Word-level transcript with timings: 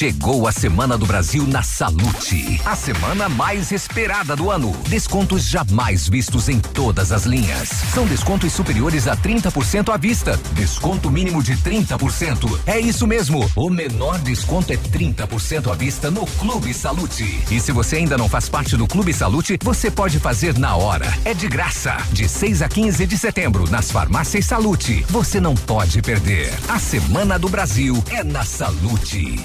Chegou 0.00 0.48
a 0.48 0.50
Semana 0.50 0.96
do 0.96 1.04
Brasil 1.04 1.46
na 1.46 1.62
Salute. 1.62 2.58
A 2.64 2.74
semana 2.74 3.28
mais 3.28 3.70
esperada 3.70 4.34
do 4.34 4.50
ano. 4.50 4.74
Descontos 4.88 5.46
jamais 5.46 6.08
vistos 6.08 6.48
em 6.48 6.58
todas 6.58 7.12
as 7.12 7.26
linhas. 7.26 7.68
São 7.68 8.06
descontos 8.06 8.50
superiores 8.50 9.06
a 9.06 9.14
30% 9.14 9.92
à 9.92 9.98
vista. 9.98 10.40
Desconto 10.54 11.10
mínimo 11.10 11.42
de 11.42 11.54
30%. 11.54 12.60
É 12.66 12.80
isso 12.80 13.06
mesmo. 13.06 13.46
O 13.54 13.68
menor 13.68 14.18
desconto 14.20 14.72
é 14.72 14.78
30% 14.78 15.70
à 15.70 15.74
vista 15.74 16.10
no 16.10 16.24
Clube 16.24 16.72
Salute. 16.72 17.44
E 17.50 17.60
se 17.60 17.70
você 17.70 17.96
ainda 17.96 18.16
não 18.16 18.26
faz 18.26 18.48
parte 18.48 18.78
do 18.78 18.86
Clube 18.86 19.12
Salute, 19.12 19.58
você 19.62 19.90
pode 19.90 20.18
fazer 20.18 20.58
na 20.58 20.76
hora. 20.76 21.12
É 21.26 21.34
de 21.34 21.46
graça. 21.46 21.94
De 22.10 22.26
6 22.26 22.62
a 22.62 22.70
15 22.70 23.06
de 23.06 23.18
setembro, 23.18 23.68
nas 23.68 23.90
farmácias 23.90 24.46
Salute. 24.46 25.04
Você 25.10 25.38
não 25.38 25.54
pode 25.54 26.00
perder. 26.00 26.50
A 26.70 26.78
Semana 26.78 27.38
do 27.38 27.50
Brasil 27.50 28.02
é 28.10 28.24
na 28.24 28.46
Salute. 28.46 29.44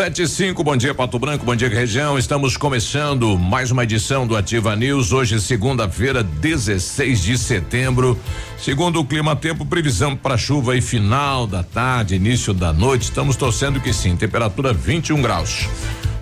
Sete 0.00 0.22
e 0.22 0.26
cinco, 0.26 0.64
bom 0.64 0.78
dia 0.78 0.94
Pato 0.94 1.18
Branco, 1.18 1.44
bom 1.44 1.54
dia 1.54 1.68
região. 1.68 2.18
Estamos 2.18 2.56
começando 2.56 3.38
mais 3.38 3.70
uma 3.70 3.84
edição 3.84 4.26
do 4.26 4.34
Ativa 4.34 4.74
News. 4.74 5.12
Hoje, 5.12 5.38
segunda-feira, 5.38 6.22
16 6.22 7.22
de 7.22 7.36
setembro. 7.36 8.18
Segundo 8.56 8.98
o 8.98 9.04
Clima 9.04 9.36
Tempo, 9.36 9.66
previsão 9.66 10.16
para 10.16 10.38
chuva 10.38 10.74
e 10.74 10.80
final 10.80 11.46
da 11.46 11.62
tarde, 11.62 12.14
início 12.14 12.54
da 12.54 12.72
noite. 12.72 13.02
Estamos 13.02 13.36
torcendo 13.36 13.78
que 13.78 13.92
sim. 13.92 14.16
Temperatura 14.16 14.72
21 14.72 15.20
graus. 15.20 15.68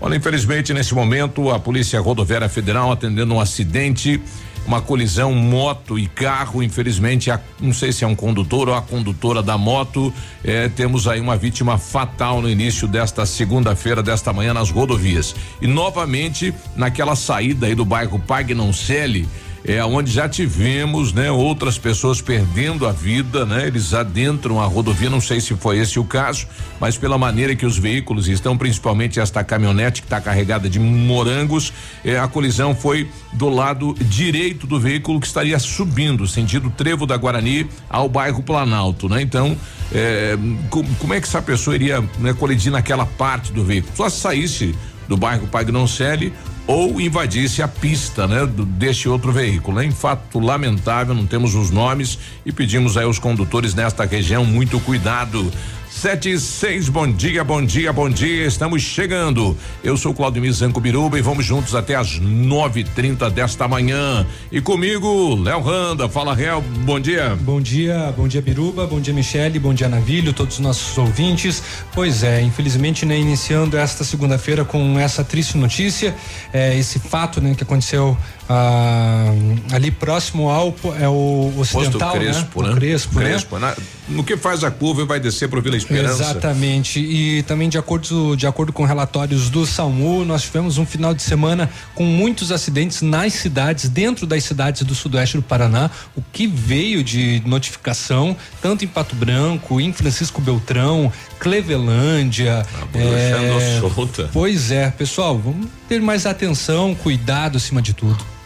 Olha, 0.00 0.16
infelizmente, 0.16 0.74
nesse 0.74 0.92
momento, 0.92 1.48
a 1.48 1.60
Polícia 1.60 2.00
Rodoviária 2.00 2.48
Federal 2.48 2.90
atendendo 2.90 3.34
um 3.34 3.40
acidente 3.40 4.20
uma 4.68 4.82
colisão 4.82 5.32
moto 5.32 5.98
e 5.98 6.06
carro. 6.06 6.62
Infelizmente, 6.62 7.30
a, 7.30 7.40
não 7.58 7.72
sei 7.72 7.90
se 7.90 8.04
é 8.04 8.06
um 8.06 8.14
condutor 8.14 8.68
ou 8.68 8.74
a 8.74 8.82
condutora 8.82 9.42
da 9.42 9.56
moto. 9.56 10.12
Eh, 10.44 10.68
temos 10.68 11.08
aí 11.08 11.20
uma 11.20 11.38
vítima 11.38 11.78
fatal 11.78 12.42
no 12.42 12.50
início 12.50 12.86
desta 12.86 13.24
segunda-feira, 13.24 14.02
desta 14.02 14.30
manhã, 14.30 14.52
nas 14.52 14.70
rodovias. 14.70 15.34
E 15.62 15.66
novamente, 15.66 16.52
naquela 16.76 17.16
saída 17.16 17.66
aí 17.66 17.74
do 17.74 17.84
bairro 17.84 18.18
Pagnoncelli 18.18 19.26
é 19.68 19.84
onde 19.84 20.10
já 20.10 20.26
tivemos, 20.26 21.12
né, 21.12 21.30
outras 21.30 21.76
pessoas 21.76 22.22
perdendo 22.22 22.86
a 22.86 22.92
vida, 22.92 23.44
né? 23.44 23.66
Eles 23.66 23.92
adentram 23.92 24.58
a 24.58 24.64
rodovia, 24.64 25.10
não 25.10 25.20
sei 25.20 25.42
se 25.42 25.54
foi 25.54 25.78
esse 25.78 25.98
o 25.98 26.04
caso, 26.04 26.46
mas 26.80 26.96
pela 26.96 27.18
maneira 27.18 27.54
que 27.54 27.66
os 27.66 27.76
veículos 27.76 28.28
estão, 28.28 28.56
principalmente 28.56 29.20
esta 29.20 29.44
caminhonete 29.44 30.00
que 30.00 30.06
está 30.06 30.22
carregada 30.22 30.70
de 30.70 30.80
morangos, 30.80 31.70
é, 32.02 32.18
a 32.18 32.26
colisão 32.26 32.74
foi 32.74 33.10
do 33.34 33.50
lado 33.50 33.94
direito 34.00 34.66
do 34.66 34.80
veículo 34.80 35.20
que 35.20 35.26
estaria 35.26 35.58
subindo, 35.58 36.26
sentido 36.26 36.70
Trevo 36.70 37.04
da 37.04 37.18
Guarani 37.18 37.68
ao 37.90 38.08
bairro 38.08 38.42
Planalto, 38.42 39.06
né? 39.06 39.20
Então, 39.20 39.54
é, 39.92 40.34
com, 40.70 40.82
como 40.94 41.12
é 41.12 41.20
que 41.20 41.26
essa 41.26 41.42
pessoa 41.42 41.74
iria 41.74 42.02
né, 42.18 42.32
colidir 42.32 42.72
naquela 42.72 43.04
parte 43.04 43.52
do 43.52 43.62
veículo? 43.62 43.94
Só 43.94 44.08
se 44.08 44.18
saísse 44.18 44.74
do 45.06 45.16
bairro 45.16 45.46
Pagnoncelli 45.46 46.32
ou 46.68 47.00
invadisse 47.00 47.62
a 47.62 47.66
pista, 47.66 48.28
né, 48.28 48.46
deste 48.46 49.08
outro 49.08 49.32
veículo. 49.32 49.82
Em 49.82 49.90
fato 49.90 50.38
lamentável, 50.38 51.14
não 51.14 51.26
temos 51.26 51.54
os 51.54 51.70
nomes 51.70 52.18
e 52.44 52.52
pedimos 52.52 52.98
aí 52.98 53.04
aos 53.04 53.18
condutores 53.18 53.74
nesta 53.74 54.04
região 54.04 54.44
muito 54.44 54.78
cuidado. 54.80 55.50
Sete 55.98 56.30
e 56.30 56.38
seis, 56.38 56.88
bom 56.88 57.10
dia, 57.10 57.42
bom 57.42 57.60
dia, 57.60 57.92
bom 57.92 58.08
dia. 58.08 58.46
Estamos 58.46 58.82
chegando. 58.82 59.58
Eu 59.82 59.96
sou 59.96 60.14
Claudio 60.14 60.52
Zanco 60.52 60.80
Biruba 60.80 61.18
e 61.18 61.22
vamos 61.22 61.44
juntos 61.44 61.74
até 61.74 61.96
às 61.96 62.20
nove 62.20 62.82
e 62.82 62.84
trinta 62.84 63.28
desta 63.28 63.66
manhã. 63.66 64.24
E 64.52 64.60
comigo, 64.60 65.34
Léo 65.34 65.60
Randa. 65.60 66.08
Fala, 66.08 66.36
Real, 66.36 66.60
bom 66.60 67.00
dia. 67.00 67.36
Bom 67.40 67.60
dia, 67.60 68.14
bom 68.16 68.28
dia, 68.28 68.40
Biruba, 68.40 68.86
bom 68.86 69.00
dia, 69.00 69.12
Michele, 69.12 69.58
bom 69.58 69.74
dia, 69.74 69.88
Navilho, 69.88 70.32
todos 70.32 70.54
os 70.54 70.60
nossos 70.60 70.96
ouvintes. 70.96 71.60
Pois 71.92 72.22
é, 72.22 72.42
infelizmente, 72.42 73.04
né, 73.04 73.18
iniciando 73.18 73.76
esta 73.76 74.04
segunda-feira 74.04 74.64
com 74.64 75.00
essa 75.00 75.24
triste 75.24 75.58
notícia, 75.58 76.14
é, 76.52 76.78
esse 76.78 77.00
fato, 77.00 77.40
né, 77.40 77.56
que 77.56 77.64
aconteceu 77.64 78.16
ah, 78.50 79.30
ali 79.72 79.90
próximo 79.90 80.48
ao 80.48 80.74
é 80.98 81.06
o 81.06 81.52
ocidental, 81.58 82.12
Posto 82.12 82.18
Crespo, 82.18 82.62
né? 82.62 82.68
né? 82.68 82.74
O 82.74 82.76
Crespo, 82.76 83.18
Crespo 83.18 83.58
né? 83.58 83.74
No 84.08 84.24
que 84.24 84.38
faz 84.38 84.64
a 84.64 84.70
curva 84.70 85.02
e 85.02 85.04
vai 85.04 85.20
descer 85.20 85.50
para 85.50 85.58
o 85.58 85.62
Vila 85.62 85.76
Esperança. 85.76 86.22
Exatamente. 86.22 86.98
E 86.98 87.42
também 87.42 87.68
de 87.68 87.76
acordo 87.76 88.34
de 88.34 88.46
acordo 88.46 88.72
com 88.72 88.84
relatórios 88.84 89.50
do 89.50 89.66
SAMU, 89.66 90.24
nós 90.24 90.42
tivemos 90.42 90.78
um 90.78 90.86
final 90.86 91.12
de 91.12 91.22
semana 91.22 91.68
com 91.94 92.04
muitos 92.04 92.50
acidentes 92.50 93.02
nas 93.02 93.34
cidades, 93.34 93.90
dentro 93.90 94.26
das 94.26 94.44
cidades 94.44 94.82
do 94.82 94.94
sudoeste 94.94 95.36
do 95.36 95.42
Paraná, 95.42 95.90
o 96.16 96.22
que 96.32 96.46
veio 96.46 97.04
de 97.04 97.42
notificação, 97.44 98.34
tanto 98.62 98.82
em 98.82 98.88
Pato 98.88 99.14
Branco, 99.14 99.78
em 99.78 99.92
Francisco 99.92 100.40
Beltrão, 100.40 101.12
Clevelândia. 101.38 102.64
É, 102.94 103.78
solta. 103.78 104.30
Pois 104.32 104.70
é, 104.70 104.90
pessoal, 104.90 105.38
vamos 105.38 105.66
ter 105.86 106.00
mais 106.00 106.24
atenção, 106.24 106.94
cuidado 106.94 107.58
acima 107.58 107.82
de 107.82 107.92
tudo. 107.92 108.37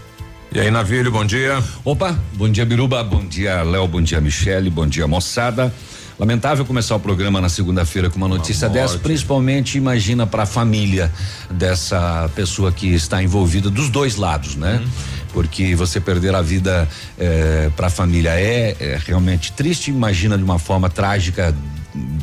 E 0.55 0.61
aí, 0.61 0.71
Navilho, 0.71 1.11
bom 1.11 1.25
dia. 1.25 1.65
Opa, 1.83 2.15
bom 2.35 2.47
dia, 2.47 2.67
Biruba, 2.67 3.03
bom 3.03 3.25
dia, 3.25 3.63
Léo, 3.63 3.89
bom 3.89 4.03
dia, 4.03 4.21
Michele, 4.21 4.69
bom 4.69 4.87
dia, 4.87 5.07
moçada. 5.07 5.73
Lamentável 6.19 6.63
começar 6.67 6.95
o 6.95 7.01
programa 7.01 7.41
na 7.41 7.49
segunda-feira 7.49 8.11
com 8.11 8.19
uma 8.19 8.29
notícia 8.29 8.69
uma 8.69 8.75
dessa, 8.75 8.99
principalmente 8.99 9.79
imagina 9.79 10.27
para 10.27 10.43
a 10.43 10.47
família 10.47 11.11
dessa 11.51 12.31
pessoa 12.35 12.71
que 12.71 12.89
está 12.89 13.23
envolvida 13.23 13.71
dos 13.71 13.89
dois 13.89 14.17
lados, 14.17 14.55
né? 14.55 14.75
Uhum. 14.85 14.91
Porque 15.33 15.75
você 15.75 15.99
perder 15.99 16.35
a 16.35 16.43
vida 16.43 16.87
eh, 17.19 17.71
para 17.75 17.87
a 17.87 17.91
família 17.91 18.39
é, 18.39 18.77
é 18.79 19.01
realmente 19.07 19.53
triste, 19.53 19.91
imagina 19.91 20.37
de 20.37 20.45
uma 20.45 20.59
forma 20.59 20.91
trágica 20.91 21.55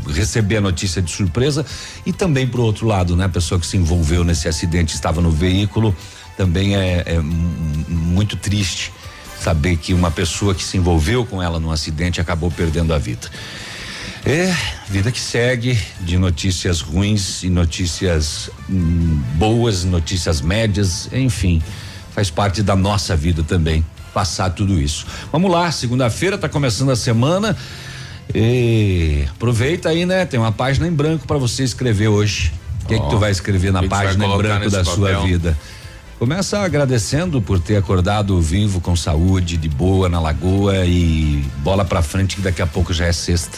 receber 0.08 0.58
a 0.58 0.62
notícia 0.62 1.02
de 1.02 1.10
surpresa 1.10 1.66
e 2.06 2.14
também 2.14 2.48
pro 2.48 2.62
outro 2.62 2.86
lado, 2.86 3.16
né? 3.16 3.26
A 3.26 3.30
pessoa 3.30 3.60
que 3.60 3.66
se 3.66 3.76
envolveu 3.76 4.24
nesse 4.24 4.48
acidente 4.48 4.94
estava 4.94 5.20
no 5.20 5.32
veículo 5.32 5.96
também 6.40 6.74
é, 6.74 7.04
é 7.06 7.20
muito 7.20 8.38
triste 8.38 8.94
saber 9.42 9.76
que 9.76 9.94
uma 9.94 10.10
pessoa 10.10 10.56
que 10.56 10.64
se 10.64 10.78
envolveu 10.78 11.26
com 11.26 11.44
ela 11.44 11.60
num 11.60 11.70
acidente 11.70 12.22
acabou 12.22 12.50
perdendo 12.50 12.94
a 12.94 12.98
vida. 12.98 13.28
É, 14.26 14.56
vida 14.88 15.12
que 15.12 15.20
segue 15.20 15.78
de 16.00 16.18
notícias 16.18 16.80
ruins 16.80 17.44
e 17.44 17.50
notícias 17.50 18.50
hum, 18.70 19.22
boas, 19.36 19.84
notícias 19.84 20.40
médias, 20.40 21.10
enfim, 21.12 21.62
faz 22.16 22.30
parte 22.30 22.64
da 22.64 22.76
nossa 22.76 23.18
vida 23.18 23.44
também 23.44 23.86
passar 24.14 24.50
tudo 24.52 24.80
isso. 24.80 25.06
Vamos 25.34 25.52
lá, 25.52 25.70
segunda-feira 25.74 26.36
está 26.36 26.48
começando 26.48 26.92
a 26.92 26.96
semana. 26.96 27.56
E 28.34 29.26
aproveita 29.30 29.90
aí, 29.90 30.06
né? 30.06 30.26
Tem 30.26 30.40
uma 30.40 30.54
página 30.54 30.88
em 30.88 30.92
branco 30.94 31.28
para 31.28 31.38
você 31.38 31.64
escrever 31.64 32.08
hoje. 32.08 32.54
O 32.84 32.88
que, 32.88 32.96
oh, 32.96 33.02
que 33.02 33.10
tu 33.10 33.18
vai 33.18 33.30
escrever 33.32 33.74
na 33.74 33.84
página 33.84 34.26
em 34.26 34.38
branco 34.38 34.70
da 34.70 34.86
papel? 34.86 34.96
sua 34.96 35.20
vida? 35.26 35.58
Começa 36.20 36.60
agradecendo 36.60 37.42
por 37.42 37.62
ter 37.62 37.78
acordado 37.78 38.42
vivo, 38.42 38.82
com 38.82 38.94
saúde, 38.94 39.56
de 39.56 39.70
boa 39.70 40.10
na 40.10 40.20
lagoa 40.20 40.86
e 40.86 41.42
bola 41.60 41.86
pra 41.86 42.02
frente 42.02 42.36
que 42.36 42.42
daqui 42.42 42.62
a 42.62 42.68
pouco 42.68 42.92
já 42.94 43.06
é 43.06 43.14
sexta. 43.14 43.58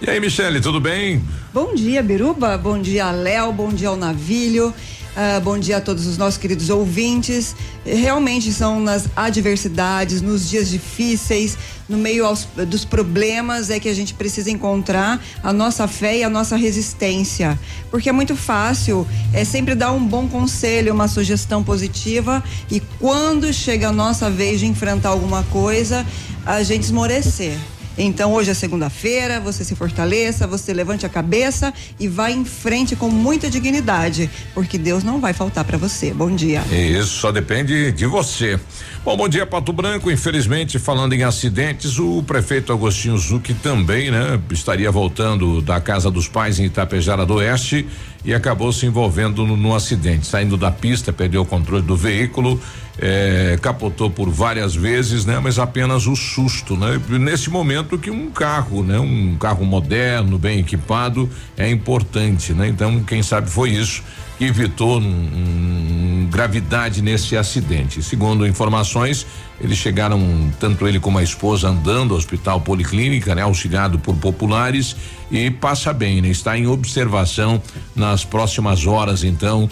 E 0.00 0.08
aí, 0.08 0.20
Michele, 0.20 0.60
tudo 0.60 0.80
bem? 0.80 1.20
Bom 1.52 1.74
dia, 1.74 2.00
Biruba. 2.00 2.56
Bom 2.56 2.80
dia, 2.80 3.10
Léo. 3.10 3.52
Bom 3.52 3.70
dia 3.70 3.88
ao 3.88 3.96
Navilho. 3.96 4.72
Uh, 5.16 5.40
bom 5.40 5.58
dia 5.58 5.78
a 5.78 5.80
todos 5.80 6.06
os 6.06 6.16
nossos 6.16 6.38
queridos 6.38 6.70
ouvintes. 6.70 7.56
Realmente 7.84 8.52
são 8.52 8.78
nas 8.78 9.06
adversidades, 9.16 10.22
nos 10.22 10.48
dias 10.48 10.68
difíceis, 10.68 11.58
no 11.88 11.96
meio 11.96 12.24
aos, 12.24 12.46
dos 12.68 12.84
problemas 12.84 13.70
é 13.70 13.80
que 13.80 13.88
a 13.88 13.94
gente 13.94 14.14
precisa 14.14 14.50
encontrar 14.50 15.20
a 15.42 15.52
nossa 15.52 15.88
fé 15.88 16.18
e 16.18 16.22
a 16.22 16.30
nossa 16.30 16.56
resistência. 16.56 17.58
Porque 17.90 18.08
é 18.08 18.12
muito 18.12 18.36
fácil, 18.36 19.06
é 19.32 19.44
sempre 19.44 19.74
dar 19.74 19.92
um 19.92 20.06
bom 20.06 20.28
conselho, 20.28 20.92
uma 20.92 21.08
sugestão 21.08 21.64
positiva 21.64 22.44
e 22.70 22.80
quando 23.00 23.52
chega 23.52 23.88
a 23.88 23.92
nossa 23.92 24.30
vez 24.30 24.60
de 24.60 24.66
enfrentar 24.66 25.08
alguma 25.08 25.42
coisa, 25.44 26.06
a 26.46 26.62
gente 26.62 26.84
esmorecer. 26.84 27.58
Então 28.00 28.32
hoje 28.32 28.50
é 28.50 28.54
segunda-feira, 28.54 29.40
você 29.40 29.64
se 29.64 29.74
fortaleça, 29.74 30.46
você 30.46 30.72
levante 30.72 31.04
a 31.04 31.08
cabeça 31.08 31.74
e 31.98 32.06
vá 32.06 32.30
em 32.30 32.44
frente 32.44 32.94
com 32.94 33.10
muita 33.10 33.50
dignidade, 33.50 34.30
porque 34.54 34.78
Deus 34.78 35.02
não 35.02 35.20
vai 35.20 35.32
faltar 35.32 35.64
para 35.64 35.76
você. 35.76 36.14
Bom 36.14 36.30
dia. 36.30 36.62
Isso 36.70 37.18
só 37.18 37.32
depende 37.32 37.90
de 37.90 38.06
você. 38.06 38.58
Bom, 39.04 39.16
bom 39.16 39.28
dia, 39.28 39.44
Pato 39.44 39.72
Branco. 39.72 40.12
Infelizmente, 40.12 40.78
falando 40.78 41.12
em 41.12 41.24
acidentes, 41.24 41.98
o 41.98 42.22
prefeito 42.22 42.72
Agostinho 42.72 43.18
Zucchi 43.18 43.52
também, 43.54 44.12
né, 44.12 44.40
estaria 44.52 44.90
voltando 44.92 45.60
da 45.60 45.80
casa 45.80 46.08
dos 46.08 46.28
pais 46.28 46.60
em 46.60 46.66
Itapejara 46.66 47.26
do 47.26 47.34
Oeste 47.34 47.84
e 48.24 48.32
acabou 48.32 48.72
se 48.72 48.86
envolvendo 48.86 49.44
no, 49.44 49.56
no 49.56 49.74
acidente, 49.74 50.26
saindo 50.26 50.56
da 50.56 50.70
pista, 50.70 51.12
perdeu 51.12 51.42
o 51.42 51.46
controle 51.46 51.82
do 51.82 51.96
veículo 51.96 52.60
é, 52.98 53.56
capotou 53.62 54.10
por 54.10 54.28
várias 54.28 54.74
vezes, 54.74 55.24
né? 55.24 55.38
Mas 55.38 55.58
apenas 55.58 56.06
o 56.06 56.16
susto, 56.16 56.76
né? 56.76 57.00
Nesse 57.08 57.48
momento 57.48 57.96
que 57.98 58.10
um 58.10 58.30
carro, 58.30 58.82
né? 58.82 58.98
Um 58.98 59.36
carro 59.36 59.64
moderno, 59.64 60.38
bem 60.38 60.58
equipado, 60.58 61.28
é 61.56 61.70
importante, 61.70 62.52
né? 62.52 62.68
Então, 62.68 63.02
quem 63.04 63.22
sabe 63.22 63.48
foi 63.48 63.70
isso 63.70 64.02
que 64.38 64.44
evitou 64.44 65.00
um, 65.00 65.04
um, 65.04 66.28
gravidade 66.30 67.02
nesse 67.02 67.36
acidente. 67.36 68.00
Segundo 68.04 68.46
informações, 68.46 69.26
eles 69.60 69.76
chegaram, 69.76 70.20
tanto 70.60 70.86
ele 70.86 71.00
como 71.00 71.18
a 71.18 71.22
esposa, 71.24 71.68
andando 71.68 72.14
ao 72.14 72.18
hospital 72.18 72.60
policlínica, 72.60 73.34
né? 73.34 73.42
Auxiliado 73.42 73.98
por 73.98 74.14
populares 74.16 74.96
e 75.30 75.50
passa 75.50 75.92
bem, 75.92 76.20
né? 76.20 76.28
Está 76.28 76.56
em 76.56 76.66
observação 76.68 77.60
nas 77.96 78.24
próximas 78.24 78.86
horas, 78.86 79.24
então, 79.24 79.68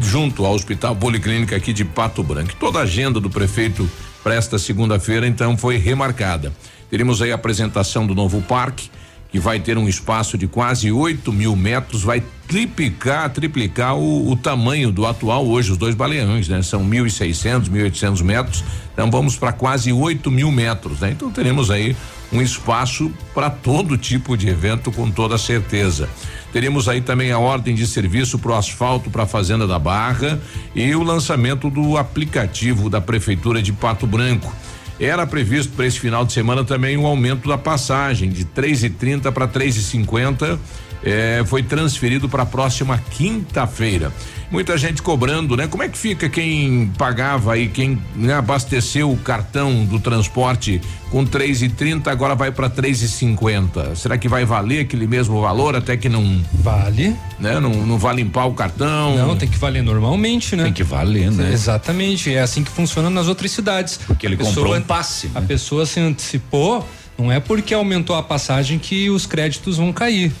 junto 0.00 0.44
ao 0.44 0.54
Hospital 0.54 0.96
Policlínica 0.96 1.56
aqui 1.56 1.72
de 1.72 1.84
Pato 1.84 2.22
Branco. 2.22 2.54
Toda 2.58 2.80
a 2.80 2.82
agenda 2.82 3.20
do 3.20 3.28
prefeito 3.30 3.88
para 4.22 4.34
esta 4.34 4.58
segunda-feira, 4.58 5.26
então, 5.26 5.56
foi 5.56 5.76
remarcada. 5.76 6.52
Teremos 6.90 7.20
aí 7.20 7.32
a 7.32 7.34
apresentação 7.34 8.06
do 8.06 8.14
novo 8.14 8.40
parque, 8.42 8.90
que 9.30 9.38
vai 9.38 9.60
ter 9.60 9.76
um 9.76 9.88
espaço 9.88 10.38
de 10.38 10.46
quase 10.46 10.90
8 10.90 11.30
mil 11.32 11.54
metros, 11.54 12.02
vai 12.02 12.22
triplicar, 12.46 13.28
triplicar 13.30 13.94
o, 13.94 14.30
o 14.30 14.36
tamanho 14.36 14.90
do 14.90 15.06
atual 15.06 15.46
hoje, 15.46 15.70
os 15.70 15.76
dois 15.76 15.94
baleões, 15.94 16.48
né? 16.48 16.62
São 16.62 16.82
1.600, 16.82 17.68
1.800 17.68 18.22
metros, 18.22 18.64
então 18.92 19.10
vamos 19.10 19.36
para 19.36 19.52
quase 19.52 19.92
8 19.92 20.30
mil 20.30 20.50
metros, 20.50 21.00
né? 21.00 21.10
Então 21.10 21.30
teremos 21.30 21.70
aí 21.70 21.94
um 22.32 22.40
espaço 22.40 23.12
para 23.34 23.50
todo 23.50 23.98
tipo 23.98 24.36
de 24.36 24.48
evento, 24.48 24.90
com 24.90 25.10
toda 25.10 25.36
certeza. 25.36 26.08
Teremos 26.52 26.88
aí 26.88 27.00
também 27.00 27.30
a 27.30 27.38
ordem 27.38 27.74
de 27.74 27.86
serviço 27.86 28.38
para 28.38 28.52
o 28.52 28.54
asfalto 28.54 29.10
para 29.10 29.24
a 29.24 29.26
Fazenda 29.26 29.66
da 29.66 29.78
Barra 29.78 30.40
e 30.74 30.94
o 30.94 31.02
lançamento 31.02 31.68
do 31.68 31.96
aplicativo 31.96 32.88
da 32.88 33.00
Prefeitura 33.00 33.60
de 33.60 33.72
Pato 33.72 34.06
Branco. 34.06 34.52
Era 35.00 35.26
previsto 35.26 35.72
para 35.74 35.86
esse 35.86 36.00
final 36.00 36.24
de 36.24 36.32
semana 36.32 36.64
também 36.64 36.96
um 36.96 37.06
aumento 37.06 37.48
da 37.48 37.56
passagem 37.56 38.30
de 38.30 38.44
3,30 38.44 39.30
para 39.30 39.46
3,50 39.46 40.58
eh, 41.02 41.42
foi 41.46 41.62
transferido 41.62 42.28
para 42.28 42.42
a 42.42 42.46
próxima 42.46 42.98
quinta-feira. 43.10 44.12
Muita 44.50 44.78
gente 44.78 45.02
cobrando, 45.02 45.54
né? 45.56 45.66
Como 45.66 45.82
é 45.82 45.88
que 45.88 45.98
fica 45.98 46.26
quem 46.26 46.90
pagava 46.96 47.52
aí, 47.52 47.68
quem 47.68 48.00
né, 48.16 48.32
abasteceu 48.32 49.12
o 49.12 49.16
cartão 49.18 49.84
do 49.84 50.00
transporte 50.00 50.80
com 51.10 51.24
três 51.24 51.60
e 51.62 51.68
trinta, 51.68 52.10
agora 52.10 52.34
vai 52.34 52.50
para 52.50 52.70
três 52.70 53.02
e 53.02 53.08
cinquenta. 53.08 53.94
Será 53.94 54.16
que 54.16 54.26
vai 54.26 54.46
valer 54.46 54.80
aquele 54.80 55.06
mesmo 55.06 55.40
valor 55.42 55.76
até 55.76 55.98
que 55.98 56.08
não 56.08 56.42
vale, 56.52 57.14
né? 57.38 57.60
Não, 57.60 57.70
não 57.70 57.98
vai 57.98 58.16
limpar 58.16 58.46
o 58.46 58.54
cartão? 58.54 59.16
Não, 59.18 59.36
tem 59.36 59.48
que 59.48 59.58
valer 59.58 59.82
normalmente, 59.82 60.56
né? 60.56 60.64
Tem 60.64 60.72
que 60.72 60.84
valer, 60.84 61.30
né? 61.30 61.52
Exatamente, 61.52 62.34
é 62.34 62.40
assim 62.40 62.64
que 62.64 62.70
funciona 62.70 63.10
nas 63.10 63.28
outras 63.28 63.50
cidades. 63.50 64.00
Porque 64.06 64.26
ele 64.26 64.36
pessoa, 64.36 64.54
comprou 64.54 64.76
um 64.76 64.80
passe. 64.80 65.26
Né? 65.26 65.32
A 65.34 65.42
pessoa 65.42 65.84
se 65.84 66.00
antecipou, 66.00 66.88
não 67.18 67.30
é 67.30 67.38
porque 67.38 67.74
aumentou 67.74 68.16
a 68.16 68.22
passagem 68.22 68.78
que 68.78 69.10
os 69.10 69.26
créditos 69.26 69.76
vão 69.76 69.92
cair. 69.92 70.32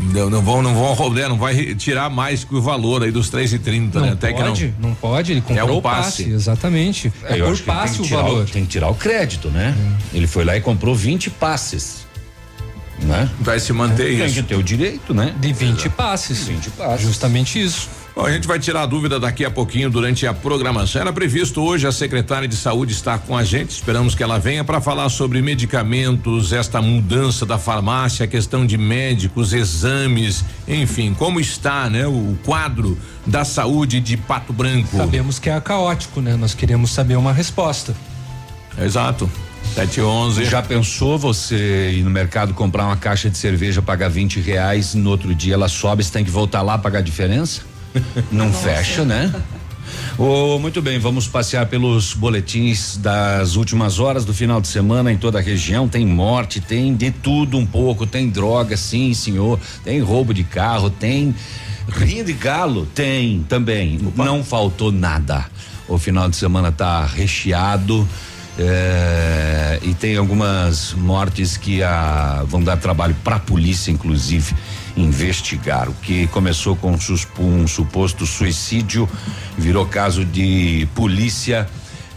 Não, 0.00 0.30
não 0.30 0.42
vão, 0.42 0.62
não 0.62 0.74
vão, 0.74 1.10
né, 1.12 1.28
não 1.28 1.38
vai 1.38 1.74
tirar 1.74 2.08
mais 2.10 2.44
que 2.44 2.54
o 2.54 2.60
valor 2.60 3.02
aí 3.02 3.10
dos 3.10 3.28
três 3.28 3.52
e 3.52 3.58
trinta, 3.58 4.00
né? 4.00 4.12
Até 4.12 4.32
pode, 4.32 4.66
que 4.66 4.74
não. 4.80 4.88
Não 4.88 4.94
pode, 4.94 5.32
ele 5.32 5.40
comprou 5.40 5.68
é 5.68 5.72
um 5.72 5.80
passe. 5.80 6.24
passe. 6.24 6.34
Exatamente. 6.34 7.12
É, 7.24 7.38
é 7.38 7.42
por 7.42 7.58
passe 7.60 8.00
o 8.00 8.04
valor. 8.04 8.44
O, 8.44 8.46
tem 8.46 8.64
que 8.64 8.70
tirar 8.70 8.88
o 8.88 8.94
crédito, 8.94 9.48
né? 9.48 9.74
É. 10.12 10.16
Ele 10.16 10.26
foi 10.26 10.44
lá 10.44 10.56
e 10.56 10.60
comprou 10.60 10.94
20 10.94 11.30
passes. 11.30 12.08
Né? 13.02 13.30
Vai 13.40 13.58
se 13.58 13.72
manter 13.72 14.06
é, 14.06 14.26
isso. 14.26 14.34
Tem 14.34 14.42
que 14.42 14.48
ter 14.48 14.56
o 14.56 14.62
direito, 14.62 15.14
né? 15.14 15.34
De 15.40 15.52
20 15.52 15.88
passes. 15.90 16.46
20 16.46 16.70
passes. 16.70 17.06
Justamente 17.06 17.60
isso. 17.60 17.88
Bom, 18.14 18.26
a 18.26 18.32
gente 18.32 18.48
vai 18.48 18.58
tirar 18.58 18.82
a 18.82 18.86
dúvida 18.86 19.20
daqui 19.20 19.44
a 19.44 19.50
pouquinho 19.50 19.88
durante 19.88 20.26
a 20.26 20.34
programação. 20.34 21.00
Era 21.00 21.12
previsto 21.12 21.62
hoje 21.62 21.86
a 21.86 21.92
secretária 21.92 22.48
de 22.48 22.56
saúde 22.56 22.92
estar 22.92 23.18
com 23.20 23.36
a 23.36 23.44
gente. 23.44 23.70
Esperamos 23.70 24.14
que 24.14 24.22
ela 24.22 24.38
venha 24.38 24.64
para 24.64 24.80
falar 24.80 25.08
sobre 25.08 25.40
medicamentos, 25.40 26.52
esta 26.52 26.82
mudança 26.82 27.46
da 27.46 27.56
farmácia, 27.56 28.24
a 28.24 28.28
questão 28.28 28.66
de 28.66 28.76
médicos, 28.76 29.52
exames, 29.52 30.44
enfim, 30.66 31.14
como 31.14 31.38
está, 31.38 31.88
né, 31.88 32.06
o 32.06 32.36
quadro 32.44 32.98
da 33.24 33.44
saúde 33.44 34.00
de 34.00 34.16
Pato 34.16 34.52
Branco. 34.52 34.96
Sabemos 34.96 35.38
que 35.38 35.48
é 35.48 35.60
caótico, 35.60 36.20
né? 36.20 36.34
Nós 36.34 36.52
queremos 36.52 36.90
saber 36.90 37.16
uma 37.16 37.32
resposta. 37.32 37.94
Exato. 38.78 39.30
Sete 39.74 40.00
onze. 40.00 40.44
Já 40.46 40.62
pensou 40.62 41.16
você 41.16 41.92
ir 41.92 42.02
no 42.02 42.10
mercado 42.10 42.54
comprar 42.54 42.86
uma 42.86 42.96
caixa 42.96 43.30
de 43.30 43.38
cerveja, 43.38 43.80
pagar 43.80 44.08
20 44.08 44.40
reais, 44.40 44.94
no 44.94 45.10
outro 45.10 45.32
dia 45.32 45.54
ela 45.54 45.68
sobe, 45.68 46.02
você 46.02 46.10
tem 46.10 46.24
que 46.24 46.30
voltar 46.30 46.62
lá 46.62 46.76
pagar 46.76 46.98
a 46.98 47.02
diferença? 47.02 47.69
Não 48.30 48.52
fecha, 48.52 49.04
né? 49.04 49.32
Oh, 50.18 50.58
muito 50.58 50.82
bem, 50.82 50.98
vamos 50.98 51.26
passear 51.26 51.66
pelos 51.66 52.12
boletins 52.12 52.96
das 52.96 53.56
últimas 53.56 53.98
horas 53.98 54.24
do 54.24 54.34
final 54.34 54.60
de 54.60 54.68
semana 54.68 55.10
em 55.10 55.16
toda 55.16 55.38
a 55.38 55.42
região. 55.42 55.88
Tem 55.88 56.06
morte, 56.06 56.60
tem 56.60 56.94
de 56.94 57.10
tudo 57.10 57.56
um 57.56 57.64
pouco, 57.64 58.06
tem 58.06 58.28
droga, 58.28 58.76
sim, 58.76 59.14
senhor. 59.14 59.58
Tem 59.82 60.00
roubo 60.00 60.34
de 60.34 60.44
carro, 60.44 60.90
tem 60.90 61.34
rinha 61.88 62.22
de 62.22 62.32
galo, 62.32 62.86
tem 62.94 63.44
também. 63.48 63.98
Opa. 64.06 64.24
Não 64.24 64.44
faltou 64.44 64.92
nada. 64.92 65.46
O 65.88 65.98
final 65.98 66.28
de 66.28 66.36
semana 66.36 66.70
tá 66.70 67.04
recheado. 67.06 68.06
É, 68.58 69.78
e 69.82 69.94
tem 69.94 70.16
algumas 70.16 70.92
mortes 70.92 71.56
que 71.56 71.82
a, 71.82 72.44
vão 72.46 72.62
dar 72.62 72.76
trabalho 72.76 73.16
para 73.24 73.36
a 73.36 73.40
polícia, 73.40 73.90
inclusive 73.90 74.54
investigar. 74.96 75.88
O 75.88 75.94
que 75.94 76.26
começou 76.28 76.76
com 76.76 76.96
um 77.38 77.66
suposto 77.66 78.26
suicídio 78.26 79.08
virou 79.56 79.86
caso 79.86 80.24
de 80.24 80.88
polícia 80.94 81.68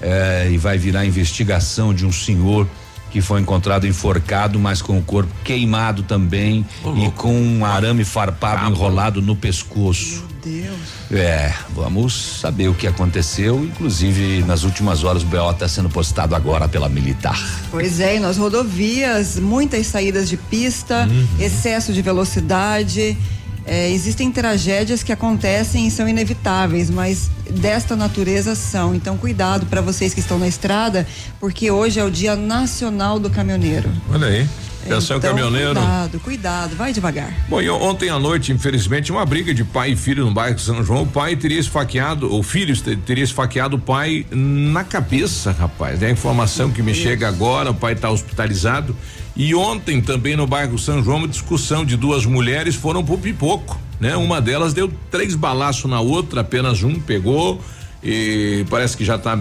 eh, 0.02 0.50
e 0.52 0.58
vai 0.58 0.78
virar 0.78 1.06
investigação 1.06 1.94
de 1.94 2.06
um 2.06 2.12
senhor 2.12 2.68
que 3.12 3.22
foi 3.22 3.40
encontrado 3.40 3.86
enforcado, 3.86 4.60
mas 4.60 4.82
com 4.82 4.98
o 4.98 5.04
corpo 5.04 5.32
queimado 5.44 6.02
também 6.02 6.66
e 6.98 7.12
com 7.12 7.32
um 7.32 7.64
arame 7.64 8.04
farpado 8.04 8.68
enrolado 8.72 9.22
no 9.22 9.36
pescoço. 9.36 10.33
Deus. 10.44 10.78
É, 11.12 11.54
vamos 11.70 12.40
saber 12.40 12.68
o 12.68 12.74
que 12.74 12.88
aconteceu. 12.88 13.64
Inclusive, 13.64 14.44
nas 14.44 14.64
últimas 14.64 15.04
horas, 15.04 15.24
o 15.24 15.26
BO 15.26 15.52
está 15.52 15.68
sendo 15.68 15.90
postado 15.90 16.36
agora 16.36 16.68
pela 16.68 16.90
militar. 16.90 17.40
Pois 17.72 18.00
é, 18.00 18.18
e 18.18 18.20
nas 18.20 18.38
rodovias, 18.38 19.40
muitas 19.40 19.88
saídas 19.88 20.28
de 20.28 20.38
pista, 20.38 21.08
uhum. 21.10 21.28
excesso 21.40 21.94
de 21.94 22.02
velocidade. 22.02 23.18
É, 23.66 23.90
existem 23.90 24.30
tragédias 24.30 25.04
que 25.04 25.12
acontecem 25.12 25.88
e 25.88 25.92
são 25.92 26.08
inevitáveis, 26.08 26.90
mas 26.90 27.30
desta 27.50 27.96
natureza 27.96 28.56
são. 28.56 28.94
Então, 28.94 29.18
cuidado 29.18 29.66
para 29.68 29.80
vocês 29.80 30.14
que 30.14 30.20
estão 30.20 30.38
na 30.38 30.48
estrada, 30.48 31.08
porque 31.40 31.72
hoje 31.72 32.00
é 32.00 32.04
o 32.04 32.12
Dia 32.12 32.36
Nacional 32.36 33.20
do 33.20 33.30
Caminhoneiro. 33.30 33.90
Olha 34.12 34.28
aí. 34.28 34.48
Atenção, 34.86 35.18
então, 35.18 35.30
caminhoneiro. 35.30 35.74
Cuidado, 35.74 36.20
cuidado, 36.20 36.76
vai 36.76 36.92
devagar. 36.92 37.34
Bom, 37.48 37.62
e 37.62 37.70
ontem 37.70 38.10
à 38.10 38.20
noite, 38.20 38.52
infelizmente, 38.52 39.12
uma 39.12 39.26
briga 39.26 39.54
de 39.54 39.64
pai 39.64 39.92
e 39.92 39.96
filho 39.96 40.26
no 40.26 40.32
bairro 40.32 40.60
São 40.60 40.84
João. 40.84 41.04
O 41.04 41.08
pai 41.08 41.36
teria 41.36 41.60
esfaqueado, 41.60 42.34
o 42.34 42.44
filho 42.44 42.76
teria 43.06 43.24
esfaqueado 43.24 43.78
o 43.78 43.80
pai 43.80 44.26
na 44.32 44.84
cabeça, 44.84 45.52
rapaz. 45.52 46.02
É 46.02 46.08
a 46.08 46.12
informação 46.12 46.70
que 46.72 46.82
me 46.82 46.94
chega 46.94 47.28
agora, 47.28 47.72
o 47.72 47.76
pai 47.76 47.94
está 47.94 48.10
hospitalizado. 48.10 48.96
E 49.36 49.56
ontem 49.56 50.02
também 50.02 50.36
no 50.36 50.46
bairro 50.46 50.78
São 50.78 51.04
João, 51.04 51.18
uma 51.18 51.28
discussão 51.28 51.84
de 51.84 51.98
duas 51.98 52.26
mulheres 52.26 52.76
foram 52.76 53.04
pro 53.04 53.18
pipoco, 53.18 53.80
né? 54.00 54.16
Uma 54.16 54.40
delas 54.40 54.74
deu 54.74 54.92
três 55.10 55.34
balaços 55.34 55.90
na 55.90 56.00
outra, 56.02 56.42
apenas 56.42 56.84
um 56.84 57.00
pegou 57.00 57.60
e 58.04 58.66
parece 58.70 58.98
que 58.98 59.06
já 59.06 59.16
está 59.16 59.40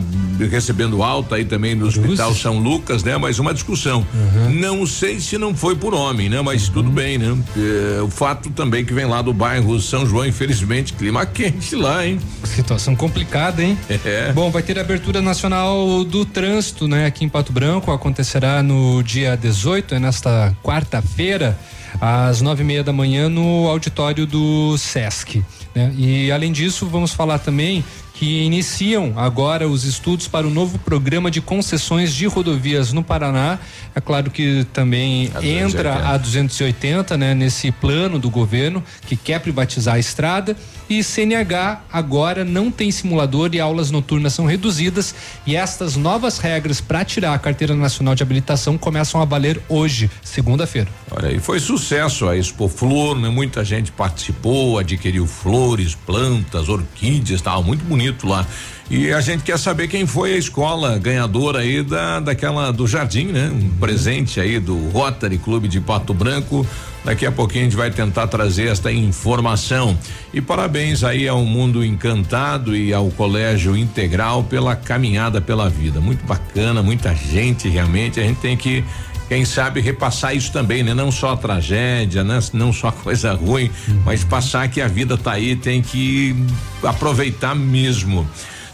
recebendo 0.50 1.02
alta 1.02 1.34
aí 1.34 1.44
também 1.44 1.74
no 1.74 1.86
Hospital 1.86 2.32
São 2.34 2.58
Lucas, 2.58 3.02
né? 3.02 3.16
Mas 3.18 3.38
uma 3.38 3.52
discussão. 3.52 4.06
Uhum. 4.14 4.50
Não 4.50 4.86
sei 4.86 5.18
se 5.18 5.36
não 5.36 5.54
foi 5.54 5.74
por 5.74 5.92
homem, 5.92 6.28
né? 6.28 6.40
Mas 6.40 6.68
uhum. 6.68 6.74
tudo 6.74 6.90
bem, 6.90 7.18
né? 7.18 7.36
É, 7.56 8.00
o 8.00 8.08
fato 8.08 8.50
também 8.50 8.84
que 8.84 8.94
vem 8.94 9.04
lá 9.04 9.20
do 9.20 9.32
bairro 9.32 9.80
São 9.80 10.06
João, 10.06 10.24
infelizmente, 10.26 10.92
clima 10.92 11.26
quente 11.26 11.74
lá, 11.74 12.06
hein? 12.06 12.20
Situação 12.44 12.94
complicada, 12.94 13.62
hein? 13.62 13.76
É. 14.04 14.32
Bom, 14.32 14.50
vai 14.50 14.62
ter 14.62 14.78
a 14.78 14.80
abertura 14.80 15.20
nacional 15.20 16.02
do 16.04 16.24
trânsito, 16.24 16.88
né? 16.88 17.06
Aqui 17.06 17.24
em 17.24 17.28
Pato 17.28 17.52
Branco, 17.52 17.92
acontecerá 17.92 18.62
no 18.62 19.02
dia 19.02 19.36
18, 19.36 19.94
é 19.94 20.00
nesta 20.00 20.56
quarta-feira, 20.62 21.56
às 22.00 22.40
nove 22.40 22.62
e 22.62 22.66
meia 22.66 22.82
da 22.82 22.92
manhã, 22.92 23.28
no 23.28 23.68
auditório 23.68 24.26
do 24.26 24.76
Sesc. 24.76 25.44
Né? 25.74 25.92
E 25.96 26.32
além 26.32 26.52
disso, 26.52 26.86
vamos 26.86 27.12
falar 27.12 27.38
também 27.38 27.84
que 28.22 28.44
iniciam 28.44 29.14
agora 29.16 29.66
os 29.66 29.82
estudos 29.82 30.28
para 30.28 30.46
o 30.46 30.50
novo 30.50 30.78
programa 30.78 31.28
de 31.28 31.40
concessões 31.40 32.14
de 32.14 32.24
rodovias 32.26 32.92
no 32.92 33.02
Paraná. 33.02 33.58
É 33.96 34.00
claro 34.00 34.30
que 34.30 34.64
também 34.72 35.28
a 35.34 35.44
entra 35.44 36.08
a 36.08 36.16
280, 36.16 37.16
né, 37.16 37.34
nesse 37.34 37.72
plano 37.72 38.20
do 38.20 38.30
governo 38.30 38.80
que 39.08 39.16
quer 39.16 39.40
privatizar 39.40 39.96
a 39.96 39.98
estrada 39.98 40.56
e 40.98 41.02
CNH 41.02 41.82
agora 41.92 42.44
não 42.44 42.70
tem 42.70 42.90
simulador 42.90 43.50
e 43.54 43.60
aulas 43.60 43.90
noturnas 43.90 44.34
são 44.34 44.44
reduzidas 44.44 45.14
e 45.46 45.56
estas 45.56 45.96
novas 45.96 46.38
regras 46.38 46.80
para 46.80 47.04
tirar 47.04 47.34
a 47.34 47.38
carteira 47.38 47.74
nacional 47.74 48.14
de 48.14 48.22
habilitação 48.22 48.76
começam 48.76 49.20
a 49.20 49.24
valer 49.24 49.60
hoje, 49.68 50.10
segunda-feira. 50.22 50.88
Olha 51.10 51.28
aí, 51.28 51.38
foi 51.38 51.60
sucesso 51.60 52.28
a 52.28 52.36
Expo 52.36 52.68
Flor, 52.68 53.18
né? 53.18 53.28
Muita 53.28 53.64
gente 53.64 53.90
participou, 53.90 54.78
adquiriu 54.78 55.26
flores, 55.26 55.94
plantas, 55.94 56.68
orquídeas, 56.68 57.40
estava 57.40 57.62
muito 57.62 57.84
bonito 57.84 58.26
lá. 58.26 58.46
E 58.92 59.10
a 59.10 59.22
gente 59.22 59.42
quer 59.42 59.58
saber 59.58 59.88
quem 59.88 60.06
foi 60.06 60.34
a 60.34 60.36
escola 60.36 60.98
ganhadora 60.98 61.60
aí 61.60 61.82
da 61.82 62.20
daquela 62.20 62.70
do 62.70 62.86
Jardim, 62.86 63.24
né? 63.24 63.50
Um 63.50 63.70
presente 63.78 64.38
aí 64.38 64.60
do 64.60 64.90
Rotary 64.90 65.38
Clube 65.38 65.66
de 65.66 65.80
Pato 65.80 66.12
Branco. 66.12 66.66
Daqui 67.02 67.24
a 67.24 67.32
pouquinho 67.32 67.62
a 67.62 67.64
gente 67.64 67.76
vai 67.76 67.90
tentar 67.90 68.26
trazer 68.26 68.68
esta 68.68 68.92
informação. 68.92 69.96
E 70.30 70.42
parabéns 70.42 71.02
aí 71.02 71.26
ao 71.26 71.42
Mundo 71.42 71.82
Encantado 71.82 72.76
e 72.76 72.92
ao 72.92 73.10
Colégio 73.10 73.74
Integral 73.74 74.44
pela 74.44 74.76
caminhada 74.76 75.40
pela 75.40 75.70
vida. 75.70 75.98
Muito 75.98 76.26
bacana, 76.26 76.82
muita 76.82 77.14
gente 77.14 77.70
realmente. 77.70 78.20
A 78.20 78.24
gente 78.24 78.40
tem 78.40 78.58
que 78.58 78.84
quem 79.26 79.46
sabe 79.46 79.80
repassar 79.80 80.36
isso 80.36 80.52
também, 80.52 80.82
né? 80.82 80.92
Não 80.92 81.10
só 81.10 81.32
a 81.32 81.36
tragédia, 81.38 82.22
né? 82.22 82.38
Não 82.52 82.74
só 82.74 82.88
a 82.88 82.92
coisa 82.92 83.32
ruim, 83.32 83.70
uhum. 83.88 84.02
mas 84.04 84.22
passar 84.22 84.68
que 84.68 84.82
a 84.82 84.86
vida 84.86 85.16
tá 85.16 85.32
aí, 85.32 85.56
tem 85.56 85.80
que 85.80 86.36
aproveitar 86.82 87.54
mesmo. 87.54 88.28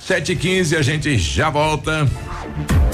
Sete 0.08 0.32
e 0.32 0.36
quinze, 0.36 0.74
a 0.74 0.80
gente 0.80 1.18
já 1.18 1.50
volta. 1.50 2.08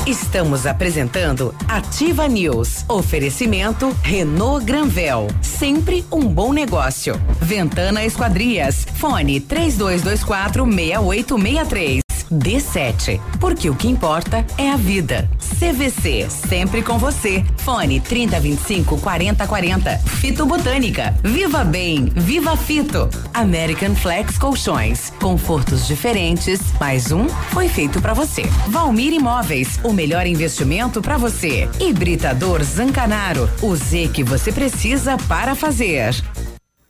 Estamos 0.05 0.67
apresentando 0.67 1.55
Ativa 1.69 2.27
News. 2.27 2.85
Oferecimento 2.89 3.97
Renault 4.03 4.67
Granvel. 4.67 5.29
Sempre 5.41 6.05
um 6.11 6.27
bom 6.27 6.53
negócio. 6.53 7.15
Ventana 7.41 8.05
Esquadrias. 8.05 8.85
Fone 8.97 9.39
3224 9.39 10.65
6863. 10.65 12.04
D7. 12.31 13.21
Porque 13.39 13.69
o 13.71 13.75
que 13.75 13.89
importa 13.89 14.45
é 14.59 14.71
a 14.71 14.77
vida. 14.77 15.29
CVC, 15.59 16.29
sempre 16.31 16.83
com 16.83 16.99
você. 16.99 17.45
Fone 17.59 18.01
3025 18.01 18.99
4040. 19.01 19.99
Fito 19.99 20.47
Botânica. 20.47 21.15
Viva 21.23 21.65
Bem, 21.65 22.07
Viva 22.15 22.57
Fito. 22.57 23.09
American 23.33 23.95
Flex 23.95 24.39
Colchões. 24.39 25.11
Confortos 25.21 25.87
diferentes. 25.87 26.61
Mais 26.81 27.13
um 27.13 27.29
foi 27.29 27.69
feito 27.69 28.01
para 28.01 28.15
você. 28.15 28.43
Valmir 28.69 29.13
Imóveis, 29.13 29.79
o 29.83 29.93
melhor 29.93 30.27
investimento 30.27 31.01
para 31.01 31.17
você. 31.17 31.69
Hibridador 31.81 32.63
Zancanaro. 32.63 33.49
O 33.63 33.75
Z 33.77 34.11
que 34.13 34.25
você 34.25 34.53
precisa 34.53 35.17
para 35.29 35.55
fazer. 35.55 36.15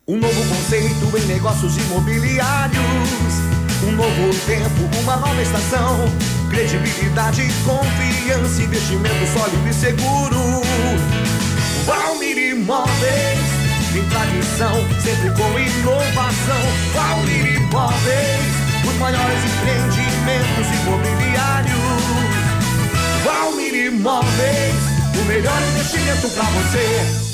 Um 0.06 0.18
novo 0.18 0.48
conceito 0.48 1.16
em 1.16 1.26
negócios 1.26 1.76
imobiliários 1.78 3.63
um 3.84 3.92
novo 3.92 4.34
tempo, 4.46 4.98
uma 5.02 5.16
nova 5.16 5.42
estação. 5.42 5.98
Credibilidade, 6.50 7.48
confiança, 7.64 8.62
investimento 8.62 9.26
sólido 9.32 9.68
e 9.68 9.74
seguro. 9.74 10.62
Valmir 11.84 12.38
Imóveis, 12.38 13.38
em 13.94 14.08
tradição, 14.08 14.74
sempre 15.02 15.30
com 15.30 15.58
inovação. 15.58 16.62
Valmir 16.94 17.56
Imóveis, 17.56 18.54
os 18.88 18.94
maiores 18.98 19.44
empreendimentos 19.44 20.66
imobiliários. 20.82 21.74
Valmir 23.24 23.74
Imóveis, 23.86 24.74
o 25.20 25.24
melhor 25.26 25.62
investimento 25.62 26.28
para 26.30 26.44
você 26.44 27.33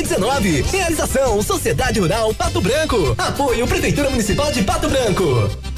2019. 0.01 0.61
Realização 0.71 1.41
Sociedade 1.41 1.99
Rural 1.99 2.33
Pato 2.33 2.59
Branco. 2.59 3.15
Apoio 3.17 3.67
Prefeitura 3.67 4.09
Municipal 4.09 4.51
de 4.51 4.63
Pato 4.63 4.89
Branco. 4.89 5.70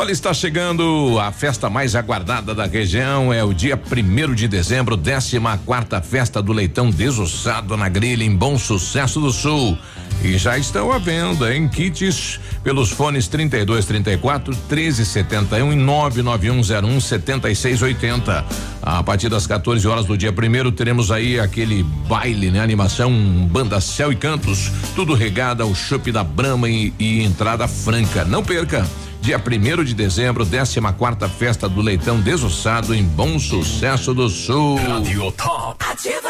Olha, 0.00 0.12
está 0.12 0.32
chegando 0.32 1.18
a 1.18 1.32
festa 1.32 1.68
mais 1.68 1.96
aguardada 1.96 2.54
da 2.54 2.66
região. 2.66 3.32
É 3.32 3.42
o 3.42 3.52
dia 3.52 3.76
primeiro 3.76 4.32
de 4.32 4.46
dezembro, 4.46 4.96
14 4.96 5.40
quarta 5.66 6.00
festa 6.00 6.40
do 6.40 6.52
leitão 6.52 6.88
desossado 6.88 7.76
na 7.76 7.88
grelha 7.88 8.22
em 8.22 8.32
Bom 8.32 8.56
Sucesso 8.56 9.20
do 9.20 9.32
Sul. 9.32 9.76
E 10.22 10.38
já 10.38 10.56
estão 10.56 10.92
à 10.92 10.98
venda 10.98 11.52
em 11.52 11.66
kits 11.68 12.38
pelos 12.62 12.92
fones 12.92 13.26
32 13.26 13.86
34 13.86 14.54
13 14.68 15.04
71 15.04 15.72
e 15.72 15.76
99101 15.76 17.00
7680. 17.00 18.44
A 18.80 19.02
partir 19.02 19.28
das 19.28 19.48
14 19.48 19.86
horas 19.88 20.04
do 20.04 20.16
dia 20.16 20.32
primeiro 20.32 20.70
teremos 20.70 21.10
aí 21.10 21.40
aquele 21.40 21.82
baile, 21.82 22.52
né? 22.52 22.60
Animação 22.60 23.12
Banda 23.50 23.80
Céu 23.80 24.12
e 24.12 24.16
Cantos, 24.16 24.70
tudo 24.94 25.12
regado 25.12 25.64
ao 25.64 25.74
chopp 25.74 26.12
da 26.12 26.22
Brama 26.22 26.70
e, 26.70 26.94
e 27.00 27.24
entrada 27.24 27.66
franca. 27.66 28.24
Não 28.24 28.44
perca! 28.44 28.86
Dia 29.20 29.38
1 29.38 29.84
de 29.84 29.94
dezembro, 29.94 30.44
14 30.44 30.80
quarta 30.96 31.28
festa 31.28 31.68
do 31.68 31.80
Leitão 31.80 32.20
Desossado 32.20 32.94
em 32.94 33.02
Bom 33.02 33.38
Sucesso 33.38 34.14
do 34.14 34.28
Sul. 34.28 34.76
Radio 34.76 35.30
Top. 35.32 35.76
Ativa! 35.84 36.28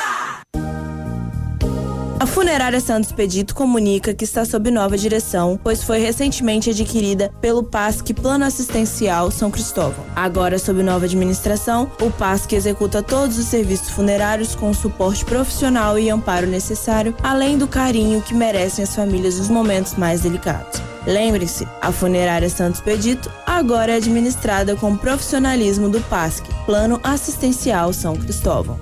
A 2.21 2.26
Funerária 2.26 2.80
Santos 2.80 3.12
Pedito 3.12 3.54
comunica 3.54 4.12
que 4.12 4.25
está 4.25 4.45
sob 4.45 4.73
nova 4.73 4.99
direção, 4.99 5.59
pois 5.62 5.85
foi 5.85 6.00
recentemente 6.00 6.71
adquirida 6.71 7.30
pelo 7.40 7.62
PASC 7.62 8.12
Plano 8.12 8.45
Assistencial 8.45 9.30
São 9.30 9.52
Cristóvão. 9.52 10.04
Agora, 10.16 10.59
sob 10.59 10.83
nova 10.83 11.04
administração, 11.04 11.88
o 12.00 12.11
PASC 12.11 12.52
executa 12.54 13.04
todos 13.04 13.38
os 13.38 13.47
serviços 13.47 13.90
funerários 13.90 14.57
com 14.57 14.71
o 14.71 14.75
suporte 14.75 15.25
profissional 15.25 15.97
e 15.97 16.11
amparo 16.11 16.49
necessário, 16.49 17.14
além 17.23 17.57
do 17.57 17.68
carinho 17.68 18.21
que 18.21 18.35
merecem 18.35 18.83
as 18.83 18.97
famílias 18.97 19.38
nos 19.38 19.49
momentos 19.49 19.95
mais 19.95 20.23
delicados. 20.23 20.88
Lembre-se, 21.08 21.66
a 21.80 21.90
Funerária 21.90 22.50
Santos 22.50 22.82
Pedito 22.82 23.32
agora 23.46 23.92
é 23.92 23.96
administrada 23.96 24.76
com 24.76 24.94
profissionalismo 24.94 25.88
do 25.88 26.02
PASC, 26.02 26.44
Plano 26.66 27.00
Assistencial 27.02 27.94
São 27.94 28.14
Cristóvão. 28.14 28.78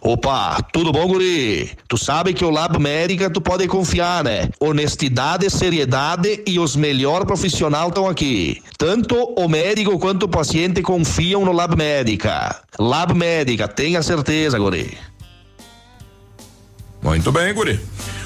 Opa, 0.00 0.62
tudo 0.72 0.92
bom, 0.92 1.08
guri? 1.08 1.72
Tu 1.88 1.98
sabe 1.98 2.32
que 2.32 2.44
o 2.44 2.50
Lab 2.50 2.78
Médica 2.78 3.28
tu 3.28 3.40
pode 3.40 3.66
confiar, 3.66 4.22
né? 4.22 4.48
Honestidade, 4.60 5.50
seriedade 5.50 6.40
e 6.46 6.60
os 6.60 6.76
melhores 6.76 7.26
profissionais 7.26 7.88
estão 7.88 8.08
aqui. 8.08 8.62
Tanto 8.78 9.16
o 9.36 9.48
médico 9.48 9.98
quanto 9.98 10.24
o 10.26 10.28
paciente 10.28 10.82
confiam 10.82 11.44
no 11.44 11.50
Lab 11.50 11.76
Médica. 11.76 12.62
Lab 12.78 13.12
Médica, 13.12 13.66
tenha 13.66 14.04
certeza, 14.04 14.56
guri. 14.56 14.96
Muito 17.02 17.32
bem, 17.32 17.52
guri. 17.52 17.80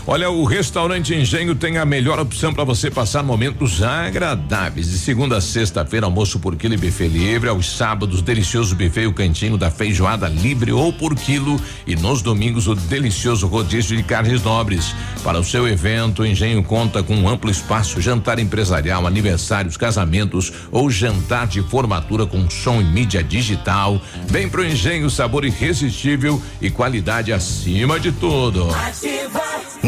Olha, 0.09 0.31
o 0.31 0.45
restaurante 0.45 1.13
Engenho 1.13 1.57
tem 1.57 1.79
a 1.79 1.85
melhor 1.85 2.21
opção 2.21 2.55
para 2.55 2.63
você 2.63 2.89
passar 2.89 3.25
momentos 3.25 3.83
agradáveis. 3.83 4.89
De 4.89 4.99
segunda 4.99 5.39
a 5.39 5.41
sexta-feira, 5.41 6.07
almoço 6.07 6.39
por 6.39 6.55
quilo 6.55 6.75
e 6.75 6.77
buffet 6.77 7.09
livre. 7.09 7.49
Aos 7.49 7.77
sábados, 7.77 8.23
delicioso 8.23 8.77
buffet 8.77 9.03
e 9.03 9.07
o 9.09 9.13
cantinho 9.13 9.59
da 9.59 9.69
feijoada 9.69 10.29
livre 10.29 10.71
ou 10.71 10.93
por 10.93 11.17
quilo. 11.17 11.61
E 11.89 11.97
nos 11.97 12.23
domingos, 12.23 12.69
o 12.69 12.77
delicioso 12.77 13.49
rodízio 13.49 13.97
de 13.97 14.03
carnes 14.05 14.45
nobres. 14.45 14.95
Para 15.25 15.41
o 15.41 15.45
seu 15.45 15.67
evento, 15.67 16.23
o 16.23 16.27
Engenho 16.27 16.63
conta 16.63 17.03
com 17.03 17.17
um 17.17 17.29
amplo 17.29 17.51
espaço, 17.51 18.01
jantar 18.01 18.39
empresarial, 18.39 19.09
aniversários, 19.09 19.77
casamentos 19.77 20.53
ou 20.71 20.89
jantar 20.89 21.49
de 21.49 21.63
formatura 21.63 22.25
com 22.25 22.49
som 22.49 22.81
e 22.81 22.85
mídia 22.85 23.25
digital. 23.25 24.01
Vem 24.29 24.49
pro 24.49 24.65
Engenho, 24.65 25.11
sabor 25.11 25.45
irresistível 25.45 26.41
e 26.63 26.71
qualidade 26.71 27.33
acima 27.33 27.99
de 27.99 28.13
tudo. 28.13 28.69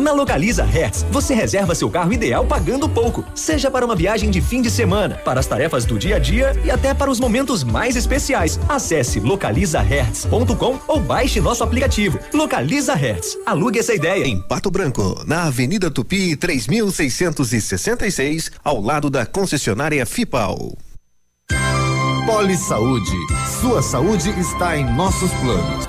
Na 0.00 0.12
Localiza 0.12 0.64
Hertz, 0.64 1.04
você 1.10 1.34
reserva 1.34 1.74
seu 1.74 1.90
carro 1.90 2.10
ideal 2.10 2.46
pagando 2.46 2.88
pouco, 2.88 3.22
seja 3.34 3.70
para 3.70 3.84
uma 3.84 3.94
viagem 3.94 4.30
de 4.30 4.40
fim 4.40 4.62
de 4.62 4.70
semana, 4.70 5.16
para 5.16 5.38
as 5.38 5.46
tarefas 5.46 5.84
do 5.84 5.98
dia 5.98 6.16
a 6.16 6.18
dia 6.18 6.58
e 6.64 6.70
até 6.70 6.94
para 6.94 7.10
os 7.10 7.20
momentos 7.20 7.62
mais 7.62 7.96
especiais. 7.96 8.58
Acesse 8.66 9.20
localizahertz.com 9.20 10.78
ou 10.88 11.00
baixe 11.00 11.38
nosso 11.38 11.62
aplicativo. 11.62 12.18
Localiza 12.32 12.94
Hertz. 12.94 13.36
Alugue 13.44 13.78
essa 13.78 13.94
ideia. 13.94 14.26
Em 14.26 14.40
Pato 14.40 14.70
Branco, 14.70 15.22
na 15.26 15.44
Avenida 15.44 15.90
Tupi, 15.90 16.34
3666, 16.34 18.52
ao 18.64 18.80
lado 18.80 19.10
da 19.10 19.26
concessionária 19.26 20.06
FIPAL. 20.06 20.78
Poli 22.24 22.56
Saúde. 22.56 23.16
Sua 23.60 23.82
saúde 23.82 24.30
está 24.40 24.78
em 24.78 24.84
nossos 24.94 25.30
planos. 25.32 25.88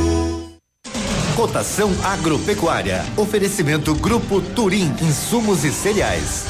Cotação 1.41 1.91
agropecuária. 2.03 3.03
Oferecimento 3.17 3.95
Grupo 3.95 4.39
Turim, 4.39 4.93
insumos 5.01 5.63
e 5.63 5.71
cereais. 5.71 6.45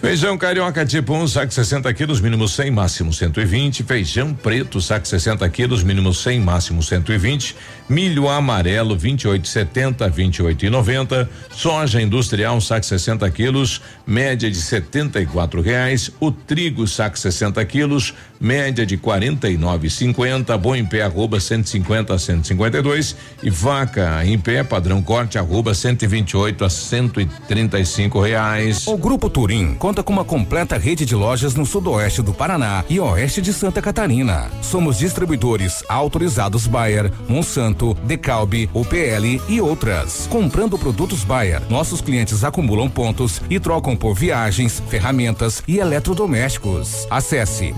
Feijão 0.00 0.38
carioca 0.38 0.86
tipo 0.86 1.12
1, 1.12 1.22
um, 1.22 1.28
saco 1.28 1.52
60 1.52 1.92
quilos, 1.92 2.18
mínimo 2.18 2.48
100, 2.48 2.70
máximo 2.70 3.12
120. 3.12 3.82
Feijão 3.82 4.32
preto, 4.32 4.80
saco 4.80 5.06
60 5.06 5.46
quilos, 5.50 5.82
mínimo 5.82 6.14
100, 6.14 6.40
máximo 6.40 6.82
120. 6.82 7.54
Milho 7.88 8.28
amarelo, 8.28 8.96
28,70, 8.96 10.10
28,90. 10.10 11.28
Soja 11.52 12.00
industrial, 12.00 12.58
saco 12.62 12.86
60 12.86 13.30
quilos, 13.30 13.82
média 14.06 14.50
de 14.50 14.56
74 14.56 15.60
reais. 15.60 16.10
O 16.18 16.32
trigo, 16.32 16.88
saco 16.88 17.18
60 17.18 17.62
quilos, 17.66 18.14
média 18.40 18.86
de 18.86 18.96
49,50. 18.96 20.56
Bom 20.56 20.74
em 20.74 20.84
pé, 20.84 21.02
arroba 21.02 21.38
150 21.38 22.14
a 22.14 22.18
152. 22.18 23.14
E 23.42 23.50
vaca 23.50 24.24
em 24.24 24.38
pé, 24.38 24.64
padrão 24.64 25.02
corte, 25.02 25.38
arroba 25.38 25.74
128 25.74 26.64
a 26.64 26.70
135 26.70 28.20
reais. 28.20 28.86
O 28.86 28.96
Grupo 28.96 29.28
Turim 29.28 29.74
conta 29.74 30.02
com 30.02 30.12
uma 30.12 30.24
completa 30.24 30.78
rede 30.78 31.04
de 31.04 31.14
lojas 31.14 31.54
no 31.54 31.66
sudoeste 31.66 32.22
do 32.22 32.32
Paraná 32.32 32.84
e 32.88 32.98
oeste 32.98 33.42
de 33.42 33.52
Santa 33.52 33.82
Catarina. 33.82 34.50
Somos 34.62 34.98
distribuidores 34.98 35.84
autorizados 35.88 36.66
Bayer, 36.66 37.12
Monsanto, 37.28 37.94
Decalbe, 38.04 38.70
UPL 38.72 39.40
e 39.48 39.60
outras. 39.60 40.26
Comprando 40.30 40.78
produtos 40.78 41.24
Bayer, 41.24 41.60
nossos 41.68 42.00
clientes 42.00 42.44
acumulam 42.44 42.88
pontos 42.88 43.42
e 43.50 43.60
trocam 43.60 43.96
por 43.96 44.14
viagens, 44.14 44.82
ferramentas 44.88 45.62
e 45.66 45.78
eletrodomésticos. 45.78 47.06
Acesse 47.10 47.72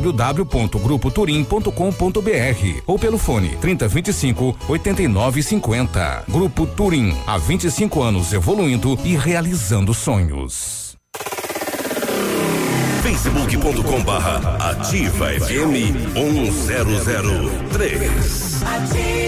www.grupoturim.com.br 0.00 2.82
ou 2.86 2.98
pelo 2.98 3.18
fone 3.18 3.56
3025 3.56 4.56
8950. 4.68 6.24
Grupo 6.28 6.66
Turim, 6.66 7.16
há 7.26 7.36
25 7.38 8.02
anos 8.02 8.32
evoluindo 8.32 8.98
e 9.04 9.16
realizando 9.16 9.92
sonhos 9.92 10.78
facebook.com 13.02 14.02
barra 14.04 14.70
ativa 14.70 15.26
FM 15.40 16.14
1003. 16.14 18.62
Ativa. 18.62 19.27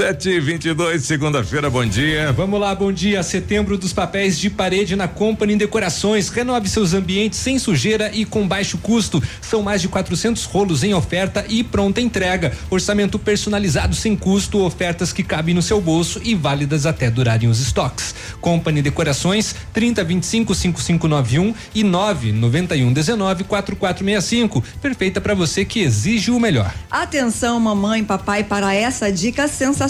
Sete 0.00 0.30
e 0.30 0.40
vinte 0.40 0.64
e 0.64 0.72
dois, 0.72 1.04
segunda-feira, 1.04 1.68
bom 1.68 1.84
dia. 1.84 2.32
Vamos 2.32 2.58
lá, 2.58 2.74
bom 2.74 2.90
dia. 2.90 3.22
Setembro 3.22 3.76
dos 3.76 3.92
papéis 3.92 4.38
de 4.38 4.48
parede 4.48 4.96
na 4.96 5.06
Company 5.06 5.56
Decorações. 5.56 6.30
Renove 6.30 6.70
seus 6.70 6.94
ambientes 6.94 7.38
sem 7.38 7.58
sujeira 7.58 8.10
e 8.10 8.24
com 8.24 8.48
baixo 8.48 8.78
custo. 8.78 9.22
São 9.42 9.62
mais 9.62 9.82
de 9.82 9.88
400 9.88 10.46
rolos 10.46 10.82
em 10.82 10.94
oferta 10.94 11.44
e 11.50 11.62
pronta 11.62 12.00
entrega. 12.00 12.50
Orçamento 12.70 13.18
personalizado 13.18 13.94
sem 13.94 14.16
custo, 14.16 14.64
ofertas 14.64 15.12
que 15.12 15.22
cabem 15.22 15.54
no 15.54 15.60
seu 15.60 15.82
bolso 15.82 16.18
e 16.24 16.34
válidas 16.34 16.86
até 16.86 17.10
durarem 17.10 17.50
os 17.50 17.60
estoques. 17.60 18.14
Company 18.40 18.80
Decorações 18.80 19.54
30 19.74 20.02
25 20.02 20.54
5591 20.54 21.54
e 21.74 21.84
991 21.84 22.90
19 22.90 23.44
4465. 23.44 24.64
Perfeita 24.80 25.20
para 25.20 25.34
você 25.34 25.62
que 25.62 25.80
exige 25.80 26.30
o 26.30 26.40
melhor. 26.40 26.72
Atenção, 26.90 27.60
mamãe, 27.60 28.02
papai, 28.02 28.42
para 28.42 28.74
essa 28.74 29.12
dica 29.12 29.46
sensacional 29.46 29.89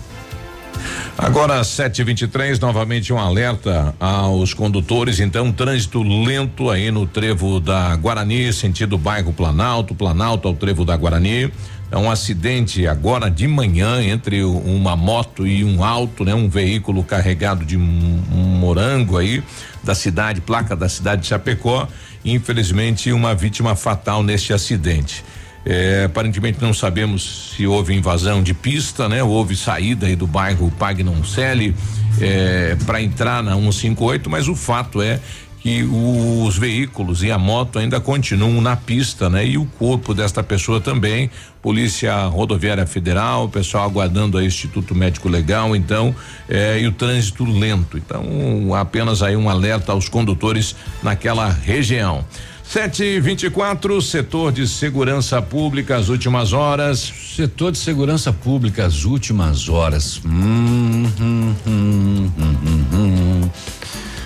Agora, 1.17 1.63
723, 1.63 2.59
novamente 2.59 3.13
um 3.13 3.17
alerta 3.19 3.93
aos 3.99 4.53
condutores. 4.53 5.19
Então, 5.19 5.51
trânsito 5.51 6.01
lento 6.01 6.69
aí 6.69 6.89
no 6.89 7.05
trevo 7.05 7.59
da 7.59 7.95
Guarani, 7.95 8.51
sentido 8.51 8.97
bairro 8.97 9.31
Planalto, 9.31 9.93
Planalto 9.93 10.47
ao 10.47 10.55
trevo 10.55 10.83
da 10.83 10.95
Guarani. 10.95 11.51
É 11.91 11.97
um 11.97 12.09
acidente 12.09 12.87
agora 12.87 13.29
de 13.29 13.47
manhã 13.47 14.01
entre 14.01 14.43
uma 14.43 14.95
moto 14.95 15.45
e 15.45 15.63
um 15.63 15.83
auto, 15.83 16.23
né? 16.23 16.33
Um 16.33 16.47
veículo 16.47 17.03
carregado 17.03 17.65
de 17.65 17.77
morango 17.77 19.17
aí 19.17 19.43
da 19.83 19.93
cidade, 19.93 20.39
placa 20.39 20.73
da 20.73 20.87
cidade 20.87 21.23
de 21.23 21.27
Chapecó. 21.27 21.87
Infelizmente, 22.23 23.11
uma 23.11 23.35
vítima 23.35 23.75
fatal 23.75 24.23
neste 24.23 24.53
acidente. 24.53 25.23
É, 25.65 26.05
aparentemente 26.05 26.59
não 26.61 26.73
sabemos 26.73 27.53
se 27.55 27.67
houve 27.67 27.93
invasão 27.93 28.41
de 28.41 28.53
pista, 28.53 29.07
né? 29.07 29.23
Houve 29.23 29.55
saída 29.55 30.07
aí 30.07 30.15
do 30.15 30.25
bairro 30.25 30.71
Pagnoncelli 30.71 31.75
é, 32.19 32.75
para 32.85 33.01
entrar 33.01 33.43
na 33.43 33.53
158, 33.53 34.29
mas 34.29 34.47
o 34.47 34.55
fato 34.55 35.01
é 35.01 35.19
que 35.61 35.83
os 35.83 36.57
veículos 36.57 37.21
e 37.21 37.31
a 37.31 37.37
moto 37.37 37.77
ainda 37.77 37.99
continuam 37.99 38.59
na 38.61 38.75
pista, 38.75 39.29
né? 39.29 39.45
E 39.45 39.59
o 39.59 39.65
corpo 39.77 40.11
desta 40.11 40.41
pessoa 40.41 40.81
também, 40.81 41.29
Polícia 41.61 42.25
Rodoviária 42.25 42.87
Federal, 42.87 43.47
pessoal 43.47 43.85
aguardando 43.85 44.39
o 44.39 44.41
Instituto 44.41 44.95
Médico 44.95 45.29
Legal, 45.29 45.75
então, 45.75 46.15
eh, 46.49 46.79
e 46.81 46.87
o 46.87 46.91
trânsito 46.91 47.45
lento. 47.45 47.95
Então, 47.95 48.73
apenas 48.73 49.21
aí 49.21 49.35
um 49.35 49.47
alerta 49.47 49.91
aos 49.91 50.09
condutores 50.09 50.75
naquela 51.03 51.47
região. 51.47 52.25
724, 52.71 54.01
setor 54.01 54.49
de 54.53 54.65
segurança 54.65 55.41
pública, 55.41 55.97
as 55.97 56.07
últimas 56.07 56.53
horas. 56.53 56.99
Setor 57.35 57.73
de 57.73 57.77
segurança 57.77 58.31
pública, 58.31 58.85
as 58.85 59.03
últimas 59.03 59.67
horas. 59.67 60.21
Hum, 60.25 61.05
hum, 61.19 61.55
hum, 61.67 62.31
hum, 62.37 62.57
hum. 62.63 62.85
hum. 62.93 63.49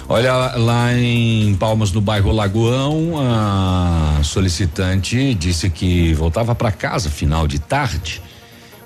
Olha, 0.08 0.56
lá 0.58 0.94
em 0.94 1.56
Palmas, 1.56 1.92
no 1.92 2.00
bairro 2.00 2.32
Lagoão, 2.32 3.14
a 3.20 4.20
solicitante 4.22 5.34
disse 5.34 5.68
que 5.68 6.14
voltava 6.14 6.54
para 6.54 6.72
casa 6.72 7.10
final 7.10 7.48
de 7.48 7.58
tarde, 7.58 8.22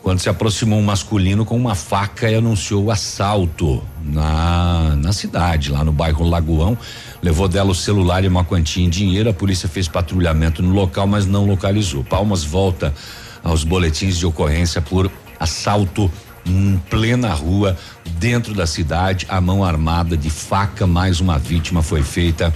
quando 0.02 0.20
se 0.20 0.30
aproximou 0.30 0.80
um 0.80 0.84
masculino 0.84 1.46
com 1.46 1.58
uma 1.58 1.76
faca 1.76 2.30
e 2.30 2.36
anunciou 2.36 2.86
o 2.86 2.92
assalto 2.92 3.84
na, 4.04 4.96
na 4.96 5.14
cidade, 5.14 5.72
lá 5.72 5.84
no 5.84 5.92
bairro 5.92 6.28
Lagoão. 6.28 6.78
Levou 7.22 7.48
dela 7.48 7.72
o 7.72 7.76
celular 7.76 8.24
e 8.24 8.28
uma 8.28 8.44
quantia 8.44 8.84
em 8.84 8.90
dinheiro. 8.90 9.30
A 9.30 9.34
polícia 9.34 9.68
fez 9.68 9.88
patrulhamento 9.88 10.64
no 10.64 10.74
local, 10.74 11.06
mas 11.06 11.26
não 11.26 11.46
localizou. 11.46 12.04
Palmas 12.04 12.44
volta 12.44 12.94
aos 13.44 13.64
boletins 13.64 14.18
de 14.18 14.26
ocorrência 14.26 14.82
por 14.82 15.12
assalto 15.40 16.12
em 16.46 16.82
plena 16.90 17.34
rua, 17.34 17.78
dentro 18.18 18.54
da 18.54 18.66
cidade, 18.66 19.26
a 19.30 19.40
mão 19.40 19.64
armada 19.64 20.18
de 20.18 20.30
faca, 20.30 20.88
mais 20.88 21.20
uma 21.20 21.38
vítima 21.38 21.84
foi 21.84 22.02
feita. 22.02 22.54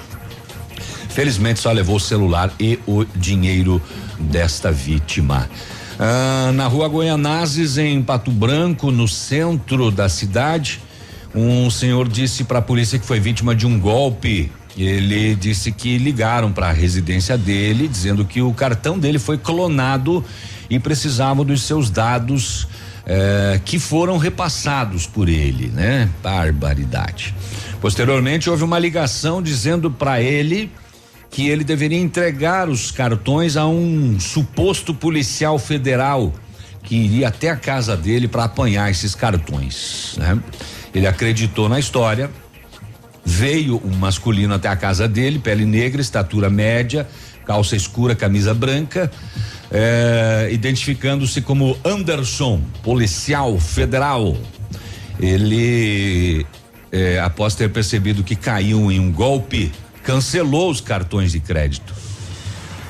Felizmente 1.10 1.60
só 1.60 1.72
levou 1.72 1.98
o 1.98 2.00
celular 2.00 2.52
e 2.60 2.80
o 2.88 3.06
dinheiro 3.16 3.82
desta 4.20 4.72
vítima. 4.72 5.48
Ah, 6.06 6.52
na 6.54 6.68
rua 6.68 6.90
Goianazes, 6.90 7.78
em 7.78 8.04
Pato 8.04 8.30
Branco, 8.30 8.92
no 8.92 9.08
centro 9.08 9.90
da 9.90 10.10
cidade, 10.10 10.82
um 11.34 11.70
senhor 11.70 12.10
disse 12.10 12.44
para 12.44 12.60
a 12.60 12.62
polícia 12.62 13.00
que 13.00 13.06
foi 13.06 13.22
vítima 13.22 13.56
de 13.56 13.66
um 13.66 13.80
golpe. 13.80 14.52
Ele 14.78 15.34
disse 15.34 15.72
que 15.72 15.98
ligaram 15.98 16.52
para 16.52 16.68
a 16.68 16.72
residência 16.74 17.38
dele, 17.38 17.88
dizendo 17.88 18.26
que 18.26 18.42
o 18.42 18.54
cartão 18.54 19.00
dele 19.00 19.18
foi 19.18 19.38
clonado 19.38 20.22
e 20.70 20.78
precisavam 20.78 21.46
dos 21.46 21.62
seus 21.62 21.90
dados 21.90 22.68
eh, 23.06 23.62
que 23.64 23.80
foram 23.80 24.18
repassados 24.18 25.08
por 25.08 25.30
ele, 25.30 25.68
né? 25.68 26.10
Barbaridade. 26.22 27.34
Posteriormente 27.80 28.50
houve 28.50 28.66
uma 28.66 28.78
ligação 28.78 29.42
dizendo 29.42 29.90
para 29.90 30.22
ele 30.22 30.70
que 31.34 31.50
ele 31.50 31.64
deveria 31.64 31.98
entregar 31.98 32.70
os 32.70 32.92
cartões 32.92 33.58
a 33.58 33.66
um 33.66 34.20
suposto 34.20 34.94
policial 34.94 35.58
federal 35.58 36.32
que 36.84 36.96
iria 36.96 37.30
até 37.30 37.50
a 37.50 37.56
casa 37.56 37.98
dele 37.98 38.28
para 38.28 38.44
apanhar 38.44 38.92
esses 38.92 39.16
cartões. 39.16 40.16
Né? 40.20 40.40
Ele 40.94 41.08
acreditou 41.08 41.68
na 41.68 41.80
história, 41.80 42.30
veio 43.26 43.82
um 43.84 43.96
masculino 43.98 44.54
até 44.54 44.68
a 44.68 44.76
casa 44.76 45.08
dele, 45.08 45.40
pele 45.40 45.66
negra, 45.66 46.04
estatura 46.04 46.52
média, 46.52 47.08
calça 47.48 47.76
escura, 47.76 48.14
camisa 48.14 48.54
branca, 48.54 49.12
é, 49.72 50.50
identificando-se 50.52 51.42
como 51.42 51.76
Anderson, 51.84 52.62
policial 52.84 53.60
federal. 53.60 54.38
Ele, 55.20 56.46
é, 56.92 57.20
após 57.20 57.56
ter 57.56 57.72
percebido 57.72 58.24
que 58.24 58.36
caiu 58.36 58.92
em 58.92 59.00
um 59.00 59.12
golpe, 59.12 59.72
cancelou 60.04 60.70
os 60.70 60.82
cartões 60.82 61.32
de 61.32 61.40
crédito. 61.40 61.94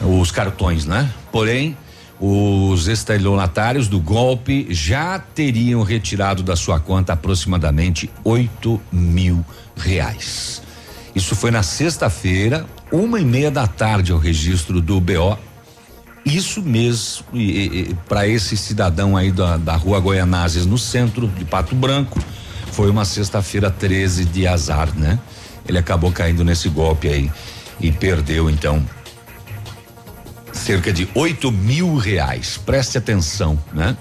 Os 0.01 0.31
cartões, 0.31 0.85
né? 0.85 1.09
Porém, 1.31 1.77
os 2.19 2.87
estelionatários 2.87 3.87
do 3.87 3.99
golpe 3.99 4.67
já 4.69 5.19
teriam 5.19 5.83
retirado 5.83 6.43
da 6.43 6.55
sua 6.55 6.79
conta 6.79 7.13
aproximadamente 7.13 8.09
8 8.23 8.81
mil 8.91 9.45
reais. 9.75 10.61
Isso 11.15 11.35
foi 11.35 11.51
na 11.51 11.63
sexta-feira, 11.63 12.65
uma 12.91 13.19
e 13.19 13.25
meia 13.25 13.51
da 13.51 13.67
tarde, 13.67 14.11
o 14.11 14.17
registro 14.17 14.81
do 14.81 14.99
BO 14.99 15.37
isso 16.25 16.61
mesmo, 16.61 17.25
para 18.07 18.27
esse 18.27 18.55
cidadão 18.55 19.17
aí 19.17 19.31
da, 19.31 19.57
da 19.57 19.75
rua 19.75 19.99
Goianazes, 19.99 20.65
no 20.65 20.77
centro 20.77 21.27
de 21.27 21.43
Pato 21.43 21.75
Branco, 21.75 22.19
foi 22.71 22.89
uma 22.89 23.03
sexta-feira 23.03 23.69
13 23.69 24.25
de 24.25 24.47
azar, 24.47 24.95
né? 24.95 25.19
Ele 25.67 25.77
acabou 25.77 26.11
caindo 26.11 26.43
nesse 26.43 26.69
golpe 26.69 27.07
aí 27.07 27.31
e 27.79 27.91
perdeu, 27.91 28.49
então, 28.49 28.83
cerca 30.51 30.91
de 30.91 31.07
8 31.15 31.51
mil 31.51 31.95
reais. 31.95 32.59
Preste 32.63 32.97
atenção, 32.97 33.57
né? 33.73 33.97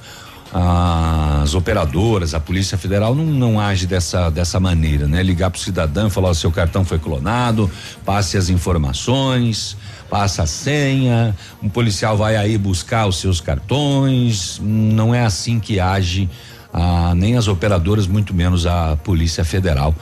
As 0.55 1.55
operadoras, 1.55 2.35
a 2.35 2.40
Polícia 2.40 2.77
Federal 2.77 3.14
não, 3.14 3.25
não 3.25 3.61
age 3.61 3.87
dessa, 3.87 4.29
dessa 4.29 4.61
maneira, 4.61 5.09
né? 5.09 5.22
Ligar 5.22 5.51
pro 5.51 5.59
cidadão 5.59 6.09
e 6.09 6.11
falar: 6.11 6.29
o 6.29 6.35
seu 6.35 6.53
cartão 6.53 6.85
foi 6.85 6.98
clonado, 6.98 7.70
passe 8.05 8.37
as 8.37 8.51
informações 8.51 9.77
passa 10.12 10.42
a 10.42 10.46
senha, 10.46 11.35
um 11.62 11.70
policial 11.70 12.18
vai 12.18 12.37
aí 12.37 12.59
buscar 12.59 13.07
os 13.07 13.16
seus 13.16 13.40
cartões. 13.40 14.61
Não 14.62 15.14
é 15.14 15.25
assim 15.25 15.59
que 15.59 15.81
age 15.81 16.29
a, 16.70 17.14
nem 17.14 17.35
as 17.35 17.48
operadoras, 17.48 18.07
muito 18.07 18.35
menos 18.35 18.66
a 18.66 18.94
Polícia 18.94 19.42
Federal. 19.42 19.94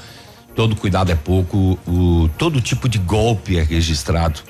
Todo 0.54 0.76
cuidado 0.76 1.10
é 1.12 1.14
pouco, 1.14 1.78
o, 1.86 2.28
todo 2.36 2.60
tipo 2.60 2.88
de 2.88 2.98
golpe 2.98 3.58
é 3.58 3.62
registrado 3.62 4.40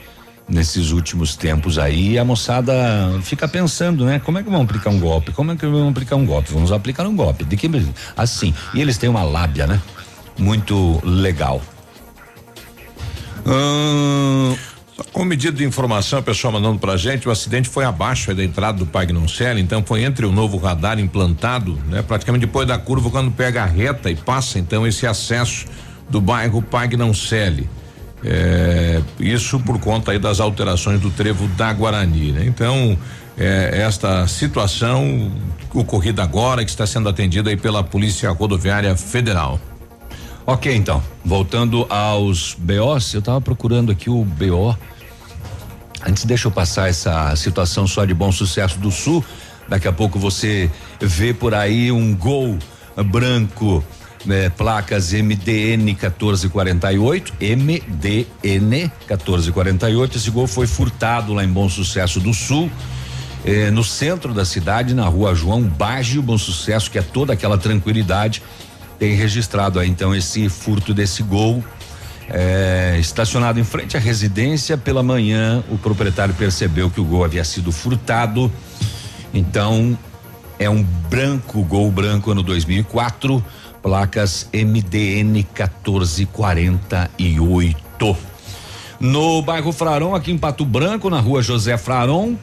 nesses 0.50 0.90
últimos 0.90 1.36
tempos 1.36 1.78
aí. 1.78 2.18
a 2.18 2.24
moçada 2.24 2.74
fica 3.22 3.46
pensando, 3.46 4.04
né? 4.04 4.18
Como 4.18 4.38
é 4.38 4.42
que 4.42 4.50
vamos 4.50 4.64
aplicar 4.64 4.90
um 4.90 4.98
golpe? 4.98 5.32
Como 5.32 5.52
é 5.52 5.56
que 5.56 5.64
vamos 5.64 5.90
aplicar 5.90 6.16
um 6.16 6.26
golpe? 6.26 6.52
Vamos 6.52 6.72
aplicar 6.72 7.06
um 7.06 7.14
golpe. 7.14 7.44
De 7.44 7.56
que 7.56 7.70
assim? 8.16 8.52
E 8.74 8.80
eles 8.80 8.98
têm 8.98 9.08
uma 9.08 9.22
lábia, 9.22 9.66
né? 9.66 9.80
Muito 10.36 11.00
legal. 11.04 11.62
Hum, 13.46 14.54
com 15.12 15.24
medida 15.24 15.56
de 15.56 15.64
informação, 15.64 16.18
a 16.18 16.22
pessoa 16.22 16.52
mandando 16.52 16.78
pra 16.78 16.96
gente, 16.96 17.28
o 17.28 17.30
acidente 17.30 17.68
foi 17.68 17.84
abaixo 17.84 18.34
da 18.34 18.44
entrada 18.44 18.78
do 18.78 18.86
Pagnoncelli, 18.86 19.60
então 19.60 19.82
foi 19.84 20.02
entre 20.02 20.26
o 20.26 20.32
novo 20.32 20.58
radar 20.58 20.98
implantado, 20.98 21.78
né? 21.88 22.02
Praticamente 22.02 22.46
depois 22.46 22.66
da 22.66 22.76
curva, 22.78 23.10
quando 23.10 23.30
pega 23.30 23.62
a 23.62 23.66
reta 23.66 24.10
e 24.10 24.16
passa 24.16 24.58
então 24.58 24.86
esse 24.86 25.06
acesso 25.06 25.66
do 26.10 26.20
bairro 26.20 26.60
Pagnoncelli. 26.60 27.68
É, 28.22 29.00
isso 29.18 29.58
por 29.60 29.78
conta 29.78 30.12
aí 30.12 30.18
das 30.18 30.40
alterações 30.40 31.00
do 31.00 31.10
trevo 31.10 31.48
da 31.48 31.72
Guarani, 31.72 32.32
né? 32.32 32.44
Então, 32.44 32.98
é, 33.38 33.80
esta 33.82 34.26
situação 34.26 35.32
ocorrida 35.72 36.22
agora, 36.22 36.62
que 36.64 36.70
está 36.70 36.86
sendo 36.86 37.08
atendida 37.08 37.48
aí 37.48 37.56
pela 37.56 37.82
Polícia 37.82 38.30
Rodoviária 38.30 38.94
Federal. 38.96 39.58
Ok, 40.46 40.74
então, 40.74 41.02
voltando 41.24 41.86
aos 41.88 42.54
BOs, 42.58 43.14
eu 43.14 43.20
estava 43.20 43.40
procurando 43.40 43.92
aqui 43.92 44.10
o 44.10 44.24
BO 44.24 44.76
Antes 46.06 46.24
deixa 46.24 46.48
eu 46.48 46.52
passar 46.52 46.88
essa 46.88 47.34
situação 47.36 47.86
só 47.86 48.04
de 48.04 48.14
bom 48.14 48.32
sucesso 48.32 48.78
do 48.78 48.90
Sul. 48.90 49.24
Daqui 49.68 49.86
a 49.86 49.92
pouco 49.92 50.18
você 50.18 50.70
vê 51.00 51.34
por 51.34 51.54
aí 51.54 51.92
um 51.92 52.14
gol 52.14 52.58
branco 53.06 53.84
né, 54.24 54.50
placas 54.50 55.12
MDN 55.12 55.82
1448, 55.84 57.34
MDN 57.40 58.90
1448. 59.08 60.16
Esse 60.16 60.30
gol 60.30 60.46
foi 60.46 60.66
furtado 60.66 61.32
lá 61.32 61.44
em 61.44 61.48
Bom 61.48 61.68
Sucesso 61.68 62.20
do 62.20 62.34
Sul. 62.34 62.70
Eh, 63.44 63.70
no 63.70 63.82
centro 63.82 64.34
da 64.34 64.44
cidade, 64.44 64.94
na 64.94 65.06
rua 65.06 65.34
João 65.34 65.62
Baggio, 65.62 66.22
Bom 66.22 66.36
Sucesso, 66.36 66.90
que 66.90 66.98
é 66.98 67.02
toda 67.02 67.32
aquela 67.32 67.56
tranquilidade, 67.56 68.42
tem 68.98 69.14
registrado 69.14 69.78
aí 69.78 69.88
então 69.88 70.14
esse 70.14 70.48
furto 70.48 70.92
desse 70.92 71.22
gol. 71.22 71.64
Eh, 72.28 72.98
estacionado 73.00 73.58
em 73.58 73.64
frente 73.64 73.96
à 73.96 74.00
residência, 74.00 74.76
pela 74.76 75.02
manhã 75.02 75.64
o 75.70 75.78
proprietário 75.78 76.34
percebeu 76.34 76.90
que 76.90 77.00
o 77.00 77.04
gol 77.04 77.24
havia 77.24 77.42
sido 77.42 77.72
furtado. 77.72 78.52
Então, 79.32 79.98
é 80.58 80.68
um 80.68 80.82
branco, 80.82 81.64
gol 81.64 81.90
branco 81.90 82.30
ano 82.30 82.42
2004 82.42 83.42
placas 83.82 84.48
MDN 84.52 85.46
1448. 85.54 88.16
No 88.98 89.42
bairro 89.42 89.72
Frarão, 89.72 90.14
aqui 90.14 90.30
em 90.30 90.38
Pato 90.38 90.64
Branco, 90.64 91.08
na 91.08 91.20
rua 91.20 91.42
José 91.42 91.78
Frarão, 91.78 92.38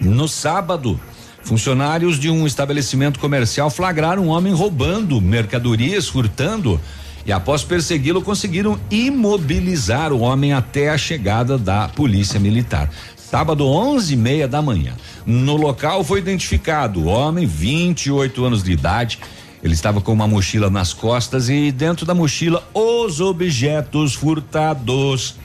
no 0.00 0.28
sábado, 0.28 1.00
funcionários 1.42 2.18
de 2.18 2.30
um 2.30 2.46
estabelecimento 2.46 3.18
comercial 3.18 3.70
flagraram 3.70 4.24
um 4.24 4.28
homem 4.28 4.52
roubando 4.52 5.20
mercadorias, 5.20 6.08
furtando 6.08 6.80
e 7.26 7.32
após 7.32 7.64
persegui-lo 7.64 8.22
conseguiram 8.22 8.78
imobilizar 8.90 10.12
o 10.12 10.20
homem 10.20 10.52
até 10.52 10.90
a 10.90 10.98
chegada 10.98 11.56
da 11.56 11.88
polícia 11.88 12.38
militar. 12.38 12.90
Sábado, 13.16 13.66
onze 13.66 14.14
e 14.14 14.16
meia 14.16 14.46
da 14.46 14.60
manhã. 14.60 14.92
No 15.24 15.56
local 15.56 16.04
foi 16.04 16.20
identificado 16.20 17.00
o 17.00 17.06
homem, 17.06 17.46
28 17.46 18.44
anos 18.44 18.62
de 18.62 18.72
idade, 18.72 19.18
ele 19.64 19.72
estava 19.72 20.02
com 20.02 20.12
uma 20.12 20.28
mochila 20.28 20.68
nas 20.68 20.92
costas 20.92 21.48
e 21.48 21.72
dentro 21.72 22.04
da 22.04 22.14
mochila 22.14 22.62
os 22.74 23.18
objetos 23.18 24.12
furtados. 24.14 25.36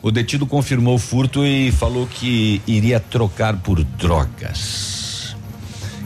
O 0.00 0.12
detido 0.12 0.46
confirmou 0.46 0.94
o 0.94 0.98
furto 0.98 1.44
e 1.44 1.72
falou 1.72 2.06
que 2.06 2.62
iria 2.64 3.00
trocar 3.00 3.56
por 3.56 3.82
drogas. 3.82 5.34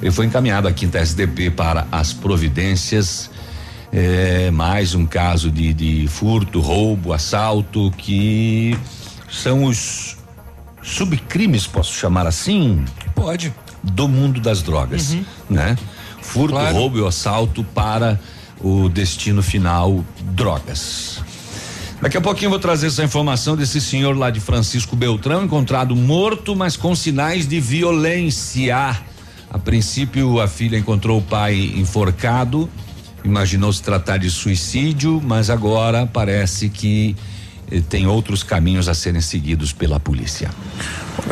Ele 0.01 0.11
foi 0.11 0.25
encaminhado 0.25 0.69
à 0.69 0.73
quinta 0.73 1.01
SDP 1.01 1.51
para 1.51 1.87
as 1.93 2.15
providências. 2.15 3.31
É, 3.93 4.51
mais 4.51 4.95
um 4.95 5.05
caso 5.05 5.51
de, 5.51 5.75
de 5.75 6.09
furto, 6.09 6.61
roubo, 6.61 7.13
assalto, 7.13 7.91
que 7.91 8.75
são 9.31 9.65
os 9.65 10.17
subcrimes, 10.83 11.67
posso 11.67 11.93
chamar 11.93 12.27
assim? 12.27 12.83
Pode. 13.15 13.53
Do 13.83 14.09
mundo 14.09 14.41
das 14.41 14.63
drogas, 14.63 15.11
uhum. 15.11 15.25
né? 15.51 15.77
Furto, 16.31 16.55
claro. 16.55 16.75
roubo 16.75 16.99
e 16.99 17.07
assalto 17.07 17.65
para 17.65 18.21
o 18.61 18.89
destino 18.89 19.43
final 19.43 20.05
drogas. 20.21 21.21
Daqui 22.01 22.17
a 22.17 22.21
pouquinho 22.21 22.47
eu 22.47 22.51
vou 22.51 22.59
trazer 22.59 22.87
essa 22.87 23.05
informação 23.05 23.57
desse 23.57 23.81
senhor 23.81 24.17
lá 24.17 24.31
de 24.31 24.41
Francisco 24.41 24.97
Beltrão, 24.97 25.45
encontrado 25.45 25.95
morto, 25.95 26.57
mas 26.57 26.77
com 26.77 26.95
sinais 26.95 27.47
de 27.47 27.61
violência. 27.61 28.97
A 29.51 29.59
princípio, 29.59 30.41
a 30.41 30.47
filha 30.47 30.79
encontrou 30.79 31.19
o 31.19 31.23
pai 31.23 31.75
enforcado, 31.77 32.71
imaginou 33.25 33.73
se 33.73 33.83
tratar 33.83 34.17
de 34.17 34.31
suicídio, 34.31 35.21
mas 35.23 35.51
agora 35.51 36.07
parece 36.07 36.71
que 36.71 37.17
tem 37.89 38.07
outros 38.07 38.43
caminhos 38.43 38.89
a 38.89 38.95
serem 38.95 39.21
seguidos 39.21 39.73
pela 39.73 40.01
polícia. 40.01 40.51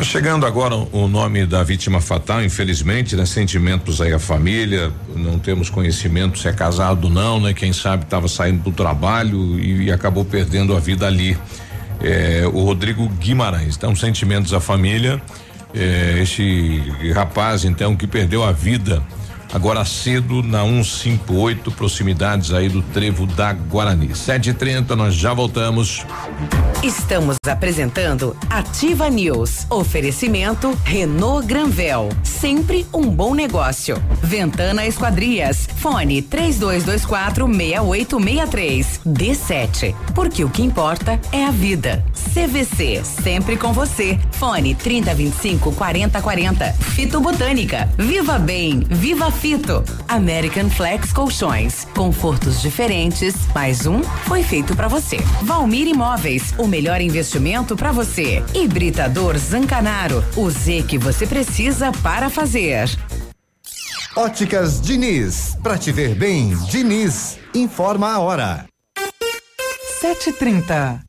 Chegando 0.01 0.45
agora 0.45 0.75
o 0.75 1.07
nome 1.07 1.45
da 1.45 1.63
vítima 1.63 1.99
fatal, 1.99 2.43
infelizmente, 2.43 3.15
né? 3.15 3.25
Sentimentos 3.25 3.99
aí 3.99 4.13
à 4.13 4.19
família, 4.19 4.91
não 5.15 5.37
temos 5.37 5.69
conhecimento 5.69 6.39
se 6.39 6.47
é 6.47 6.53
casado 6.53 7.05
ou 7.05 7.09
não, 7.09 7.41
né? 7.41 7.53
Quem 7.53 7.73
sabe 7.73 8.03
estava 8.03 8.27
saindo 8.27 8.63
do 8.63 8.71
trabalho 8.71 9.59
e, 9.59 9.85
e, 9.85 9.91
acabou 9.91 10.23
perdendo 10.23 10.75
a 10.75 10.79
vida 10.79 11.05
ali. 11.05 11.37
É, 12.01 12.43
o 12.53 12.63
Rodrigo 12.63 13.09
Guimarães, 13.09 13.75
então 13.75 13.93
sentimentos 13.93 14.53
à 14.53 14.61
família, 14.61 15.21
é, 15.73 16.19
este 16.21 16.81
rapaz 17.13 17.65
então 17.65 17.93
que 17.93 18.07
perdeu 18.07 18.41
a 18.41 18.53
vida 18.53 19.03
agora 19.53 19.83
cedo 19.85 20.43
na 20.43 20.63
158, 20.63 21.71
proximidades 21.71 22.53
aí 22.53 22.69
do 22.69 22.81
Trevo 22.81 23.25
da 23.25 23.53
Guarani. 23.53 24.09
7h30, 24.09 24.89
nós 24.95 25.15
já 25.15 25.33
voltamos. 25.33 26.05
Estamos 26.83 27.35
apresentando 27.45 28.35
Ativa 28.49 29.09
News. 29.09 29.67
Oferecimento 29.69 30.77
Renault 30.83 31.45
Granvel. 31.45 32.09
Sempre 32.23 32.87
um 32.93 33.01
bom 33.01 33.35
negócio. 33.35 34.01
Ventana 34.21 34.85
Esquadrias. 34.85 35.67
Fone 35.77 36.21
3224 36.21 37.47
6863. 37.47 39.01
D7. 39.05 39.95
Porque 40.15 40.43
o 40.43 40.49
que 40.49 40.63
importa 40.63 41.19
é 41.31 41.45
a 41.45 41.51
vida. 41.51 42.03
CVC. 42.33 43.01
Sempre 43.03 43.57
com 43.57 43.73
você. 43.73 44.17
Fone 44.31 44.73
3025 44.75 45.73
4040. 45.73 46.73
Fito 46.73 47.19
Botânica. 47.19 47.89
Viva 47.97 48.39
Bem. 48.39 48.85
Viva 48.89 49.29
Fito. 49.39 49.83
American 50.07 50.69
Flex 50.69 51.13
Colchões. 51.13 51.85
Confortos 51.95 52.61
diferentes. 52.61 53.35
Mais 53.55 53.85
um 53.85 54.03
foi 54.03 54.43
feito 54.43 54.75
para 54.75 54.89
você. 54.89 55.17
Valmir 55.43 55.87
Imóveis. 55.87 56.53
O 56.57 56.67
melhor 56.67 56.99
investimento 56.99 57.75
para 57.75 57.93
você. 57.93 58.43
Hibridador 58.53 59.37
Zancanaro. 59.37 60.21
O 60.35 60.49
Z 60.49 60.83
que 60.87 60.97
você 60.97 61.25
precisa 61.25 61.91
para 62.03 62.29
fazer. 62.29 62.89
Óticas 64.15 64.81
Diniz. 64.81 65.57
Pra 65.63 65.77
te 65.77 65.91
ver 65.93 66.15
bem, 66.15 66.53
Diniz. 66.69 67.39
Informa 67.55 68.11
a 68.11 68.19
hora. 68.19 68.65
7h30. 70.01 71.08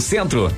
Centro. 0.00 0.50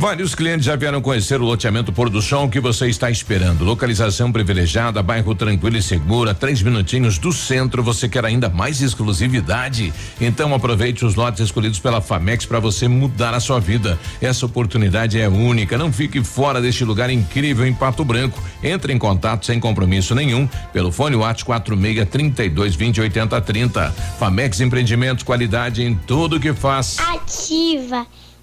Vários 0.00 0.34
clientes 0.34 0.64
já 0.64 0.76
vieram 0.76 1.02
conhecer 1.02 1.42
o 1.42 1.44
loteamento 1.44 1.92
Pôr 1.92 2.08
do 2.08 2.22
Sol 2.22 2.48
que 2.48 2.58
você 2.58 2.88
está 2.88 3.10
esperando. 3.10 3.66
Localização 3.66 4.32
privilegiada, 4.32 5.02
bairro 5.02 5.34
tranquilo 5.34 5.76
e 5.76 5.82
segura, 5.82 6.32
três 6.32 6.62
minutinhos 6.62 7.18
do 7.18 7.30
centro. 7.34 7.82
Você 7.82 8.08
quer 8.08 8.24
ainda 8.24 8.48
mais 8.48 8.80
exclusividade? 8.80 9.92
Então 10.18 10.54
aproveite 10.54 11.04
os 11.04 11.16
lotes 11.16 11.40
escolhidos 11.42 11.78
pela 11.78 12.00
Famex 12.00 12.46
para 12.46 12.58
você 12.58 12.88
mudar 12.88 13.34
a 13.34 13.40
sua 13.40 13.60
vida. 13.60 14.00
Essa 14.22 14.46
oportunidade 14.46 15.20
é 15.20 15.28
única. 15.28 15.76
Não 15.76 15.92
fique 15.92 16.24
fora 16.24 16.62
deste 16.62 16.82
lugar 16.82 17.10
incrível 17.10 17.66
em 17.66 17.74
Pato 17.74 18.02
Branco. 18.02 18.42
Entre 18.64 18.94
em 18.94 18.98
contato 18.98 19.44
sem 19.44 19.60
compromisso 19.60 20.14
nenhum 20.14 20.48
pelo 20.72 20.90
fone 20.90 21.14
WhatsApp 21.14 21.44
46 21.44 22.08
32 22.08 22.74
20 22.74 23.02
80 23.02 23.38
30. 23.38 23.90
Famex 24.18 24.60
Empreendimentos, 24.62 25.22
qualidade 25.22 25.82
em 25.82 25.94
tudo 25.94 26.40
que 26.40 26.54
faz. 26.54 26.96
Ativa 26.98 28.06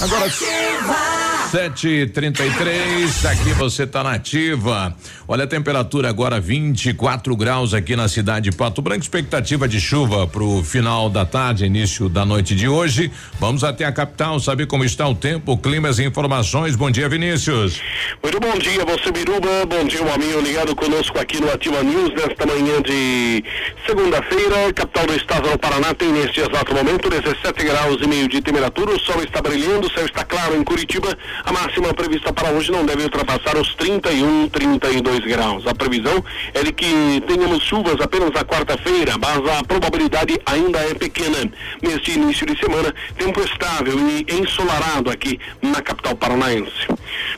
Agora. 0.00 1.23
Ativa. 1.54 1.84
7:33 2.04 3.24
aqui 3.26 3.52
você 3.52 3.86
tá 3.86 4.02
nativa. 4.02 4.94
Olha 5.26 5.44
a 5.44 5.46
temperatura 5.46 6.08
agora 6.08 6.40
24 6.40 7.36
graus 7.36 7.72
aqui 7.72 7.94
na 7.94 8.08
cidade 8.08 8.50
de 8.50 8.56
Pato 8.56 8.82
Branco. 8.82 9.02
Expectativa 9.02 9.68
de 9.68 9.80
chuva 9.80 10.26
pro 10.26 10.62
final 10.64 11.08
da 11.08 11.24
tarde, 11.24 11.64
início 11.64 12.08
da 12.08 12.24
noite 12.24 12.54
de 12.54 12.68
hoje. 12.68 13.10
Vamos 13.38 13.62
até 13.62 13.84
a 13.84 13.92
capital 13.92 14.40
saber 14.40 14.66
como 14.66 14.84
está 14.84 15.06
o 15.08 15.14
tempo, 15.14 15.56
climas 15.56 15.98
e 15.98 16.04
informações. 16.04 16.74
Bom 16.74 16.90
dia, 16.90 17.08
Vinícius. 17.08 17.80
Muito 18.22 18.40
bom 18.40 18.58
dia, 18.58 18.84
você 18.84 19.12
Biruba. 19.12 19.64
Bom 19.66 19.84
dia, 19.84 20.02
um 20.02 20.12
amigo 20.12 20.40
ligado 20.40 20.74
conosco 20.74 21.18
aqui 21.18 21.40
no 21.40 21.50
Ativa 21.50 21.82
News 21.82 22.10
nesta 22.14 22.46
manhã 22.46 22.82
de 22.82 23.44
segunda-feira. 23.86 24.72
Capital 24.74 25.06
do 25.06 25.14
estado 25.14 25.48
do 25.48 25.58
Paraná 25.58 25.94
tem 25.94 26.12
neste 26.12 26.40
exato 26.40 26.74
momento 26.74 27.08
17 27.08 27.64
graus 27.64 28.02
e 28.02 28.08
meio 28.08 28.28
de 28.28 28.42
temperatura. 28.42 28.90
O 28.90 29.00
sol 29.00 29.22
está 29.22 29.40
brilhando, 29.40 29.86
o 29.86 29.92
céu 29.92 30.04
está 30.04 30.24
claro 30.24 30.56
em 30.56 30.64
Curitiba. 30.64 31.16
A 31.44 31.52
máxima 31.52 31.92
prevista 31.92 32.32
para 32.32 32.50
hoje 32.52 32.72
não 32.72 32.86
deve 32.86 33.02
ultrapassar 33.02 33.58
os 33.58 33.74
31, 33.74 34.48
32 34.48 35.20
graus. 35.20 35.66
A 35.66 35.74
previsão 35.74 36.24
é 36.54 36.62
de 36.62 36.72
que 36.72 37.22
tenhamos 37.28 37.62
chuvas 37.62 38.00
apenas 38.00 38.30
na 38.30 38.42
quarta-feira, 38.42 39.12
mas 39.18 39.58
a 39.58 39.62
probabilidade 39.62 40.40
ainda 40.46 40.78
é 40.78 40.94
pequena. 40.94 41.50
Neste 41.82 42.12
início 42.12 42.46
de 42.46 42.58
semana, 42.58 42.94
tempo 43.18 43.40
estável 43.42 43.94
e 44.08 44.26
ensolarado 44.40 45.10
aqui 45.10 45.38
na 45.60 45.82
capital 45.82 46.16
paranaense. 46.16 46.88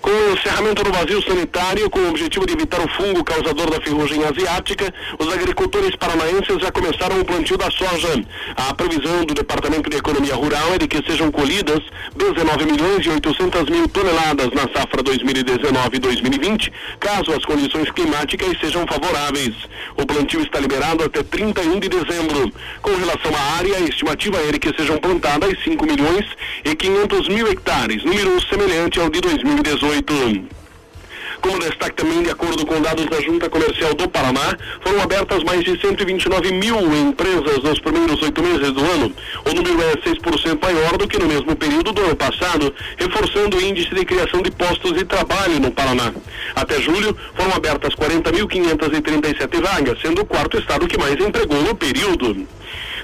Com 0.01 0.11
o 0.11 0.33
encerramento 0.35 0.85
do 0.85 0.92
vazio 0.92 1.21
sanitário, 1.23 1.90
com 1.90 1.99
o 1.99 2.11
objetivo 2.11 2.47
de 2.47 2.53
evitar 2.53 2.81
o 2.81 2.88
fungo 2.88 3.25
causador 3.25 3.71
da 3.71 3.81
ferrugem 3.81 4.23
asiática, 4.25 4.95
os 5.19 5.33
agricultores 5.33 5.97
paranaenses 5.97 6.61
já 6.61 6.71
começaram 6.71 7.21
o 7.21 7.25
plantio 7.25 7.59
da 7.59 7.69
soja. 7.73 8.25
A 8.57 8.73
previsão 8.73 9.25
do 9.25 9.35
Departamento 9.35 9.90
de 9.90 9.97
Economia 9.97 10.37
Rural 10.37 10.75
é 10.75 10.79
de 10.79 10.87
que 10.87 11.05
sejam 11.11 11.31
colhidas 11.33 11.81
19 12.16 12.66
milhões 12.66 13.05
e 13.05 13.11
800 13.11 13.69
mil 13.69 13.86
toneladas 13.88 14.51
na 14.53 14.62
safra 14.62 15.03
2019-2020, 15.03 16.72
caso 16.99 17.33
as 17.33 17.44
condições 17.44 17.90
climáticas 17.90 18.59
sejam 18.61 18.87
favoráveis. 18.87 19.55
O 19.96 20.07
plantio 20.07 20.40
está 20.40 20.61
liberado 20.61 21.05
até 21.05 21.22
31 21.22 21.79
de 21.81 21.88
dezembro. 21.88 22.53
Com 22.83 22.94
relação 22.96 23.35
à 23.35 23.59
área, 23.59 23.77
a 23.77 23.81
estimativa 23.81 24.38
é 24.38 24.59
que 24.59 24.75
sejam 24.77 24.99
plantadas 24.99 25.57
5 25.64 25.87
milhões 25.87 26.25
e 26.64 26.75
500 26.75 27.29
mil 27.29 27.46
hectares, 27.49 28.05
número 28.05 28.40
semelhante 28.49 29.01
ao 29.01 29.09
de 29.11 29.20
2018. 29.20 30.65
Como 31.40 31.59
destaque 31.59 31.96
também, 31.96 32.22
de 32.22 32.31
acordo 32.31 32.66
com 32.66 32.81
dados 32.81 33.07
da 33.07 33.20
Junta 33.20 33.49
Comercial 33.49 33.94
do 33.94 34.09
Paraná, 34.09 34.57
foram 34.81 35.03
abertas 35.03 35.42
mais 35.44 35.62
de 35.64 35.79
129 35.81 36.53
mil 36.53 36.77
empresas 36.96 37.62
nos 37.62 37.79
primeiros 37.79 38.20
oito 38.22 38.42
meses 38.42 38.72
do 38.72 38.81
ano. 38.81 39.12
O 39.44 39.53
número 39.53 39.83
é 39.83 39.96
6% 39.96 40.62
maior 40.62 40.96
do 40.96 41.07
que 41.07 41.18
no 41.18 41.27
mesmo 41.27 41.55
período 41.55 41.92
do 41.92 42.03
ano 42.03 42.16
passado, 42.16 42.75
reforçando 42.96 43.57
o 43.57 43.62
índice 43.62 43.94
de 43.94 44.05
criação 44.05 44.42
de 44.42 44.51
postos 44.51 44.92
de 44.92 45.05
trabalho 45.05 45.61
no 45.61 45.70
Paraná. 45.70 46.12
Até 46.55 46.81
julho, 46.81 47.16
foram 47.35 47.55
abertas 47.55 47.94
40.537 47.94 49.61
vagas, 49.61 50.01
sendo 50.01 50.22
o 50.22 50.27
quarto 50.27 50.59
estado 50.59 50.88
que 50.88 50.99
mais 50.99 51.14
empregou 51.20 51.62
no 51.62 51.75
período. 51.75 52.46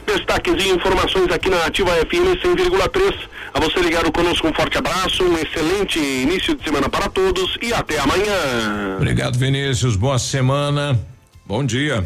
Destaques 0.06 0.64
e 0.64 0.68
informações 0.68 1.32
aqui 1.32 1.48
na 1.48 1.64
Ativa 1.64 1.92
FM 1.92 2.36
100,3. 2.42 3.14
A 3.54 3.60
você 3.60 3.80
ligado 3.80 4.10
conosco, 4.10 4.48
um 4.48 4.54
forte 4.54 4.78
abraço, 4.78 5.22
um 5.24 5.36
excelente 5.38 5.98
início 5.98 6.56
de 6.56 6.64
semana 6.64 6.88
para 6.88 7.08
todos 7.08 7.58
e 7.60 7.72
até 7.72 7.98
amanhã. 7.98 8.96
Obrigado, 8.96 9.38
Vinícius. 9.38 9.94
Boa 9.94 10.18
semana. 10.18 10.98
Bom 11.44 11.64
dia. 11.64 12.02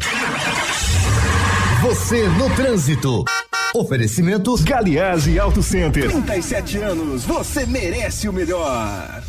Você 1.81 2.27
no 2.29 2.49
trânsito. 2.55 3.23
Oferecimentos 3.73 4.63
Galiase 4.63 5.39
Auto 5.39 5.61
Center. 5.61 6.09
37 6.09 6.77
anos, 6.79 7.23
você 7.23 7.65
merece 7.65 8.27
o 8.27 8.33
melhor. 8.33 9.23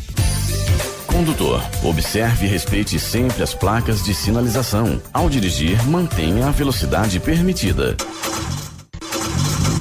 Condutor, 1.05 1.61
observe 1.83 2.45
e 2.45 2.49
respeite 2.49 2.99
sempre 2.99 3.43
as 3.43 3.53
placas 3.53 4.03
de 4.03 4.13
sinalização. 4.13 5.01
Ao 5.13 5.29
dirigir, 5.29 5.81
mantenha 5.87 6.47
a 6.47 6.51
velocidade 6.51 7.19
permitida. 7.19 7.95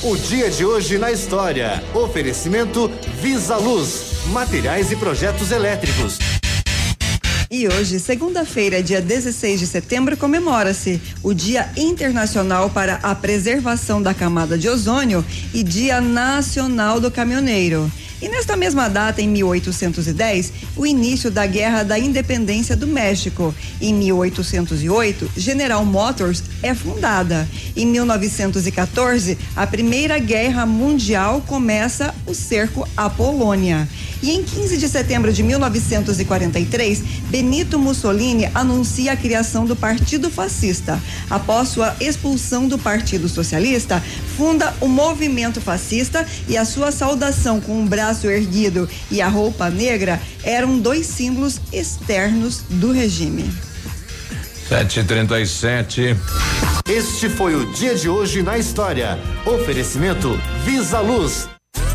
O 0.00 0.16
dia 0.16 0.48
de 0.48 0.64
hoje 0.64 0.96
na 0.96 1.10
história. 1.10 1.82
Oferecimento 1.92 2.88
Visa 3.20 3.56
Luz, 3.56 4.28
materiais 4.28 4.92
e 4.92 4.96
projetos 4.96 5.50
elétricos. 5.50 6.20
E 7.50 7.66
hoje, 7.66 7.98
segunda-feira, 7.98 8.80
dia 8.80 9.00
16 9.00 9.58
de 9.58 9.66
setembro, 9.66 10.16
comemora-se 10.16 11.00
o 11.20 11.34
Dia 11.34 11.68
Internacional 11.76 12.70
para 12.70 13.00
a 13.02 13.12
Preservação 13.12 14.00
da 14.00 14.14
Camada 14.14 14.56
de 14.56 14.68
Ozônio 14.68 15.24
e 15.52 15.64
Dia 15.64 16.00
Nacional 16.00 17.00
do 17.00 17.10
Caminhoneiro. 17.10 17.90
E 18.20 18.28
nesta 18.28 18.56
mesma 18.56 18.88
data, 18.88 19.22
em 19.22 19.28
1810, 19.28 20.52
o 20.76 20.84
início 20.84 21.30
da 21.30 21.46
Guerra 21.46 21.84
da 21.84 21.98
Independência 21.98 22.74
do 22.74 22.86
México. 22.86 23.54
Em 23.80 23.94
1808, 23.94 25.30
General 25.36 25.84
Motors 25.84 26.42
é 26.60 26.74
fundada. 26.74 27.48
Em 27.76 27.86
1914, 27.86 29.38
a 29.54 29.66
Primeira 29.66 30.18
Guerra 30.18 30.66
Mundial 30.66 31.42
começa 31.46 32.12
o 32.26 32.34
cerco 32.34 32.88
à 32.96 33.08
Polônia. 33.08 33.88
E 34.22 34.32
em 34.32 34.42
15 34.42 34.78
de 34.78 34.88
setembro 34.88 35.32
de 35.32 35.42
1943, 35.42 37.02
Benito 37.30 37.78
Mussolini 37.78 38.50
anuncia 38.54 39.12
a 39.12 39.16
criação 39.16 39.64
do 39.64 39.76
Partido 39.76 40.30
Fascista. 40.30 41.00
Após 41.30 41.68
sua 41.68 41.94
expulsão 42.00 42.66
do 42.66 42.78
Partido 42.78 43.28
Socialista, 43.28 44.02
funda 44.36 44.74
o 44.80 44.88
Movimento 44.88 45.60
Fascista 45.60 46.26
e 46.48 46.56
a 46.56 46.64
sua 46.64 46.90
saudação 46.90 47.60
com 47.60 47.82
o 47.82 47.86
braço 47.86 48.28
erguido 48.28 48.88
e 49.10 49.20
a 49.20 49.28
roupa 49.28 49.70
negra 49.70 50.20
eram 50.42 50.78
dois 50.78 51.06
símbolos 51.06 51.60
externos 51.72 52.62
do 52.68 52.92
regime. 52.92 53.44
737. 54.68 56.16
Este 56.86 57.28
foi 57.30 57.54
o 57.54 57.72
dia 57.72 57.94
de 57.94 58.08
hoje 58.08 58.42
na 58.42 58.58
história. 58.58 59.18
Oferecimento 59.46 60.38
Visa 60.64 61.00
Luz. 61.00 61.48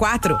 quatro. 0.00 0.40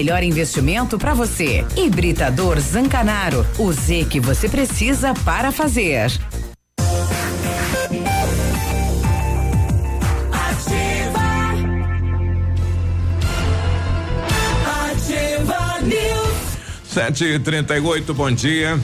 melhor 0.01 0.23
investimento 0.23 0.97
para 0.97 1.13
você. 1.13 1.63
Hibridador 1.77 2.59
Zancanaro, 2.59 3.45
o 3.59 3.71
Z 3.71 4.07
que 4.09 4.19
você 4.19 4.49
precisa 4.49 5.13
para 5.13 5.51
fazer. 5.51 6.09
Ativa. 10.31 11.21
Ativa 14.89 15.81
News. 15.83 16.57
Sete 16.83 17.25
e 17.25 17.39
trinta 17.39 17.77
e 17.77 17.81
oito, 17.81 18.11
bom 18.11 18.31
dia. 18.31 18.79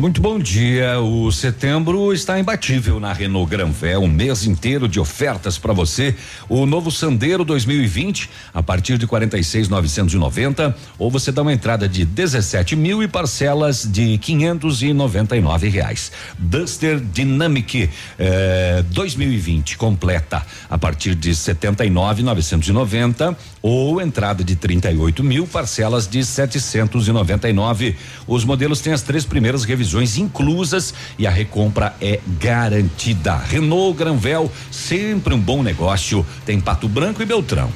Muito 0.00 0.20
bom 0.22 0.38
dia. 0.38 0.98
O 0.98 1.30
setembro 1.30 2.14
está 2.14 2.40
imbatível 2.40 2.98
na 2.98 3.12
Renault 3.12 3.50
Granvel, 3.50 4.00
um 4.00 4.08
mês 4.08 4.46
inteiro 4.46 4.88
de 4.88 4.98
ofertas 4.98 5.58
para 5.58 5.74
você. 5.74 6.14
O 6.48 6.64
novo 6.64 6.90
Sandero 6.90 7.44
2020 7.44 8.30
a 8.54 8.62
partir 8.62 8.96
de 8.96 9.06
46.990 9.06 10.74
ou 10.98 11.10
você 11.10 11.30
dá 11.30 11.42
uma 11.42 11.52
entrada 11.52 11.86
de 11.86 12.06
17 12.06 12.76
mil 12.76 13.02
e 13.02 13.08
parcelas 13.08 13.84
de 13.84 14.16
599 14.16 15.68
reais. 15.68 16.10
Duster 16.38 16.98
Dynamic 16.98 17.90
eh, 18.18 18.82
2020 18.88 19.76
completa 19.76 20.42
a 20.70 20.78
partir 20.78 21.14
de 21.14 21.32
79.990 21.32 23.36
ou 23.62 24.00
entrada 24.00 24.42
de 24.42 24.56
38 24.56 25.22
mil 25.22 25.46
parcelas 25.46 26.06
de 26.06 26.24
799. 26.24 27.96
Os 28.26 28.44
modelos 28.44 28.80
têm 28.80 28.92
as 28.92 29.02
três 29.02 29.24
primeiras 29.24 29.64
revisões 29.64 30.16
inclusas 30.18 30.94
e 31.18 31.26
a 31.26 31.30
recompra 31.30 31.94
é 32.00 32.20
garantida. 32.40 33.36
Renault 33.36 33.98
Granvel, 33.98 34.50
sempre 34.70 35.34
um 35.34 35.40
bom 35.40 35.62
negócio. 35.62 36.24
Tem 36.44 36.60
Pato 36.60 36.88
Branco 36.88 37.22
e 37.22 37.26
Beltrão. 37.26 37.70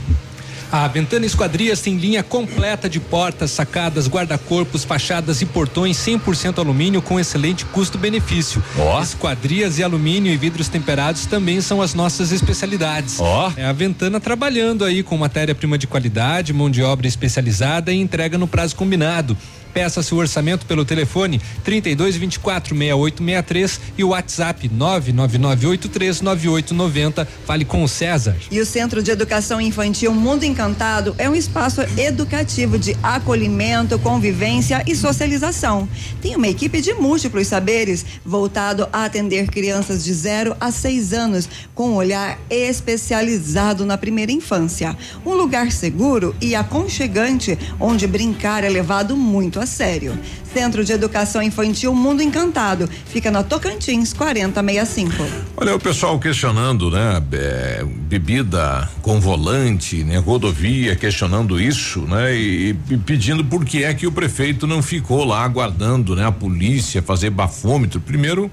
A 0.73 0.89
Ventana 0.89 1.25
Esquadrias 1.25 1.81
tem 1.81 1.97
linha 1.97 2.23
completa 2.23 2.89
de 2.89 2.99
portas, 2.99 3.51
sacadas, 3.51 4.09
guarda-corpos, 4.09 4.85
fachadas 4.85 5.41
e 5.41 5.47
portões 5.47 5.97
100% 5.99 6.59
alumínio 6.59 7.01
com 7.01 7.19
excelente 7.19 7.65
custo-benefício. 7.67 8.63
Ó. 8.79 9.03
Esquadrias 9.03 9.79
e 9.79 9.83
alumínio 9.83 10.33
e 10.33 10.37
vidros 10.37 10.69
temperados 10.69 11.27
também 11.27 11.61
são 11.61 11.81
as 11.81 11.95
nossas 11.95 12.33
especialidades. 12.33 13.21
Ó. 13.21 13.53
É 13.57 13.65
a 13.65 13.73
Ventana 13.73 14.19
trabalhando 14.19 14.85
aí 14.85 15.03
com 15.03 15.17
matéria-prima 15.17 15.79
de 15.79 15.87
qualidade, 15.87 16.53
mão 16.53 16.71
de 16.71 16.83
obra 16.83 17.07
especializada 17.07 17.93
e 17.93 18.01
entrega 18.01 18.37
no 18.37 18.49
prazo 18.49 18.75
combinado. 18.77 19.37
Peça 19.75 20.03
seu 20.05 20.19
orçamento 20.19 20.65
pelo 20.67 20.85
telefone 20.85 21.41
32 21.65 22.15
24 22.15 22.77
6863 22.77 23.81
e 23.99 24.05
o 24.05 24.11
WhatsApp 24.11 24.69
999839890. 24.69 27.27
Fale 27.45 27.65
com 27.65 27.83
o 27.83 27.89
César. 27.89 28.37
E 28.53 28.61
o 28.61 28.67
Centro 28.67 29.03
de 29.03 29.11
Educação 29.11 29.61
Infantil 29.61 30.15
Mundo 30.15 30.45
Encantado 30.45 31.17
é 31.19 31.29
um 31.29 31.35
espaço 31.35 31.81
educativo 31.99 32.79
de 32.79 32.97
acolhimento, 33.03 33.99
convivência 33.99 34.85
e 34.87 34.95
socialização. 34.95 35.89
Tem 36.23 36.37
uma 36.37 36.47
equipe 36.47 36.81
de 36.81 36.95
múltiplos 36.95 37.49
saberes 37.49 38.07
voltado 38.25 38.89
a 38.93 39.05
atender 39.05 39.49
crianças 39.49 40.05
de 40.05 40.15
0 40.15 40.57
a 40.61 40.71
6 40.71 41.13
anos 41.13 41.49
com 41.75 41.91
um 41.91 41.97
olhar 41.97 42.39
especializado 42.49 43.85
na 43.85 43.99
primeira 43.99 44.31
infância. 44.31 44.97
Um 45.27 45.35
lugar 45.35 45.73
seguro 45.73 46.33
e 46.41 46.55
aconchegante 46.55 47.59
onde 47.81 48.07
brincar 48.07 48.63
é 48.63 48.69
levado 48.69 49.17
muito 49.17 49.59
a 49.59 49.64
sério. 49.67 50.19
Centro 50.53 50.85
de 50.85 50.93
Educação 50.93 51.43
Infantil 51.43 51.95
Mundo 51.95 52.23
Encantado. 52.23 52.89
Fica 53.07 53.31
na 53.31 53.43
Tocantins 53.43 54.13
4065. 54.13 55.13
Olha 55.57 55.75
o 55.75 55.81
pessoal 55.81 56.19
questionando, 56.19 56.91
né? 56.91 57.23
É, 57.33 57.85
bebida 57.85 58.89
com 59.03 59.21
volante, 59.21 60.05
né? 60.05 60.19
Rodovia 60.19 60.95
questionando 60.97 61.61
isso, 61.61 62.01
né? 62.03 62.37
E, 62.37 62.77
e, 62.91 62.97
pedindo 62.99 63.45
por 63.45 63.65
que 63.65 63.85
é 63.85 63.93
que 63.95 64.07
o 64.07 64.13
prefeito 64.13 64.67
não 64.67 64.83
ficou 64.83 65.25
lá 65.25 65.45
aguardando, 65.45 66.15
né? 66.15 66.27
A 66.27 66.33
polícia 66.33 67.03
fazer 67.03 67.31
bafômetro. 67.31 68.01
Primeiro, 68.01 68.51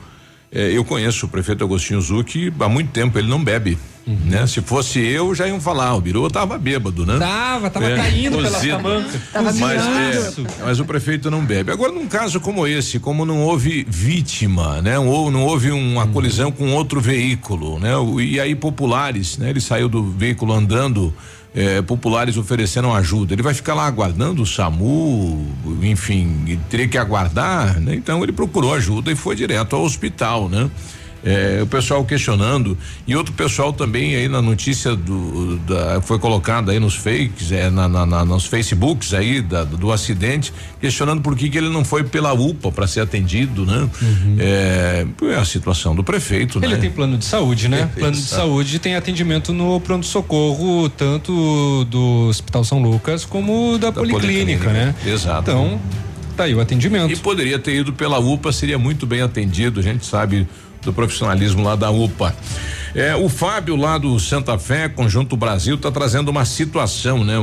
é, 0.51 0.71
eu 0.71 0.83
conheço 0.83 1.25
o 1.25 1.29
prefeito 1.29 1.63
Agostinho 1.63 2.01
Zucchi 2.01 2.53
há 2.59 2.67
muito 2.67 2.91
tempo, 2.91 3.17
ele 3.17 3.29
não 3.29 3.41
bebe. 3.41 3.77
Uhum. 4.05 4.17
Né? 4.25 4.47
Se 4.47 4.61
fosse 4.61 4.99
eu, 4.99 5.33
já 5.33 5.47
iam 5.47 5.61
falar, 5.61 5.95
o 5.95 6.01
Biru 6.01 6.29
tava 6.29 6.57
bêbado, 6.57 7.05
né? 7.05 7.17
Tava, 7.19 7.69
tava 7.69 7.85
é, 7.85 7.95
caindo 7.95 8.37
pela 8.37 8.59
tamanca. 8.59 9.21
Tava 9.31 9.53
mas, 9.53 9.81
é, 9.87 10.43
mas 10.65 10.79
o 10.79 10.85
prefeito 10.85 11.29
não 11.29 11.45
bebe. 11.45 11.71
Agora, 11.71 11.91
num 11.91 12.07
caso 12.07 12.39
como 12.39 12.65
esse, 12.65 12.99
como 12.99 13.25
não 13.25 13.43
houve 13.43 13.85
vítima, 13.87 14.81
né? 14.81 14.97
Ou 14.97 15.29
não 15.29 15.45
houve 15.45 15.71
uma 15.71 16.03
uhum. 16.03 16.11
colisão 16.11 16.51
com 16.51 16.73
outro 16.73 16.99
veículo, 16.99 17.79
né? 17.79 17.91
E 18.21 18.39
aí 18.39 18.55
populares, 18.55 19.37
né? 19.37 19.51
Ele 19.51 19.61
saiu 19.61 19.87
do 19.87 20.03
veículo 20.03 20.51
andando 20.51 21.13
eh, 21.53 21.81
populares 21.81 22.37
ofereceram 22.37 22.93
ajuda. 22.93 23.33
Ele 23.33 23.41
vai 23.41 23.53
ficar 23.53 23.73
lá 23.73 23.85
aguardando 23.85 24.41
o 24.41 24.45
SAMU, 24.45 25.47
enfim, 25.81 26.59
teria 26.69 26.87
que 26.87 26.97
aguardar, 26.97 27.79
né? 27.79 27.95
Então 27.95 28.23
ele 28.23 28.31
procurou 28.31 28.73
ajuda 28.73 29.11
e 29.11 29.15
foi 29.15 29.35
direto 29.35 29.75
ao 29.75 29.83
hospital, 29.83 30.47
né? 30.47 30.69
É, 31.23 31.59
o 31.61 31.67
pessoal 31.67 32.03
questionando 32.03 32.75
e 33.05 33.15
outro 33.15 33.31
pessoal 33.33 33.71
também 33.71 34.15
aí 34.15 34.27
na 34.27 34.41
notícia 34.41 34.95
do 34.95 35.57
da, 35.59 36.01
foi 36.01 36.17
colocado 36.17 36.71
aí 36.71 36.79
nos 36.79 36.95
fakes 36.95 37.51
é, 37.51 37.69
na, 37.69 37.87
na, 37.87 38.07
na, 38.07 38.25
nos 38.25 38.45
Facebooks 38.45 39.13
aí 39.13 39.39
da, 39.39 39.63
do 39.63 39.91
acidente 39.91 40.51
questionando 40.79 41.21
por 41.21 41.35
que, 41.35 41.47
que 41.47 41.59
ele 41.59 41.69
não 41.69 41.85
foi 41.85 42.03
pela 42.03 42.33
UPA 42.33 42.71
para 42.71 42.87
ser 42.87 43.01
atendido 43.01 43.67
né 43.67 43.87
uhum. 44.01 44.35
é, 44.39 45.05
é, 45.21 45.35
a 45.35 45.45
situação 45.45 45.95
do 45.95 46.03
prefeito 46.03 46.57
ele 46.57 46.73
né? 46.73 46.79
tem 46.79 46.89
plano 46.89 47.15
de 47.19 47.25
saúde 47.25 47.69
né 47.69 47.87
plano 47.93 48.15
de 48.15 48.27
tá. 48.27 48.37
saúde 48.37 48.79
tem 48.79 48.95
atendimento 48.95 49.53
no 49.53 49.79
pronto 49.79 50.07
socorro 50.07 50.89
tanto 50.89 51.85
do 51.85 52.29
Hospital 52.29 52.63
São 52.63 52.81
Lucas 52.81 53.25
como 53.25 53.77
da, 53.77 53.91
da 53.91 53.93
policlínica, 53.93 54.63
policlínica, 54.63 54.73
né 54.73 54.95
exato 55.05 55.51
então 55.51 55.79
tá 56.35 56.45
aí 56.45 56.55
o 56.55 56.59
atendimento 56.59 57.13
e 57.13 57.15
poderia 57.15 57.59
ter 57.59 57.75
ido 57.75 57.93
pela 57.93 58.17
UPA 58.17 58.51
seria 58.51 58.79
muito 58.79 59.05
bem 59.05 59.21
atendido 59.21 59.79
a 59.79 59.83
gente 59.83 60.03
sabe 60.03 60.47
do 60.81 60.93
profissionalismo 60.93 61.63
lá 61.63 61.75
da 61.75 61.89
UPA. 61.89 62.35
É, 62.93 63.15
o 63.15 63.29
Fábio 63.29 63.75
lá 63.75 63.97
do 63.97 64.19
Santa 64.19 64.57
Fé, 64.57 64.89
Conjunto 64.89 65.37
Brasil, 65.37 65.75
está 65.75 65.89
trazendo 65.89 66.29
uma 66.29 66.43
situação, 66.43 67.23
né? 67.23 67.35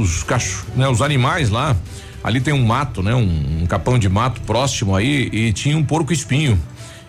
Os 0.00 0.22
cachorros, 0.22 0.76
né? 0.76 0.88
Os 0.88 1.02
animais 1.02 1.50
lá, 1.50 1.76
ali 2.22 2.40
tem 2.40 2.54
um 2.54 2.64
mato, 2.64 3.02
né? 3.02 3.14
Um, 3.14 3.62
um 3.62 3.66
capão 3.66 3.98
de 3.98 4.08
mato 4.08 4.40
próximo 4.42 4.94
aí 4.94 5.28
e 5.32 5.52
tinha 5.52 5.76
um 5.76 5.84
porco 5.84 6.12
espinho. 6.12 6.60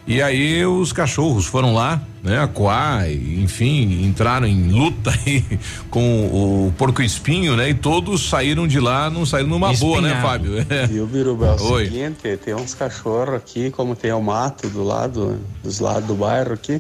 E 0.08 0.22
aí 0.22 0.64
os 0.64 0.94
cachorros 0.94 1.48
foram 1.48 1.74
lá, 1.74 2.00
né, 2.22 2.40
acuar, 2.40 3.12
enfim, 3.12 4.06
entraram 4.06 4.46
em 4.46 4.72
luta 4.72 5.10
aí 5.26 5.44
com 5.90 6.26
o 6.28 6.74
porco 6.78 7.02
espinho, 7.02 7.56
né? 7.56 7.70
E 7.70 7.74
todos 7.74 8.30
saíram 8.30 8.68
de 8.68 8.80
lá, 8.80 9.10
não 9.10 9.26
saíram 9.26 9.50
numa 9.50 9.72
Espinhado. 9.72 10.02
boa, 10.02 10.14
né, 10.14 10.22
Fábio? 10.22 10.60
É. 10.60 10.86
E 10.94 11.00
o 11.00 11.08
Biruba, 11.08 11.48
é 11.48 11.62
o 11.62 11.72
Oi. 11.72 11.86
seguinte, 11.86 12.38
tem 12.38 12.54
uns 12.54 12.76
cachorros 12.76 13.36
aqui, 13.36 13.72
como 13.72 13.96
tem 13.96 14.12
o 14.12 14.22
mato 14.22 14.70
do 14.70 14.84
lado, 14.84 15.40
dos 15.64 15.80
lados 15.80 16.06
do 16.06 16.14
bairro 16.14 16.54
aqui, 16.54 16.80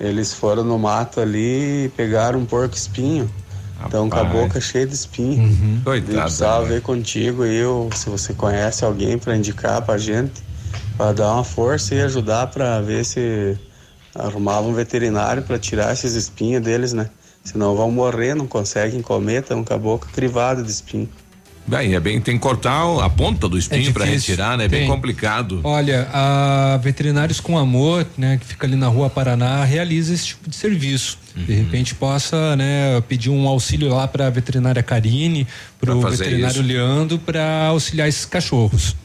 eles 0.00 0.34
foram 0.34 0.64
no 0.64 0.78
mato 0.78 1.20
ali 1.20 1.84
e 1.84 1.92
pegaram 1.96 2.40
um 2.40 2.44
porco 2.44 2.74
espinho. 2.74 3.30
Então 3.86 4.10
com 4.10 4.18
a 4.18 4.24
boca 4.24 4.60
cheia 4.60 4.84
de 4.84 4.94
espinho. 4.94 5.44
Uhum. 5.44 5.80
Coitado. 5.84 6.12
Eu 6.12 6.22
precisava 6.22 6.62
né? 6.64 6.68
ver 6.70 6.82
contigo 6.82 7.44
aí, 7.44 7.60
se 7.94 8.10
você 8.10 8.34
conhece 8.34 8.84
alguém 8.84 9.16
para 9.16 9.36
indicar 9.36 9.80
pra 9.82 9.96
gente 9.96 10.47
para 10.98 11.12
dar 11.12 11.34
uma 11.34 11.44
força 11.44 11.94
e 11.94 12.00
ajudar 12.00 12.48
para 12.48 12.80
ver 12.80 13.04
se 13.04 13.56
arrumava 14.14 14.66
um 14.66 14.74
veterinário 14.74 15.44
para 15.44 15.56
tirar 15.56 15.92
esses 15.92 16.14
espinhos 16.14 16.60
deles, 16.60 16.92
né? 16.92 17.08
Senão 17.44 17.76
vão 17.76 17.90
morrer, 17.90 18.34
não 18.34 18.48
conseguem 18.48 19.00
comer, 19.00 19.42
estão 19.42 19.62
com 19.62 19.72
a 19.72 19.78
boca 19.78 20.08
crivada 20.12 20.60
de 20.60 20.70
espinho. 20.70 21.08
Bem, 21.68 21.94
é 21.94 22.00
bem, 22.00 22.18
tem 22.18 22.34
que 22.34 22.40
cortar 22.40 22.82
a 23.04 23.10
ponta 23.10 23.46
do 23.46 23.58
espinho 23.58 23.90
é 23.90 23.92
para 23.92 24.06
retirar, 24.06 24.56
né? 24.56 24.64
É 24.64 24.68
bem 24.68 24.88
complicado. 24.88 25.60
Olha, 25.62 26.08
a 26.12 26.78
Veterinários 26.82 27.40
com 27.40 27.58
Amor, 27.58 28.06
né, 28.16 28.38
que 28.38 28.46
fica 28.46 28.66
ali 28.66 28.74
na 28.74 28.88
Rua 28.88 29.10
Paraná, 29.10 29.62
realiza 29.64 30.14
esse 30.14 30.28
tipo 30.28 30.48
de 30.48 30.56
serviço. 30.56 31.18
Uhum. 31.36 31.44
De 31.44 31.52
repente 31.52 31.94
possa, 31.94 32.56
né, 32.56 33.00
pedir 33.06 33.28
um 33.28 33.46
auxílio 33.46 33.90
lá 33.90 34.08
para 34.08 34.28
a 34.28 34.30
veterinária 34.30 34.82
Karine, 34.82 35.46
para 35.78 35.94
o 35.94 36.00
veterinário 36.00 36.60
isso. 36.60 36.66
Leandro 36.66 37.18
para 37.18 37.66
auxiliar 37.66 38.08
esses 38.08 38.24
cachorros. 38.24 38.96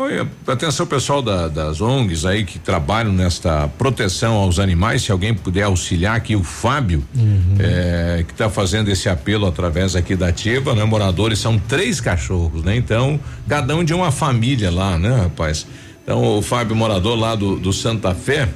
Oi, 0.00 0.26
atenção 0.46 0.86
pessoal 0.86 1.20
da, 1.20 1.46
das 1.46 1.82
ONGs 1.82 2.24
aí 2.24 2.46
que 2.46 2.58
trabalham 2.58 3.12
nesta 3.12 3.68
proteção 3.68 4.32
aos 4.32 4.58
animais, 4.58 5.02
se 5.02 5.12
alguém 5.12 5.34
puder 5.34 5.64
auxiliar 5.64 6.16
aqui, 6.16 6.34
o 6.34 6.42
Fábio, 6.42 7.04
uhum. 7.14 7.56
é, 7.58 8.24
que 8.26 8.32
está 8.32 8.48
fazendo 8.48 8.88
esse 8.88 9.10
apelo 9.10 9.46
através 9.46 9.94
aqui 9.94 10.16
da 10.16 10.28
ativa, 10.28 10.74
né? 10.74 10.82
Moradores 10.84 11.38
são 11.38 11.58
três 11.58 12.00
cachorros, 12.00 12.64
né? 12.64 12.74
Então, 12.74 13.20
cada 13.46 13.76
um 13.76 13.84
de 13.84 13.92
uma 13.92 14.10
família 14.10 14.70
lá, 14.70 14.98
né, 14.98 15.14
rapaz? 15.14 15.66
Então, 16.02 16.38
o 16.38 16.40
Fábio, 16.40 16.74
morador 16.74 17.18
lá 17.18 17.34
do, 17.34 17.56
do 17.56 17.70
Santa 17.70 18.14
Fé, 18.14 18.48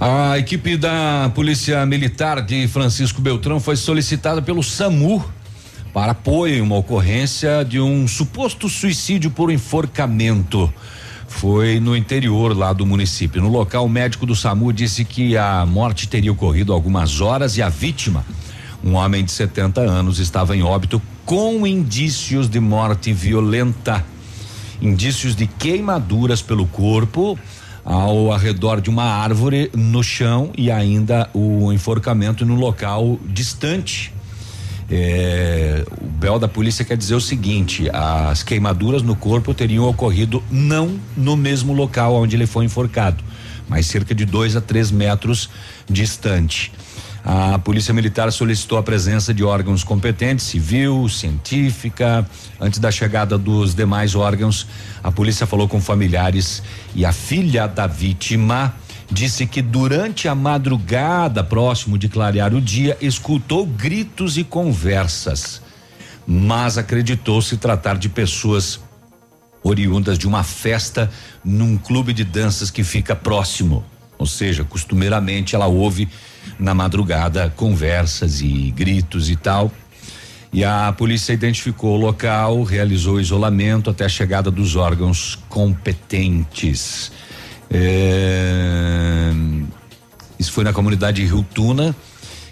A 0.00 0.38
equipe 0.38 0.76
da 0.76 1.30
Polícia 1.34 1.84
Militar 1.86 2.42
de 2.42 2.66
Francisco 2.66 3.20
Beltrão 3.20 3.60
foi 3.60 3.76
solicitada 3.76 4.42
pelo 4.42 4.62
SAMU 4.62 5.24
para 5.92 6.12
apoio 6.12 6.56
em 6.56 6.60
uma 6.60 6.76
ocorrência 6.76 7.64
de 7.64 7.78
um 7.78 8.08
suposto 8.08 8.68
suicídio 8.68 9.30
por 9.30 9.50
enforcamento. 9.50 10.72
Foi 11.30 11.80
no 11.80 11.96
interior 11.96 12.54
lá 12.54 12.70
do 12.74 12.84
município. 12.84 13.40
No 13.40 13.48
local, 13.48 13.86
o 13.86 13.88
médico 13.88 14.26
do 14.26 14.36
SAMU 14.36 14.72
disse 14.74 15.06
que 15.06 15.38
a 15.38 15.64
morte 15.64 16.06
teria 16.06 16.30
ocorrido 16.30 16.72
algumas 16.72 17.22
horas 17.22 17.56
e 17.56 17.62
a 17.62 17.70
vítima, 17.70 18.26
um 18.84 18.94
homem 18.94 19.24
de 19.24 19.30
70 19.30 19.80
anos, 19.80 20.18
estava 20.18 20.54
em 20.54 20.62
óbito 20.62 21.00
com 21.24 21.66
indícios 21.66 22.50
de 22.50 22.60
morte 22.60 23.12
violenta. 23.12 24.04
Indícios 24.82 25.34
de 25.34 25.46
queimaduras 25.46 26.42
pelo 26.42 26.66
corpo 26.66 27.38
ao 27.84 28.32
arredor 28.32 28.80
de 28.80 28.90
uma 28.90 29.04
árvore 29.04 29.70
no 29.74 30.02
chão 30.02 30.50
e 30.58 30.70
ainda 30.70 31.30
o 31.32 31.72
enforcamento 31.72 32.44
no 32.44 32.54
local 32.56 33.18
distante. 33.24 34.12
É, 34.90 35.84
o 36.00 36.06
Bel 36.06 36.38
da 36.38 36.48
polícia 36.48 36.84
quer 36.84 36.96
dizer 36.96 37.14
o 37.14 37.20
seguinte: 37.20 37.88
as 37.92 38.42
queimaduras 38.42 39.02
no 39.02 39.14
corpo 39.14 39.54
teriam 39.54 39.84
ocorrido 39.84 40.42
não 40.50 40.98
no 41.16 41.36
mesmo 41.36 41.72
local 41.72 42.14
onde 42.16 42.34
ele 42.34 42.46
foi 42.46 42.64
enforcado, 42.64 43.22
mas 43.68 43.86
cerca 43.86 44.14
de 44.14 44.24
dois 44.24 44.56
a 44.56 44.60
três 44.60 44.90
metros 44.90 45.48
distante. 45.88 46.72
A 47.22 47.58
Polícia 47.58 47.92
Militar 47.92 48.32
solicitou 48.32 48.78
a 48.78 48.82
presença 48.82 49.34
de 49.34 49.44
órgãos 49.44 49.84
competentes, 49.84 50.46
civil, 50.46 51.06
científica. 51.08 52.26
Antes 52.58 52.78
da 52.78 52.90
chegada 52.90 53.36
dos 53.36 53.74
demais 53.74 54.14
órgãos, 54.14 54.66
a 55.04 55.12
polícia 55.12 55.46
falou 55.46 55.68
com 55.68 55.80
familiares 55.82 56.62
e 56.94 57.04
a 57.04 57.12
filha 57.12 57.66
da 57.66 57.86
vítima 57.86 58.74
disse 59.10 59.46
que 59.46 59.60
durante 59.60 60.28
a 60.28 60.34
madrugada, 60.34 61.42
próximo 61.42 61.98
de 61.98 62.08
clarear 62.08 62.54
o 62.54 62.60
dia, 62.60 62.96
escutou 63.00 63.66
gritos 63.66 64.38
e 64.38 64.44
conversas, 64.44 65.60
mas 66.26 66.78
acreditou 66.78 67.42
se 67.42 67.56
tratar 67.56 67.98
de 67.98 68.08
pessoas 68.08 68.80
oriundas 69.62 70.18
de 70.18 70.26
uma 70.26 70.42
festa 70.42 71.10
num 71.44 71.76
clube 71.76 72.12
de 72.12 72.24
danças 72.24 72.70
que 72.70 72.84
fica 72.84 73.16
próximo. 73.16 73.84
Ou 74.16 74.26
seja, 74.26 74.64
costumeiramente 74.64 75.54
ela 75.54 75.66
ouve 75.66 76.08
na 76.58 76.74
madrugada 76.74 77.52
conversas 77.56 78.40
e 78.40 78.70
gritos 78.70 79.28
e 79.30 79.36
tal. 79.36 79.72
E 80.52 80.64
a 80.64 80.92
polícia 80.92 81.32
identificou 81.32 81.96
o 81.96 82.00
local, 82.00 82.62
realizou 82.62 83.20
isolamento 83.20 83.88
até 83.88 84.04
a 84.04 84.08
chegada 84.08 84.50
dos 84.50 84.76
órgãos 84.76 85.38
competentes. 85.48 87.12
É, 87.72 89.30
isso 90.38 90.52
foi 90.52 90.64
na 90.64 90.72
comunidade 90.72 91.24
Rio 91.24 91.46
Tuna. 91.54 91.94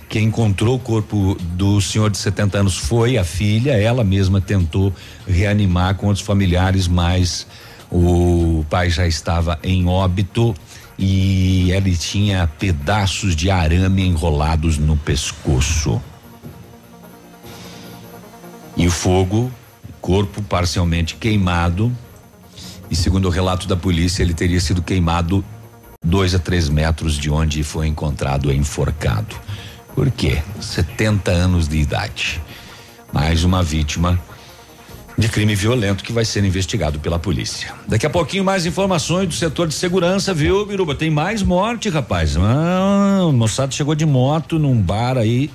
Quem 0.09 0.25
encontrou 0.25 0.77
o 0.77 0.79
corpo 0.79 1.37
do 1.41 1.81
senhor 1.81 2.11
de 2.11 2.17
70 2.17 2.59
anos 2.59 2.77
foi 2.77 3.19
a 3.19 3.25
filha. 3.25 3.73
Ela 3.73 4.03
mesma 4.03 4.41
tentou 4.41 4.93
reanimar 5.27 5.97
com 5.97 6.07
outros 6.07 6.25
familiares, 6.25 6.89
mas 6.89 7.47
o 7.91 8.65
pai 8.71 8.89
já 8.89 9.07
estava 9.07 9.59
em 9.63 9.87
óbito 9.87 10.55
e 10.99 11.71
ele 11.71 11.97
tinha 11.97 12.47
pedaços 12.59 13.37
de 13.37 13.51
arame 13.51 14.07
enrolados 14.07 14.79
no 14.79 14.97
pescoço. 14.97 16.01
E 18.77 18.87
o 18.87 18.91
fogo, 18.91 19.53
corpo 20.01 20.41
parcialmente 20.43 21.17
queimado, 21.17 21.93
e 22.91 22.97
segundo 22.97 23.27
o 23.27 23.31
relato 23.31 23.67
da 23.67 23.77
polícia, 23.77 24.23
ele 24.23 24.35
teria 24.35 24.61
sido 24.61 24.83
queimado 24.83 25.45
dois 26.05 26.35
a 26.35 26.39
três 26.39 26.69
metros 26.69 27.19
de 27.19 27.31
onde 27.31 27.63
foi 27.63 27.87
encontrado 27.87 28.53
enforcado. 28.53 29.37
Por 29.95 30.11
quê? 30.11 30.43
70 30.61 31.31
anos 31.31 31.69
de 31.69 31.77
idade. 31.77 32.41
Mais 33.13 33.45
uma 33.45 33.63
vítima 33.63 34.19
de 35.19 35.29
crime 35.29 35.55
violento 35.57 36.05
que 36.05 36.13
vai 36.13 36.25
ser 36.25 36.45
investigado 36.45 37.01
pela 37.01 37.19
polícia. 37.19 37.75
Daqui 37.89 38.07
a 38.07 38.11
pouquinho 38.11 38.45
mais 38.45 38.65
informações 38.65 39.27
do 39.27 39.35
setor 39.35 39.67
de 39.67 39.75
segurança, 39.75 40.33
viu, 40.33 40.65
Biruba? 40.65 40.95
Tem 40.95 41.11
mais 41.11 41.43
morte, 41.43 41.89
rapaz. 41.89 42.37
Ah, 42.37 43.25
o 43.25 43.33
moçado 43.33 43.75
chegou 43.75 43.97
de 43.97 44.07
moto 44.07 44.59
num 44.59 44.81
bar 44.81 45.19
aí 45.19 45.51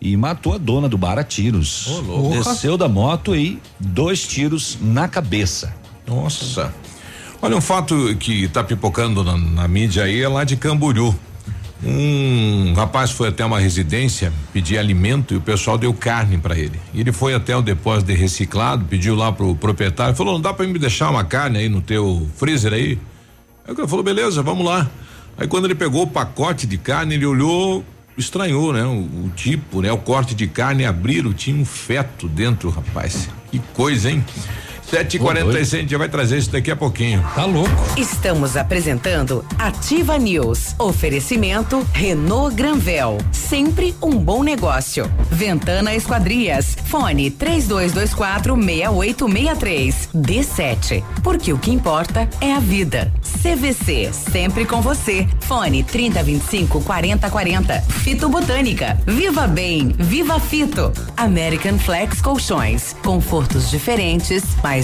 e 0.00 0.16
matou 0.16 0.54
a 0.54 0.58
dona 0.58 0.88
do 0.88 0.98
bar 0.98 1.16
a 1.16 1.22
tiros. 1.22 1.86
Oh, 1.86 2.30
Desceu 2.30 2.76
da 2.76 2.88
moto 2.88 3.36
e 3.36 3.60
dois 3.78 4.26
tiros 4.26 4.76
na 4.80 5.06
cabeça. 5.06 5.72
Nossa. 6.06 6.72
Olha 7.40 7.56
um 7.56 7.60
fato 7.60 8.16
que 8.16 8.44
está 8.44 8.64
pipocando 8.64 9.22
na, 9.22 9.36
na 9.36 9.68
mídia 9.68 10.04
aí 10.04 10.22
é 10.22 10.28
lá 10.28 10.44
de 10.44 10.56
Camboriú. 10.56 11.14
Um 11.82 12.72
rapaz 12.74 13.10
foi 13.10 13.28
até 13.28 13.44
uma 13.44 13.60
residência 13.60 14.32
pedir 14.52 14.78
alimento 14.78 15.34
e 15.34 15.36
o 15.36 15.40
pessoal 15.40 15.76
deu 15.76 15.92
carne 15.92 16.38
para 16.38 16.58
ele. 16.58 16.80
E 16.94 17.00
ele 17.00 17.12
foi 17.12 17.34
até 17.34 17.54
o 17.54 17.60
depósito 17.60 18.10
de 18.10 18.18
reciclado, 18.18 18.86
pediu 18.86 19.14
lá 19.14 19.30
pro 19.30 19.54
proprietário, 19.54 20.14
falou: 20.14 20.34
"Não 20.34 20.40
dá 20.40 20.54
para 20.54 20.66
me 20.66 20.78
deixar 20.78 21.10
uma 21.10 21.24
carne 21.24 21.58
aí 21.58 21.68
no 21.68 21.82
teu 21.82 22.26
freezer 22.36 22.72
aí?" 22.72 22.98
Aí 23.66 23.72
o 23.72 23.76
cara 23.76 23.86
falou: 23.86 24.02
"Beleza, 24.02 24.42
vamos 24.42 24.64
lá". 24.64 24.88
Aí 25.36 25.46
quando 25.46 25.66
ele 25.66 25.74
pegou 25.74 26.04
o 26.04 26.06
pacote 26.06 26.66
de 26.66 26.78
carne, 26.78 27.16
ele 27.16 27.26
olhou, 27.26 27.84
estranhou, 28.16 28.72
né? 28.72 28.84
O, 28.84 29.26
o 29.26 29.32
tipo, 29.36 29.82
né? 29.82 29.92
O 29.92 29.98
corte 29.98 30.34
de 30.34 30.46
carne 30.46 30.86
abriram, 30.86 31.32
tinha 31.34 31.60
um 31.60 31.64
feto 31.64 32.28
dentro, 32.28 32.70
rapaz. 32.70 33.28
Que 33.50 33.58
coisa, 33.74 34.10
hein? 34.10 34.24
Sete 34.94 35.16
e 35.16 35.18
quarenta 35.18 35.58
e 35.58 35.66
seis, 35.66 35.90
já 35.90 35.98
vai 35.98 36.08
trazer 36.08 36.38
isso 36.38 36.52
daqui 36.52 36.70
a 36.70 36.76
pouquinho. 36.76 37.20
Tá 37.34 37.44
louco. 37.44 37.68
Estamos 37.96 38.56
apresentando 38.56 39.44
Ativa 39.58 40.16
News. 40.16 40.76
Oferecimento 40.78 41.84
Renault 41.92 42.54
Granvel. 42.54 43.18
Sempre 43.32 43.92
um 44.00 44.16
bom 44.16 44.44
negócio. 44.44 45.10
Ventana 45.32 45.92
Esquadrias. 45.96 46.76
Fone 46.84 47.28
três 47.28 47.66
dois, 47.66 47.90
dois 47.90 48.14
quatro 48.14 48.56
meia 48.56 48.92
oito 48.92 49.26
meia 49.26 49.56
três. 49.56 50.08
D7. 50.14 51.02
Porque 51.24 51.52
o 51.52 51.58
que 51.58 51.72
importa 51.72 52.28
é 52.40 52.54
a 52.54 52.60
vida. 52.60 53.12
CVC. 53.42 54.10
Sempre 54.12 54.64
com 54.64 54.80
você. 54.80 55.26
Fone 55.40 55.82
trinta 55.82 56.22
vinte 56.22 56.42
e 56.42 56.50
cinco 56.50 56.80
quarenta 56.80 57.28
quarenta. 57.28 57.80
Fito 57.80 58.28
Botânica. 58.28 58.96
Viva 59.04 59.48
Bem. 59.48 59.92
Viva 59.98 60.38
Fito. 60.38 60.92
American 61.16 61.80
Flex 61.80 62.20
Colchões. 62.20 62.94
Confortos 63.02 63.68
diferentes. 63.68 64.44
Mais 64.62 64.83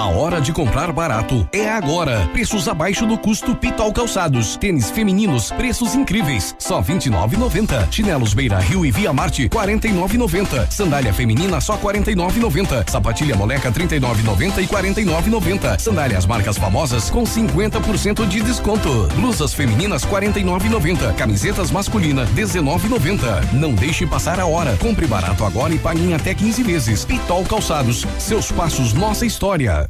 A 0.00 0.06
hora 0.06 0.40
de 0.40 0.50
comprar 0.50 0.90
barato 0.92 1.46
é 1.52 1.68
agora. 1.68 2.26
Preços 2.32 2.66
abaixo 2.66 3.04
do 3.04 3.18
custo 3.18 3.54
Pitol 3.54 3.92
Calçados. 3.92 4.56
Tênis 4.56 4.90
femininos, 4.90 5.50
preços 5.50 5.94
incríveis. 5.94 6.56
Só 6.58 6.80
29,90. 6.80 7.92
Chinelos 7.92 8.32
Beira 8.32 8.58
Rio 8.60 8.86
e 8.86 8.90
Via 8.90 9.12
Marte, 9.12 9.46
49,90. 9.50 10.70
Sandália 10.70 11.12
feminina 11.12 11.60
só 11.60 11.76
49,90. 11.76 12.90
Sapatilha 12.90 13.36
moleca 13.36 13.70
39,90 13.70 14.62
e 14.62 14.66
49,90. 14.66 15.78
Sandálias 15.78 16.24
marcas 16.24 16.56
famosas 16.56 17.10
com 17.10 17.24
50% 17.24 18.26
de 18.26 18.40
desconto. 18.40 19.06
Blusas 19.16 19.52
femininas 19.52 20.02
49,90. 20.06 21.14
Camisetas 21.14 21.70
masculina 21.70 22.24
19,90. 22.28 23.52
Não 23.52 23.74
deixe 23.74 24.06
passar 24.06 24.40
a 24.40 24.46
hora. 24.46 24.78
Compre 24.78 25.06
barato 25.06 25.44
agora 25.44 25.74
e 25.74 25.78
pague 25.78 26.00
em 26.00 26.14
até 26.14 26.34
15 26.34 26.62
vezes. 26.62 27.04
Pitol 27.04 27.44
Calçados. 27.44 28.06
Seus 28.18 28.50
passos, 28.50 28.94
nossa 28.94 29.26
história. 29.26 29.89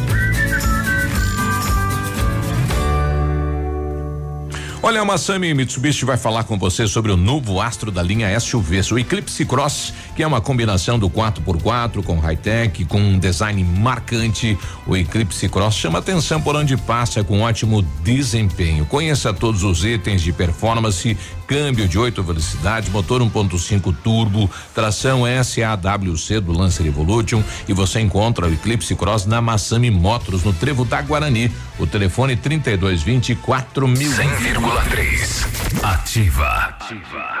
Olha, 4.83 4.99
a 4.99 5.05
Massami 5.05 5.53
Mitsubishi 5.53 6.05
vai 6.05 6.17
falar 6.17 6.43
com 6.43 6.57
você 6.57 6.87
sobre 6.87 7.11
o 7.11 7.17
novo 7.17 7.61
astro 7.61 7.91
da 7.91 8.01
linha 8.01 8.39
SUV, 8.39 8.81
o 8.91 8.97
Eclipse 8.97 9.45
Cross, 9.45 9.93
que 10.15 10.23
é 10.23 10.27
uma 10.27 10.41
combinação 10.41 10.99
do 10.99 11.09
4x4 11.09 12.03
com 12.03 12.19
high-tech, 12.19 12.85
com 12.85 12.99
um 12.99 13.19
design 13.19 13.63
marcante. 13.63 14.57
O 14.85 14.95
Eclipse 14.95 15.47
Cross 15.49 15.75
chama 15.75 15.99
atenção 15.99 16.41
por 16.41 16.55
onde 16.55 16.75
passa 16.77 17.23
com 17.23 17.41
ótimo 17.41 17.81
desempenho. 18.03 18.85
Conheça 18.85 19.33
todos 19.33 19.63
os 19.63 19.83
itens 19.83 20.21
de 20.21 20.33
performance 20.33 21.17
câmbio 21.51 21.85
de 21.85 21.99
8 21.99 22.23
velocidades, 22.23 22.89
motor 22.89 23.21
1.5 23.21 23.93
turbo, 24.01 24.49
tração 24.73 25.23
SAWC 25.43 26.39
do 26.39 26.53
Lancer 26.53 26.85
Evolution 26.85 27.43
e 27.67 27.73
você 27.73 27.99
encontra 27.99 28.47
o 28.47 28.53
Eclipse 28.53 28.95
Cross 28.95 29.25
na 29.25 29.41
Massami 29.41 29.91
Motors 29.91 30.45
no 30.45 30.53
Trevo 30.53 30.85
da 30.85 31.01
Guarani. 31.01 31.51
O 31.77 31.85
telefone 31.85 32.37
3220 32.37 33.35
4000. 33.35 34.11
100,3 34.11 35.83
Ativa. 35.83 36.47
Ativa. 36.47 37.40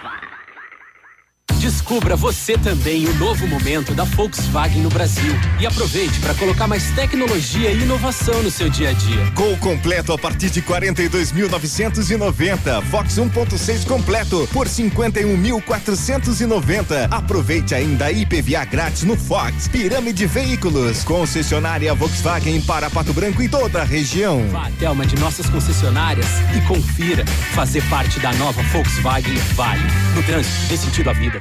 Descubra 1.59 2.15
você 2.15 2.57
também 2.57 3.05
o 3.05 3.13
novo 3.15 3.45
momento 3.47 3.93
da 3.93 4.03
Volkswagen 4.03 4.81
no 4.81 4.89
Brasil 4.89 5.33
e 5.59 5.65
aproveite 5.65 6.19
para 6.19 6.33
colocar 6.33 6.67
mais 6.67 6.89
tecnologia 6.91 7.71
e 7.71 7.81
inovação 7.81 8.41
no 8.41 8.49
seu 8.49 8.69
dia 8.69 8.89
a 8.89 8.93
dia. 8.93 9.25
Gol 9.35 9.57
completo 9.57 10.13
a 10.13 10.17
partir 10.17 10.49
de 10.49 10.61
42.990. 10.61 12.81
Fox 12.83 13.15
1.6 13.15 13.85
completo 13.85 14.47
por 14.51 14.67
51.490. 14.67 17.07
Aproveite 17.11 17.75
ainda 17.75 18.05
a 18.05 18.11
IPVA 18.11 18.65
grátis 18.65 19.03
no 19.03 19.15
Fox. 19.15 19.67
Pirâmide 19.67 20.25
Veículos, 20.25 21.03
concessionária 21.03 21.93
Volkswagen 21.93 22.61
para 22.61 22.89
Pato 22.89 23.13
Branco 23.13 23.41
e 23.41 23.49
toda 23.49 23.81
a 23.81 23.85
região. 23.85 24.47
Vá 24.49 24.67
até 24.67 24.89
uma 24.89 25.05
de 25.05 25.15
nossas 25.17 25.49
concessionárias 25.49 26.27
e 26.55 26.61
confira. 26.67 27.25
Fazer 27.53 27.83
parte 27.89 28.19
da 28.19 28.33
nova 28.33 28.61
Volkswagen 28.63 29.35
vale. 29.55 29.83
No 30.15 30.23
trânsito, 30.23 30.67
dê 30.67 30.77
sentido 30.77 31.09
à 31.09 31.13
vida. 31.13 31.40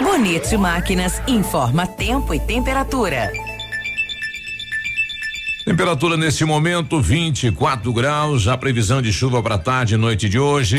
Bonito 0.00 0.58
Máquinas 0.58 1.20
informa 1.26 1.86
tempo 1.86 2.32
e 2.32 2.40
temperatura. 2.40 3.30
Temperatura 5.64 6.16
nesse 6.16 6.44
momento 6.44 7.00
24 7.02 7.92
graus, 7.92 8.48
a 8.48 8.56
previsão 8.56 9.02
de 9.02 9.12
chuva 9.12 9.42
para 9.42 9.58
tarde 9.58 9.94
e 9.94 9.96
noite 9.98 10.28
de 10.28 10.38
hoje. 10.38 10.78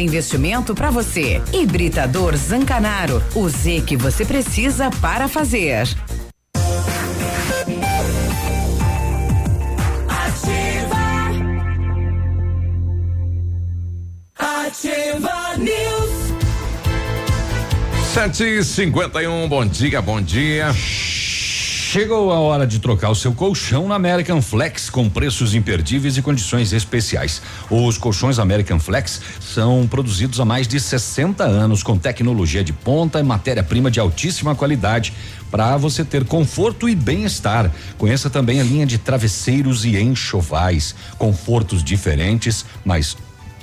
investimento 0.00 0.74
para 0.74 0.90
você. 0.90 1.42
Hibridador 1.52 2.36
Zancanaro. 2.36 3.22
O 3.34 3.48
Z 3.48 3.82
que 3.86 3.96
você 3.96 4.24
precisa 4.24 4.90
para 5.00 5.28
fazer. 5.28 5.88
Ativa 14.38 15.56
News. 15.58 16.32
Sete 18.12 18.44
e 18.44 18.64
cinquenta 18.64 19.22
e 19.22 19.26
um, 19.26 19.48
bom 19.48 19.64
dia, 19.64 20.02
bom 20.02 20.20
dia. 20.20 20.72
Chegou 21.92 22.32
a 22.32 22.40
hora 22.40 22.66
de 22.66 22.78
trocar 22.78 23.10
o 23.10 23.14
seu 23.14 23.34
colchão 23.34 23.86
na 23.86 23.96
American 23.96 24.40
Flex 24.40 24.88
com 24.88 25.10
preços 25.10 25.54
imperdíveis 25.54 26.16
e 26.16 26.22
condições 26.22 26.72
especiais. 26.72 27.42
Os 27.68 27.98
colchões 27.98 28.38
American 28.38 28.80
Flex 28.80 29.20
são 29.38 29.86
produzidos 29.86 30.40
há 30.40 30.44
mais 30.46 30.66
de 30.66 30.80
60 30.80 31.44
anos 31.44 31.82
com 31.82 31.98
tecnologia 31.98 32.64
de 32.64 32.72
ponta 32.72 33.20
e 33.20 33.22
matéria-prima 33.22 33.90
de 33.90 34.00
altíssima 34.00 34.54
qualidade 34.54 35.12
para 35.50 35.76
você 35.76 36.02
ter 36.02 36.24
conforto 36.24 36.88
e 36.88 36.94
bem-estar. 36.94 37.70
Conheça 37.98 38.30
também 38.30 38.58
a 38.58 38.64
linha 38.64 38.86
de 38.86 38.96
travesseiros 38.96 39.84
e 39.84 39.94
enxovais, 40.00 40.94
confortos 41.18 41.84
diferentes, 41.84 42.64
mas 42.86 43.18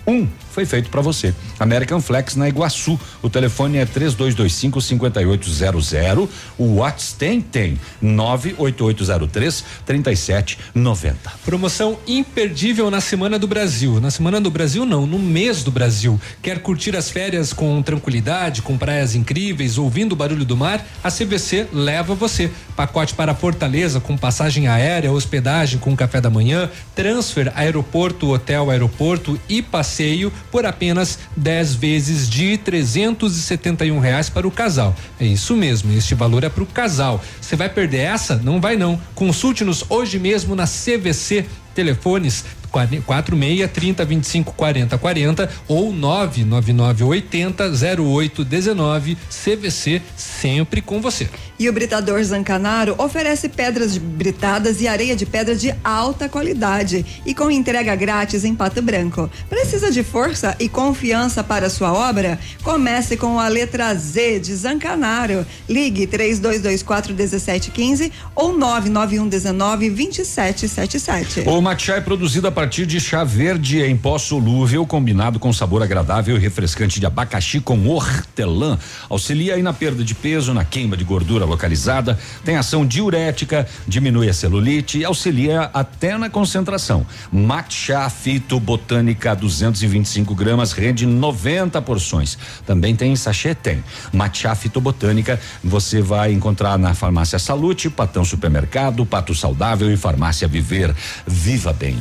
um 0.06 0.28
foi 0.60 0.66
feito 0.66 0.90
para 0.90 1.02
você. 1.02 1.34
American 1.58 2.02
Flex 2.02 2.36
na 2.36 2.50
Iguaçu. 2.50 3.00
O 3.22 3.30
telefone 3.30 3.78
é 3.78 3.86
3225 3.86 4.82
5800. 4.82 6.30
O 6.58 6.76
WhatsApp 6.76 7.10
tem 7.18 7.42
tem 7.42 7.80
98803 8.02 9.64
3790. 9.86 11.32
Promoção 11.46 11.98
imperdível 12.08 12.92
na 12.92 13.00
Semana 13.00 13.40
do 13.40 13.48
Brasil. 13.48 14.02
Na 14.02 14.12
Semana 14.12 14.42
do 14.42 14.52
Brasil 14.52 14.86
não, 14.86 15.06
no 15.06 15.18
mês 15.18 15.64
do 15.64 15.72
Brasil. 15.72 16.20
Quer 16.42 16.60
curtir 16.60 16.96
as 16.96 17.10
férias 17.10 17.54
com 17.54 17.82
tranquilidade, 17.82 18.62
com 18.62 18.78
praias 18.78 19.16
incríveis, 19.16 19.78
ouvindo 19.78 20.14
o 20.14 20.16
barulho 20.16 20.44
do 20.44 20.58
mar? 20.58 20.86
A 21.04 21.10
CVC 21.10 21.68
leva 21.72 22.16
você. 22.16 22.52
Pacote 22.76 23.14
para 23.14 23.36
Fortaleza 23.36 24.00
com 24.00 24.18
passagem 24.18 24.68
aérea, 24.68 25.12
hospedagem 25.12 25.80
com 25.80 25.96
café 25.96 26.20
da 26.22 26.30
manhã, 26.30 26.70
transfer 26.96 27.52
aeroporto, 27.56 28.32
hotel, 28.32 28.70
aeroporto 28.70 29.40
e 29.48 29.62
passeio 29.62 30.32
por 30.52 30.66
apenas 30.66 31.20
10 31.36 31.76
vezes 31.76 32.30
de 32.30 32.58
371 32.58 34.00
reais 34.00 34.30
para 34.30 34.48
o 34.48 34.52
casal. 34.52 34.96
É 35.20 35.26
isso 35.26 35.56
mesmo, 35.56 35.92
este 35.94 36.16
valor 36.16 36.44
é 36.44 36.50
para 36.50 36.64
o 36.64 36.68
casal. 36.68 37.24
Você 37.40 37.56
vai 37.56 37.70
perder 37.70 38.00
essa? 38.00 38.36
Não 38.38 38.60
vai 38.60 38.76
não. 38.76 39.00
Consulte-nos 39.16 39.84
hoje 39.90 40.20
mesmo 40.20 40.56
na 40.56 40.66
CVC 40.66 41.46
telefones 41.74 42.44
46 42.70 43.70
30 43.72 44.06
25 44.06 44.54
40 44.54 44.98
40 44.98 45.50
ou 45.68 45.92
999 45.92 47.04
80 47.04 47.72
08 48.02 48.44
19 48.44 49.18
CVC 49.30 50.02
sempre 50.16 50.82
com 50.82 51.02
você. 51.02 51.30
E 51.58 51.68
o 51.68 51.74
Britador 51.74 52.24
Zancanaro 52.24 52.96
oferece 52.98 53.50
pedras 53.50 53.98
britadas 53.98 54.82
e 54.82 54.88
areia 54.88 55.16
de 55.16 55.26
pedra 55.26 55.56
de 55.56 55.76
alta 55.84 56.30
qualidade 56.30 57.06
e 57.26 57.36
com 57.36 57.52
entrega 57.52 57.96
grátis 57.96 58.46
em 58.46 58.56
Pato 58.56 58.82
Branco. 58.82 59.30
Precisa 59.50 59.92
de 59.92 60.02
força 60.02 60.56
e 60.58 60.70
confiança 60.70 61.44
para 61.44 61.70
sua 61.70 61.92
obra? 61.92 62.40
Comece 62.64 63.18
com 63.18 63.40
a 63.40 63.48
letra 63.50 63.94
Z 63.94 64.40
de 64.40 64.56
Zancanaro. 64.56 65.46
Ligue 65.68 66.08
3224 66.08 67.14
1715 67.14 68.12
ou 68.34 68.58
991 68.58 69.28
19 69.28 69.90
2777. 69.90 71.42
O 71.46 71.62
matcha 71.62 71.96
é 71.96 72.02
produzido 72.02 72.48
a 72.48 72.52
partir 72.60 72.86
de 72.86 73.00
chá 73.00 73.24
verde 73.24 73.82
em 73.82 73.96
pó 73.96 74.18
solúvel 74.18 74.86
combinado 74.86 75.40
com 75.40 75.54
sabor 75.54 75.82
agradável 75.82 76.36
e 76.36 76.40
refrescante 76.42 77.00
de 77.00 77.06
abacaxi 77.06 77.62
com 77.62 77.88
hortelã. 77.88 78.78
Auxilia 79.10 79.56
aí 79.56 79.64
na 79.64 79.72
perda 79.72 80.04
de 80.04 80.14
peso, 80.14 80.54
na 80.54 80.66
queima 80.66 80.98
de 80.98 81.06
gordura 81.06 81.46
localizada, 81.46 82.20
tem 82.44 82.58
ação 82.58 82.86
diurética, 82.86 83.66
diminui 83.88 84.28
a 84.28 84.34
celulite 84.34 85.00
e 85.00 85.06
auxilia 85.06 85.70
até 85.74 86.18
na 86.18 86.30
concentração. 86.30 87.06
Matcha 87.32 88.10
fitobotânica 88.10 89.34
225 89.34 90.36
gramas 90.36 90.74
rende 90.74 91.06
90 91.06 91.82
porções. 91.82 92.38
Também 92.66 92.94
tem 92.94 93.16
sachê 93.16 93.56
tem. 93.56 93.82
Matcha 94.12 94.54
fitobotânica 94.54 95.40
você 95.64 96.02
vai 96.02 96.34
encontrar 96.34 96.78
na 96.78 96.94
farmácia 96.94 97.40
Salute, 97.40 97.90
Patão 97.90 98.26
Supermercado, 98.26 99.06
Pato 99.06 99.34
Saudável 99.34 99.90
e 99.90 99.96
Farmácia 99.96 100.46
Viver. 100.46 100.94
Viva 101.26 101.72
bem, 101.72 101.98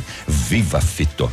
viva 0.49 0.81
fito. 0.81 1.31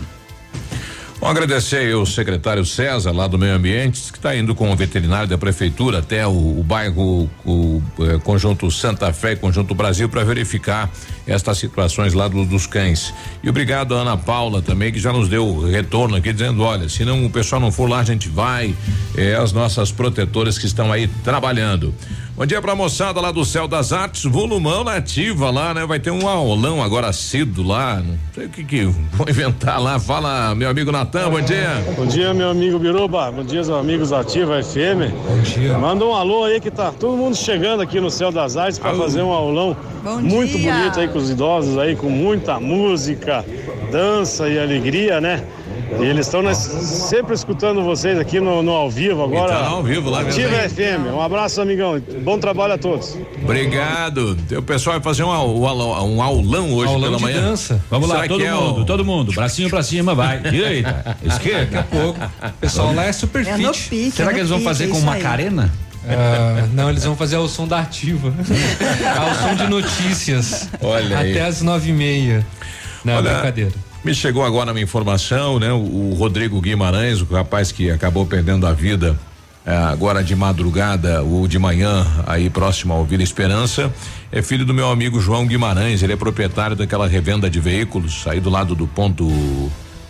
Bom, 1.21 1.27
agradecer 1.27 1.95
o 1.95 2.05
secretário 2.05 2.65
César, 2.65 3.13
lá 3.13 3.27
do 3.27 3.37
Meio 3.37 3.55
Ambiente, 3.55 4.11
que 4.11 4.17
está 4.17 4.35
indo 4.35 4.53
com 4.53 4.69
o 4.69 4.75
veterinário 4.75 5.27
da 5.27 5.37
prefeitura 5.37 5.99
até 5.99 6.27
o, 6.27 6.59
o 6.59 6.61
bairro, 6.61 7.29
o, 7.45 7.81
eh, 8.01 8.19
Conjunto 8.21 8.69
Santa 8.69 9.13
Fé 9.13 9.33
Conjunto 9.37 9.73
Brasil, 9.73 10.09
para 10.09 10.25
verificar 10.25 10.91
estas 11.27 11.57
situações 11.57 12.13
lá 12.13 12.27
do, 12.27 12.45
dos 12.45 12.67
cães. 12.67 13.13
E 13.43 13.49
obrigado 13.49 13.95
a 13.95 13.99
Ana 14.01 14.17
Paula 14.17 14.61
também, 14.61 14.91
que 14.91 14.99
já 14.99 15.11
nos 15.11 15.27
deu 15.27 15.59
retorno 15.67 16.15
aqui, 16.15 16.31
dizendo: 16.31 16.61
olha, 16.63 16.87
se 16.89 17.03
não 17.03 17.25
o 17.25 17.29
pessoal 17.29 17.59
não 17.59 17.71
for 17.71 17.89
lá, 17.89 17.99
a 17.99 18.03
gente 18.03 18.29
vai. 18.29 18.75
É, 19.17 19.35
as 19.35 19.51
nossas 19.53 19.91
protetoras 19.91 20.57
que 20.57 20.65
estão 20.65 20.91
aí 20.91 21.07
trabalhando. 21.23 21.93
Bom 22.37 22.45
dia 22.45 22.61
pra 22.61 22.75
moçada 22.75 23.21
lá 23.21 23.31
do 23.31 23.45
Céu 23.45 23.65
das 23.65 23.93
Artes, 23.93 24.25
volumão 24.25 24.83
nativa 24.83 25.49
lá, 25.49 25.73
né? 25.73 25.85
Vai 25.85 26.01
ter 26.01 26.11
um 26.11 26.27
aulão 26.27 26.83
agora 26.83 27.13
cedo 27.13 27.63
lá, 27.63 28.01
não 28.05 28.17
sei 28.33 28.47
o 28.47 28.49
que 28.49 28.61
que 28.61 28.83
vou 28.83 29.25
inventar 29.29 29.81
lá. 29.81 29.97
Fala, 29.97 30.53
meu 30.53 30.69
amigo 30.69 30.91
Natan, 30.91 31.29
bom 31.29 31.39
dia. 31.39 31.81
Bom 31.95 32.05
dia, 32.05 32.33
meu 32.33 32.49
amigo 32.49 32.77
Biruba, 32.77 33.31
bom 33.31 33.41
dia, 33.41 33.61
os 33.61 33.69
amigos 33.69 34.11
Ativa 34.11 34.61
FM. 34.61 35.13
Bom 35.25 35.41
dia. 35.43 35.77
Manda 35.77 36.03
um 36.03 36.13
alô 36.13 36.43
aí 36.43 36.59
que 36.59 36.69
tá 36.69 36.91
todo 36.91 37.15
mundo 37.15 37.37
chegando 37.37 37.81
aqui 37.81 38.01
no 38.01 38.11
Céu 38.11 38.33
das 38.33 38.57
Artes 38.57 38.79
para 38.79 38.93
fazer 38.95 39.21
um 39.21 39.31
aulão 39.31 39.77
Bom 40.03 40.19
muito 40.19 40.57
dia. 40.57 40.73
bonito 40.73 40.99
aí 40.99 41.07
com 41.15 41.19
os 41.19 41.29
idosos 41.29 41.77
aí, 41.77 41.95
com 41.95 42.09
muita 42.09 42.59
música, 42.59 43.45
dança 43.89 44.49
e 44.49 44.59
alegria, 44.59 45.21
né? 45.21 45.41
E 45.97 46.03
eles 46.03 46.25
estão 46.25 46.41
sempre 46.53 47.33
escutando 47.33 47.81
vocês 47.83 48.17
aqui 48.19 48.39
no, 48.41 48.61
no 48.61 48.71
ao 48.71 48.89
vivo 48.89 49.23
agora. 49.23 49.53
Então, 49.53 49.75
ao 49.75 49.83
vivo 49.83 50.09
lá 50.09 50.23
mesmo, 50.23 50.43
Ativa? 50.45 50.67
FM. 50.69 51.13
Um 51.13 51.21
abraço, 51.21 51.61
amigão. 51.61 52.01
Bom 52.21 52.37
trabalho 52.37 52.73
a 52.73 52.77
todos. 52.77 53.17
Obrigado. 53.41 54.35
O 54.57 54.61
pessoal 54.61 54.95
vai 54.95 55.03
fazer 55.03 55.23
um, 55.23 55.31
au- 55.31 55.57
um 55.57 55.65
aulão, 55.65 56.15
um 56.15 56.21
aulão 56.21 56.73
hoje 56.73 56.91
Aulão 56.91 57.03
pela 57.11 57.17
de 57.17 57.23
manhã. 57.23 57.41
dança. 57.41 57.81
Vamos 57.89 58.09
lá, 58.09 58.15
Será 58.15 58.27
todo 58.27 58.39
que 58.41 58.45
é 58.45 58.51
mundo, 58.53 58.81
o- 58.81 58.85
todo 58.85 59.05
mundo, 59.05 59.31
bracinho 59.31 59.69
pra 59.69 59.83
cima, 59.83 60.13
vai. 60.13 60.39
Direita, 60.39 61.15
esquerda. 61.23 61.65
Daqui 61.65 61.77
a 61.77 61.83
pouco. 62.01 62.19
O 62.19 62.51
pessoal 62.59 62.93
lá 62.93 63.05
é 63.05 63.13
super 63.13 63.47
É 63.47 63.55
fit. 63.55 63.89
pique, 63.89 64.11
Será 64.11 64.31
é 64.31 64.33
que 64.33 64.39
eles 64.39 64.49
vão 64.49 64.57
pique, 64.57 64.69
fazer 64.69 64.83
é 64.85 64.87
com 64.87 64.97
isso 64.97 65.09
aí. 65.09 65.21
Ah, 66.07 66.67
não, 66.73 66.89
eles 66.89 67.03
vão 67.03 67.15
fazer 67.15 67.37
o 67.37 67.47
som 67.47 67.67
da 67.67 67.79
ativa. 67.79 68.33
Ao 69.17 69.35
som 69.35 69.55
de 69.55 69.67
notícias. 69.67 70.69
Olha 70.81 71.19
aí. 71.19 71.31
Até 71.31 71.45
as 71.45 71.61
nove 71.61 71.89
e 71.89 71.93
meia. 71.93 72.45
Não, 73.03 73.15
Olha, 73.15 73.33
brincadeira. 73.33 73.71
Me 74.03 74.13
chegou 74.13 74.43
agora 74.45 74.71
uma 74.71 74.81
informação, 74.81 75.59
né? 75.59 75.71
O, 75.71 76.11
o 76.11 76.13
Rodrigo 76.13 76.61
Guimarães, 76.61 77.21
o 77.21 77.25
rapaz 77.25 77.71
que 77.71 77.89
acabou 77.89 78.25
perdendo 78.25 78.67
a 78.67 78.73
vida 78.73 79.17
eh, 79.65 79.75
agora 79.75 80.23
de 80.23 80.35
madrugada 80.35 81.23
ou 81.23 81.47
de 81.47 81.57
manhã, 81.57 82.05
aí 82.27 82.51
próximo 82.51 82.93
ao 82.93 83.03
Vila 83.03 83.23
Esperança, 83.23 83.91
é 84.31 84.39
filho 84.43 84.63
do 84.63 84.75
meu 84.75 84.91
amigo 84.91 85.19
João 85.19 85.47
Guimarães. 85.47 86.03
Ele 86.03 86.13
é 86.13 86.15
proprietário 86.15 86.75
daquela 86.75 87.07
revenda 87.07 87.49
de 87.49 87.59
veículos 87.59 88.23
aí 88.27 88.39
do 88.39 88.51
lado 88.51 88.75
do 88.75 88.85
ponto 88.85 89.27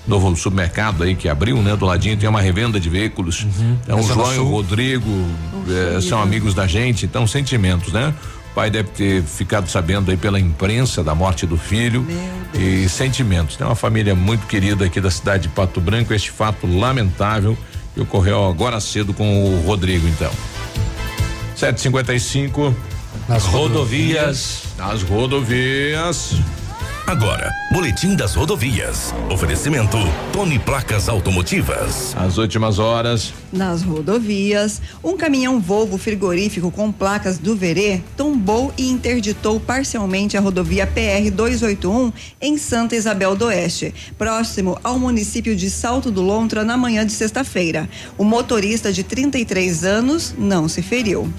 novo 0.08 0.36
supermercado 0.36 1.04
aí 1.04 1.16
que 1.16 1.28
abriu, 1.28 1.62
né? 1.62 1.76
Do 1.76 1.86
ladinho 1.86 2.18
tem 2.18 2.30
uma 2.30 2.42
revenda 2.42 2.80
de 2.80 2.90
veículos. 2.90 3.46
Então 3.84 4.00
o 4.00 4.04
Zona 4.04 4.24
João 4.24 4.34
e 4.34 4.38
o. 4.40 4.48
Rodrigo 4.50 5.26
eh, 5.68 6.00
são 6.02 6.22
amigos 6.22 6.54
da 6.54 6.68
gente, 6.68 7.06
então 7.06 7.26
sentimentos, 7.26 7.92
né? 7.92 8.14
O 8.52 8.56
pai 8.56 8.70
deve 8.70 8.90
ter 8.90 9.24
ficado 9.24 9.70
sabendo 9.70 10.12
aí 10.12 10.18
pela 10.18 10.40
imprensa 10.40 11.04
da 11.04 11.14
morte 11.14 11.46
do 11.46 11.58
filho 11.58 12.08
e 12.54 12.88
sentimentos. 12.88 13.58
Tem 13.58 13.68
uma 13.68 13.76
família 13.76 14.16
muito 14.16 14.48
querida 14.48 14.86
aqui 14.86 15.02
da 15.02 15.12
cidade 15.12 15.44
de 15.44 15.50
Pato 15.50 15.82
Branco. 15.82 16.14
Este 16.14 16.32
fato 16.32 16.66
lamentável 16.66 17.58
que 17.94 18.00
ocorreu 18.00 18.48
agora 18.48 18.80
cedo 18.80 19.14
com 19.14 19.44
o 19.44 19.62
Rodrigo, 19.66 20.08
então. 20.08 20.32
755 21.56 22.76
Nas 23.28 23.44
Rodovias. 23.44 24.64
Nas 24.78 25.02
rodovias. 25.02 26.36
Agora, 27.08 27.54
Boletim 27.72 28.16
das 28.16 28.34
Rodovias. 28.34 29.14
Oferecimento 29.30 29.96
Tony 30.34 30.58
Placas 30.58 31.08
Automotivas. 31.08 32.16
As 32.18 32.40
últimas 32.40 32.80
horas. 32.80 33.32
Nas 33.54 33.84
rodovias, 33.84 34.82
um 35.04 35.16
caminhão 35.16 35.60
Volvo 35.60 36.00
frigorífico 36.00 36.72
com 36.72 36.92
placas 36.92 37.38
do 37.38 37.56
Verê 37.56 38.02
tombou 38.18 38.74
e 38.76 38.90
interditou 38.90 39.60
parcialmente 39.60 40.36
a 40.36 40.42
rodovia 40.42 40.88
PR 40.88 41.30
281 41.32 42.12
em 42.42 42.58
Santa 42.58 42.96
Isabel 42.96 43.36
do 43.36 43.46
Oeste, 43.46 43.94
próximo 44.18 44.80
ao 44.84 44.98
município 44.98 45.56
de 45.56 45.70
Salto 45.70 46.10
do 46.10 46.24
Lontra 46.24 46.64
na 46.64 46.76
manhã 46.76 47.06
de 47.06 47.12
sexta-feira. 47.12 47.88
O 48.18 48.24
motorista 48.24 48.92
de 48.92 49.04
33 49.04 49.84
anos 49.84 50.34
não 50.40 50.68
se 50.68 50.82
feriu. 50.82 51.32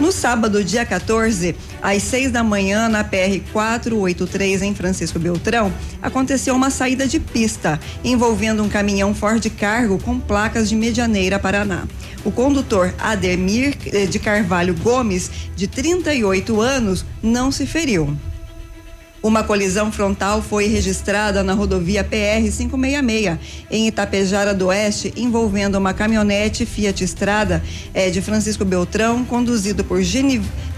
No 0.00 0.12
sábado, 0.12 0.62
dia 0.62 0.86
14, 0.86 1.56
às 1.82 2.02
6 2.04 2.30
da 2.30 2.44
manhã, 2.44 2.88
na 2.88 3.02
PR 3.02 3.40
483 3.52 4.62
em 4.62 4.72
Francisco 4.72 5.18
Beltrão, 5.18 5.72
aconteceu 6.00 6.54
uma 6.54 6.70
saída 6.70 7.04
de 7.06 7.18
pista 7.18 7.80
envolvendo 8.04 8.62
um 8.62 8.68
caminhão 8.68 9.12
Ford 9.12 9.44
Cargo 9.58 9.98
com 9.98 10.20
placas 10.20 10.68
de 10.68 10.76
Medianeira, 10.76 11.36
Paraná. 11.38 11.82
O 12.24 12.30
condutor 12.30 12.94
Ademir 12.98 13.76
eh, 13.86 14.06
de 14.06 14.20
Carvalho 14.20 14.74
Gomes, 14.74 15.30
de 15.56 15.66
38 15.66 16.60
anos, 16.60 17.04
não 17.20 17.50
se 17.50 17.66
feriu. 17.66 18.16
Uma 19.28 19.44
colisão 19.44 19.92
frontal 19.92 20.40
foi 20.40 20.68
registrada 20.68 21.42
na 21.42 21.52
rodovia 21.52 22.02
PR 22.02 22.40
566, 22.50 23.38
em 23.70 23.86
Itapejara 23.86 24.54
do 24.54 24.68
Oeste, 24.68 25.12
envolvendo 25.18 25.74
uma 25.74 25.92
caminhonete 25.92 26.64
Fiat 26.64 27.04
Estrada 27.04 27.62
eh, 27.92 28.08
de 28.08 28.22
Francisco 28.22 28.64
Beltrão, 28.64 29.26
conduzido 29.26 29.84
por 29.84 30.00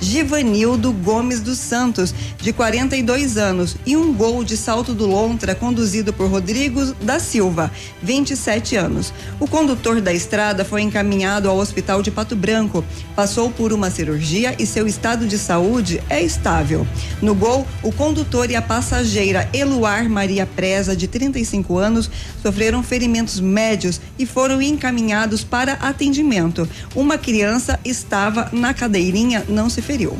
Givanildo 0.00 0.92
Gomes 0.92 1.38
dos 1.38 1.58
Santos, 1.58 2.12
de 2.38 2.52
42 2.52 3.36
anos, 3.36 3.76
e 3.86 3.96
um 3.96 4.12
gol 4.12 4.42
de 4.42 4.56
salto 4.56 4.92
do 4.94 5.06
Lontra, 5.06 5.54
conduzido 5.54 6.12
por 6.12 6.28
Rodrigo 6.28 6.84
da 6.94 7.20
Silva, 7.20 7.70
27 8.02 8.74
anos. 8.74 9.12
O 9.38 9.46
condutor 9.46 10.00
da 10.00 10.12
estrada 10.12 10.64
foi 10.64 10.82
encaminhado 10.82 11.48
ao 11.48 11.56
hospital 11.56 12.02
de 12.02 12.10
Pato 12.10 12.34
Branco, 12.34 12.84
passou 13.14 13.48
por 13.48 13.72
uma 13.72 13.92
cirurgia 13.92 14.56
e 14.58 14.66
seu 14.66 14.88
estado 14.88 15.24
de 15.28 15.38
saúde 15.38 16.02
é 16.10 16.20
estável. 16.20 16.84
No 17.22 17.32
gol, 17.32 17.64
o 17.80 17.92
condutor 17.92 18.39
condutor 18.40 18.50
e 18.50 18.56
a 18.56 18.62
passageira 18.62 19.48
Eluar 19.52 20.08
Maria 20.08 20.46
Preza, 20.46 20.96
de 20.96 21.06
35 21.06 21.76
anos, 21.76 22.10
sofreram 22.42 22.82
ferimentos 22.82 23.38
médios 23.40 24.00
e 24.18 24.24
foram 24.24 24.62
encaminhados 24.62 25.44
para 25.44 25.74
atendimento. 25.74 26.68
Uma 26.94 27.18
criança 27.18 27.78
estava 27.84 28.48
na 28.52 28.72
cadeirinha, 28.72 29.44
não 29.48 29.68
se 29.68 29.82
feriu 29.82 30.16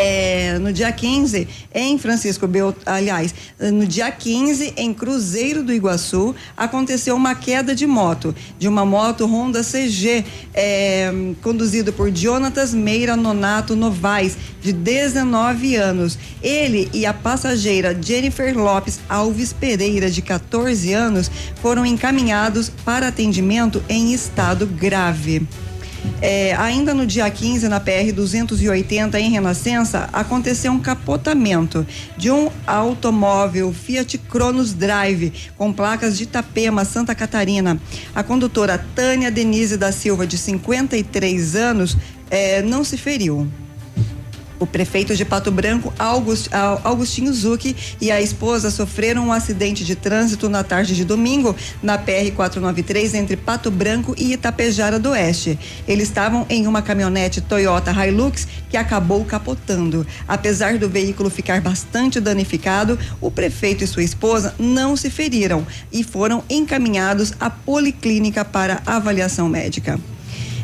é, 0.00 0.58
no 0.60 0.72
dia 0.72 0.92
15, 0.92 1.48
em 1.74 1.98
Francisco 1.98 2.46
Bel, 2.46 2.72
aliás, 2.86 3.34
no 3.58 3.84
dia 3.84 4.10
15, 4.10 4.74
em 4.76 4.94
Cruzeiro 4.94 5.62
do 5.64 5.72
Iguaçu, 5.72 6.36
aconteceu 6.56 7.16
uma 7.16 7.34
queda 7.34 7.74
de 7.74 7.84
moto, 7.84 8.32
de 8.58 8.68
uma 8.68 8.86
moto 8.86 9.26
Honda 9.26 9.62
CG, 9.64 10.24
é, 10.54 11.10
conduzido 11.42 11.92
por 11.92 12.14
Jonatas 12.14 12.72
Meira 12.72 13.16
Nonato 13.16 13.74
Novaes, 13.74 14.36
de 14.62 14.72
19 14.72 15.74
anos. 15.74 16.16
Ele 16.40 16.88
e 16.94 17.04
a 17.04 17.12
passageira 17.12 17.96
Jennifer 18.00 18.56
Lopes 18.56 19.00
Alves 19.08 19.52
Pereira, 19.52 20.08
de 20.08 20.22
14 20.22 20.92
anos, 20.92 21.28
foram 21.60 21.84
encaminhados 21.84 22.68
para 22.68 23.08
atendimento 23.08 23.82
em 23.88 24.12
estado 24.12 24.64
grave. 24.64 25.46
É, 26.20 26.54
ainda 26.56 26.92
no 26.92 27.06
dia 27.06 27.30
15, 27.30 27.68
na 27.68 27.78
PR 27.78 28.12
280, 28.14 29.20
em 29.20 29.30
Renascença, 29.30 30.08
aconteceu 30.12 30.72
um 30.72 30.80
capotamento 30.80 31.86
de 32.16 32.30
um 32.30 32.50
automóvel 32.66 33.72
Fiat 33.72 34.18
Cronos 34.18 34.72
Drive 34.72 35.32
com 35.56 35.72
placas 35.72 36.18
de 36.18 36.24
Itapema, 36.24 36.84
Santa 36.84 37.14
Catarina. 37.14 37.80
A 38.14 38.22
condutora 38.22 38.84
Tânia 38.94 39.30
Denise 39.30 39.76
da 39.76 39.92
Silva, 39.92 40.26
de 40.26 40.36
53 40.36 41.54
anos, 41.54 41.96
é, 42.30 42.62
não 42.62 42.82
se 42.82 42.96
feriu. 42.96 43.48
O 44.60 44.66
prefeito 44.66 45.14
de 45.14 45.24
Pato 45.24 45.52
Branco, 45.52 45.92
August, 45.98 46.48
Augustinho 46.82 47.32
Zucchi, 47.32 47.76
e 48.00 48.10
a 48.10 48.20
esposa 48.20 48.70
sofreram 48.70 49.28
um 49.28 49.32
acidente 49.32 49.84
de 49.84 49.94
trânsito 49.94 50.48
na 50.48 50.64
tarde 50.64 50.96
de 50.96 51.04
domingo 51.04 51.54
na 51.80 51.96
PR 51.96 52.32
493 52.34 53.14
entre 53.14 53.36
Pato 53.36 53.70
Branco 53.70 54.14
e 54.18 54.32
Itapejara 54.32 54.98
do 54.98 55.10
Oeste. 55.10 55.56
Eles 55.86 56.08
estavam 56.08 56.44
em 56.50 56.66
uma 56.66 56.82
caminhonete 56.82 57.40
Toyota 57.40 57.92
Hilux 57.92 58.48
que 58.68 58.76
acabou 58.76 59.24
capotando. 59.24 60.04
Apesar 60.26 60.76
do 60.76 60.88
veículo 60.88 61.30
ficar 61.30 61.60
bastante 61.60 62.18
danificado, 62.18 62.98
o 63.20 63.30
prefeito 63.30 63.84
e 63.84 63.86
sua 63.86 64.02
esposa 64.02 64.54
não 64.58 64.96
se 64.96 65.08
feriram 65.08 65.64
e 65.92 66.02
foram 66.02 66.42
encaminhados 66.50 67.32
à 67.38 67.48
policlínica 67.48 68.44
para 68.44 68.82
avaliação 68.84 69.48
médica. 69.48 70.00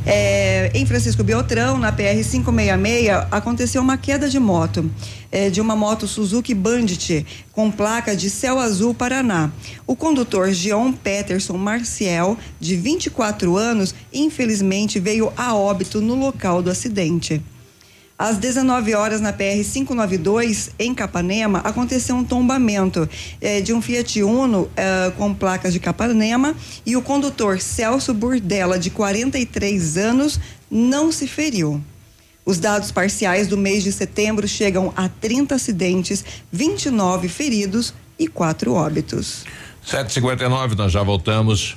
É, 0.07 0.71
em 0.75 0.85
Francisco 0.85 1.25
Beltrão, 1.25 1.79
na 1.79 1.91
PR 1.91 2.23
566, 2.23 3.27
aconteceu 3.31 3.81
uma 3.81 3.97
queda 3.97 4.29
de 4.29 4.39
moto, 4.39 4.91
é, 5.33 5.49
de 5.49 5.61
uma 5.61 5.75
moto 5.75 6.07
Suzuki 6.07 6.53
Bandit, 6.55 7.25
com 7.53 7.71
placa 7.71 8.15
de 8.15 8.29
céu 8.29 8.59
azul 8.59 8.93
Paraná. 8.93 9.51
O 9.87 9.97
condutor 9.97 10.53
Geon 10.53 10.93
Peterson 10.93 11.57
Marciel, 11.57 12.37
de 12.61 12.77
24 12.77 13.57
anos, 13.57 13.95
infelizmente 14.13 15.01
veio 15.01 15.33
a 15.37 15.55
óbito 15.55 16.03
no 16.03 16.15
local 16.15 16.61
do 16.61 16.71
acidente. 16.71 17.43
Às 18.25 18.39
19 18.39 18.95
horas, 18.95 19.21
na 19.21 19.35
PR 19.35 19.63
592, 19.63 20.71
em 20.79 20.95
Capanema, 20.95 21.59
aconteceu 21.59 22.17
um 22.17 22.25
tombamento 22.25 23.07
eh, 23.39 23.61
de 23.61 23.75
um 23.75 23.83
Fiat 23.83 24.23
Uno 24.23 24.67
eh, 24.75 25.13
com 25.19 25.35
placas 25.35 25.75
de 25.75 25.79
Capanema 25.79 26.57
e 26.87 26.97
o 26.97 27.03
condutor 27.03 27.61
Celso 27.61 28.15
Burdella, 28.15 28.79
de 28.79 28.89
43 28.89 29.99
anos, 29.99 30.41
não 30.71 31.13
se 31.13 31.27
feriu. 31.27 31.85
Os 32.47 32.59
dados 32.59 32.91
parciais 32.91 33.47
do 33.47 33.59
mês 33.59 33.85
de 33.85 33.93
setembro 33.93 34.49
chegam 34.49 34.91
a 34.97 35.07
30 35.07 35.57
acidentes, 35.57 36.25
29 36.51 37.29
feridos 37.29 37.93
e 38.19 38.27
4 38.27 38.73
óbitos. 38.73 39.45
759, 39.85 40.77
nós 40.77 40.91
já 40.91 41.03
voltamos. 41.03 41.77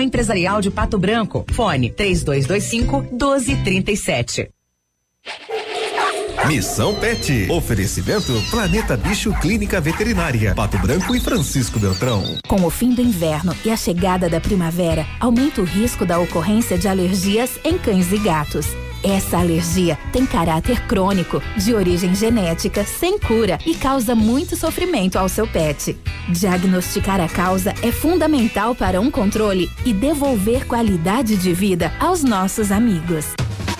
Empresarial 0.00 0.60
de 0.60 0.70
Pato 0.70 0.98
Branco. 0.98 1.44
Fone 1.52 1.90
3225 1.90 3.02
1237. 3.12 4.50
Missão 6.46 6.94
Pet. 6.94 7.50
Oferecimento 7.50 8.32
Planeta 8.50 8.96
Bicho 8.96 9.32
Clínica 9.40 9.80
Veterinária. 9.80 10.54
Pato 10.54 10.78
Branco 10.78 11.14
e 11.16 11.20
Francisco 11.20 11.80
Beltrão. 11.80 12.22
Com 12.46 12.64
o 12.64 12.70
fim 12.70 12.94
do 12.94 13.00
inverno 13.00 13.56
e 13.64 13.70
a 13.70 13.76
chegada 13.76 14.28
da 14.28 14.40
primavera, 14.40 15.04
aumenta 15.18 15.60
o 15.60 15.64
risco 15.64 16.06
da 16.06 16.20
ocorrência 16.20 16.78
de 16.78 16.86
alergias 16.86 17.58
em 17.64 17.76
cães 17.76 18.12
e 18.12 18.18
gatos. 18.18 18.66
Essa 19.06 19.38
alergia 19.38 19.96
tem 20.12 20.26
caráter 20.26 20.84
crônico, 20.88 21.40
de 21.56 21.72
origem 21.72 22.12
genética, 22.12 22.84
sem 22.84 23.20
cura 23.20 23.56
e 23.64 23.72
causa 23.72 24.16
muito 24.16 24.56
sofrimento 24.56 25.16
ao 25.16 25.28
seu 25.28 25.46
pet. 25.46 25.96
Diagnosticar 26.28 27.20
a 27.20 27.28
causa 27.28 27.72
é 27.84 27.92
fundamental 27.92 28.74
para 28.74 29.00
um 29.00 29.08
controle 29.08 29.70
e 29.84 29.92
devolver 29.92 30.66
qualidade 30.66 31.36
de 31.36 31.52
vida 31.52 31.92
aos 32.00 32.24
nossos 32.24 32.72
amigos. 32.72 33.26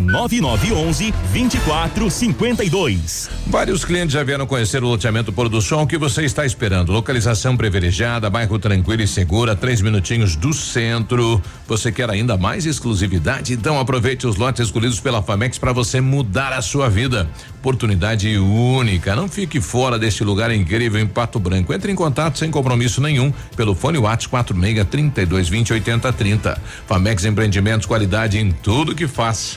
99911 0.00 1.12
2452. 1.32 3.30
Vários 3.46 3.84
clientes 3.84 4.12
já 4.12 4.22
vieram 4.22 4.46
conhecer 4.46 4.82
o 4.82 4.88
loteamento 4.88 5.32
Pôr 5.32 5.48
do 5.48 5.62
Sol. 5.62 5.84
O 5.84 5.86
que 5.86 5.96
você 5.96 6.24
está 6.24 6.44
esperando? 6.44 6.92
Localização 6.92 7.56
privilegiada, 7.56 8.28
bairro 8.28 8.58
tranquilo 8.58 9.02
e 9.02 9.08
segura, 9.08 9.56
três 9.56 9.80
minutinhos 9.80 10.36
do 10.36 10.52
centro. 10.52 11.40
Você 11.66 11.90
quer 11.90 12.10
ainda 12.10 12.36
mais 12.36 12.66
exclusividade? 12.66 13.54
Então 13.54 13.80
aproveite 13.80 14.26
os 14.26 14.36
lotes 14.36 14.66
escolhidos 14.66 15.00
pela 15.00 15.22
Famex 15.22 15.58
para 15.58 15.72
você 15.72 16.00
mudar 16.00 16.52
a 16.52 16.60
sua 16.60 16.88
vida. 16.88 17.28
Oportunidade 17.58 18.36
única. 18.38 19.16
Não 19.16 19.28
fique 19.28 19.60
fora 19.60 19.98
deste 19.98 20.22
lugar 20.22 20.50
incrível 20.50 21.00
em 21.00 21.06
Pato 21.06 21.38
Branco. 21.38 21.72
Entre 21.72 21.90
em 21.90 21.94
contato 21.94 22.38
sem 22.38 22.50
compromisso 22.50 23.00
nenhum 23.00 23.32
pelo 23.56 23.74
fone 23.74 23.98
WhatsApp 23.98 24.28
46 24.30 24.86
32 24.88 25.48
20 25.48 25.72
80 25.72 26.12
30. 26.12 26.60
Famex 26.86 27.24
Empreendimentos, 27.24 27.86
qualidade 27.86 28.38
em 28.38 28.50
tudo 28.50 28.94
que 28.94 29.06
faz. 29.06 29.56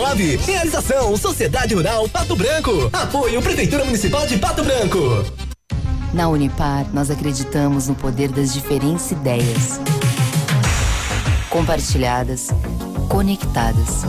2019. 0.00 0.36
Realização 0.36 1.16
Sociedade 1.16 1.74
Rural 1.74 2.08
Pato 2.08 2.34
Branco. 2.34 2.88
Apoio 2.90 3.42
Prefeitura 3.42 3.84
Municipal 3.84 4.26
de 4.26 4.38
Pato 4.38 4.64
Branco. 4.64 4.98
Na 6.14 6.28
Unipar, 6.28 6.86
nós 6.92 7.10
acreditamos 7.10 7.86
no 7.86 7.94
poder 7.94 8.30
das 8.30 8.54
diferentes 8.54 9.10
ideias. 9.10 9.78
Compartilhadas, 11.50 12.48
conectadas. 13.08 14.04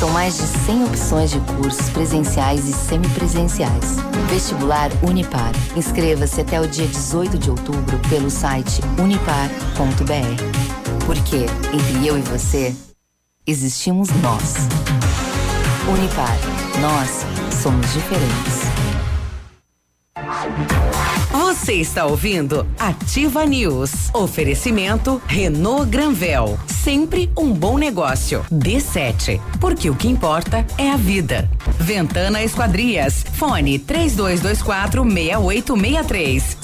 São 0.00 0.10
mais 0.10 0.36
de 0.36 0.42
100 0.42 0.84
opções 0.84 1.30
de 1.30 1.38
cursos 1.40 1.88
presenciais 1.90 2.68
e 2.68 2.72
semipresenciais. 2.72 3.96
Vestibular 4.28 4.90
Unipar. 5.02 5.52
Inscreva-se 5.76 6.40
até 6.40 6.60
o 6.60 6.66
dia 6.66 6.88
18 6.88 7.38
de 7.38 7.50
outubro 7.50 7.98
pelo 8.10 8.28
site 8.28 8.80
unipar.br. 8.98 11.06
Porque 11.06 11.46
entre 11.72 12.06
eu 12.06 12.18
e 12.18 12.22
você, 12.22 12.74
existimos 13.46 14.08
nós. 14.22 14.54
Unipar, 15.88 16.36
nós 16.80 17.26
somos 17.62 17.92
diferentes. 17.92 18.64
Você 21.30 21.74
está 21.74 22.06
ouvindo 22.06 22.66
Ativa 22.78 23.44
News. 23.44 24.10
Oferecimento 24.12 25.20
Renault 25.26 25.90
Granvel. 25.90 26.58
Sempre 26.66 27.30
um 27.36 27.52
bom 27.52 27.78
negócio. 27.78 28.44
D7. 28.52 29.40
Porque 29.60 29.88
o 29.88 29.96
que 29.96 30.08
importa 30.08 30.66
é 30.76 30.90
a 30.90 30.96
vida. 30.96 31.48
Ventana 31.78 32.42
Esquadrias. 32.42 33.24
Fone 33.34 33.78
3224 33.78 35.02
6863. 35.04 36.63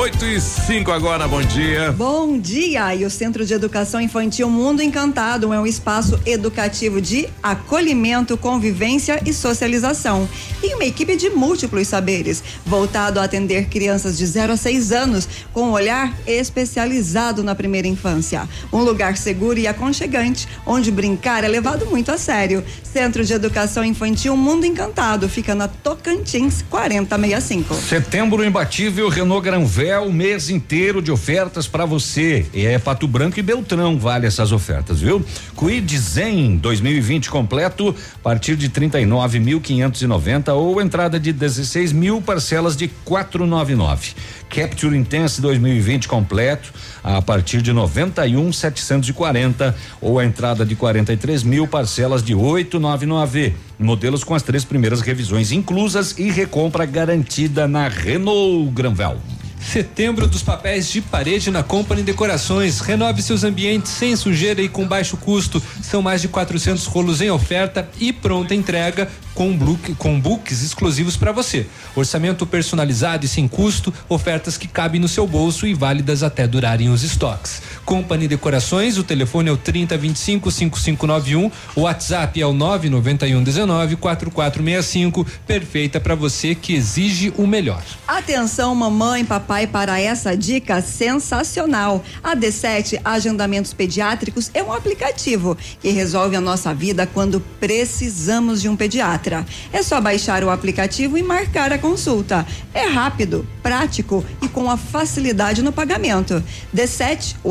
8 0.00 0.24
e 0.24 0.40
5 0.40 0.90
agora, 0.90 1.28
bom 1.28 1.42
dia. 1.42 1.92
Bom 1.92 2.38
dia! 2.38 2.94
E 2.94 3.04
o 3.04 3.10
Centro 3.10 3.44
de 3.44 3.52
Educação 3.52 4.00
Infantil 4.00 4.48
Mundo 4.48 4.82
Encantado 4.82 5.52
é 5.52 5.60
um 5.60 5.66
espaço 5.66 6.18
educativo 6.24 7.02
de 7.02 7.28
acolhimento, 7.42 8.34
convivência 8.38 9.20
e 9.26 9.34
socialização. 9.34 10.26
E 10.62 10.74
uma 10.74 10.86
equipe 10.86 11.16
de 11.16 11.28
múltiplos 11.28 11.86
saberes, 11.86 12.42
voltado 12.64 13.20
a 13.20 13.24
atender 13.24 13.66
crianças 13.66 14.16
de 14.16 14.24
0 14.24 14.54
a 14.54 14.56
6 14.56 14.90
anos, 14.90 15.28
com 15.52 15.64
um 15.64 15.72
olhar 15.72 16.16
especializado 16.26 17.44
na 17.44 17.54
primeira 17.54 17.86
infância. 17.86 18.48
Um 18.72 18.78
lugar 18.78 19.18
seguro 19.18 19.58
e 19.58 19.66
aconchegante, 19.66 20.48
onde 20.64 20.90
brincar 20.90 21.44
é 21.44 21.48
levado 21.48 21.84
muito 21.84 22.10
a 22.10 22.16
sério. 22.16 22.64
Centro 22.82 23.22
de 23.22 23.34
Educação 23.34 23.84
Infantil 23.84 24.34
Mundo 24.34 24.64
Encantado 24.64 25.28
fica 25.28 25.54
na 25.54 25.68
Tocantins 25.68 26.64
4065. 26.70 27.74
Setembro 27.74 28.42
imbatível, 28.42 29.06
Renault 29.10 29.44
Granvel 29.44 29.89
o 29.98 30.12
mês 30.12 30.50
inteiro 30.50 31.00
de 31.00 31.10
ofertas 31.10 31.66
para 31.66 31.84
você. 31.84 32.46
É 32.54 32.78
Pato 32.78 33.08
Branco 33.08 33.40
e 33.40 33.42
Beltrão 33.42 33.98
vale 33.98 34.26
essas 34.26 34.52
ofertas, 34.52 35.00
viu? 35.00 35.24
Quid 35.56 35.98
Zen 35.98 36.58
2020 36.58 37.30
completo 37.30 37.94
a 38.14 38.18
partir 38.18 38.56
de 38.56 38.68
39.590 38.68 40.54
ou 40.54 40.80
entrada 40.80 41.18
de 41.18 41.32
16 41.32 41.92
mil 41.92 42.20
parcelas 42.20 42.76
de 42.76 42.88
499. 43.04 44.12
Capture 44.48 44.96
Intense 44.96 45.40
2020 45.40 46.06
completo 46.08 46.72
a 47.02 47.22
partir 47.22 47.62
de 47.62 47.72
91.740 47.72 49.74
ou 50.00 50.18
a 50.18 50.24
entrada 50.24 50.66
de 50.66 50.76
43 50.76 51.42
mil 51.42 51.66
parcelas 51.66 52.22
de 52.22 52.34
899. 52.34 53.54
Modelos 53.78 54.22
com 54.22 54.34
as 54.34 54.42
três 54.42 54.62
primeiras 54.64 55.00
revisões 55.00 55.52
inclusas 55.52 56.18
e 56.18 56.30
recompra 56.30 56.84
garantida 56.84 57.66
na 57.66 57.88
Renault 57.88 58.70
Granvel. 58.72 59.16
Setembro 59.60 60.26
dos 60.26 60.42
papéis 60.42 60.90
de 60.90 61.00
parede 61.00 61.50
na 61.50 61.62
Company 61.62 62.02
Decorações. 62.02 62.80
Renove 62.80 63.22
seus 63.22 63.44
ambientes 63.44 63.92
sem 63.92 64.16
sujeira 64.16 64.60
e 64.62 64.68
com 64.68 64.86
baixo 64.86 65.16
custo. 65.16 65.62
São 65.82 66.02
mais 66.02 66.22
de 66.22 66.28
400 66.28 66.86
rolos 66.86 67.20
em 67.20 67.30
oferta 67.30 67.88
e 68.00 68.12
pronta 68.12 68.54
entrega 68.54 69.08
com, 69.40 69.56
book, 69.56 69.94
com 69.94 70.20
books 70.20 70.62
exclusivos 70.62 71.16
para 71.16 71.32
você. 71.32 71.66
Orçamento 71.96 72.44
personalizado 72.44 73.24
e 73.24 73.28
sem 73.28 73.48
custo, 73.48 73.90
ofertas 74.06 74.58
que 74.58 74.68
cabem 74.68 75.00
no 75.00 75.08
seu 75.08 75.26
bolso 75.26 75.66
e 75.66 75.72
válidas 75.72 76.22
até 76.22 76.46
durarem 76.46 76.90
os 76.90 77.02
estoques. 77.02 77.62
Company 77.86 78.28
Decorações, 78.28 78.98
o 78.98 79.02
telefone 79.02 79.48
é 79.48 79.52
o 79.52 79.56
3025 79.56 80.50
5591, 80.50 81.50
o 81.74 81.80
WhatsApp 81.80 82.38
é 82.38 82.44
o 82.44 82.52
991 82.52 83.42
19 83.42 83.96
4465, 83.96 85.26
perfeita 85.46 85.98
para 85.98 86.14
você 86.14 86.54
que 86.54 86.74
exige 86.74 87.32
o 87.38 87.46
melhor. 87.46 87.82
Atenção, 88.06 88.74
mamãe, 88.74 89.24
papai, 89.24 89.66
para 89.66 89.98
essa 89.98 90.36
dica 90.36 90.82
sensacional. 90.82 92.04
A 92.22 92.36
D7 92.36 93.00
Agendamentos 93.02 93.72
Pediátricos 93.72 94.50
é 94.52 94.62
um 94.62 94.70
aplicativo 94.70 95.56
que 95.80 95.88
resolve 95.88 96.36
a 96.36 96.42
nossa 96.42 96.74
vida 96.74 97.06
quando 97.06 97.40
precisamos 97.58 98.60
de 98.60 98.68
um 98.68 98.76
pediatra. 98.76 99.29
É 99.72 99.82
só 99.82 100.00
baixar 100.00 100.42
o 100.44 100.50
aplicativo 100.50 101.16
e 101.16 101.22
marcar 101.22 101.72
a 101.72 101.78
consulta. 101.78 102.46
É 102.72 102.86
rápido, 102.86 103.46
prático 103.62 104.24
e 104.42 104.48
com 104.48 104.70
a 104.70 104.76
facilidade 104.76 105.62
no 105.62 105.72
pagamento. 105.72 106.42
D7, 106.74 107.36
o, 107.44 107.50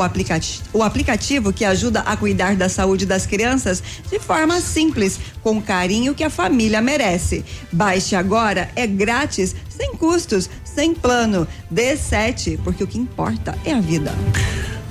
o 0.77 0.83
aplicativo 0.83 1.53
que 1.53 1.65
ajuda 1.65 2.01
a 2.01 2.15
cuidar 2.17 2.55
da 2.55 2.69
saúde 2.69 3.05
das 3.05 3.25
crianças 3.25 3.81
de 4.09 4.19
forma 4.19 4.59
simples, 4.61 5.19
com 5.41 5.57
o 5.57 5.61
carinho 5.61 6.13
que 6.13 6.23
a 6.23 6.29
família 6.29 6.81
merece. 6.81 7.43
Baixe 7.71 8.15
agora, 8.15 8.69
é 8.75 8.85
grátis, 8.85 9.55
sem 9.69 9.95
custos, 9.95 10.49
sem 10.63 10.93
plano. 10.93 11.47
D7, 11.73 12.59
porque 12.63 12.83
o 12.83 12.87
que 12.87 12.97
importa 12.97 13.57
é 13.65 13.73
a 13.73 13.79
vida. 13.79 14.13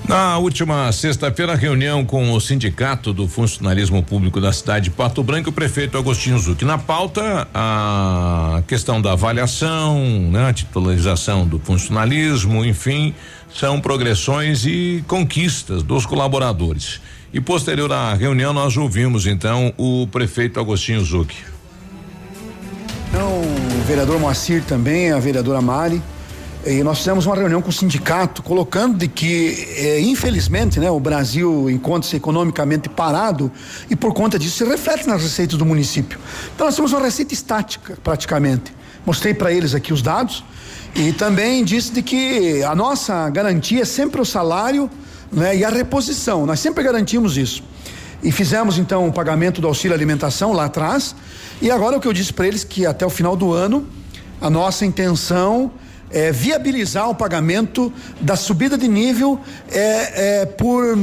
Na 0.09 0.39
última 0.39 0.91
sexta-feira, 0.91 1.55
reunião 1.55 2.03
com 2.03 2.33
o 2.33 2.41
Sindicato 2.41 3.13
do 3.13 3.29
Funcionalismo 3.29 4.03
Público 4.03 4.41
da 4.41 4.51
cidade 4.55 4.85
de 4.85 4.91
Pato 4.91 5.23
Branco, 5.23 5.51
o 5.51 5.53
prefeito 5.53 5.99
Agostinho 5.99 6.39
Zucchi. 6.39 6.65
Na 6.65 6.79
pauta, 6.79 7.47
a 7.53 8.63
questão 8.67 9.03
da 9.03 9.13
avaliação, 9.13 10.01
né, 10.33 10.49
a 10.49 10.53
titularização 10.55 11.47
do 11.47 11.59
funcionalismo, 11.59 12.65
enfim, 12.65 13.15
são 13.55 13.83
progressões 13.83 14.65
e 14.65 15.05
conquistas 15.07 15.83
dos 15.83 16.07
colaboradores. 16.07 17.03
E 17.31 17.39
posterior 17.39 17.93
à 17.93 18.15
reunião, 18.15 18.55
nós 18.55 18.79
ouvimos 18.79 19.27
então 19.27 19.75
o 19.77 20.07
prefeito 20.07 20.59
Agostinho 20.59 21.05
Zucchi. 21.05 21.45
Então, 23.11 23.43
o 23.43 23.85
vereador 23.87 24.19
Moacir 24.19 24.65
também, 24.65 25.13
a 25.13 25.19
vereadora 25.19 25.61
Mari 25.61 26.03
e 26.67 26.83
nós 26.83 26.99
fizemos 26.99 27.25
uma 27.25 27.37
reunião 27.37 27.63
com 27.63 27.71
o 27.71 27.73
sindicato, 27.73 28.43
colocando 28.43 28.99
de 28.99 29.07
que, 29.07 29.69
eh, 29.77 30.01
infelizmente, 30.01 30.81
né, 30.81 30.91
o 30.91 30.99
Brasil 30.99 31.71
encontra-se 31.71 32.17
economicamente 32.17 32.89
parado 32.89 33.51
e 33.89 33.95
por 33.95 34.13
conta 34.13 34.39
disso 34.39 34.59
se 34.59 34.65
reflete 34.65 35.07
nas 35.07 35.23
receitas 35.23 35.57
do 35.57 35.65
município. 35.65 36.19
Então 36.55 36.67
nós 36.67 36.75
temos 36.75 36.93
uma 36.93 37.01
receita 37.01 37.33
estática, 37.33 37.97
praticamente. 38.03 38.75
Mostrei 39.07 39.33
para 39.33 39.53
eles 39.53 39.75
aqui 39.75 39.93
os 39.93 40.03
dados 40.03 40.45
e 40.95 41.13
também 41.13 41.65
disse 41.65 41.93
de 41.93 42.03
que 42.03 42.63
a 42.65 42.75
nossa 42.75 43.31
garantia 43.31 43.83
é 43.83 43.85
sempre 43.85 44.21
o 44.21 44.25
salário 44.25 44.91
né, 45.33 45.57
e 45.57 45.65
a 45.65 45.71
reposição. 45.71 46.45
Nós 46.45 46.59
sempre 46.59 46.83
garantimos 46.83 47.37
isso. 47.37 47.63
E 48.21 48.33
fizemos 48.33 48.79
então 48.79 49.07
o 49.07 49.13
pagamento 49.13 49.61
do 49.61 49.69
auxílio 49.69 49.95
alimentação 49.95 50.53
lá 50.53 50.65
atrás. 50.65 51.15
E 51.63 51.71
agora 51.71 51.97
o 51.97 52.01
que 52.01 52.09
eu 52.09 52.13
disse 52.13 52.33
para 52.33 52.49
eles 52.49 52.65
que 52.65 52.85
até 52.85 53.07
o 53.07 53.11
final 53.11 53.37
do 53.37 53.53
ano 53.53 53.87
a 54.41 54.51
nossa 54.51 54.85
intenção 54.85 55.71
é, 56.11 56.33
viabilizar 56.33 57.09
o 57.09 57.15
pagamento 57.15 57.93
da 58.21 58.37
subida 58.37 58.77
de 58.77 58.89
nível 58.89 59.41
é, 59.71 60.41
é, 60.41 60.47
por 60.47 60.97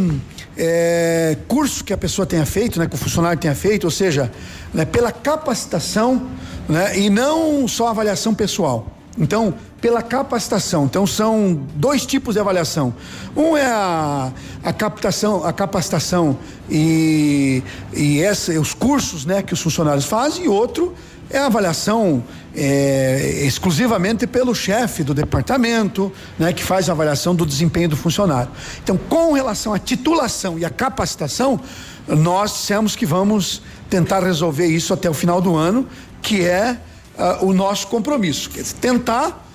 é, 0.58 1.38
curso 1.48 1.84
que 1.84 1.94
a 1.94 1.98
pessoa 1.98 2.26
tenha 2.26 2.46
feito, 2.46 2.80
né, 2.80 2.88
que 2.88 2.96
o 2.96 2.98
funcionário 2.98 3.40
tenha 3.40 3.56
feito, 3.56 3.84
ou 3.84 3.92
seja, 3.92 4.32
né, 4.74 4.86
pela 4.86 5.12
capacitação 5.12 6.28
né, 6.68 6.98
e 6.98 7.10
não 7.10 7.68
só 7.68 7.88
avaliação 7.88 8.34
pessoal. 8.34 8.88
Então, 9.18 9.54
pela 9.80 10.02
capacitação. 10.02 10.86
Então, 10.86 11.08
são 11.08 11.62
dois 11.76 12.06
tipos 12.06 12.34
de 12.34 12.40
avaliação. 12.42 12.94
Um 13.36 13.56
é 13.56 13.66
a, 13.66 14.32
a 14.62 14.74
captação, 14.74 15.46
a 15.46 15.54
capacitação 15.54 16.38
e, 16.70 17.64
e 17.94 18.22
essa, 18.22 18.52
os 18.60 18.74
cursos 18.74 19.26
né, 19.26 19.42
que 19.42 19.54
os 19.54 19.62
funcionários 19.62 20.06
fazem, 20.06 20.46
e 20.46 20.48
outro 20.50 20.94
é 21.30 21.40
a 21.40 21.48
avaliação 21.48 22.24
é, 22.56 23.42
exclusivamente 23.46 24.26
pelo 24.26 24.56
chefe 24.56 25.04
do 25.04 25.14
departamento, 25.14 26.12
né, 26.40 26.54
que 26.54 26.64
faz 26.64 26.90
a 26.90 26.94
avaliação 26.94 27.36
do 27.36 27.46
desempenho 27.46 27.90
do 27.90 27.98
funcionário. 27.98 28.52
Então, 28.84 28.98
com 28.98 29.34
relação 29.34 29.74
à 29.74 29.80
titulação 29.80 30.58
e 30.58 30.66
à 30.66 30.70
capacitação, 30.70 31.60
nós 32.08 32.54
dissemos 32.54 32.96
que 32.96 33.06
vamos 33.06 33.62
tentar 33.90 34.24
resolver 34.24 34.68
isso 34.68 34.94
até 34.94 35.10
o 35.10 35.14
final 35.14 35.42
do 35.42 35.56
ano, 35.56 35.88
que 36.22 36.42
é 36.46 36.78
uh, 37.18 37.46
o 37.46 37.54
nosso 37.54 37.88
compromisso. 37.88 38.50
Quer 38.50 38.62
dizer, 38.62 38.76
tentar 38.76 39.46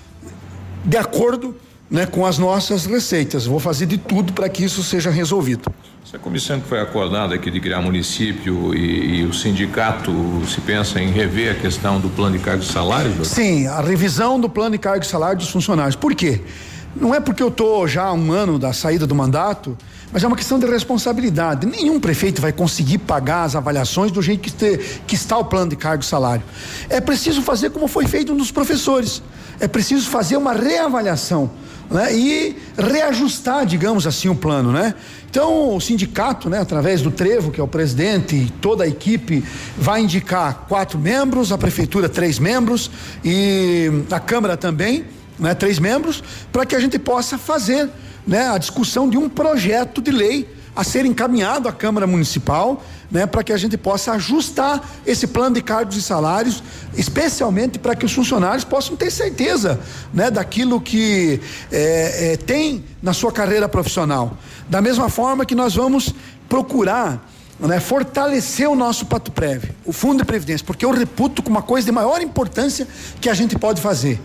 de 0.84 0.96
acordo 0.96 1.56
né, 1.90 2.06
com 2.06 2.24
as 2.24 2.38
nossas 2.38 2.86
receitas. 2.86 3.46
Vou 3.46 3.58
fazer 3.58 3.86
de 3.86 3.98
tudo 3.98 4.32
para 4.32 4.48
que 4.48 4.64
isso 4.64 4.82
seja 4.82 5.10
resolvido. 5.10 5.70
Essa 6.06 6.18
comissão 6.18 6.60
que 6.60 6.66
foi 6.66 6.80
acordada 6.80 7.34
aqui 7.34 7.50
de 7.50 7.60
criar 7.60 7.80
município 7.80 8.74
e, 8.74 9.20
e, 9.20 9.24
o 9.24 9.32
sindicato 9.32 10.12
se 10.46 10.60
pensa 10.60 11.00
em 11.00 11.10
rever 11.10 11.52
a 11.52 11.54
questão 11.54 12.00
do 12.00 12.08
plano 12.08 12.38
de 12.38 12.42
cargos 12.42 12.68
e 12.68 12.72
salários? 12.72 13.14
Doutor? 13.14 13.30
Sim, 13.30 13.66
a 13.66 13.80
revisão 13.80 14.40
do 14.40 14.48
plano 14.48 14.72
de 14.72 14.78
cargos 14.78 15.08
e 15.08 15.10
salários 15.10 15.44
dos 15.44 15.52
funcionários. 15.52 15.96
Por 15.96 16.14
quê? 16.14 16.40
Não 16.96 17.14
é 17.14 17.20
porque 17.20 17.40
eu 17.40 17.48
estou 17.48 17.86
já 17.86 18.04
há 18.04 18.12
um 18.12 18.32
ano 18.32 18.58
da 18.58 18.72
saída 18.72 19.06
do 19.06 19.14
mandato, 19.14 19.78
mas 20.12 20.24
é 20.24 20.26
uma 20.26 20.36
questão 20.36 20.58
de 20.58 20.66
responsabilidade. 20.66 21.64
Nenhum 21.64 22.00
prefeito 22.00 22.42
vai 22.42 22.52
conseguir 22.52 22.98
pagar 22.98 23.44
as 23.44 23.54
avaliações 23.54 24.10
do 24.10 24.20
jeito 24.20 24.40
que, 24.40 24.50
te, 24.50 24.78
que 25.06 25.14
está 25.14 25.38
o 25.38 25.44
plano 25.44 25.70
de 25.70 25.76
cargo 25.76 26.02
e 26.02 26.06
salário. 26.06 26.42
É 26.88 27.00
preciso 27.00 27.42
fazer 27.42 27.70
como 27.70 27.86
foi 27.86 28.08
feito 28.08 28.34
nos 28.34 28.50
professores. 28.50 29.22
É 29.60 29.68
preciso 29.68 30.08
fazer 30.10 30.36
uma 30.36 30.52
reavaliação 30.52 31.50
né? 31.90 32.14
e 32.14 32.56
reajustar, 32.78 33.66
digamos 33.66 34.06
assim, 34.06 34.28
o 34.28 34.34
plano, 34.34 34.72
né? 34.72 34.94
Então, 35.28 35.76
o 35.76 35.80
sindicato, 35.80 36.50
né, 36.50 36.58
através 36.58 37.02
do 37.02 37.10
Trevo, 37.10 37.52
que 37.52 37.60
é 37.60 37.62
o 37.62 37.68
presidente, 37.68 38.34
e 38.34 38.50
toda 38.60 38.84
a 38.84 38.88
equipe, 38.88 39.44
vai 39.76 40.00
indicar 40.00 40.66
quatro 40.68 40.98
membros, 40.98 41.52
a 41.52 41.58
prefeitura 41.58 42.08
três 42.08 42.38
membros 42.38 42.90
e 43.24 43.90
a 44.10 44.18
Câmara 44.18 44.56
também, 44.56 45.04
né, 45.38 45.54
três 45.54 45.78
membros, 45.78 46.22
para 46.50 46.66
que 46.66 46.74
a 46.74 46.80
gente 46.80 46.98
possa 46.98 47.38
fazer 47.38 47.88
né, 48.26 48.48
a 48.48 48.58
discussão 48.58 49.08
de 49.08 49.16
um 49.16 49.28
projeto 49.28 50.02
de 50.02 50.10
lei 50.10 50.48
a 50.74 50.84
ser 50.84 51.04
encaminhado 51.04 51.68
à 51.68 51.72
Câmara 51.72 52.06
Municipal, 52.06 52.82
né, 53.10 53.26
para 53.26 53.42
que 53.42 53.52
a 53.52 53.56
gente 53.56 53.76
possa 53.76 54.12
ajustar 54.12 54.82
esse 55.04 55.26
plano 55.26 55.56
de 55.56 55.62
cargos 55.62 55.96
e 55.96 56.02
salários, 56.02 56.62
especialmente 56.96 57.78
para 57.78 57.96
que 57.96 58.06
os 58.06 58.12
funcionários 58.12 58.64
possam 58.64 58.96
ter 58.96 59.10
certeza, 59.10 59.80
né, 60.14 60.30
daquilo 60.30 60.80
que 60.80 61.40
é, 61.72 62.32
é, 62.32 62.36
tem 62.36 62.84
na 63.02 63.12
sua 63.12 63.32
carreira 63.32 63.68
profissional. 63.68 64.36
Da 64.68 64.80
mesma 64.80 65.08
forma 65.08 65.44
que 65.44 65.54
nós 65.54 65.74
vamos 65.74 66.14
procurar 66.48 67.29
né, 67.60 67.78
fortalecer 67.78 68.68
o 68.68 68.74
nosso 68.74 69.06
Pato 69.06 69.30
Prévio, 69.30 69.74
o 69.84 69.92
Fundo 69.92 70.18
de 70.18 70.24
Previdência, 70.24 70.64
porque 70.64 70.84
eu 70.84 70.90
reputo 70.90 71.42
como 71.42 71.56
uma 71.56 71.62
coisa 71.62 71.84
de 71.84 71.92
maior 71.92 72.22
importância 72.22 72.88
que 73.20 73.28
a 73.28 73.34
gente 73.34 73.58
pode 73.58 73.80
fazer. 73.80 74.20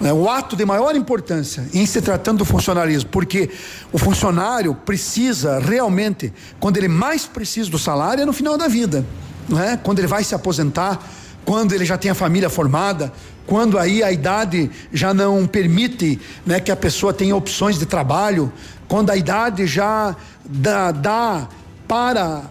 Né, 0.00 0.12
o 0.12 0.28
ato 0.30 0.56
de 0.56 0.64
maior 0.64 0.96
importância 0.96 1.66
em 1.74 1.84
se 1.84 2.00
tratando 2.00 2.38
do 2.38 2.44
funcionarismo, 2.44 3.10
porque 3.10 3.50
o 3.92 3.98
funcionário 3.98 4.74
precisa 4.74 5.58
realmente, 5.58 6.32
quando 6.58 6.76
ele 6.76 6.88
mais 6.88 7.26
precisa 7.26 7.70
do 7.70 7.78
salário, 7.78 8.22
é 8.22 8.24
no 8.24 8.32
final 8.32 8.56
da 8.56 8.68
vida, 8.68 9.04
né, 9.48 9.78
quando 9.82 9.98
ele 9.98 10.08
vai 10.08 10.24
se 10.24 10.34
aposentar, 10.34 10.98
quando 11.44 11.74
ele 11.74 11.84
já 11.84 11.98
tem 11.98 12.10
a 12.10 12.14
família 12.14 12.48
formada, 12.48 13.12
quando 13.46 13.78
aí 13.78 14.02
a 14.02 14.12
idade 14.12 14.70
já 14.92 15.12
não 15.12 15.46
permite 15.46 16.20
né, 16.44 16.60
que 16.60 16.70
a 16.70 16.76
pessoa 16.76 17.12
tenha 17.12 17.34
opções 17.34 17.78
de 17.78 17.86
trabalho, 17.86 18.52
quando 18.86 19.10
a 19.10 19.16
idade 19.16 19.66
já 19.66 20.14
dá, 20.44 20.90
dá 20.90 21.48
para 21.86 22.42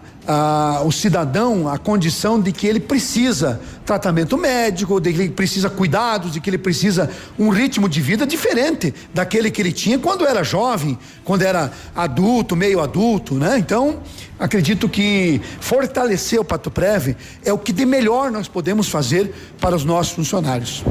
o 0.84 0.92
cidadão 0.92 1.68
a 1.68 1.78
condição 1.78 2.38
de 2.40 2.52
que 2.52 2.66
ele 2.66 2.80
precisa 2.80 3.60
tratamento 3.86 4.36
médico, 4.36 5.00
de 5.00 5.12
que 5.12 5.20
ele 5.22 5.30
precisa 5.30 5.70
cuidados, 5.70 6.32
de 6.32 6.40
que 6.40 6.50
ele 6.50 6.58
precisa 6.58 7.10
um 7.38 7.48
ritmo 7.48 7.88
de 7.88 8.00
vida 8.02 8.26
diferente 8.26 8.94
daquele 9.14 9.50
que 9.50 9.62
ele 9.62 9.72
tinha 9.72 9.98
quando 9.98 10.26
era 10.26 10.44
jovem, 10.44 10.98
quando 11.24 11.42
era 11.42 11.72
adulto, 11.94 12.54
meio 12.54 12.80
adulto, 12.80 13.34
né? 13.34 13.58
Então, 13.58 14.00
acredito 14.38 14.88
que 14.88 15.40
fortalecer 15.60 16.38
o 16.38 16.44
Pato 16.44 16.70
Preve 16.70 17.16
é 17.42 17.52
o 17.52 17.58
que 17.58 17.72
de 17.72 17.86
melhor 17.86 18.30
nós 18.30 18.46
podemos 18.46 18.88
fazer 18.88 19.32
para 19.58 19.74
os 19.74 19.84
nossos 19.84 20.12
funcionários. 20.12 20.84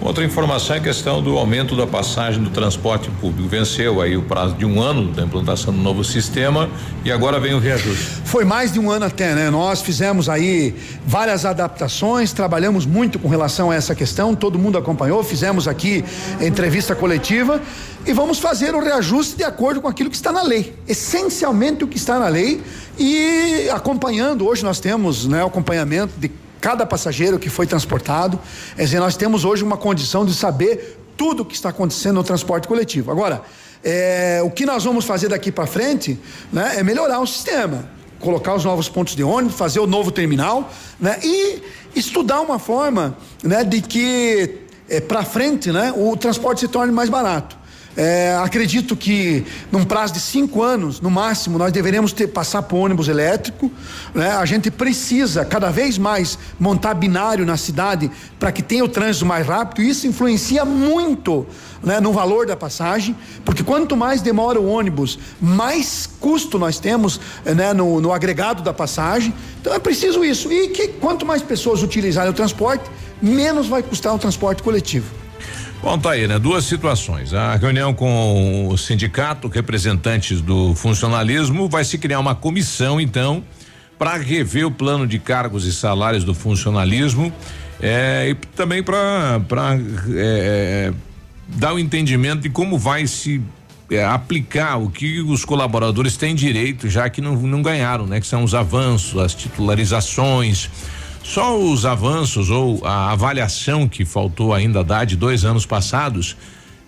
Outra 0.00 0.22
informação 0.22 0.76
é 0.76 0.78
a 0.78 0.82
questão 0.82 1.22
do 1.22 1.36
aumento 1.38 1.74
da 1.74 1.86
passagem 1.86 2.42
do 2.42 2.50
transporte 2.50 3.10
público. 3.20 3.48
Venceu 3.48 4.00
aí 4.00 4.16
o 4.16 4.22
prazo 4.22 4.54
de 4.54 4.64
um 4.64 4.80
ano 4.80 5.10
da 5.10 5.22
implantação 5.22 5.72
do 5.72 5.80
novo 5.80 6.04
sistema 6.04 6.68
e 7.04 7.10
agora 7.10 7.40
vem 7.40 7.54
o 7.54 7.58
reajuste. 7.58 8.04
Foi 8.24 8.44
mais 8.44 8.72
de 8.72 8.78
um 8.78 8.90
ano 8.90 9.06
até, 9.06 9.34
né? 9.34 9.50
Nós 9.50 9.80
fizemos 9.80 10.28
aí 10.28 10.74
várias 11.06 11.44
adaptações, 11.44 12.32
trabalhamos 12.32 12.84
muito 12.84 13.18
com 13.18 13.26
relação 13.26 13.70
a 13.70 13.74
essa 13.74 13.94
questão, 13.94 14.34
todo 14.34 14.58
mundo 14.58 14.76
acompanhou, 14.76 15.24
fizemos 15.24 15.66
aqui 15.66 16.04
entrevista 16.40 16.94
coletiva 16.94 17.60
e 18.06 18.12
vamos 18.12 18.38
fazer 18.38 18.74
o 18.74 18.80
reajuste 18.80 19.36
de 19.36 19.44
acordo 19.44 19.80
com 19.80 19.88
aquilo 19.88 20.10
que 20.10 20.16
está 20.16 20.30
na 20.30 20.42
lei. 20.42 20.74
Essencialmente 20.86 21.82
o 21.82 21.88
que 21.88 21.96
está 21.96 22.18
na 22.18 22.28
lei 22.28 22.62
e 22.98 23.68
acompanhando, 23.72 24.46
hoje 24.46 24.62
nós 24.62 24.78
temos 24.78 25.26
né, 25.26 25.44
acompanhamento 25.44 26.12
de 26.18 26.30
cada 26.60 26.86
passageiro 26.86 27.38
que 27.38 27.48
foi 27.48 27.66
transportado. 27.66 28.38
Quer 28.74 28.84
dizer, 28.84 29.00
nós 29.00 29.16
temos 29.16 29.44
hoje 29.44 29.62
uma 29.62 29.76
condição 29.76 30.24
de 30.24 30.34
saber 30.34 30.98
tudo 31.16 31.42
o 31.42 31.44
que 31.44 31.54
está 31.54 31.70
acontecendo 31.70 32.16
no 32.16 32.24
transporte 32.24 32.68
coletivo. 32.68 33.10
Agora, 33.10 33.42
é, 33.82 34.40
o 34.44 34.50
que 34.50 34.66
nós 34.66 34.84
vamos 34.84 35.04
fazer 35.04 35.28
daqui 35.28 35.50
para 35.52 35.66
frente 35.66 36.18
né, 36.52 36.74
é 36.76 36.82
melhorar 36.82 37.20
o 37.20 37.26
sistema, 37.26 37.88
colocar 38.20 38.54
os 38.54 38.64
novos 38.64 38.88
pontos 38.88 39.14
de 39.14 39.22
ônibus, 39.22 39.56
fazer 39.56 39.80
o 39.80 39.86
novo 39.86 40.10
terminal 40.10 40.70
né, 41.00 41.18
e 41.22 41.62
estudar 41.94 42.40
uma 42.40 42.58
forma 42.58 43.16
né, 43.42 43.64
de 43.64 43.80
que 43.80 44.58
é, 44.88 45.00
para 45.00 45.24
frente 45.24 45.70
né, 45.72 45.92
o 45.96 46.16
transporte 46.16 46.60
se 46.60 46.68
torne 46.68 46.92
mais 46.92 47.08
barato. 47.08 47.56
É, 47.96 48.36
acredito 48.42 48.94
que 48.94 49.42
num 49.72 49.82
prazo 49.82 50.12
de 50.12 50.20
cinco 50.20 50.62
anos, 50.62 51.00
no 51.00 51.10
máximo, 51.10 51.56
nós 51.56 51.72
deveremos 51.72 52.12
ter 52.12 52.26
passar 52.26 52.62
por 52.62 52.76
ônibus 52.76 53.08
elétrico. 53.08 53.72
Né? 54.14 54.32
A 54.32 54.44
gente 54.44 54.70
precisa 54.70 55.46
cada 55.46 55.70
vez 55.70 55.96
mais 55.96 56.38
montar 56.60 56.92
binário 56.92 57.46
na 57.46 57.56
cidade 57.56 58.10
para 58.38 58.52
que 58.52 58.62
tenha 58.62 58.84
o 58.84 58.88
trânsito 58.88 59.24
mais 59.24 59.46
rápido. 59.46 59.82
Isso 59.82 60.06
influencia 60.06 60.62
muito 60.62 61.46
né, 61.82 61.98
no 61.98 62.12
valor 62.12 62.46
da 62.46 62.54
passagem, 62.54 63.16
porque 63.46 63.62
quanto 63.62 63.96
mais 63.96 64.20
demora 64.20 64.60
o 64.60 64.66
ônibus, 64.66 65.18
mais 65.40 66.06
custo 66.20 66.58
nós 66.58 66.78
temos 66.78 67.18
né, 67.44 67.72
no, 67.72 67.98
no 68.00 68.12
agregado 68.12 68.62
da 68.62 68.74
passagem. 68.74 69.32
Então 69.58 69.72
é 69.72 69.78
preciso 69.78 70.22
isso. 70.22 70.52
E 70.52 70.68
que 70.68 70.88
quanto 70.88 71.24
mais 71.24 71.40
pessoas 71.40 71.82
utilizarem 71.82 72.30
o 72.30 72.34
transporte, 72.34 72.84
menos 73.22 73.68
vai 73.68 73.82
custar 73.82 74.14
o 74.14 74.18
transporte 74.18 74.62
coletivo. 74.62 75.25
Bom, 75.86 75.96
tá 75.96 76.10
aí, 76.10 76.26
né? 76.26 76.36
Duas 76.36 76.64
situações. 76.64 77.32
A 77.32 77.54
reunião 77.54 77.94
com 77.94 78.66
o 78.66 78.76
sindicato, 78.76 79.46
representantes 79.46 80.40
do 80.40 80.74
funcionalismo, 80.74 81.68
vai 81.68 81.84
se 81.84 81.96
criar 81.96 82.18
uma 82.18 82.34
comissão, 82.34 83.00
então, 83.00 83.40
para 83.96 84.16
rever 84.16 84.66
o 84.66 84.70
plano 84.72 85.06
de 85.06 85.20
cargos 85.20 85.64
e 85.64 85.72
salários 85.72 86.24
do 86.24 86.34
funcionalismo 86.34 87.32
é, 87.80 88.30
e 88.30 88.34
também 88.34 88.82
para 88.82 89.40
é, 90.16 90.90
é, 90.90 90.92
dar 91.46 91.72
o 91.72 91.76
um 91.76 91.78
entendimento 91.78 92.40
de 92.40 92.50
como 92.50 92.76
vai 92.76 93.06
se 93.06 93.40
é, 93.88 94.04
aplicar 94.04 94.78
o 94.78 94.90
que 94.90 95.20
os 95.20 95.44
colaboradores 95.44 96.16
têm 96.16 96.34
direito, 96.34 96.90
já 96.90 97.08
que 97.08 97.20
não, 97.20 97.36
não 97.36 97.62
ganharam, 97.62 98.08
né? 98.08 98.18
Que 98.20 98.26
são 98.26 98.42
os 98.42 98.56
avanços, 98.56 99.20
as 99.20 99.36
titularizações 99.36 100.68
só 101.26 101.58
os 101.58 101.84
avanços 101.84 102.50
ou 102.50 102.80
a 102.86 103.10
avaliação 103.10 103.88
que 103.88 104.04
faltou 104.04 104.54
ainda 104.54 104.84
dar 104.84 105.04
de 105.04 105.16
dois 105.16 105.44
anos 105.44 105.66
passados, 105.66 106.36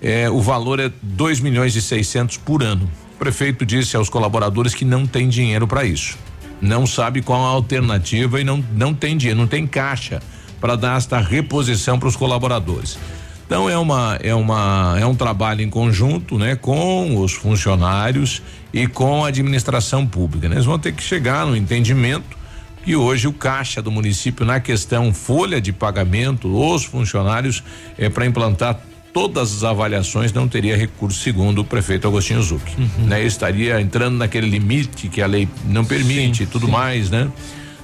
é, 0.01 0.31
o 0.31 0.41
valor 0.41 0.79
é 0.79 0.91
dois 1.03 1.41
milhões 1.41 1.75
e 1.75 1.83
seiscentos 1.83 2.37
por 2.37 2.63
ano. 2.63 2.89
O 3.17 3.19
prefeito 3.19 3.67
disse 3.67 3.97
aos 3.97 4.09
colaboradores 4.09 4.75
que 4.75 4.85
não 4.85 5.09
tem 5.09 5.29
dinheiro 5.29 5.67
para 5.67 5.85
isso. 5.85 6.17
Não 6.63 6.87
sabe 6.87 7.21
qual 7.21 7.45
a 7.45 7.49
alternativa 7.49 8.41
e 8.41 8.45
não, 8.45 8.65
não 8.73 8.95
tem 8.95 9.17
dinheiro, 9.17 9.41
não 9.41 9.49
tem 9.49 9.67
caixa 9.67 10.23
para 10.61 10.77
dar 10.77 10.97
esta 10.97 11.19
reposição 11.19 11.99
para 11.99 12.09
os 12.09 12.15
colaboradores. 12.15 12.97
Então 13.45 13.69
é 13.69 13.77
uma 13.77 14.19
é 14.23 14.35
uma 14.35 14.97
é 15.01 15.05
um 15.05 15.17
trabalho 15.17 15.63
em 15.63 15.71
conjunto, 15.71 16.39
né, 16.39 16.55
com 16.55 17.21
os 17.21 17.33
funcionários 17.33 18.41
e 18.73 18.87
com 18.87 19.25
a 19.25 19.29
administração 19.29 20.07
pública. 20.07 20.49
Né? 20.49 20.57
Eles 20.57 20.67
vão 20.67 20.79
ter 20.79 20.93
que 20.93 21.03
chegar 21.03 21.45
no 21.45 21.57
entendimento 21.57 22.38
e 22.87 22.97
hoje 22.97 23.29
o 23.29 23.33
caixa 23.33 23.83
do 23.83 23.91
município 23.91 24.47
na 24.47 24.61
questão 24.61 25.13
folha 25.13 25.61
de 25.61 25.73
pagamento, 25.73 26.49
os 26.49 26.85
funcionários 26.85 27.63
é 27.99 28.09
para 28.09 28.27
implantar 28.27 28.81
todas 29.13 29.57
as 29.57 29.65
avaliações 29.65 30.33
não 30.33 30.47
teria 30.47 30.77
recurso 30.77 31.21
segundo 31.21 31.61
o 31.61 31.65
prefeito 31.65 32.07
Agostinho 32.07 32.43
Zuc, 32.43 32.63
uhum. 32.79 33.07
né? 33.07 33.25
Estaria 33.25 33.81
entrando 33.81 34.17
naquele 34.17 34.49
limite 34.49 35.09
que 35.09 35.21
a 35.21 35.27
lei 35.27 35.49
não 35.65 35.85
permite 35.85 36.45
e 36.45 36.47
tudo 36.47 36.67
sim. 36.67 36.73
mais, 36.73 37.11
né? 37.11 37.29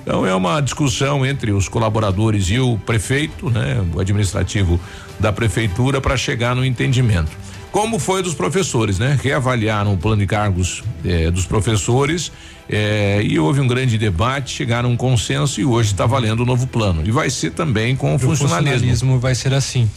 Então 0.03 0.27
é 0.27 0.35
uma 0.35 0.61
discussão 0.61 1.25
entre 1.25 1.51
os 1.51 1.67
colaboradores 1.69 2.51
e 2.51 2.59
o 2.59 2.79
prefeito, 2.79 3.51
né? 3.51 3.85
O 3.95 4.01
administrativo 4.01 4.79
da 5.19 5.33
prefeitura 5.33 6.01
para 6.01 6.17
chegar 6.17 6.55
no 6.55 6.65
entendimento 6.65 7.33
como 7.75 7.99
foi 7.99 8.23
dos 8.23 8.35
professores, 8.35 9.01
né? 9.01 9.19
Reavaliaram 9.21 9.95
o 9.95 9.97
plano 9.97 10.21
de 10.21 10.29
cargos 10.29 10.85
eh, 11.05 11.29
dos 11.29 11.45
professores 11.45 12.31
eh, 12.69 13.21
e 13.25 13.37
houve 13.37 13.61
um 13.61 13.67
grande 13.67 13.99
debate, 13.99 14.53
chegaram 14.53 14.91
a 14.91 14.93
um 14.93 14.97
consenso 14.97 15.61
e 15.61 15.65
hoje 15.65 15.91
está 15.91 16.07
valendo 16.07 16.45
o 16.45 16.47
novo 16.47 16.69
plano. 16.69 17.03
E 17.05 17.11
vai 17.11 17.29
ser 17.31 17.51
também 17.51 17.97
com 17.97 18.13
o, 18.13 18.15
o 18.15 18.19
funcionalismo. 18.21 18.75
funcionalismo 18.75 19.19
vai 19.19 19.35
ser 19.35 19.53
assim. 19.53 19.91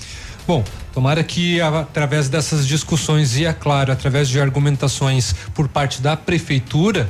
Bom, 0.48 0.64
tomara 0.92 1.24
que 1.24 1.62
através 1.62 2.28
dessas 2.28 2.66
discussões 2.66 3.38
e, 3.38 3.46
é 3.46 3.54
claro, 3.54 3.92
através 3.92 4.28
de 4.28 4.42
argumentações 4.42 5.36
por 5.54 5.68
parte 5.68 6.02
da 6.02 6.18
prefeitura, 6.18 7.08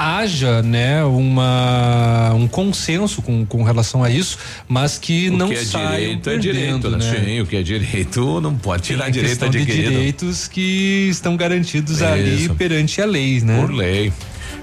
haja 0.00 0.62
né 0.62 1.04
uma 1.04 2.32
um 2.34 2.48
consenso 2.48 3.20
com, 3.20 3.44
com 3.44 3.62
relação 3.62 4.02
a 4.02 4.08
isso 4.08 4.38
mas 4.66 4.96
que 4.96 5.28
o 5.28 5.36
não 5.36 5.48
que 5.48 5.56
é 5.56 5.62
direito 5.62 6.30
é 6.30 6.38
direito 6.38 6.90
né? 6.90 6.96
né? 6.96 7.24
Sim, 7.24 7.40
o 7.40 7.46
que 7.46 7.56
é 7.56 7.62
direito 7.62 8.40
não 8.40 8.56
pode 8.56 8.84
tirar 8.84 9.04
Tem 9.04 9.12
direito 9.12 9.48
de 9.50 9.64
direitos 9.64 10.48
que 10.48 11.08
estão 11.10 11.36
garantidos 11.36 11.96
isso. 11.96 12.04
ali 12.04 12.48
perante 12.48 13.02
a 13.02 13.04
lei 13.04 13.40
né 13.42 13.60
por 13.60 13.70
lei 13.70 14.10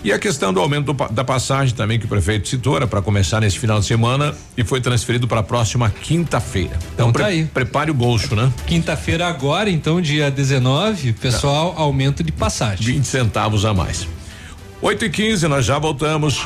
e 0.03 0.11
a 0.11 0.19
questão 0.19 0.53
do 0.53 0.59
aumento 0.59 0.93
do, 0.93 1.07
da 1.09 1.23
passagem 1.23 1.75
também 1.75 1.99
que 1.99 2.05
o 2.05 2.07
prefeito 2.07 2.47
citou 2.47 2.75
era 2.75 2.87
para 2.87 3.01
começar 3.01 3.41
nesse 3.41 3.59
final 3.59 3.79
de 3.79 3.85
semana 3.85 4.33
e 4.55 4.63
foi 4.63 4.79
transferido 4.79 5.27
para 5.27 5.39
a 5.41 5.43
próxima 5.43 5.89
quinta-feira. 5.89 6.77
Então, 6.93 7.09
então 7.09 7.11
tá 7.11 7.19
pre 7.19 7.25
aí. 7.25 7.45
prepare 7.45 7.91
o 7.91 7.93
bolso, 7.93 8.35
né? 8.35 8.51
Quinta-feira 8.65 9.27
agora, 9.27 9.69
então 9.69 9.99
dia 9.99 10.29
19, 10.29 11.13
pessoal, 11.13 11.73
tá. 11.73 11.81
aumento 11.81 12.23
de 12.23 12.31
passagem. 12.31 12.85
20 12.85 13.05
centavos 13.05 13.65
a 13.65 13.73
mais. 13.73 14.07
8 14.81 15.05
e 15.05 15.09
15 15.09 15.47
nós 15.47 15.65
já 15.65 15.79
voltamos. 15.79 16.43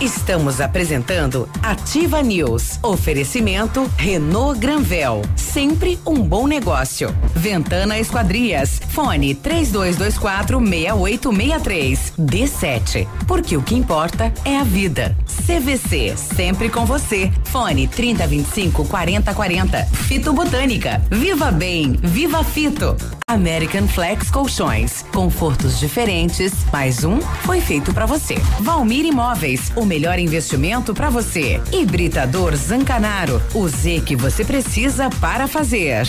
Estamos 0.00 0.60
apresentando 0.60 1.48
Ativa 1.60 2.22
News. 2.22 2.78
Oferecimento 2.82 3.90
Renault 3.96 4.58
Granvel. 4.58 5.22
Sempre 5.34 5.98
um 6.06 6.22
bom 6.22 6.46
negócio. 6.46 7.14
Ventana 7.34 7.98
Esquadrias. 7.98 8.80
Fone 8.90 9.34
3224 9.34 10.60
6863. 10.60 12.12
D7. 12.16 13.08
Porque 13.26 13.56
o 13.56 13.62
que 13.62 13.74
importa 13.74 14.32
é 14.44 14.56
a 14.56 14.62
vida. 14.64 15.16
CVC. 15.26 16.16
Sempre 16.16 16.70
com 16.70 16.86
você. 16.86 17.32
Fone 17.44 17.88
3025 17.88 18.84
4040. 18.84 19.84
Fito 19.84 20.32
Botânica. 20.32 21.02
Viva 21.10 21.50
Bem. 21.50 21.98
Viva 22.00 22.44
Fito. 22.44 22.96
American 23.28 23.86
Flex 23.86 24.30
Colchões. 24.30 25.04
Confortos 25.12 25.78
diferentes. 25.78 26.52
Mais 26.72 27.04
um 27.04 27.20
foi 27.20 27.60
feito 27.60 27.92
para 27.92 28.06
você. 28.06 28.36
Valmir 28.60 29.04
Imóveis. 29.04 29.70
O 29.76 29.84
melhor 29.84 30.18
investimento 30.18 30.94
para 30.94 31.10
você. 31.10 31.60
Hibridador 31.70 32.56
Zancanaro. 32.56 33.40
O 33.54 33.68
Z 33.68 34.00
que 34.06 34.16
você 34.16 34.46
precisa 34.46 35.10
para 35.20 35.46
fazer. 35.46 36.06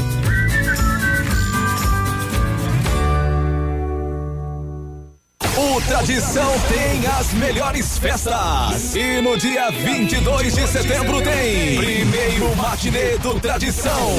O 5.55 5.81
Tradição 5.83 6.51
tem 6.69 7.07
as 7.19 7.33
melhores 7.35 7.99
festas. 7.99 8.95
E 8.95 9.21
no 9.21 9.37
dia 9.37 9.71
22 9.71 10.55
de 10.55 10.67
setembro 10.67 11.21
tem 11.21 11.77
primeiro 11.77 12.57
matinê 12.57 13.19
do 13.19 13.39
Tradição. 13.39 14.11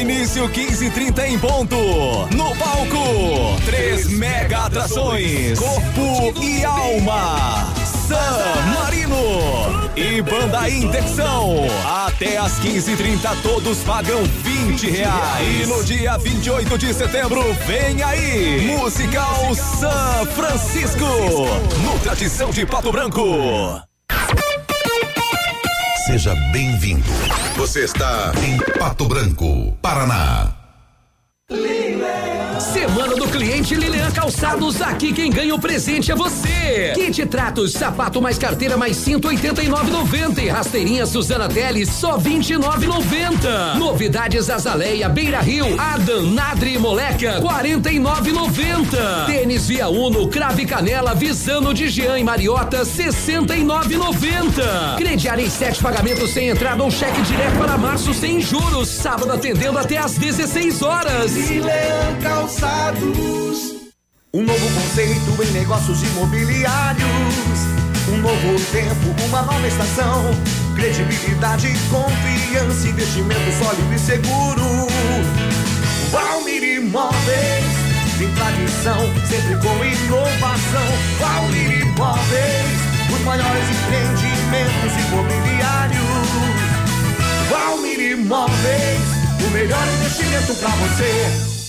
Início 0.00 0.46
15:30 0.50 1.26
em 1.26 1.38
ponto. 1.38 1.76
No 2.36 2.54
palco, 2.56 3.58
três 3.64 4.06
mega 4.08 4.66
atrações: 4.66 5.58
Corpo 5.58 6.42
e 6.42 6.62
Alma. 6.62 7.79
San 8.10 8.74
Marino 8.74 9.92
e 9.94 10.20
Banda 10.20 10.68
Intenção. 10.68 11.58
Até 12.06 12.38
às 12.38 12.58
15:30 12.58 13.36
todos 13.40 13.78
pagam 13.84 14.24
20 14.24 14.90
reais. 14.90 15.60
E 15.62 15.66
no 15.66 15.84
dia 15.84 16.18
28 16.18 16.76
de 16.76 16.92
setembro 16.92 17.40
vem 17.68 18.02
aí 18.02 18.66
Musical 18.66 19.54
San 19.54 20.26
Francisco 20.34 21.06
no 21.84 22.00
Tradição 22.00 22.50
de 22.50 22.66
Pato 22.66 22.90
Branco. 22.90 23.80
Seja 26.04 26.34
bem-vindo. 26.50 27.04
Você 27.54 27.84
está 27.84 28.32
em 28.44 28.58
Pato 28.76 29.06
Branco, 29.06 29.72
Paraná. 29.80 30.59
Semana 32.60 33.16
do 33.16 33.26
cliente 33.26 33.74
Lilian 33.74 34.10
Calçados, 34.12 34.80
aqui 34.80 35.12
quem 35.12 35.32
ganha 35.32 35.52
o 35.54 35.58
presente 35.58 36.12
é 36.12 36.14
você. 36.14 36.92
Kit 36.94 37.26
Tratos, 37.26 37.72
sapato 37.72 38.22
mais 38.22 38.38
carteira 38.38 38.76
mais 38.76 38.96
189,90 38.98 40.38
e 40.38 40.48
rasteirinha 40.48 41.06
Suzana 41.06 41.48
Teles 41.48 41.88
só 41.88 42.16
29,90. 42.18 43.74
Novidades 43.76 44.48
Azaleia, 44.48 45.08
Beira 45.08 45.40
Rio, 45.40 45.66
Adam, 45.80 46.30
Nadri 46.30 46.74
e 46.74 46.78
Moleca 46.78 47.40
49,90. 47.40 49.26
Tênis 49.26 49.66
Via 49.66 49.88
Uno, 49.88 50.28
Crave 50.28 50.64
Canela, 50.66 51.14
Visano 51.14 51.74
de 51.74 51.88
Jean 51.88 52.16
e 52.18 52.24
Mariota 52.24 52.82
69,90. 52.82 54.96
Crediário 54.98 55.44
em 55.44 55.50
sete 55.50 55.82
pagamentos 55.82 56.30
sem 56.30 56.48
entrada 56.48 56.84
ou 56.84 56.90
cheque 56.90 57.20
direto 57.22 57.58
para 57.58 57.76
março 57.76 58.14
sem 58.14 58.40
juros. 58.40 58.88
Sábado 58.88 59.32
atendendo 59.32 59.78
até 59.78 59.96
às 59.96 60.14
16 60.14 60.82
horas. 60.82 61.39
Leão 61.48 62.20
Calçados. 62.22 63.80
Um 64.32 64.42
novo 64.42 64.66
conceito 64.74 65.42
em 65.42 65.52
negócios 65.52 66.02
imobiliários. 66.02 67.10
Um 68.12 68.18
novo 68.18 68.60
tempo, 68.70 69.24
uma 69.26 69.42
nova 69.42 69.66
estação. 69.66 70.24
Credibilidade, 70.76 71.68
confiança, 71.90 72.88
investimento 72.88 73.52
sólido 73.58 73.94
e 73.94 73.98
seguro. 73.98 74.86
Valmir 76.10 76.62
Imóveis, 76.62 77.64
tem 78.18 78.28
tradição, 78.34 79.00
sempre 79.28 79.56
com 79.56 79.84
inovação. 79.84 80.88
Valmir 81.18 81.82
Imóveis, 81.82 82.80
os 83.12 83.20
maiores 83.24 83.64
empreendimentos 83.70 84.92
imobiliários. 85.08 86.00
Valmir 87.48 88.00
Imóveis, 88.12 89.19
melhor 89.50 89.86
investimento 89.98 90.54
para 90.54 90.70
você. 90.70 91.60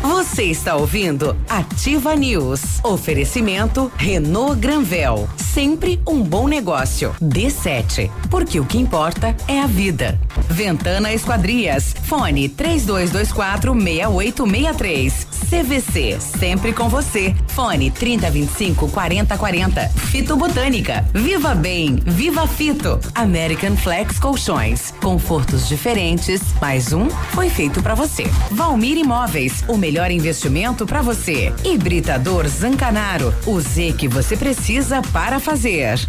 Você 0.00 0.44
está 0.44 0.76
ouvindo 0.76 1.36
Ativa 1.48 2.16
News. 2.16 2.82
Oferecimento 2.82 3.92
Renault 3.96 4.58
Granvel. 4.58 5.28
Sempre 5.36 6.00
um 6.06 6.22
bom 6.22 6.48
negócio. 6.48 7.14
D7. 7.20 8.10
Porque 8.30 8.58
o 8.58 8.64
que 8.64 8.78
importa 8.78 9.36
é 9.46 9.60
a 9.60 9.66
vida. 9.66 10.18
Ventana 10.48 11.12
Esquadrias. 11.12 11.94
Fone 12.10 12.48
3224 12.48 13.72
6863. 13.72 15.28
CVC. 15.48 16.18
Sempre 16.20 16.72
com 16.72 16.88
você. 16.88 17.36
Fone 17.46 17.88
3025 17.88 18.88
4040. 18.88 19.88
Fito 19.90 20.36
Botânica. 20.36 21.06
Viva 21.14 21.54
Bem. 21.54 22.02
Viva 22.04 22.48
Fito. 22.48 22.98
American 23.14 23.76
Flex 23.76 24.18
Colchões. 24.18 24.92
Confortos 25.00 25.68
diferentes. 25.68 26.40
Mais 26.60 26.92
um 26.92 27.08
foi 27.08 27.48
feito 27.48 27.80
para 27.80 27.94
você. 27.94 28.24
Valmir 28.50 28.98
Imóveis. 28.98 29.62
O 29.68 29.76
melhor 29.76 30.10
investimento 30.10 30.84
para 30.84 31.02
você. 31.02 31.54
Hibridador 31.64 32.48
Zancanaro. 32.48 33.32
O 33.46 33.60
Z 33.60 33.94
que 33.96 34.08
você 34.08 34.36
precisa 34.36 35.00
para 35.12 35.38
fazer. 35.38 36.00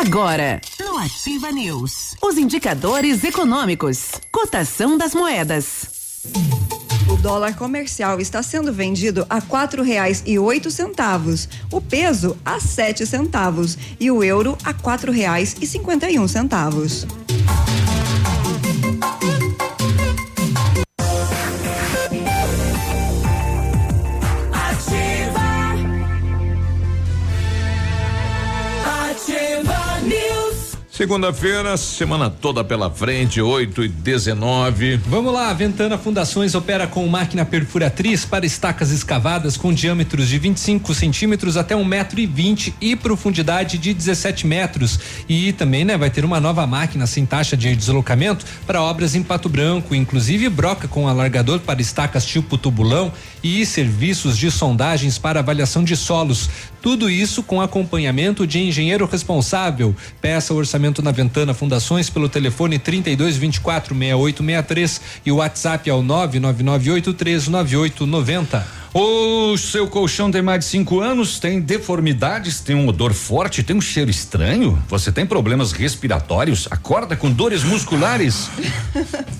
Agora, 0.00 0.60
no 0.98 1.04
Ativa 1.04 1.52
News, 1.52 2.16
os 2.20 2.36
indicadores 2.36 3.22
econômicos, 3.22 4.10
cotação 4.32 4.98
das 4.98 5.14
moedas. 5.14 6.22
O 7.08 7.16
dólar 7.16 7.54
comercial 7.54 8.20
está 8.20 8.42
sendo 8.42 8.72
vendido 8.72 9.24
a 9.30 9.40
quatro 9.40 9.84
reais 9.84 10.24
e 10.26 10.40
oito 10.40 10.72
centavos, 10.72 11.48
o 11.70 11.80
peso 11.80 12.36
a 12.44 12.58
sete 12.58 13.06
centavos 13.06 13.78
e 14.00 14.10
o 14.10 14.24
euro 14.24 14.58
a 14.64 14.74
quatro 14.74 15.12
reais 15.12 15.54
e 15.60 15.66
cinquenta 15.66 16.10
e 16.10 16.18
um 16.18 16.26
centavos. 16.26 17.06
Segunda-feira, 30.98 31.76
semana 31.76 32.28
toda 32.28 32.64
pela 32.64 32.90
frente, 32.90 33.40
8 33.40 33.84
e 33.84 33.88
19. 33.88 34.96
Vamos 35.06 35.32
lá, 35.32 35.48
a 35.48 35.54
Ventana 35.54 35.96
Fundações 35.96 36.56
opera 36.56 36.88
com 36.88 37.06
máquina 37.06 37.44
perfuratriz 37.44 38.24
para 38.24 38.44
estacas 38.44 38.90
escavadas 38.90 39.56
com 39.56 39.72
diâmetros 39.72 40.26
de 40.26 40.36
25 40.40 40.92
centímetros 40.92 41.56
até 41.56 41.76
um 41.76 41.84
metro 41.84 42.18
e 42.18 42.26
vinte 42.26 42.74
e 42.80 42.96
profundidade 42.96 43.78
de 43.78 43.94
17 43.94 44.44
metros. 44.44 44.98
E 45.28 45.52
também, 45.52 45.84
né, 45.84 45.96
vai 45.96 46.10
ter 46.10 46.24
uma 46.24 46.40
nova 46.40 46.66
máquina 46.66 47.06
sem 47.06 47.24
taxa 47.24 47.56
de 47.56 47.76
deslocamento 47.76 48.44
para 48.66 48.82
obras 48.82 49.14
em 49.14 49.22
Pato 49.22 49.48
Branco, 49.48 49.94
inclusive 49.94 50.48
broca 50.48 50.88
com 50.88 51.06
alargador 51.06 51.60
para 51.60 51.80
estacas 51.80 52.26
tipo 52.26 52.58
tubulão 52.58 53.12
e 53.40 53.64
serviços 53.64 54.36
de 54.36 54.50
sondagens 54.50 55.16
para 55.16 55.38
avaliação 55.38 55.84
de 55.84 55.96
solos. 55.96 56.50
Tudo 56.80 57.10
isso 57.10 57.42
com 57.42 57.60
acompanhamento 57.60 58.46
de 58.46 58.60
engenheiro 58.60 59.04
responsável. 59.06 59.94
Peça 60.20 60.54
orçamento 60.54 61.02
na 61.02 61.10
Ventana 61.10 61.52
Fundações 61.52 62.08
pelo 62.08 62.28
telefone 62.28 62.78
32 62.78 63.36
24 63.36 63.92
6863 63.94 65.00
e 65.26 65.32
o 65.32 65.36
WhatsApp 65.36 65.90
é 65.90 65.94
o 65.94 66.02
999839890. 66.02 68.62
O 68.94 69.56
seu 69.58 69.86
colchão 69.86 70.30
tem 70.30 70.40
mais 70.40 70.60
de 70.60 70.64
cinco 70.64 71.00
anos, 71.00 71.38
tem 71.38 71.60
deformidades, 71.60 72.60
tem 72.60 72.74
um 72.74 72.88
odor 72.88 73.12
forte, 73.12 73.62
tem 73.62 73.76
um 73.76 73.80
cheiro 73.80 74.10
estranho? 74.10 74.82
Você 74.88 75.12
tem 75.12 75.26
problemas 75.26 75.72
respiratórios? 75.72 76.66
Acorda 76.70 77.14
com 77.14 77.30
dores 77.30 77.62
musculares? 77.62 78.48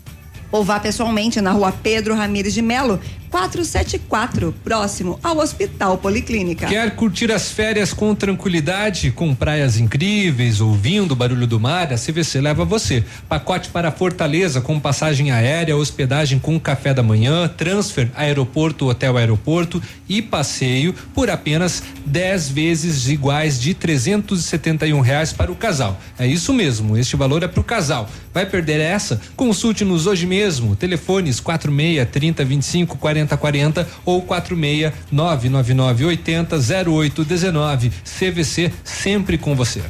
ou 0.55 0.63
vá 0.63 0.79
pessoalmente 0.79 1.41
na 1.41 1.51
rua 1.51 1.73
Pedro 1.73 2.15
Ramires 2.15 2.55
de 2.55 2.63
Melo, 2.63 3.01
474, 3.35 4.55
próximo 4.63 5.19
ao 5.21 5.39
Hospital 5.39 5.99
Policlínica. 5.99 6.69
Quer 6.69 6.95
curtir 6.95 7.33
as 7.33 7.51
férias 7.51 7.93
com 7.93 8.15
tranquilidade, 8.15 9.11
com 9.11 9.35
praias 9.35 9.77
incríveis, 9.77 10.61
ouvindo 10.61 11.11
o 11.11 11.17
barulho 11.17 11.45
do 11.45 11.59
mar? 11.59 11.93
A 11.93 11.97
CVC 11.97 12.41
leva 12.41 12.65
você. 12.65 13.03
Pacote 13.29 13.71
para 13.71 13.91
Fortaleza 13.91 14.61
com 14.61 14.79
passagem 14.79 15.33
aérea, 15.33 15.77
hospedagem 15.77 16.39
com 16.39 16.61
café 16.61 16.95
da 16.95 17.03
manhã, 17.03 17.49
transfer 17.49 18.09
aeroporto, 18.15 18.87
hotel 18.87 19.17
aeroporto 19.17 19.83
e 20.09 20.23
passeio 20.23 20.95
por 21.13 21.29
apenas 21.29 21.83
10 22.07 22.51
vezes 22.51 23.09
iguais 23.09 23.61
de 23.61 23.75
371 23.75 25.01
reais 25.01 25.33
para 25.33 25.51
o 25.51 25.57
casal. 25.57 26.01
É 26.17 26.25
isso 26.25 26.53
mesmo, 26.53 26.97
este 26.97 27.17
valor 27.17 27.43
é 27.43 27.49
para 27.49 27.61
o 27.61 27.65
casal. 27.65 28.09
Vai 28.33 28.47
perder 28.47 28.79
essa? 28.81 29.21
Consulte-nos 29.35 30.07
hoje 30.07 30.25
mesmo. 30.25 30.77
Telefones 30.77 31.41
46 31.41 32.09
30 32.11 32.45
25 32.45 32.99
40 32.99 33.24
4040 33.27 33.89
ou 34.05 34.23
46 34.23 34.93
999 35.11 36.05
80 36.07 36.57
0819. 36.57 37.93
CVC 38.05 38.73
sempre 38.85 39.39
com 39.39 39.55
você. 39.55 39.83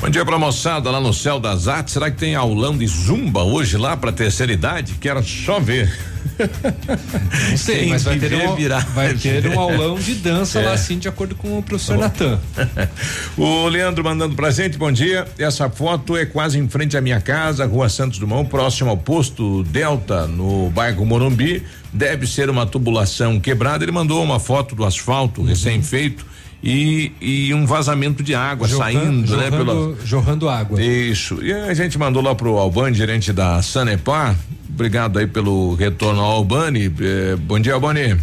Bom 0.00 0.08
dia 0.08 0.24
pra 0.24 0.38
moçada 0.38 0.90
lá 0.90 0.98
no 0.98 1.12
céu 1.12 1.38
das 1.38 1.68
artes. 1.68 1.92
Será 1.92 2.10
que 2.10 2.16
tem 2.16 2.34
aulão 2.34 2.76
de 2.76 2.86
zumba 2.86 3.42
hoje 3.42 3.76
lá 3.76 3.94
pra 3.98 4.10
terceira 4.10 4.50
idade? 4.50 4.94
Quero 4.98 5.22
só 5.22 5.60
ver. 5.60 5.94
Não 7.50 7.56
sei, 7.56 7.86
mas 7.88 8.04
vai 8.04 8.18
ter, 8.18 8.34
um, 8.48 8.56
virar. 8.56 8.80
vai 8.94 9.12
ter 9.12 9.46
um 9.46 9.60
aulão 9.60 9.96
de 9.96 10.14
dança 10.14 10.58
é. 10.58 10.64
lá 10.64 10.72
assim, 10.72 10.98
de 10.98 11.06
acordo 11.06 11.34
com 11.34 11.58
o 11.58 11.62
professor 11.62 11.98
tá 11.98 12.04
Natan. 12.04 12.40
o 13.36 13.68
Leandro 13.68 14.02
mandando 14.02 14.34
pra 14.34 14.50
gente, 14.50 14.78
bom 14.78 14.90
dia. 14.90 15.26
Essa 15.38 15.68
foto 15.68 16.16
é 16.16 16.24
quase 16.24 16.58
em 16.58 16.66
frente 16.66 16.96
à 16.96 17.00
minha 17.02 17.20
casa, 17.20 17.66
Rua 17.66 17.90
Santos 17.90 18.18
Dumont, 18.18 18.48
próximo 18.48 18.88
ao 18.88 18.96
posto 18.96 19.62
Delta, 19.64 20.26
no 20.26 20.70
bairro 20.70 21.04
Morumbi. 21.04 21.62
Deve 21.92 22.26
ser 22.26 22.48
uma 22.48 22.66
tubulação 22.66 23.40
quebrada. 23.40 23.84
Ele 23.84 23.92
mandou 23.92 24.22
uma 24.22 24.38
foto 24.38 24.74
do 24.74 24.84
asfalto 24.84 25.40
uhum. 25.40 25.46
recém-feito 25.46 26.24
e, 26.62 27.12
e 27.20 27.54
um 27.54 27.66
vazamento 27.66 28.22
de 28.22 28.34
água 28.34 28.68
saindo, 28.68 29.26
jorrando, 29.26 29.36
né? 29.36 29.50
Pela, 29.50 29.96
jorrando 30.04 30.48
água. 30.48 30.80
Isso. 30.80 31.42
E 31.42 31.52
a 31.52 31.74
gente 31.74 31.98
mandou 31.98 32.22
lá 32.22 32.34
pro 32.34 32.58
Albani, 32.58 32.96
gerente 32.96 33.32
da 33.32 33.62
Sanepar. 33.62 34.36
Obrigado 34.68 35.18
aí 35.18 35.26
pelo 35.26 35.74
retorno 35.74 36.20
ao 36.20 36.32
Albani. 36.32 36.92
Eh, 37.00 37.36
bom 37.36 37.58
dia, 37.58 37.74
Albani. 37.74 38.20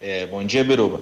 É, 0.00 0.26
bom 0.26 0.44
dia, 0.44 0.64
Biruba. 0.64 1.00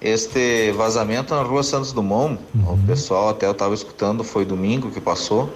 Este 0.00 0.70
vazamento 0.72 1.34
na 1.34 1.42
rua 1.42 1.62
Santos 1.62 1.92
Dumont, 1.92 2.38
uhum. 2.54 2.74
o 2.74 2.78
pessoal 2.86 3.30
até 3.30 3.46
eu 3.46 3.50
estava 3.50 3.74
escutando, 3.74 4.22
foi 4.22 4.44
domingo 4.44 4.90
que 4.90 5.00
passou. 5.00 5.52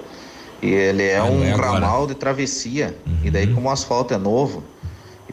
E 0.61 0.69
ele 0.69 1.03
é 1.03 1.19
ah, 1.19 1.25
um 1.25 1.43
é 1.43 1.53
ramal 1.53 2.07
de 2.07 2.15
travessia. 2.15 2.97
Uhum. 3.07 3.19
E 3.25 3.31
daí, 3.31 3.47
uhum. 3.47 3.55
como 3.55 3.69
o 3.69 3.71
asfalto 3.73 4.15
é 4.15 4.19
novo, 4.19 4.63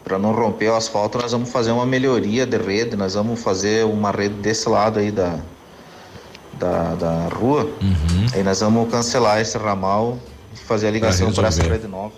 para 0.04 0.18
não 0.18 0.32
romper 0.32 0.70
o 0.70 0.76
asfalto, 0.76 1.18
nós 1.18 1.32
vamos 1.32 1.50
fazer 1.50 1.72
uma 1.72 1.86
melhoria 1.86 2.46
de 2.46 2.58
rede, 2.58 2.96
nós 2.96 3.14
vamos 3.14 3.42
fazer 3.42 3.86
uma 3.86 4.12
rede 4.12 4.36
desse 4.36 4.68
lado 4.68 5.00
aí 5.00 5.12
da, 5.12 5.40
da, 6.54 6.96
da 6.96 7.28
rua. 7.28 7.64
Uhum. 7.82 8.28
Aí 8.34 8.44
nós 8.44 8.60
vamos 8.60 8.90
cancelar 8.90 9.40
esse 9.40 9.58
ramal 9.58 10.18
e 10.54 10.58
fazer 10.58 10.88
a 10.88 10.92
ligação 10.92 11.32
para 11.32 11.48
essa 11.48 11.64
rede 11.64 11.88
nova. 11.88 12.14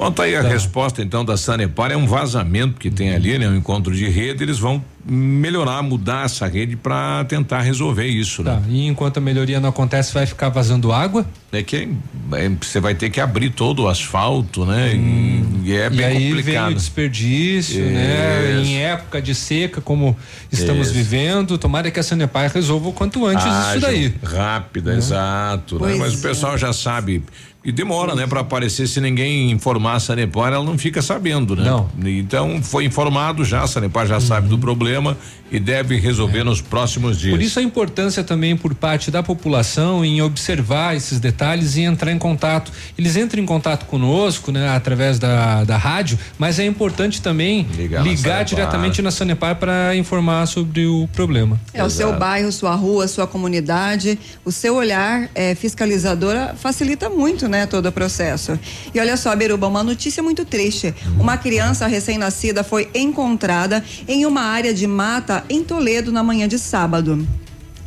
Bom, 0.00 0.10
tá 0.10 0.22
aí 0.22 0.34
a 0.34 0.42
tá. 0.42 0.48
resposta 0.48 1.02
então 1.02 1.22
da 1.22 1.36
Sanepar, 1.36 1.92
é 1.92 1.96
um 1.96 2.06
vazamento 2.06 2.80
que 2.80 2.90
tem 2.90 3.14
ali, 3.14 3.38
né? 3.38 3.46
Um 3.46 3.56
encontro 3.56 3.94
de 3.94 4.08
rede, 4.08 4.42
eles 4.42 4.58
vão 4.58 4.82
melhorar, 5.04 5.82
mudar 5.82 6.24
essa 6.24 6.46
rede 6.46 6.74
para 6.74 7.22
tentar 7.24 7.60
resolver 7.60 8.06
isso, 8.06 8.42
né? 8.42 8.50
tá. 8.52 8.60
né? 8.60 8.66
E 8.70 8.86
enquanto 8.86 9.18
a 9.18 9.20
melhoria 9.20 9.60
não 9.60 9.68
acontece, 9.68 10.14
vai 10.14 10.24
ficar 10.24 10.48
vazando 10.48 10.90
água? 10.90 11.26
É 11.52 11.62
que 11.62 11.88
é, 12.32 12.50
você 12.60 12.80
vai 12.80 12.94
ter 12.94 13.10
que 13.10 13.20
abrir 13.20 13.50
todo 13.50 13.82
o 13.82 13.88
asfalto, 13.88 14.64
né? 14.64 14.94
Hum. 14.94 15.62
E, 15.64 15.70
e, 15.70 15.76
é 15.76 15.90
bem 15.90 16.00
e 16.00 16.04
aí 16.04 16.28
complicado. 16.28 16.64
vem 16.64 16.72
o 16.72 16.74
desperdício, 16.76 17.84
né? 17.84 18.62
Em 18.64 18.78
época 18.78 19.20
de 19.20 19.34
seca, 19.34 19.82
como 19.82 20.16
estamos 20.50 20.86
isso. 20.86 20.96
vivendo, 20.96 21.58
tomara 21.58 21.90
que 21.90 22.00
a 22.00 22.02
Sanepar 22.02 22.50
resolva 22.50 22.88
o 22.88 22.92
quanto 22.92 23.26
antes 23.26 23.44
ah, 23.46 23.72
isso 23.72 23.80
daí. 23.80 24.14
Rápida, 24.22 24.92
né? 24.92 24.98
exato. 24.98 25.78
Né? 25.78 25.96
Mas 25.98 26.14
o 26.14 26.22
pessoal 26.22 26.54
é. 26.54 26.58
já 26.58 26.72
sabe 26.72 27.22
e 27.62 27.70
demora, 27.70 28.14
né, 28.14 28.26
para 28.26 28.40
aparecer. 28.40 28.86
Se 28.88 29.00
ninguém 29.00 29.50
informar 29.50 29.94
a 29.94 30.00
Sanepar, 30.00 30.52
ela 30.52 30.64
não 30.64 30.78
fica 30.78 31.02
sabendo, 31.02 31.54
né? 31.54 31.64
Não. 31.64 31.88
Então 32.06 32.62
foi 32.62 32.84
informado 32.84 33.44
já, 33.44 33.62
a 33.62 33.66
Sanepar 33.66 34.06
já 34.06 34.14
uhum. 34.14 34.20
sabe 34.20 34.48
do 34.48 34.58
problema 34.58 35.16
e 35.52 35.58
deve 35.58 35.96
resolver 35.98 36.40
é. 36.40 36.44
nos 36.44 36.60
próximos 36.60 37.18
dias. 37.18 37.34
Por 37.34 37.42
isso 37.42 37.58
a 37.58 37.62
importância 37.62 38.22
também 38.24 38.56
por 38.56 38.74
parte 38.74 39.10
da 39.10 39.22
população 39.22 40.04
em 40.04 40.22
observar 40.22 40.96
esses 40.96 41.18
detalhes 41.18 41.76
e 41.76 41.82
entrar 41.82 42.12
em 42.12 42.18
contato. 42.18 42.72
Eles 42.96 43.16
entram 43.16 43.42
em 43.42 43.46
contato 43.46 43.84
conosco, 43.86 44.52
né, 44.52 44.68
através 44.70 45.18
da, 45.18 45.64
da 45.64 45.76
rádio, 45.76 46.18
mas 46.38 46.58
é 46.58 46.64
importante 46.64 47.20
também 47.20 47.66
ligar, 47.76 48.02
ligar 48.02 48.44
diretamente 48.44 49.02
na 49.02 49.10
Sanepar 49.10 49.56
para 49.56 49.94
informar 49.96 50.46
sobre 50.46 50.86
o 50.86 51.08
problema. 51.12 51.60
É 51.74 51.78
Exato. 51.78 51.88
o 51.88 51.90
seu 51.90 52.18
bairro, 52.18 52.52
sua 52.52 52.74
rua, 52.74 53.06
sua 53.08 53.26
comunidade, 53.26 54.18
o 54.44 54.52
seu 54.52 54.76
olhar 54.76 55.28
é, 55.34 55.54
fiscalizadora 55.54 56.54
facilita 56.56 57.10
muito, 57.10 57.48
né, 57.50 57.66
todo 57.66 57.86
o 57.86 57.92
processo. 57.92 58.58
E 58.94 58.98
olha 58.98 59.16
só, 59.16 59.34
Beruba, 59.36 59.66
uma 59.66 59.82
notícia 59.82 60.22
muito 60.22 60.44
triste. 60.44 60.94
Uma 61.18 61.36
criança 61.36 61.86
recém-nascida 61.86 62.64
foi 62.64 62.88
encontrada 62.94 63.84
em 64.08 64.24
uma 64.24 64.42
área 64.42 64.72
de 64.72 64.86
mata 64.86 65.44
em 65.50 65.62
Toledo 65.62 66.10
na 66.10 66.22
manhã 66.22 66.48
de 66.48 66.58
sábado. 66.58 67.26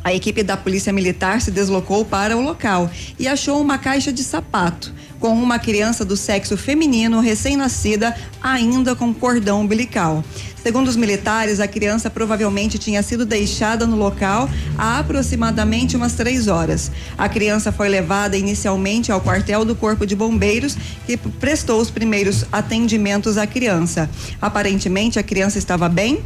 A 0.04 0.12
equipe 0.12 0.42
da 0.42 0.54
Polícia 0.54 0.92
Militar 0.92 1.40
se 1.40 1.50
deslocou 1.50 2.04
para 2.04 2.36
o 2.36 2.42
local 2.42 2.90
e 3.18 3.26
achou 3.26 3.58
uma 3.58 3.78
caixa 3.78 4.12
de 4.12 4.22
sapato 4.22 4.92
com 5.18 5.32
uma 5.42 5.58
criança 5.58 6.04
do 6.04 6.18
sexo 6.18 6.54
feminino 6.54 7.18
recém-nascida, 7.20 8.14
ainda 8.42 8.94
com 8.94 9.14
cordão 9.14 9.62
umbilical. 9.62 10.22
Segundo 10.64 10.88
os 10.88 10.96
militares, 10.96 11.60
a 11.60 11.68
criança 11.68 12.08
provavelmente 12.08 12.78
tinha 12.78 13.02
sido 13.02 13.26
deixada 13.26 13.86
no 13.86 13.96
local 13.96 14.48
há 14.78 14.98
aproximadamente 14.98 15.94
umas 15.94 16.14
três 16.14 16.48
horas. 16.48 16.90
A 17.18 17.28
criança 17.28 17.70
foi 17.70 17.86
levada 17.86 18.34
inicialmente 18.34 19.12
ao 19.12 19.20
quartel 19.20 19.62
do 19.66 19.76
Corpo 19.76 20.06
de 20.06 20.16
Bombeiros, 20.16 20.74
que 21.04 21.18
prestou 21.18 21.82
os 21.82 21.90
primeiros 21.90 22.46
atendimentos 22.50 23.36
à 23.36 23.46
criança. 23.46 24.08
Aparentemente, 24.40 25.18
a 25.18 25.22
criança 25.22 25.58
estava 25.58 25.86
bem 25.86 26.24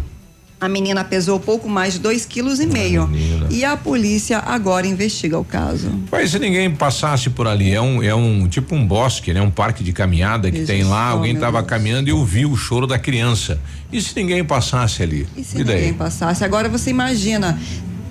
a 0.60 0.68
menina 0.68 1.05
pesou 1.05 1.39
pouco 1.39 1.68
mais 1.68 1.94
de 1.94 2.01
dois 2.01 2.26
quilos 2.26 2.59
e 2.59 2.66
meio. 2.66 3.09
E 3.48 3.64
a 3.64 3.76
polícia 3.76 4.39
agora 4.39 4.86
investiga 4.86 5.39
o 5.39 5.44
caso. 5.44 5.90
Mas 6.10 6.30
se 6.30 6.39
ninguém 6.39 6.70
passasse 6.70 7.30
por 7.30 7.47
ali, 7.47 7.72
é 7.72 7.80
um, 7.80 8.02
é 8.02 8.14
um 8.14 8.48
tipo 8.48 8.74
um 8.74 8.85
bosque, 8.85 9.32
né? 9.32 9.40
Um 9.40 9.51
parque 9.51 9.85
de 9.85 9.93
caminhada 9.93 10.51
que 10.51 10.64
tem 10.64 10.82
lá, 10.82 11.10
alguém 11.10 11.35
estava 11.35 11.62
caminhando 11.62 12.09
e 12.09 12.12
ouviu 12.12 12.51
o 12.51 12.56
choro 12.56 12.86
da 12.86 12.98
criança. 12.98 13.60
E 13.93 14.02
se 14.02 14.14
ninguém 14.16 14.44
passasse 14.44 15.02
ali? 15.02 15.28
E 15.36 15.44
se 15.44 15.56
e 15.56 15.64
ninguém 15.64 15.94
passasse? 15.94 16.44
Agora 16.44 16.68
você 16.68 16.90
imagina, 16.90 17.59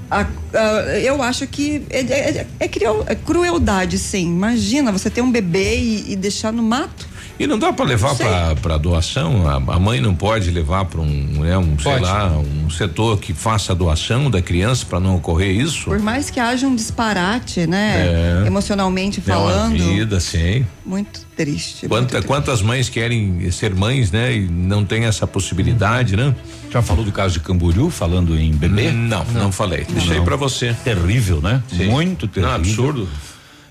a, 0.09 0.21
a, 0.21 0.59
eu 0.99 1.21
acho 1.21 1.45
que 1.47 1.83
é, 1.89 1.99
é, 1.99 2.47
é, 2.59 2.67
é, 3.07 3.15
crueldade, 3.15 3.97
sim. 3.97 4.27
Imagina 4.27 4.91
você 4.91 5.09
ter 5.09 5.21
um 5.21 5.31
bebê 5.31 5.77
e, 5.77 6.13
e 6.13 6.15
deixar 6.15 6.53
no 6.53 6.63
mato. 6.63 7.07
E 7.39 7.45
não 7.45 7.59
dá 7.59 7.72
para 7.72 7.85
levar 7.85 8.15
para 8.61 8.77
doação? 8.77 9.47
A, 9.47 9.55
a, 9.55 9.80
mãe 9.80 10.01
não 10.01 10.15
pode 10.15 10.49
levar 10.49 10.85
para 10.85 11.01
um, 11.01 11.43
né, 11.43 11.57
um 11.57 11.77
sei 11.77 11.99
lá, 11.99 12.31
um 12.31 12.69
setor 12.69 13.19
que 13.19 13.34
faça 13.34 13.73
a 13.73 13.76
doação 13.76 14.30
da 14.30 14.41
criança 14.41 14.85
para 14.85 14.99
não 14.99 15.15
ocorrer 15.15 15.55
isso? 15.55 15.85
Por 15.85 15.99
mais 15.99 16.30
que 16.31 16.39
haja 16.39 16.65
um 16.65 16.76
disparate, 16.76 17.68
né? 17.68 18.43
É, 18.43 18.47
emocionalmente 18.47 19.22
falando. 19.22 19.76
É 19.76 19.84
uma 19.84 19.93
vida, 19.93 20.19
sim. 20.19 20.65
Muito 20.84 21.22
triste. 21.35 21.88
Quanta, 21.88 21.95
muito 21.95 22.09
triste. 22.09 22.27
Quantas 22.27 22.61
mães 22.61 22.89
querem 22.89 23.51
ser 23.51 23.76
mães, 23.76 24.11
né? 24.11 24.35
E 24.35 24.47
não 24.47 24.84
tem 24.84 25.05
essa 25.05 25.27
possibilidade, 25.27 26.15
né? 26.15 26.35
Já 26.72 26.81
falou 26.81 27.05
do 27.05 27.11
caso 27.11 27.35
de 27.35 27.39
Camboriú, 27.39 27.89
falando 27.91 28.38
em 28.38 28.51
bebê? 28.51 28.91
Não, 28.91 29.23
não, 29.26 29.43
não 29.43 29.51
falei. 29.51 29.85
Não. 29.88 29.95
Deixei 29.95 30.22
para 30.22 30.35
você. 30.35 30.76
Terrível, 30.84 31.39
né? 31.39 31.61
Sim. 31.69 31.85
Muito 31.85 32.27
terrível. 32.27 32.49
Não, 32.49 32.55
absurdo. 32.55 33.09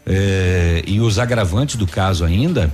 É, 0.09 0.85
e 0.87 1.01
os 1.01 1.19
agravantes 1.19 1.75
do 1.75 1.87
caso 1.87 2.25
ainda, 2.25 2.73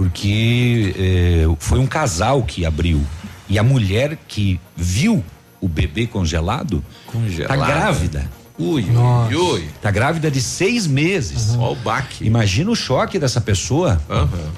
porque 0.00 0.94
é, 0.96 1.56
foi 1.58 1.78
um 1.78 1.86
casal 1.86 2.42
que 2.42 2.64
abriu 2.64 3.02
e 3.46 3.58
a 3.58 3.62
mulher 3.62 4.16
que 4.26 4.58
viu 4.74 5.22
o 5.60 5.68
bebê 5.68 6.06
congelado, 6.06 6.82
congelado. 7.04 7.48
tá 7.50 7.66
grávida. 7.66 8.32
Ui, 8.58 8.82
ui, 8.82 9.36
ui. 9.36 9.68
Tá 9.82 9.90
grávida 9.90 10.30
de 10.30 10.40
seis 10.40 10.86
meses. 10.86 11.54
Olha 11.54 11.72
o 11.72 11.76
baque. 11.76 12.24
Imagina 12.24 12.70
o 12.70 12.74
choque 12.74 13.18
dessa 13.18 13.42
pessoa 13.42 14.00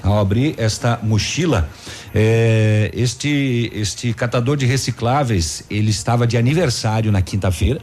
ao 0.01 0.17
abrir 0.17 0.55
esta 0.57 0.97
mochila. 1.03 1.69
É, 2.15 2.89
este, 2.93 3.69
este 3.73 4.13
catador 4.13 4.55
de 4.55 4.65
recicláveis, 4.65 5.65
ele 5.69 5.89
estava 5.89 6.25
de 6.25 6.37
aniversário 6.37 7.11
na 7.11 7.21
quinta-feira 7.21 7.81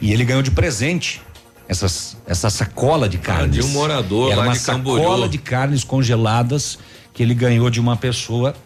e 0.00 0.12
ele 0.12 0.24
ganhou 0.24 0.42
de 0.42 0.50
presente 0.50 1.22
essas, 1.70 2.16
essa 2.26 2.50
sacola 2.50 3.08
de 3.08 3.16
carnes. 3.16 3.58
Ah, 3.58 3.62
de 3.62 3.66
um 3.66 3.70
morador 3.70 4.32
Era 4.32 4.40
lá 4.40 4.46
uma 4.48 4.52
de 4.54 4.60
Camboriú. 4.60 5.04
sacola 5.04 5.28
de 5.28 5.38
carnes 5.38 5.84
congeladas 5.84 6.76
que 7.14 7.22
ele 7.22 7.32
ganhou 7.32 7.70
de 7.70 7.78
uma 7.78 7.96
pessoa 7.96 8.56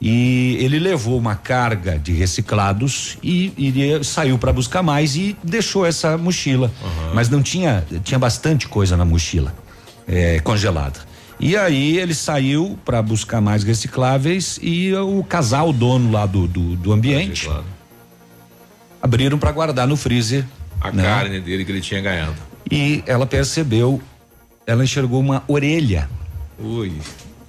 e 0.00 0.56
ele 0.60 0.78
levou 0.78 1.18
uma 1.18 1.34
carga 1.34 1.98
de 1.98 2.12
reciclados 2.12 3.18
e 3.22 3.52
iria, 3.56 4.04
saiu 4.04 4.38
para 4.38 4.52
buscar 4.52 4.80
mais 4.80 5.16
e 5.16 5.36
deixou 5.42 5.84
essa 5.84 6.16
mochila. 6.16 6.70
Mas 7.12 7.28
não 7.28 7.42
tinha, 7.42 7.84
tinha 8.04 8.18
bastante 8.18 8.68
coisa 8.68 8.96
na 8.96 9.04
mochila 9.04 9.52
é, 10.06 10.38
congelada. 10.38 11.00
E 11.40 11.56
aí 11.56 11.98
ele 11.98 12.14
saiu 12.14 12.78
para 12.84 13.02
buscar 13.02 13.40
mais 13.40 13.64
recicláveis 13.64 14.60
e 14.62 14.94
o 14.94 15.24
casal, 15.24 15.70
o 15.70 15.72
dono 15.72 16.12
lá 16.12 16.26
do, 16.26 16.46
do, 16.46 16.76
do 16.76 16.92
ambiente, 16.92 17.50
abriram 19.02 19.36
para 19.36 19.50
guardar 19.50 19.88
no 19.88 19.96
freezer 19.96 20.44
A 20.80 20.92
né? 20.92 21.02
carne 21.02 21.40
dele 21.40 21.64
que 21.64 21.72
ele 21.72 21.80
tinha 21.80 22.00
ganhado. 22.00 22.51
E 22.72 23.04
ela 23.06 23.26
percebeu, 23.26 24.00
ela 24.66 24.82
enxergou 24.82 25.20
uma 25.20 25.44
orelha. 25.46 26.08
Ui. 26.58 26.90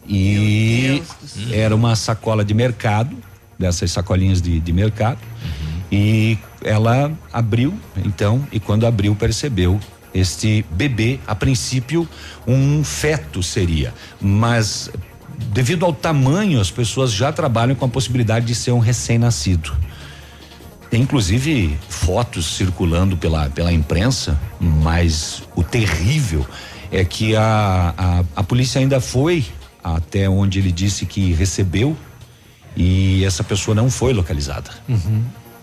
E 0.06 1.02
era 1.50 1.74
uma 1.74 1.96
sacola 1.96 2.44
de 2.44 2.54
mercado, 2.54 3.16
dessas 3.58 3.90
sacolinhas 3.90 4.42
de, 4.42 4.60
de 4.60 4.74
mercado. 4.74 5.20
E 5.90 6.38
ela 6.62 7.10
abriu, 7.32 7.74
então, 8.04 8.46
e 8.52 8.60
quando 8.60 8.86
abriu, 8.86 9.16
percebeu 9.16 9.80
este 10.14 10.66
bebê, 10.72 11.22
a 11.26 11.34
princípio, 11.34 12.06
um 12.46 12.84
feto 12.84 13.42
seria. 13.42 13.94
Mas, 14.20 14.92
devido 15.54 15.86
ao 15.86 15.94
tamanho, 15.94 16.60
as 16.60 16.70
pessoas 16.70 17.14
já 17.14 17.32
trabalham 17.32 17.76
com 17.76 17.86
a 17.86 17.90
possibilidade 17.90 18.46
de 18.46 18.54
ser 18.54 18.72
um 18.72 18.80
recém-nascido. 18.80 19.74
Tem 20.94 21.02
inclusive 21.02 21.76
fotos 21.90 22.46
circulando 22.46 23.18
pela, 23.18 23.50
pela 23.50 23.74
imprensa, 23.74 24.40
mas 24.60 25.42
o 25.56 25.64
terrível 25.64 26.46
é 26.92 27.04
que 27.04 27.36
a, 27.36 27.96
a, 27.98 28.24
a 28.36 28.44
polícia 28.44 28.80
ainda 28.80 29.02
foi 29.02 29.44
até 29.84 30.30
onde 30.30 30.60
ele 30.60 30.72
disse 30.72 31.08
que 31.08 31.34
recebeu 31.34 31.98
e 32.78 33.26
essa 33.26 33.44
pessoa 33.44 33.74
não 33.74 33.90
foi 33.90 34.14
localizada. 34.14 34.70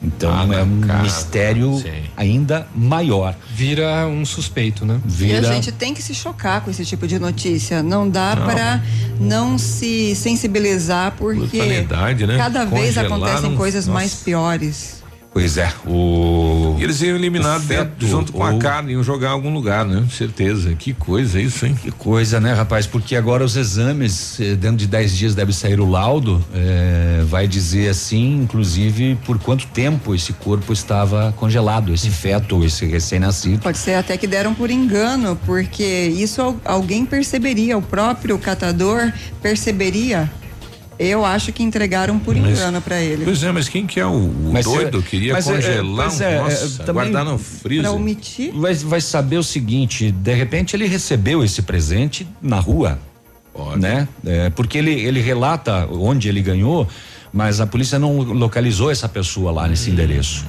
Então 0.03 0.53
é 0.53 0.65
um 0.65 0.81
cara, 0.81 1.05
mistério 1.05 1.79
sim. 1.79 2.03
ainda 2.17 2.67
maior. 2.75 3.37
Vira 3.55 4.09
um 4.09 4.25
suspeito, 4.25 4.85
né? 4.85 5.01
E 5.17 5.33
a 5.33 5.43
gente 5.43 5.71
tem 5.71 5.95
que 5.95 6.03
se 6.03 6.13
chocar 6.13 6.63
com 6.63 6.73
esse 6.73 6.85
tipo 6.85 7.07
de 7.07 7.21
notícia. 7.21 7.85
Não 7.85 8.11
dá 8.11 8.35
para 8.35 8.83
não 9.21 9.57
se 9.59 10.17
sensibilizar, 10.17 11.15
porque 11.17 11.63
né? 11.63 12.37
cada 12.37 12.65
vez 12.65 12.99
acontecem 12.99 13.55
coisas 13.55 13.87
nossa. 13.87 13.95
mais 13.97 14.15
piores. 14.15 15.00
Pois 15.33 15.57
é, 15.57 15.73
o. 15.87 16.75
E 16.79 16.83
eles 16.83 17.01
iam 17.03 17.15
eliminar 17.15 17.61
dentro, 17.61 17.67
feto, 17.85 18.07
junto 18.07 18.33
com 18.33 18.43
a 18.45 18.59
carne, 18.59 18.95
iam 18.95 19.03
jogar 19.05 19.29
em 19.29 19.33
algum 19.33 19.55
lugar, 19.55 19.87
né? 19.87 20.05
Certeza. 20.11 20.75
Que 20.75 20.93
coisa 20.93 21.41
isso, 21.41 21.65
hein? 21.67 21.79
Que 21.81 21.93
coisa, 21.93 22.41
né, 22.41 22.53
rapaz? 22.53 22.85
Porque 22.85 23.15
agora 23.15 23.45
os 23.45 23.55
exames, 23.55 24.41
eh, 24.41 24.57
dentro 24.57 24.79
de 24.79 24.89
10 24.89 25.17
dias 25.17 25.35
deve 25.35 25.53
sair 25.53 25.79
o 25.79 25.89
laudo, 25.89 26.45
eh, 26.53 27.23
vai 27.29 27.47
dizer 27.47 27.89
assim, 27.91 28.41
inclusive, 28.43 29.17
por 29.25 29.39
quanto 29.39 29.69
tempo 29.69 30.17
esse 30.17 30.33
corpo 30.33 30.73
estava 30.73 31.33
congelado, 31.37 31.95
esse 31.95 32.11
feto 32.11 32.57
ou 32.57 32.65
esse 32.65 32.85
recém-nascido. 32.85 33.61
Pode 33.63 33.79
ser 33.79 33.95
até 33.95 34.17
que 34.17 34.27
deram 34.27 34.53
por 34.53 34.69
engano, 34.69 35.39
porque 35.47 35.85
isso 36.13 36.43
al- 36.43 36.57
alguém 36.65 37.07
perceberia, 37.07 37.79
o 37.79 37.83
próprio 37.83 38.37
catador 38.37 39.13
perceberia. 39.41 40.29
Eu 41.03 41.25
acho 41.25 41.51
que 41.51 41.63
entregaram 41.63 42.19
por 42.19 42.37
Mas- 42.37 42.59
engano 42.59 42.79
para 42.83 43.01
ele. 43.01 43.25
Pois 43.25 43.43
é, 43.43 43.51
mas 43.51 43.71
quem 43.71 43.87
que 43.87 43.99
é 43.99 44.05
o, 44.05 44.11
o 44.11 44.51
Mas, 44.53 44.67
doido? 44.67 44.99
é, 44.99 45.03
Queria 45.03 45.33
mas 45.33 45.49
é, 45.49 45.53
é, 45.53 45.55
congelar, 45.57 46.23
é, 46.23 46.25
é, 46.35 46.41
nossa, 46.43 46.93
guardar 46.93 47.25
no 47.25 47.39
freezer. 47.39 47.85
Para 47.85 47.93
omitir. 47.93 48.53
Vai, 48.55 48.75
vai 48.75 49.01
saber 49.01 49.39
o 49.39 49.43
seguinte, 49.43 50.11
de 50.13 50.35
repente 50.35 50.77
ele 50.77 50.87
recebeu 50.87 51.43
esse 51.43 51.63
presente 51.63 52.29
na 52.43 52.61
rua, 52.61 52.99
né? 53.79 54.07
É, 54.27 54.51
porque 54.51 54.77
ele, 54.77 54.91
ele 54.93 55.23
relata 55.23 55.87
onde 55.91 56.29
ele 56.29 56.43
ganhou, 56.43 56.87
mas 57.33 57.61
a 57.63 57.67
polícia 57.67 57.99
não 57.99 58.19
localizou 58.19 58.91
essa 58.91 59.09
pessoa 59.09 59.51
lá 59.51 59.67
nesse 59.67 59.89
endereço. 59.91 60.45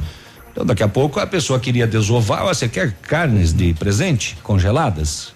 Então 0.51 0.65
daqui 0.65 0.83
a 0.83 0.87
pouco 0.89 1.17
a 1.21 1.25
pessoa 1.27 1.61
queria 1.61 1.87
desovar, 1.87 2.43
"Ó, 2.43 2.53
você 2.53 2.67
quer 2.67 2.91
carnes 3.03 3.53
de 3.53 3.73
presente 3.75 4.37
congeladas? 4.43 5.31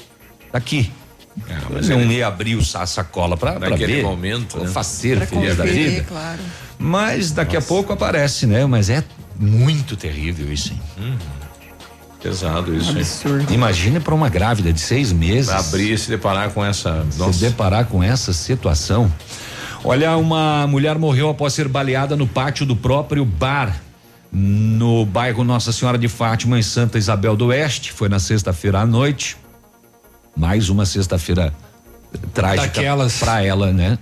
Tá 0.52 0.58
aqui. 0.58 0.92
Mas 1.70 1.90
não 1.90 2.02
ele- 2.02 2.16
ia 2.16 2.28
abrir 2.28 2.56
o 2.56 2.64
sa- 2.64 2.82
a 2.84 2.86
sacola 2.88 3.36
para 3.36 3.58
ver. 3.76 4.04
momento, 4.04 4.58
né? 4.60 4.68
faceiro, 4.68 5.20
Pra 5.20 5.28
feliz 5.28 5.56
da 5.58 5.66
vida. 5.66 6.04
claro. 6.08 6.40
Mas 6.80 7.32
daqui 7.32 7.56
a 7.58 7.62
pouco 7.62 7.94
aparece, 7.94 8.46
né? 8.46 8.66
Mas 8.66 8.90
é 8.90 9.04
muito 9.40 9.96
terrível 9.96 10.52
isso, 10.52 10.74
hein? 10.98 11.18
Pesado 12.22 12.76
isso, 12.76 12.92
hein? 12.92 12.98
Absurdo. 13.00 13.54
Imagine 13.54 14.00
para 14.00 14.16
uma 14.16 14.30
grávida 14.30 14.74
de 14.74 14.80
seis 14.80 15.12
meses. 15.12 15.50
Abrir 15.52 15.94
e 15.94 15.98
se 15.98 16.10
deparar 16.10 16.50
com 16.50 16.66
essa. 16.66 17.06
Se 17.12 17.40
deparar 17.42 17.86
com 17.86 18.02
essa 18.04 18.34
situação. 18.34 19.12
Olha, 19.84 20.18
uma 20.18 20.66
mulher 20.66 20.98
morreu 20.98 21.30
após 21.30 21.54
ser 21.54 21.68
baleada 21.68 22.16
no 22.16 22.26
pátio 22.26 22.66
do 22.66 22.76
próprio 22.76 23.24
bar. 23.24 23.80
No 24.32 25.06
bairro 25.06 25.44
Nossa 25.44 25.72
Senhora 25.72 25.98
de 25.98 26.08
Fátima, 26.10 26.58
em 26.58 26.64
Santa 26.64 26.98
Isabel 26.98 27.36
do 27.38 27.46
Oeste. 27.48 27.92
Foi 27.94 28.10
na 28.10 28.20
sexta-feira 28.20 28.80
à 28.82 28.86
noite. 28.86 29.38
Mais 30.36 30.70
uma 30.70 30.86
sexta-feira 30.86 31.54
trágica 32.34 32.82
para 33.20 33.44
ela, 33.44 33.72
né? 33.72 33.98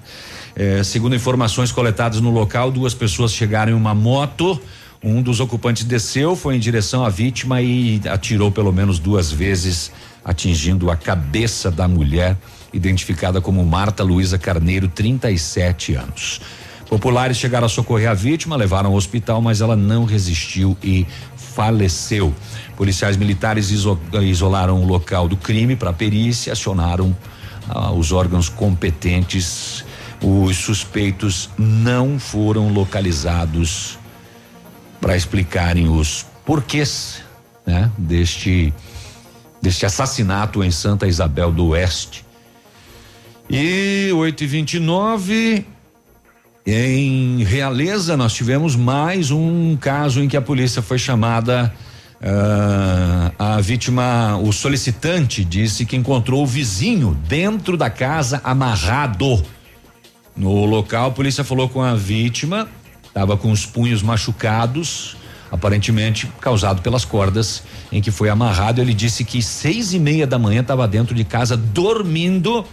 É, 0.56 0.84
segundo 0.84 1.16
informações 1.16 1.72
coletadas 1.72 2.20
no 2.20 2.30
local, 2.30 2.72
duas 2.72 2.94
pessoas 2.94 3.34
chegaram 3.34 3.72
em 3.72 3.76
uma 3.76 3.94
moto. 3.94 4.60
Um 5.04 5.22
dos 5.22 5.40
ocupantes 5.40 5.84
desceu, 5.84 6.36
foi 6.36 6.56
em 6.56 6.60
direção 6.60 7.04
à 7.04 7.10
vítima 7.10 7.62
e 7.62 8.02
atirou 8.10 8.52
pelo 8.52 8.72
menos 8.72 9.00
duas 9.00 9.32
vezes, 9.32 9.92
atingindo 10.24 10.90
a 10.90 10.96
cabeça 10.96 11.70
da 11.70 11.88
mulher, 11.88 12.38
identificada 12.72 13.42
como 13.42 13.66
Marta 13.66 14.04
Luísa 14.04 14.38
Carneiro, 14.38 14.88
37 14.88 15.96
anos. 15.96 16.40
Populares 16.88 17.38
chegaram 17.38 17.66
a 17.66 17.70
socorrer 17.70 18.10
a 18.10 18.14
vítima, 18.14 18.56
levaram 18.56 18.92
ao 18.92 18.96
hospital, 18.96 19.42
mas 19.42 19.62
ela 19.62 19.76
não 19.76 20.06
resistiu 20.06 20.78
e 20.84 21.08
faleceu. 21.56 22.34
Policiais 22.76 23.18
militares 23.18 23.70
iso- 23.72 24.00
isolaram 24.22 24.82
o 24.84 24.88
local 24.88 25.28
do 25.28 25.38
crime 25.38 25.76
para 25.76 25.94
perícia, 25.94 26.54
acionaram 26.54 27.16
ah, 27.70 27.92
os 27.92 28.12
órgãos 28.12 28.50
competentes. 28.50 29.84
Os 30.22 30.58
suspeitos 30.58 31.50
não 31.58 32.18
foram 32.18 32.72
localizados 32.72 33.98
para 35.02 35.18
explicarem 35.18 35.90
os 35.90 36.26
porquês, 36.46 37.22
né, 37.66 37.92
deste 37.98 38.74
deste 39.62 39.86
assassinato 39.86 40.62
em 40.62 40.70
Santa 40.72 41.08
Isabel 41.08 41.50
do 41.50 41.68
Oeste. 41.68 42.26
E 43.50 44.12
8 44.14 44.44
e 44.44 44.48
29 44.48 45.66
em 46.66 47.44
Realeza, 47.44 48.16
nós 48.16 48.34
tivemos 48.34 48.76
mais 48.76 49.32
um 49.32 49.76
caso 49.76 50.22
em 50.22 50.28
que 50.30 50.38
a 50.38 50.42
polícia 50.42 50.82
foi 50.82 50.98
chamada. 50.98 51.74
ah, 52.22 53.32
a 53.38 53.62
vítima, 53.62 54.38
o 54.38 54.54
solicitante, 54.54 55.44
disse 55.44 55.86
que 55.86 55.98
encontrou 55.98 56.42
o 56.42 56.48
vizinho 56.48 57.18
dentro 57.28 57.76
da 57.76 57.90
casa 57.90 58.40
amarrado. 58.46 59.44
No 60.36 60.66
local, 60.66 61.08
a 61.08 61.12
polícia 61.12 61.44
falou 61.44 61.68
com 61.68 61.82
a 61.82 61.96
vítima, 61.96 62.70
estava 63.06 63.36
com 63.36 63.52
os 63.52 63.66
punhos 63.66 64.02
machucados, 64.02 65.18
aparentemente 65.52 66.32
causado 66.40 66.82
pelas 66.82 67.04
cordas 67.04 67.62
em 67.92 68.02
que 68.02 68.10
foi 68.10 68.30
amarrado. 68.30 68.80
Ele 68.80 68.94
disse 68.94 69.26
que 69.26 69.42
seis 69.42 69.94
e 69.94 70.00
meia 70.00 70.26
da 70.26 70.40
manhã 70.40 70.62
estava 70.62 70.88
dentro 70.88 71.14
de 71.14 71.26
casa 71.26 71.58
dormindo. 71.58 72.66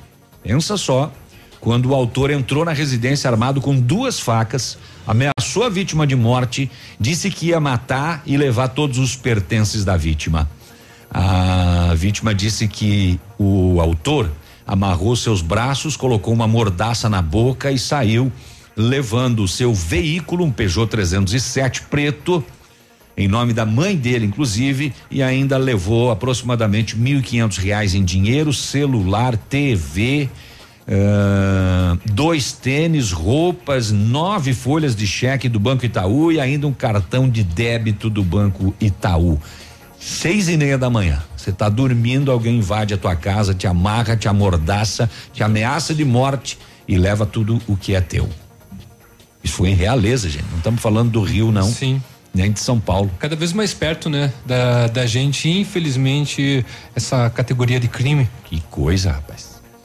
Pensa 0.42 0.76
só, 0.76 1.12
quando 1.60 1.90
o 1.90 1.94
autor 1.94 2.30
entrou 2.30 2.64
na 2.64 2.72
residência 2.72 3.30
armado 3.30 3.60
com 3.60 3.78
duas 3.78 4.18
facas, 4.18 4.78
ameaçou 5.06 5.64
a 5.64 5.68
vítima 5.68 6.06
de 6.06 6.16
morte, 6.16 6.70
disse 6.98 7.30
que 7.30 7.48
ia 7.48 7.60
matar 7.60 8.22
e 8.24 8.36
levar 8.36 8.68
todos 8.68 8.98
os 8.98 9.14
pertences 9.14 9.84
da 9.84 9.96
vítima. 9.96 10.48
A 11.10 11.92
vítima 11.94 12.34
disse 12.34 12.66
que 12.66 13.20
o 13.38 13.80
autor 13.80 14.30
amarrou 14.66 15.14
seus 15.16 15.42
braços, 15.42 15.96
colocou 15.96 16.32
uma 16.32 16.46
mordaça 16.46 17.08
na 17.08 17.20
boca 17.20 17.70
e 17.70 17.78
saiu 17.78 18.32
levando 18.76 19.42
o 19.42 19.48
seu 19.48 19.74
veículo, 19.74 20.44
um 20.44 20.50
Peugeot 20.50 20.88
307 20.88 21.82
preto, 21.82 22.42
em 23.16 23.28
nome 23.28 23.52
da 23.52 23.66
mãe 23.66 23.96
dele, 23.96 24.24
inclusive, 24.24 24.94
e 25.10 25.22
ainda 25.22 25.58
levou 25.58 26.10
aproximadamente 26.10 26.96
quinhentos 27.22 27.58
reais 27.58 27.94
em 27.94 28.02
dinheiro, 28.02 28.52
celular, 28.52 29.36
TV, 29.36 30.30
Uh, 30.90 31.96
dois 32.12 32.50
tênis, 32.50 33.12
roupas, 33.12 33.92
nove 33.92 34.52
folhas 34.52 34.96
de 34.96 35.06
cheque 35.06 35.48
do 35.48 35.60
Banco 35.60 35.86
Itaú 35.86 36.32
e 36.32 36.40
ainda 36.40 36.66
um 36.66 36.72
cartão 36.72 37.28
de 37.28 37.44
débito 37.44 38.10
do 38.10 38.24
Banco 38.24 38.74
Itaú. 38.80 39.40
Seis 40.00 40.48
e 40.48 40.56
meia 40.56 40.76
da 40.76 40.90
manhã. 40.90 41.22
Você 41.36 41.50
está 41.50 41.68
dormindo, 41.68 42.32
alguém 42.32 42.58
invade 42.58 42.92
a 42.92 42.98
tua 42.98 43.14
casa, 43.14 43.54
te 43.54 43.68
amarra, 43.68 44.16
te 44.16 44.26
amordaça, 44.26 45.08
te 45.32 45.44
ameaça 45.44 45.94
de 45.94 46.04
morte 46.04 46.58
e 46.88 46.98
leva 46.98 47.24
tudo 47.24 47.62
o 47.68 47.76
que 47.76 47.94
é 47.94 48.00
teu. 48.00 48.28
Isso 49.44 49.54
foi 49.54 49.68
em 49.68 49.74
realeza, 49.74 50.28
gente. 50.28 50.46
Não 50.50 50.58
estamos 50.58 50.82
falando 50.82 51.12
do 51.12 51.22
Rio, 51.22 51.52
não. 51.52 51.70
Sim 51.70 52.02
nem 52.32 52.52
de 52.52 52.60
São 52.60 52.78
Paulo. 52.78 53.10
Cada 53.18 53.34
vez 53.34 53.52
mais 53.52 53.74
perto, 53.74 54.08
né? 54.08 54.32
Da, 54.46 54.86
da 54.86 55.04
gente, 55.04 55.48
infelizmente, 55.48 56.64
essa 56.94 57.28
categoria 57.28 57.80
de 57.80 57.88
crime. 57.88 58.28
Que 58.44 58.60
coisa, 58.70 59.10
rapaz. 59.10 59.49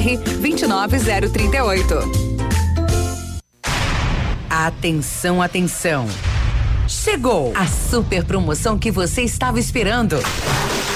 29038. 0.01 2.11
Atenção, 4.49 5.41
atenção. 5.41 6.07
Chegou 6.87 7.53
a 7.55 7.67
super 7.67 8.25
promoção 8.25 8.77
que 8.77 8.91
você 8.91 9.21
estava 9.21 9.59
esperando. 9.59 10.17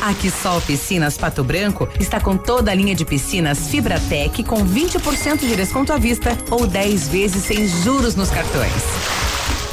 A 0.01 0.13
Quissol 0.13 0.61
Piscinas 0.61 1.17
Pato 1.17 1.43
Branco 1.43 1.87
está 1.99 2.19
com 2.19 2.37
toda 2.37 2.69
a 2.69 2.75
linha 2.75 2.93
de 2.93 3.05
piscinas 3.05 3.69
Fibratec 3.69 4.43
com 4.43 4.57
20% 4.57 5.39
de 5.39 5.55
desconto 5.55 5.93
à 5.93 5.97
vista 5.97 6.37
ou 6.51 6.67
10 6.67 7.07
vezes 7.07 7.43
sem 7.43 7.67
juros 7.67 8.15
nos 8.15 8.29
cartões. 8.29 8.83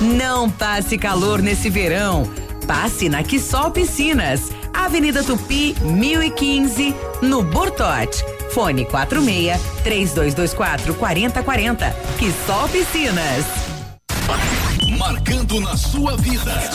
Não 0.00 0.48
passe 0.48 0.96
calor 0.96 1.42
nesse 1.42 1.68
verão. 1.68 2.30
Passe 2.66 3.08
na 3.08 3.22
Quissol 3.22 3.72
Piscinas, 3.72 4.50
Avenida 4.74 5.22
Tupi, 5.22 5.74
1015, 5.82 6.94
no 7.22 7.42
Bortote. 7.42 8.24
Fone 8.50 8.84
46 8.84 9.58
3224 9.84 10.94
4040. 10.94 11.94
Que 12.18 12.32
só 12.46 12.68
piscinas. 12.68 13.44
Marcando 14.98 15.60
na 15.60 15.76
sua 15.76 16.16
vida. 16.16 16.70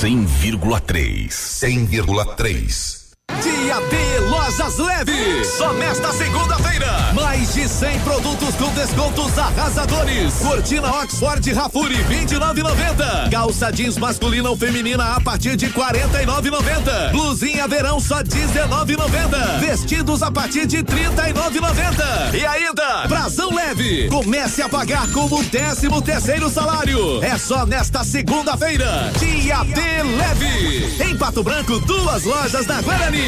100,3. 0.00 1.28
100,3. 1.30 3.01
Dia 3.40 3.80
D 3.88 4.18
Lojas 4.28 4.78
Leve. 4.78 5.44
Só 5.44 5.72
nesta 5.72 6.12
segunda-feira. 6.12 7.12
Mais 7.14 7.54
de 7.54 7.68
100 7.68 8.00
produtos 8.00 8.54
com 8.56 8.68
descontos 8.72 9.38
arrasadores. 9.38 10.34
Cortina 10.34 10.90
Oxford 11.02 11.52
Rafuri 11.52 11.96
29,90. 12.04 13.30
Calça 13.30 13.70
jeans 13.72 13.96
masculina 13.96 14.50
ou 14.50 14.56
feminina 14.56 15.16
a 15.16 15.20
partir 15.20 15.56
de 15.56 15.68
49,90. 15.70 17.12
Blusinha 17.12 17.66
verão 17.66 18.00
só 18.00 18.22
19,90. 18.22 19.60
Vestidos 19.60 20.22
a 20.22 20.30
partir 20.30 20.66
de 20.66 20.82
39,90. 20.82 22.34
E 22.34 22.44
ainda, 22.44 23.06
Brasão 23.08 23.54
Leve. 23.54 24.08
Comece 24.08 24.62
a 24.62 24.68
pagar 24.68 25.10
como 25.12 25.42
13 25.44 25.88
terceiro 26.02 26.50
salário. 26.50 27.22
É 27.22 27.38
só 27.38 27.64
nesta 27.64 28.04
segunda-feira. 28.04 29.12
Dia 29.18 29.64
D 29.64 29.80
Leve. 30.02 31.02
Em 31.02 31.16
Pato 31.16 31.42
Branco, 31.42 31.78
duas 31.80 32.24
lojas 32.24 32.66
na 32.66 32.80
Guarani. 32.82 33.21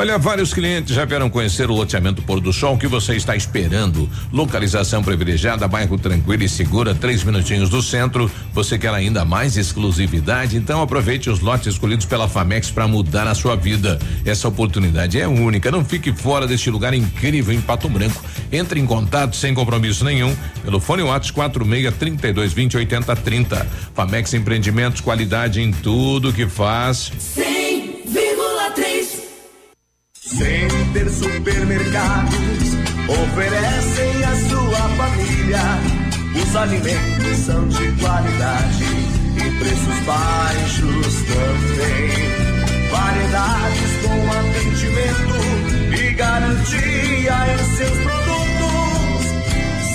Olha, 0.00 0.16
vários 0.18 0.54
clientes 0.54 0.94
já 0.94 1.04
vieram 1.04 1.28
conhecer 1.28 1.68
o 1.68 1.74
loteamento 1.74 2.22
Pôr 2.22 2.40
do 2.40 2.52
Sol. 2.52 2.78
Que 2.78 2.86
você 2.86 3.16
está 3.16 3.34
esperando? 3.34 4.08
Localização 4.32 5.02
privilegiada, 5.02 5.66
bairro 5.66 5.98
tranquilo 5.98 6.44
e 6.44 6.48
segura, 6.48 6.94
três 6.94 7.24
minutinhos 7.24 7.68
do 7.68 7.82
centro. 7.82 8.30
Você 8.54 8.78
quer 8.78 8.94
ainda 8.94 9.24
mais 9.24 9.56
exclusividade? 9.56 10.56
Então 10.56 10.80
aproveite 10.80 11.28
os 11.28 11.40
lotes 11.40 11.66
escolhidos 11.66 12.06
pela 12.06 12.28
Famex 12.28 12.70
para 12.70 12.86
mudar 12.86 13.26
a 13.26 13.34
sua 13.34 13.56
vida. 13.56 13.98
Essa 14.24 14.48
oportunidade 14.48 15.20
é 15.20 15.26
única. 15.26 15.70
Não 15.70 15.84
fique 15.84 16.12
fora 16.12 16.46
deste 16.46 16.70
lugar 16.70 16.94
incrível 16.94 17.52
em 17.52 17.60
Pato 17.60 17.88
Branco. 17.88 18.24
Entre 18.52 18.80
em 18.80 18.86
contato 18.86 19.34
sem 19.34 19.52
compromisso 19.52 20.04
nenhum 20.04 20.34
pelo 20.64 20.80
fone 20.80 21.02
WhatsApp 21.02 21.34
46 21.34 21.94
32 21.96 22.52
20 22.52 22.76
80 22.76 23.16
30. 23.16 23.66
Famex 23.94 24.34
Empreendimentos, 24.34 25.00
qualidade 25.00 25.60
em 25.60 25.72
tudo 25.72 26.32
que 26.32 26.46
faz. 26.46 27.12
Sim. 27.18 27.69
Center 30.30 31.10
Supermercados 31.10 32.34
oferecem 33.08 34.24
à 34.24 34.36
sua 34.48 34.88
família. 34.96 35.58
Os 36.40 36.56
alimentos 36.56 37.36
são 37.38 37.66
de 37.66 37.90
qualidade 38.00 38.84
e 39.36 39.58
preços 39.58 39.98
baixos 40.06 41.14
também. 41.26 42.10
Variedades 42.90 43.92
com 44.04 44.30
atendimento 44.38 45.38
e 45.98 46.14
garantia 46.14 47.34
em 47.52 47.76
seus 47.76 47.98
produtos. 47.98 49.26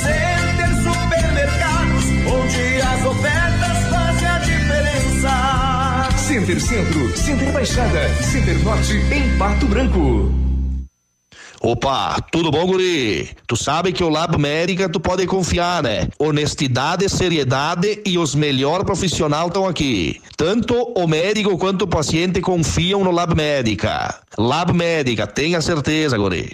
Center 0.01 0.71
Supermercados, 0.83 2.05
onde 2.27 2.81
as 2.81 3.05
ofertas. 3.05 3.54
Center 6.35 6.59
Centro, 6.59 7.17
Center 7.17 7.51
Baixada, 7.53 8.09
Center 8.21 8.61
Norte 8.61 8.97
em 9.09 9.37
Pato 9.37 9.65
Branco. 9.67 10.29
Opa, 11.61 12.17
tudo 12.29 12.51
bom, 12.51 12.67
guri? 12.67 13.29
Tu 13.47 13.55
sabe 13.55 13.93
que 13.93 14.03
o 14.03 14.09
Lab 14.09 14.37
Médica 14.37 14.89
tu 14.89 14.99
pode 14.99 15.25
confiar, 15.27 15.81
né? 15.81 16.09
Honestidade, 16.19 17.07
seriedade 17.07 18.01
e 18.05 18.17
os 18.17 18.35
melhores 18.35 18.83
profissionais 18.83 19.47
estão 19.47 19.65
aqui. 19.65 20.21
Tanto 20.35 20.75
o 20.75 21.07
médico 21.07 21.57
quanto 21.57 21.83
o 21.83 21.87
paciente 21.87 22.41
confiam 22.41 23.01
no 23.01 23.11
Lab 23.11 23.33
Médica. 23.33 24.19
Lab 24.37 24.73
Médica, 24.73 25.25
tenha 25.25 25.61
certeza, 25.61 26.17
guri. 26.17 26.53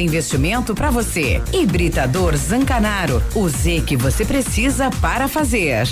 investimento 0.00 0.74
para 0.74 0.90
você. 0.90 1.40
Hibridador 1.52 2.36
Zancanaro. 2.36 3.22
O 3.34 3.48
Z 3.48 3.82
que 3.86 3.96
você 3.96 4.24
precisa 4.24 4.90
para 5.00 5.28
fazer. 5.28 5.86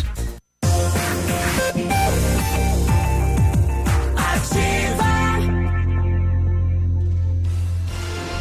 Ativa. 4.17 5.05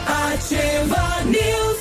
Ativa 0.07 1.23
News. 1.25 1.74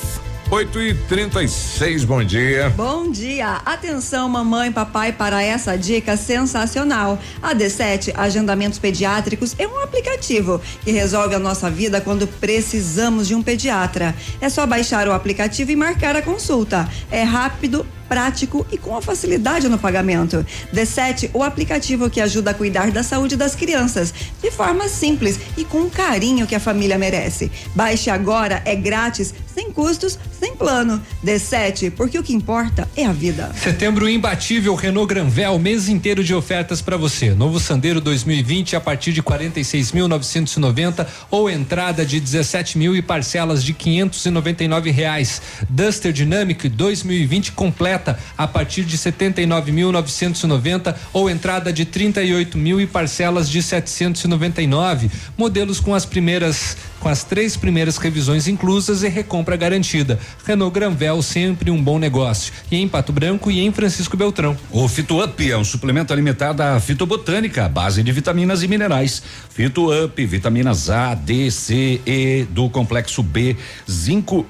8 0.49 0.79
e 0.79 0.93
36 0.93 2.05
bom 2.05 2.23
dia. 2.23 2.69
Bom 2.77 3.09
dia. 3.09 3.61
Atenção, 3.65 4.29
mamãe 4.29 4.69
e 4.69 4.71
papai, 4.71 5.11
para 5.11 5.41
essa 5.41 5.75
dica 5.75 6.15
sensacional. 6.15 7.17
A 7.41 7.55
D7 7.55 8.13
Agendamentos 8.15 8.77
Pediátricos 8.77 9.55
é 9.57 9.67
um 9.67 9.79
aplicativo 9.79 10.61
que 10.83 10.91
resolve 10.91 11.33
a 11.33 11.39
nossa 11.39 11.69
vida 11.69 11.99
quando 11.99 12.27
precisamos 12.27 13.27
de 13.27 13.33
um 13.33 13.41
pediatra. 13.41 14.15
É 14.39 14.47
só 14.47 14.67
baixar 14.67 15.07
o 15.07 15.13
aplicativo 15.13 15.71
e 15.71 15.75
marcar 15.75 16.15
a 16.15 16.21
consulta. 16.21 16.87
É 17.09 17.23
rápido, 17.23 17.85
prático 18.07 18.65
e 18.71 18.77
com 18.77 18.95
a 18.95 19.01
facilidade 19.01 19.67
no 19.67 19.77
pagamento. 19.77 20.45
D7, 20.73 21.29
o 21.33 21.43
aplicativo 21.43 22.09
que 22.09 22.21
ajuda 22.21 22.51
a 22.51 22.53
cuidar 22.53 22.91
da 22.91 23.03
saúde 23.03 23.35
das 23.35 23.55
crianças, 23.55 24.13
de 24.41 24.51
forma 24.51 24.87
simples 24.87 25.39
e 25.57 25.63
com 25.63 25.83
o 25.83 25.89
carinho 25.89 26.47
que 26.47 26.55
a 26.55 26.59
família 26.59 26.97
merece. 26.97 27.51
Baixe 27.73 28.09
agora, 28.09 28.61
é 28.65 28.75
grátis, 28.75 29.33
sem 29.53 29.71
custos, 29.71 30.19
sem 30.39 30.55
plano. 30.55 31.01
D7, 31.23 31.91
porque 31.91 32.19
o 32.19 32.23
que 32.23 32.33
importa 32.33 32.87
é 32.95 33.05
a 33.05 33.13
vida. 33.13 33.51
Setembro 33.55 34.09
imbatível 34.09 34.75
Renault 34.75 35.07
Granvel, 35.07 35.57
mês 35.57 35.87
inteiro 35.87 36.23
de 36.23 36.33
ofertas 36.33 36.81
para 36.81 36.97
você. 36.97 37.31
Novo 37.31 37.59
Sandero 37.59 38.01
2020 38.01 38.75
a 38.75 38.81
partir 38.81 39.13
de 39.13 39.23
46.990 39.23 41.07
ou 41.31 41.49
entrada 41.49 42.05
de 42.05 42.19
17 42.19 42.77
mil 42.77 42.95
e 42.95 43.01
parcelas 43.01 43.63
de 43.63 43.73
599 43.73 44.91
reais. 44.91 45.41
Duster 45.69 46.11
Dynamic 46.11 46.67
2020 46.67 47.53
completa 47.95 48.17
a 48.37 48.47
partir 48.47 48.83
de 48.83 48.97
79.990 48.97 50.95
ou 51.13 51.29
entrada 51.29 51.71
de 51.71 51.85
38 51.85 52.57
mil 52.57 52.81
e 52.81 52.87
parcelas 52.87 53.49
de 53.49 53.63
799. 53.63 55.09
Modelos 55.37 55.79
com 55.79 55.95
as 55.95 56.05
primeiras 56.05 56.75
com 56.99 57.09
as 57.09 57.23
três 57.23 57.55
primeiras 57.55 57.97
revisões 57.97 58.47
inclusas 58.47 59.03
e 59.03 59.07
recompra 59.07 59.55
garantida. 59.55 60.19
Renault 60.43 60.73
Granvel 60.73 61.21
sempre 61.21 61.69
um 61.69 61.79
bom 61.81 61.99
negócio. 61.99 62.51
E 62.71 62.77
em 62.77 62.87
Pato 62.87 63.13
Branco 63.13 63.51
e 63.51 63.59
em 63.59 63.71
Francisco 63.71 64.17
Beltrão. 64.17 64.57
O 64.71 64.87
Fito 64.87 65.23
Up 65.23 65.51
é 65.51 65.55
um 65.55 65.63
suplemento 65.63 66.11
alimentar 66.11 66.53
da 66.53 66.79
fitobotânica, 66.79 67.69
base 67.69 68.01
de 68.01 68.11
vitaminas 68.11 68.63
e 68.63 68.67
minerais. 68.67 69.21
Fito 69.51 69.93
Up, 69.93 70.25
vitaminas 70.25 70.89
A, 70.89 71.13
D, 71.13 71.51
C, 71.51 72.01
E 72.07 72.47
do 72.49 72.71
complexo 72.71 73.21
B, 73.21 73.55
zinco 73.87 74.43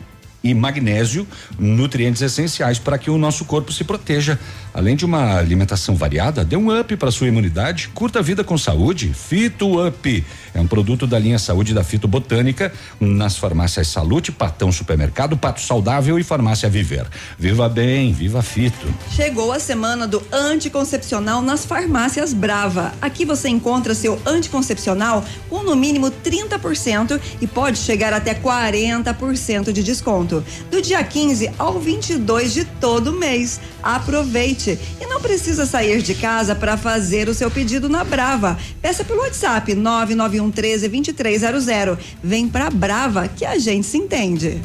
e 0.46 0.54
magnésio, 0.54 1.28
nutrientes 1.58 2.22
essenciais 2.22 2.78
para 2.78 3.00
que 3.00 3.10
o 3.10 3.18
nosso 3.18 3.46
corpo 3.46 3.74
se 3.74 3.84
proteja. 3.84 4.40
Além 4.72 4.96
de 4.96 5.04
uma 5.04 5.38
alimentação 5.38 5.96
variada, 5.96 6.46
dê 6.46 6.56
um 6.56 6.80
up 6.80 6.96
para 6.98 7.10
sua 7.10 7.28
imunidade, 7.28 7.90
curta 7.94 8.20
a 8.20 8.22
vida 8.22 8.44
com 8.44 8.56
saúde. 8.58 9.12
Fito 9.14 9.86
Up 9.86 10.24
é 10.56 10.62
um 10.62 10.66
produto 10.66 11.06
da 11.06 11.20
linha 11.20 11.38
Saúde 11.38 11.74
da 11.74 11.84
Fito 11.84 12.08
Botânica 12.08 12.72
nas 13.00 13.38
farmácias 13.38 13.90
Salute, 13.90 14.32
Patão 14.32 14.72
Supermercado, 14.72 15.38
Pato 15.38 15.60
Saudável 15.60 16.18
e 16.18 16.24
Farmácia 16.24 16.70
Viver. 16.70 17.06
Viva 17.38 17.68
bem, 17.68 18.14
viva 18.14 18.42
Fito. 18.42 18.88
Chegou 19.12 19.52
a 19.52 19.60
semana 19.60 20.08
do 20.08 20.24
anticoncepcional 20.32 21.42
nas 21.42 21.66
farmácias 21.66 22.34
Brava. 22.34 22.94
Aqui 23.02 23.26
você 23.26 23.50
encontra 23.50 23.94
seu 23.94 24.20
anticoncepcional 24.26 25.26
com 25.50 25.62
no 25.62 25.76
mínimo 25.76 26.10
30% 26.10 27.20
e 27.42 27.46
pode 27.46 27.78
chegar 27.78 28.14
até 28.14 28.34
40% 28.34 29.74
de 29.74 29.84
desconto. 29.84 30.42
Do 30.72 30.82
dia 30.82 31.04
15 31.04 31.52
ao 31.60 31.80
22 31.80 32.54
de 32.54 32.64
todo 32.64 33.12
mês. 33.12 33.60
Aproveite 33.84 34.80
e 35.02 35.06
não 35.06 35.22
precisa 35.22 35.66
sair 35.66 36.02
de 36.02 36.16
casa 36.16 36.56
para 36.56 36.78
fazer 36.78 37.28
o 37.28 37.34
seu 37.34 37.52
pedido 37.52 37.90
na 37.90 38.06
Brava. 38.06 38.58
Peça 38.82 39.04
pelo 39.04 39.20
WhatsApp 39.20 39.76
991 39.76 40.45
13 40.52 40.90
2300. 40.90 41.98
Vem 42.24 42.48
pra 42.48 42.70
Brava 42.70 43.28
que 43.28 43.46
a 43.46 43.58
gente 43.58 43.86
se 43.86 43.98
entende. 43.98 44.62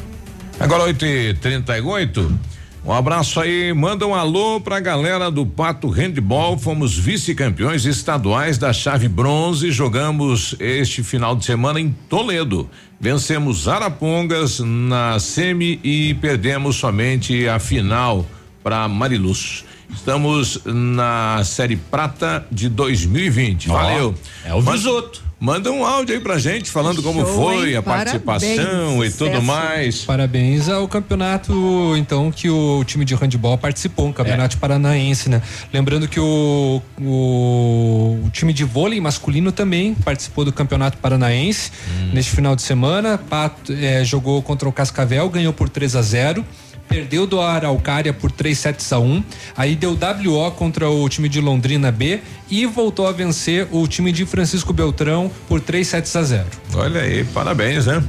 Agora 0.59 0.83
8 0.83 1.05
e 1.05 1.33
38 1.35 2.39
um 2.83 2.91
abraço 2.91 3.39
aí, 3.39 3.71
manda 3.75 4.07
um 4.07 4.15
alô 4.15 4.59
pra 4.59 4.79
galera 4.79 5.29
do 5.29 5.45
Pato 5.45 5.87
Handball. 5.87 6.57
Fomos 6.57 6.97
vice-campeões 6.97 7.85
estaduais 7.85 8.57
da 8.57 8.73
chave 8.73 9.07
bronze. 9.07 9.69
Jogamos 9.69 10.55
este 10.59 11.03
final 11.03 11.35
de 11.35 11.45
semana 11.45 11.79
em 11.79 11.95
Toledo. 12.09 12.67
Vencemos 12.99 13.67
Arapongas 13.67 14.59
na 14.61 15.19
semi 15.19 15.79
e 15.83 16.15
perdemos 16.15 16.75
somente 16.75 17.47
a 17.47 17.59
final 17.59 18.25
para 18.63 18.87
Mariluz. 18.87 19.63
Estamos 19.93 20.59
na 20.65 21.43
série 21.43 21.75
prata 21.75 22.45
de 22.51 22.69
2020. 22.69 23.69
Ó, 23.69 23.73
Valeu. 23.73 24.15
é 24.45 24.53
o 24.53 24.61
Visoto. 24.61 25.31
Manda 25.39 25.71
um 25.71 25.83
áudio 25.83 26.13
aí 26.13 26.21
pra 26.21 26.37
gente 26.37 26.69
falando 26.69 27.01
como 27.01 27.25
Show, 27.25 27.33
foi 27.33 27.71
hein? 27.71 27.75
a 27.75 27.81
participação 27.81 28.55
Parabéns, 28.55 29.15
e 29.15 29.17
tudo 29.17 29.41
mais. 29.41 30.05
Parabéns 30.05 30.69
ao 30.69 30.87
campeonato, 30.87 31.95
então, 31.97 32.31
que 32.31 32.47
o 32.47 32.83
time 32.83 33.03
de 33.03 33.15
handball 33.15 33.57
participou, 33.57 34.05
um 34.05 34.13
campeonato 34.13 34.59
paranaense, 34.59 35.29
né? 35.29 35.41
Lembrando 35.73 36.07
que 36.07 36.19
o, 36.19 36.79
o, 37.01 38.19
o 38.23 38.29
time 38.31 38.53
de 38.53 38.63
vôlei 38.63 39.01
masculino 39.01 39.51
também 39.51 39.95
participou 39.95 40.45
do 40.45 40.53
campeonato 40.53 40.99
paranaense 40.99 41.71
neste 42.13 42.35
final 42.35 42.55
de 42.55 42.61
semana. 42.61 43.17
Pato, 43.17 43.73
eh, 43.73 44.03
jogou 44.05 44.43
contra 44.43 44.69
o 44.69 44.71
Cascavel, 44.71 45.27
ganhou 45.27 45.53
por 45.53 45.69
3 45.69 45.95
a 45.95 46.03
0 46.03 46.45
perdeu 46.91 47.25
do 47.25 47.39
Araucária 47.39 48.11
por 48.11 48.29
3 48.29 48.57
sets 48.59 48.91
a 48.91 48.99
1. 48.99 49.23
Aí 49.55 49.77
deu 49.77 49.91
WO 49.97 50.51
contra 50.51 50.89
o 50.89 51.07
time 51.07 51.29
de 51.29 51.39
Londrina 51.39 51.89
B 51.89 52.19
e 52.49 52.65
voltou 52.65 53.07
a 53.07 53.13
vencer 53.13 53.65
o 53.71 53.87
time 53.87 54.11
de 54.11 54.25
Francisco 54.25 54.73
Beltrão 54.73 55.31
por 55.47 55.61
3 55.61 55.87
sets 55.87 56.13
a 56.17 56.23
0. 56.23 56.45
Olha 56.73 56.99
aí, 56.99 57.23
parabéns, 57.23 57.85
né? 57.85 58.03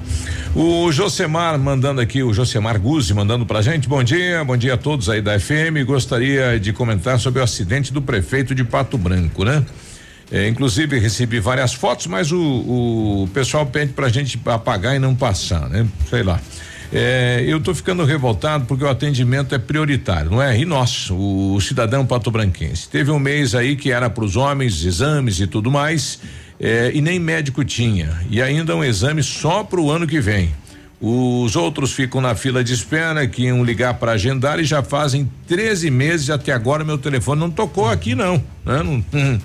O 0.52 0.90
Josemar 0.90 1.56
mandando 1.60 2.00
aqui, 2.00 2.24
o 2.24 2.34
Josemar 2.34 2.80
Guzzi 2.80 3.14
mandando 3.14 3.46
pra 3.46 3.62
gente. 3.62 3.88
Bom 3.88 4.02
dia, 4.02 4.42
bom 4.44 4.56
dia 4.56 4.74
a 4.74 4.76
todos 4.76 5.08
aí 5.08 5.22
da 5.22 5.38
FM. 5.38 5.86
Gostaria 5.86 6.58
de 6.58 6.72
comentar 6.72 7.20
sobre 7.20 7.40
o 7.40 7.44
acidente 7.44 7.92
do 7.92 8.02
prefeito 8.02 8.52
de 8.52 8.64
Pato 8.64 8.98
Branco, 8.98 9.44
né? 9.44 9.64
É, 10.28 10.48
inclusive 10.48 10.98
recebi 10.98 11.38
várias 11.38 11.72
fotos, 11.72 12.08
mas 12.08 12.32
o, 12.32 12.40
o 12.40 13.28
pessoal 13.32 13.64
pede 13.64 13.92
pra 13.92 14.08
gente 14.08 14.40
apagar 14.46 14.96
e 14.96 14.98
não 14.98 15.14
passar, 15.14 15.68
né? 15.68 15.86
Sei 16.10 16.24
lá. 16.24 16.40
É, 16.92 17.42
eu 17.46 17.58
tô 17.58 17.74
ficando 17.74 18.04
revoltado 18.04 18.66
porque 18.66 18.84
o 18.84 18.88
atendimento 18.88 19.54
é 19.54 19.58
prioritário, 19.58 20.30
não 20.30 20.42
é? 20.42 20.58
E 20.58 20.66
nós, 20.66 21.08
o, 21.10 21.58
cidadão 21.60 22.04
patobranquense. 22.04 22.86
Teve 22.88 23.10
um 23.10 23.18
mês 23.18 23.54
aí 23.54 23.76
que 23.76 23.90
era 23.90 24.10
para 24.10 24.24
os 24.24 24.36
homens, 24.36 24.84
exames 24.84 25.40
e 25.40 25.46
tudo 25.46 25.70
mais, 25.70 26.20
é, 26.60 26.90
e 26.92 27.00
nem 27.00 27.18
médico 27.18 27.64
tinha. 27.64 28.20
E 28.28 28.42
ainda 28.42 28.76
um 28.76 28.84
exame 28.84 29.22
só 29.22 29.64
para 29.64 29.80
o 29.80 29.90
ano 29.90 30.06
que 30.06 30.20
vem. 30.20 30.52
Os 31.04 31.56
outros 31.56 31.92
ficam 31.92 32.20
na 32.20 32.36
fila 32.36 32.62
de 32.62 32.72
espera, 32.72 33.26
que 33.26 33.42
iam 33.42 33.64
ligar 33.64 33.94
para 33.94 34.12
agendar 34.12 34.60
e 34.60 34.64
já 34.64 34.84
fazem 34.84 35.28
13 35.48 35.90
meses 35.90 36.30
até 36.30 36.52
agora 36.52 36.84
meu 36.84 36.96
telefone 36.96 37.40
não 37.40 37.50
tocou 37.50 37.88
aqui 37.88 38.14
não, 38.14 38.36
né? 38.64 38.82
Não, 38.84 39.04
hum. 39.12 39.40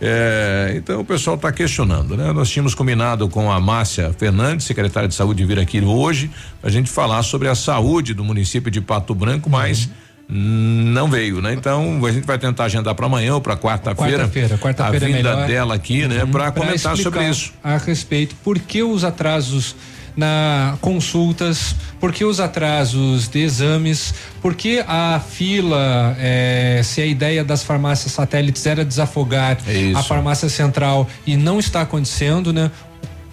É, 0.00 0.72
então 0.74 1.00
o 1.00 1.04
pessoal 1.04 1.36
está 1.36 1.52
questionando, 1.52 2.16
né? 2.16 2.32
Nós 2.32 2.48
tínhamos 2.48 2.74
combinado 2.74 3.28
com 3.28 3.52
a 3.52 3.60
Márcia 3.60 4.10
Fernandes, 4.18 4.64
secretária 4.64 5.06
de 5.06 5.14
saúde, 5.14 5.44
vir 5.44 5.58
aqui 5.58 5.82
hoje 5.82 6.30
a 6.62 6.70
gente 6.70 6.90
falar 6.90 7.22
sobre 7.22 7.46
a 7.46 7.54
saúde 7.54 8.14
do 8.14 8.24
município 8.24 8.70
de 8.70 8.80
Pato 8.80 9.14
Branco, 9.14 9.50
mas 9.50 9.90
uhum. 10.30 10.92
não 10.94 11.08
veio, 11.08 11.42
né? 11.42 11.52
Então 11.52 12.04
a 12.06 12.10
gente 12.10 12.26
vai 12.26 12.38
tentar 12.38 12.64
agendar 12.64 12.94
para 12.94 13.04
amanhã 13.04 13.34
ou 13.34 13.40
para 13.40 13.54
quarta-feira. 13.54 14.24
Quarta-feira, 14.24 14.56
quarta-feira 14.56 15.06
a 15.06 15.10
é 15.10 15.12
vinda 15.12 15.46
dela 15.46 15.74
aqui, 15.74 16.08
né? 16.08 16.24
Uhum. 16.24 16.30
Para 16.30 16.50
comentar 16.50 16.96
sobre 16.96 17.28
isso. 17.28 17.52
A 17.62 17.76
respeito, 17.76 18.34
por 18.42 18.58
que 18.58 18.82
os 18.82 19.04
atrasos 19.04 19.76
na 20.16 20.76
consultas, 20.80 21.74
por 21.98 22.12
que 22.12 22.24
os 22.24 22.40
atrasos 22.40 23.28
de 23.28 23.40
exames, 23.40 24.14
por 24.40 24.54
que 24.54 24.80
a 24.86 25.20
fila, 25.20 26.16
é, 26.18 26.80
se 26.84 27.00
a 27.00 27.06
ideia 27.06 27.44
das 27.44 27.62
farmácias 27.62 28.12
satélites 28.12 28.64
era 28.66 28.84
desafogar 28.84 29.58
é 29.66 29.92
a 29.94 30.02
farmácia 30.02 30.48
central 30.48 31.08
e 31.26 31.36
não 31.36 31.58
está 31.58 31.82
acontecendo, 31.82 32.52
né? 32.52 32.70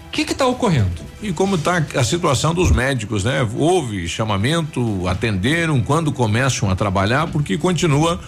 O 0.08 0.12
que 0.12 0.22
está 0.22 0.48
ocorrendo? 0.48 1.10
E 1.22 1.34
como 1.34 1.56
está 1.56 1.86
a 1.96 2.04
situação 2.04 2.54
dos 2.54 2.72
médicos, 2.72 3.26
né? 3.26 3.48
Houve 3.56 4.08
chamamento, 4.08 5.08
atenderam 5.08 5.82
quando 5.82 6.12
começam 6.12 6.70
a 6.70 6.76
trabalhar, 6.76 7.28
porque 7.28 7.58
continua 7.58 8.20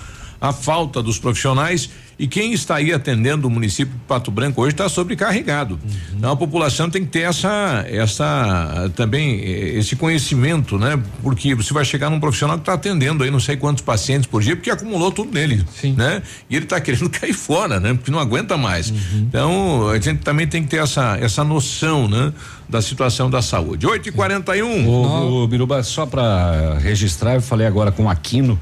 a 0.41 0.51
falta 0.51 1.01
dos 1.01 1.17
profissionais 1.17 1.89
e 2.21 2.27
quem 2.27 2.53
está 2.53 2.75
aí 2.75 2.93
atendendo 2.93 3.47
o 3.47 3.49
município 3.49 3.95
de 3.95 3.99
Pato 4.07 4.29
Branco 4.29 4.61
hoje 4.61 4.73
está 4.73 4.87
sobrecarregado. 4.87 5.79
Uhum. 5.83 6.17
Então 6.19 6.31
a 6.31 6.35
população 6.35 6.87
tem 6.87 7.03
que 7.03 7.09
ter 7.09 7.21
essa, 7.21 7.83
essa 7.87 8.91
também 8.95 9.39
eh, 9.39 9.79
esse 9.79 9.95
conhecimento, 9.95 10.77
né? 10.77 11.01
Porque 11.23 11.55
você 11.55 11.73
vai 11.73 11.83
chegar 11.83 12.11
num 12.11 12.19
profissional 12.19 12.57
que 12.57 12.61
está 12.61 12.73
atendendo 12.73 13.23
aí 13.23 13.31
não 13.31 13.39
sei 13.39 13.57
quantos 13.57 13.83
pacientes 13.83 14.27
por 14.27 14.43
dia, 14.43 14.55
porque 14.55 14.69
acumulou 14.69 15.11
tudo 15.11 15.33
nele, 15.33 15.65
Sim. 15.73 15.93
né? 15.93 16.21
E 16.47 16.55
ele 16.55 16.65
está 16.65 16.79
querendo 16.79 17.09
cair 17.09 17.33
fora, 17.33 17.79
né? 17.79 17.95
Porque 17.95 18.11
não 18.11 18.19
aguenta 18.19 18.55
mais. 18.55 18.91
Uhum. 18.91 19.25
Então 19.27 19.89
a 19.89 19.99
gente 19.99 20.19
também 20.19 20.45
tem 20.45 20.61
que 20.61 20.69
ter 20.69 20.77
essa 20.77 21.17
essa 21.19 21.43
noção, 21.43 22.07
né? 22.07 22.31
Da 22.69 22.83
situação 22.83 23.31
da 23.31 23.41
saúde. 23.41 23.87
8 23.87 24.09
e 24.09 24.11
41 24.11 24.63
um. 24.63 24.87
O, 24.87 25.43
o 25.43 25.47
Biruba, 25.47 25.81
só 25.81 26.05
para 26.05 26.77
registrar, 26.77 27.33
eu 27.33 27.41
falei 27.41 27.65
agora 27.65 27.91
com 27.91 28.03
o 28.03 28.09
Aquino 28.09 28.59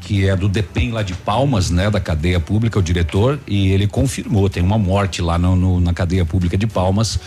que 0.00 0.28
é 0.28 0.34
do 0.34 0.48
DEPEN 0.48 0.92
lá 0.92 1.02
de 1.02 1.14
Palmas, 1.14 1.70
né, 1.70 1.90
da 1.90 2.00
cadeia 2.00 2.40
pública, 2.40 2.78
o 2.78 2.82
diretor, 2.82 3.38
e 3.46 3.68
ele 3.68 3.86
confirmou, 3.86 4.48
tem 4.48 4.62
uma 4.62 4.78
morte 4.78 5.22
lá 5.22 5.38
no, 5.38 5.54
no 5.54 5.80
na 5.80 5.92
cadeia 5.92 6.24
pública 6.24 6.56
de 6.56 6.66
Palmas 6.66 7.20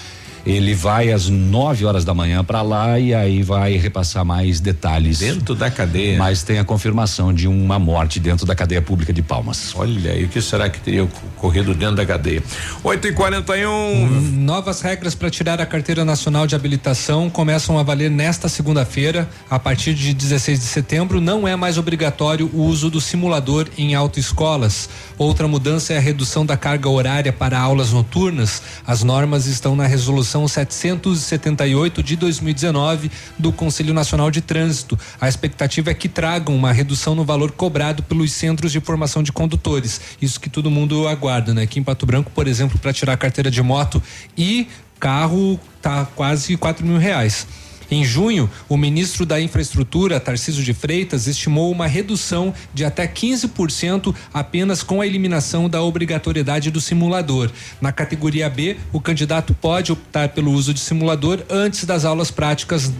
ele 0.45 0.74
vai 0.74 1.11
às 1.11 1.30
9 1.30 1.86
horas 1.86 2.03
da 2.03 2.14
manhã 2.14 2.44
para 2.44 2.61
lá 2.61 2.99
e 2.99 3.14
aí 3.14 3.41
vai 3.41 3.78
repassar 3.78 4.26
mais 4.26 4.60
detalhes. 4.60 5.20
Dentro 5.20 5.56
da 5.56 5.72
cadeia. 5.72 6.18
Mas 6.18 6.44
tem 6.44 6.60
a 6.60 6.65
confirmação 6.65 7.34
de 7.34 7.48
uma 7.48 7.80
morte 7.80 8.20
dentro 8.20 8.45
da 8.45 8.53
cadeia 8.53 8.82
pública 8.82 9.14
de 9.14 9.22
Palmas. 9.22 9.74
Olha, 9.76 10.15
e 10.18 10.26
o 10.26 10.28
que 10.28 10.41
será 10.41 10.70
que 10.70 10.80
teria 10.80 11.03
ocorrido 11.03 11.74
dentro 11.74 11.95
da 11.95 12.06
cadeia? 12.06 12.44
8 12.84 13.07
e 13.07 13.14
41 13.14 13.70
um, 13.70 14.10
Novas 14.44 14.82
regras 14.82 15.15
para 15.15 15.30
tirar 15.30 15.61
a 15.61 15.65
carteira 15.65 16.03
nacional 16.03 16.45
de 16.45 16.56
habilitação 16.56 17.30
começam 17.30 17.80
a 17.80 17.84
valer 17.84 18.11
nesta 18.11 18.49
segunda-feira. 18.49 19.30
A 19.49 19.57
partir 19.57 19.94
de 19.94 20.14
16 20.14 20.60
de 20.60 20.65
setembro, 20.65 21.22
não 21.22 21.48
é 21.48 21.56
mais 21.56 21.78
obrigatório 21.78 22.49
o 22.53 22.64
uso 22.64 22.90
do 22.90 22.99
simulador 22.99 23.68
em 23.78 23.95
autoescolas. 23.95 24.90
Outra 25.18 25.48
mudança 25.48 25.94
é 25.94 25.98
a 25.98 26.02
redução 26.02 26.45
da 26.45 26.57
carga 26.57 26.90
horária 26.90 27.32
para 27.32 27.57
aulas 27.57 27.91
noturnas. 27.91 28.61
As 28.86 29.03
normas 29.03 29.45
estão 29.45 29.76
na 29.76 29.88
resolução 29.88 30.32
resolução 30.34 30.47
778 30.47 32.01
de 32.01 32.15
2019 32.15 33.11
do 33.38 33.51
Conselho 33.51 33.93
Nacional 33.93 34.31
de 34.31 34.41
Trânsito. 34.41 34.97
A 35.22 35.30
expectativa 35.30 35.91
é 35.91 35.93
que 35.93 36.10
tragam 36.10 36.55
uma 36.55 36.72
redução 36.72 37.14
no 37.14 37.23
valor 37.23 37.51
cobrado 37.51 38.01
pelos 38.03 38.31
centros 38.31 38.72
de 38.72 38.80
formação 38.80 39.22
de 39.22 39.31
condutores. 39.31 40.01
Isso 40.22 40.39
que 40.39 40.49
todo 40.49 40.72
mundo 40.72 41.07
aguarda, 41.07 41.53
né? 41.53 41.64
Aqui 41.64 41.80
em 41.80 41.84
Pato 41.84 42.05
Branco, 42.05 42.31
por 42.31 42.47
exemplo, 42.47 42.80
para 42.80 42.91
tirar 42.91 43.15
carteira 43.18 43.51
de 43.51 43.61
moto 43.61 44.01
e 44.38 44.68
carro 44.99 45.60
tá 45.81 46.05
quase 46.15 46.57
quatro 46.57 46.85
mil 46.85 46.97
reais. 46.97 47.45
Em 47.89 48.03
junho, 48.03 48.49
o 48.68 48.77
ministro 48.77 49.26
da 49.26 49.39
Infraestrutura, 49.39 50.19
Tarciso 50.19 50.64
de 50.64 50.73
Freitas, 50.73 51.27
estimou 51.27 51.72
uma 51.72 51.88
redução 51.88 52.53
de 52.73 52.85
até 52.85 53.07
15% 53.07 54.15
apenas 54.34 54.84
com 54.84 55.01
a 55.01 55.07
eliminação 55.07 55.69
da 55.69 55.81
obrigatoriedade 55.81 56.72
do 56.72 56.81
simulador. 56.81 57.51
Na 57.81 57.91
categoria 57.91 58.49
B, 58.49 58.77
o 58.91 58.99
candidato 58.99 59.53
pode 59.53 59.91
optar 59.91 60.30
pelo 60.30 60.51
uso 60.51 60.73
de 60.73 60.80
simulador 60.80 61.43
antes 61.49 61.85
das 61.85 62.05
aulas 62.05 62.31
práticas 62.31 62.91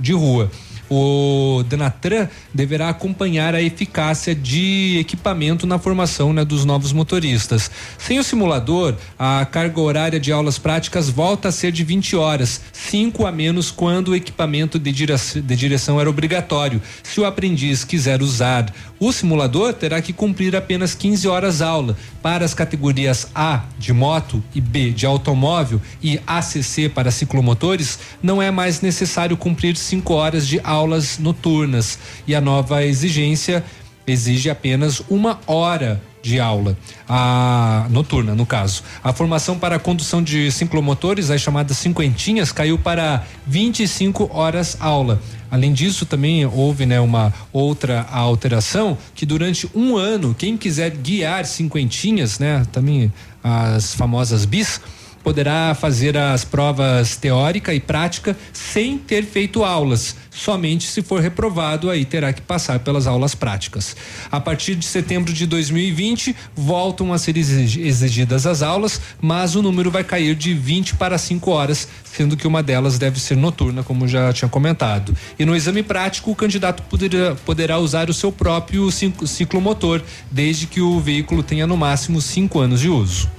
de 0.00 0.12
rua 0.12 0.50
o 0.90 1.62
Denatran 1.68 2.28
deverá 2.52 2.88
acompanhar 2.88 3.54
a 3.54 3.62
eficácia 3.62 4.34
de 4.34 4.98
equipamento 4.98 5.66
na 5.66 5.78
formação 5.78 6.32
né, 6.32 6.44
dos 6.44 6.64
novos 6.64 6.92
motoristas. 6.92 7.70
Sem 7.98 8.18
o 8.18 8.24
simulador, 8.24 8.94
a 9.18 9.44
carga 9.44 9.80
horária 9.80 10.18
de 10.18 10.32
aulas 10.32 10.58
práticas 10.58 11.10
volta 11.10 11.48
a 11.48 11.52
ser 11.52 11.72
de 11.72 11.84
20 11.84 12.16
horas, 12.16 12.60
5 12.72 13.26
a 13.26 13.32
menos 13.32 13.70
quando 13.70 14.08
o 14.08 14.16
equipamento 14.16 14.78
de 14.78 14.92
direção, 14.92 15.42
de 15.42 15.56
direção 15.56 16.00
era 16.00 16.08
obrigatório. 16.08 16.80
Se 17.02 17.20
o 17.20 17.26
aprendiz 17.26 17.84
quiser 17.84 18.22
usar 18.22 18.72
o 18.98 19.12
simulador, 19.12 19.74
terá 19.74 20.00
que 20.00 20.12
cumprir 20.12 20.56
apenas 20.56 20.94
15 20.94 21.28
horas 21.28 21.62
aula. 21.62 21.96
Para 22.22 22.44
as 22.44 22.54
categorias 22.54 23.28
A 23.34 23.62
de 23.78 23.92
moto 23.92 24.42
e 24.54 24.60
B 24.60 24.90
de 24.90 25.06
automóvel 25.06 25.80
e 26.02 26.20
ACC 26.26 26.88
para 26.92 27.10
ciclomotores, 27.10 27.98
não 28.22 28.42
é 28.42 28.50
mais 28.50 28.80
necessário 28.80 29.36
cumprir 29.36 29.76
5 29.76 30.12
horas 30.12 30.46
de 30.46 30.60
aula 30.64 30.77
aulas 30.78 31.18
noturnas 31.18 31.98
e 32.26 32.34
a 32.34 32.40
nova 32.40 32.84
exigência 32.84 33.64
exige 34.06 34.48
apenas 34.48 35.02
uma 35.08 35.38
hora 35.46 36.00
de 36.22 36.40
aula, 36.40 36.76
a 37.08 37.86
noturna, 37.90 38.34
no 38.34 38.44
caso. 38.44 38.82
A 39.02 39.12
formação 39.12 39.58
para 39.58 39.76
a 39.76 39.78
condução 39.78 40.22
de 40.22 40.50
ciclomotores, 40.50 41.30
as 41.30 41.40
chamadas 41.40 41.76
cinquentinhas, 41.78 42.52
caiu 42.52 42.78
para 42.78 43.24
25 43.46 44.30
horas 44.32 44.76
aula. 44.80 45.20
Além 45.50 45.72
disso, 45.72 46.04
também 46.04 46.44
houve 46.44 46.84
né, 46.84 47.00
uma 47.00 47.32
outra 47.52 48.06
alteração 48.10 48.98
que 49.14 49.24
durante 49.24 49.68
um 49.74 49.96
ano, 49.96 50.34
quem 50.36 50.56
quiser 50.56 50.90
guiar 50.90 51.44
cinquentinhas, 51.46 52.38
né, 52.38 52.66
também 52.72 53.12
as 53.42 53.94
famosas 53.94 54.44
bis, 54.44 54.80
poderá 55.28 55.74
fazer 55.74 56.16
as 56.16 56.42
provas 56.42 57.14
teórica 57.16 57.74
e 57.74 57.78
prática 57.78 58.34
sem 58.50 58.96
ter 58.96 59.26
feito 59.26 59.62
aulas. 59.62 60.16
Somente 60.30 60.86
se 60.86 61.02
for 61.02 61.20
reprovado, 61.20 61.90
aí 61.90 62.06
terá 62.06 62.32
que 62.32 62.40
passar 62.40 62.78
pelas 62.78 63.06
aulas 63.06 63.34
práticas. 63.34 63.94
A 64.32 64.40
partir 64.40 64.74
de 64.74 64.86
setembro 64.86 65.30
de 65.30 65.44
2020, 65.44 66.34
voltam 66.56 67.12
a 67.12 67.18
ser 67.18 67.36
exigidas 67.36 68.46
as 68.46 68.62
aulas, 68.62 69.02
mas 69.20 69.54
o 69.54 69.60
número 69.60 69.90
vai 69.90 70.02
cair 70.02 70.34
de 70.34 70.54
20 70.54 70.94
para 70.94 71.18
5 71.18 71.50
horas, 71.50 71.86
sendo 72.04 72.34
que 72.34 72.46
uma 72.46 72.62
delas 72.62 72.98
deve 72.98 73.20
ser 73.20 73.36
noturna, 73.36 73.82
como 73.82 74.08
já 74.08 74.32
tinha 74.32 74.48
comentado. 74.48 75.14
E 75.38 75.44
no 75.44 75.54
exame 75.54 75.82
prático, 75.82 76.30
o 76.30 76.34
candidato 76.34 76.82
poderá, 76.84 77.34
poderá 77.34 77.78
usar 77.78 78.08
o 78.08 78.14
seu 78.14 78.32
próprio 78.32 78.88
ciclomotor, 78.90 80.00
desde 80.30 80.66
que 80.66 80.80
o 80.80 80.98
veículo 80.98 81.42
tenha 81.42 81.66
no 81.66 81.76
máximo 81.76 82.18
5 82.18 82.60
anos 82.60 82.80
de 82.80 82.88
uso. 82.88 83.37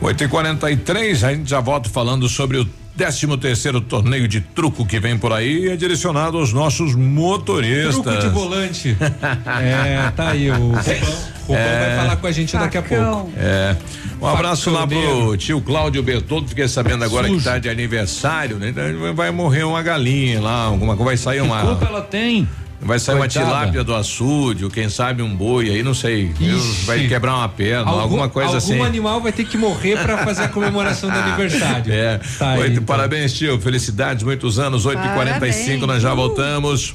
8 0.00 0.24
e 0.24 0.28
43 0.28 1.24
a 1.24 1.34
gente 1.34 1.50
já 1.50 1.60
volta 1.60 1.90
falando 1.90 2.28
sobre 2.28 2.56
o 2.56 2.64
13 2.96 3.36
terceiro 3.38 3.80
torneio 3.80 4.26
de 4.26 4.40
truco 4.40 4.84
que 4.84 4.98
vem 4.98 5.16
por 5.16 5.32
aí 5.32 5.68
é 5.68 5.76
direcionado 5.76 6.38
aos 6.38 6.52
nossos 6.52 6.94
motoristas. 6.94 7.94
Truco 7.94 8.18
de 8.18 8.28
volante. 8.28 8.96
é, 9.62 10.10
tá 10.14 10.30
aí 10.30 10.50
o 10.50 10.54
Rubão, 10.54 10.82
Rubão 11.46 11.56
é, 11.56 11.86
vai 11.86 11.96
falar 11.96 12.16
com 12.16 12.26
a 12.26 12.32
gente 12.32 12.56
daqui 12.56 12.78
a 12.78 12.82
pouco. 12.82 13.32
É. 13.36 13.76
Um 14.20 14.26
abraço 14.26 14.70
lá 14.70 14.86
pro 14.86 15.36
tio 15.36 15.60
Cláudio 15.60 16.02
Bertoldo, 16.02 16.48
fiquei 16.48 16.68
sabendo 16.68 17.04
agora 17.04 17.26
Sujo. 17.28 17.38
que 17.38 17.44
tá 17.44 17.58
de 17.58 17.68
aniversário, 17.68 18.56
né? 18.56 18.68
Então 18.68 19.14
vai 19.14 19.30
morrer 19.30 19.64
uma 19.64 19.82
galinha 19.82 20.40
lá, 20.40 20.64
alguma 20.64 20.94
coisa, 20.94 21.04
vai 21.04 21.16
sair 21.16 21.40
uma. 21.40 21.60
Que 21.60 21.66
culpa 21.68 21.86
ela 21.86 22.02
tem? 22.02 22.46
Vai 22.82 22.98
sair 22.98 23.18
Coitada. 23.18 23.46
uma 23.46 23.50
tilápia 23.52 23.84
do 23.84 23.94
açude, 23.94 24.64
ou 24.64 24.70
quem 24.70 24.88
sabe 24.88 25.22
um 25.22 25.34
boi 25.34 25.68
aí, 25.68 25.82
não 25.82 25.92
sei. 25.92 26.32
vai 26.84 27.06
quebrar 27.06 27.36
uma 27.36 27.48
perna, 27.48 27.90
Algum, 27.90 28.00
alguma 28.00 28.28
coisa 28.28 28.48
algum 28.48 28.58
assim. 28.58 28.72
Algum 28.72 28.84
animal 28.84 29.20
vai 29.20 29.32
ter 29.32 29.44
que 29.44 29.58
morrer 29.58 29.98
para 29.98 30.18
fazer 30.24 30.44
a 30.44 30.48
comemoração 30.48 31.10
do 31.10 31.16
aniversário. 31.18 31.92
É. 31.92 32.18
Tá 32.38 32.52
Oito, 32.52 32.62
aí, 32.62 32.72
então. 32.72 32.84
Parabéns, 32.84 33.34
tio. 33.34 33.60
Felicidades, 33.60 34.22
muitos 34.22 34.58
anos. 34.58 34.86
8 34.86 34.98
e 34.98 35.08
45 35.14 35.86
nós 35.86 36.02
já 36.02 36.14
voltamos. 36.14 36.94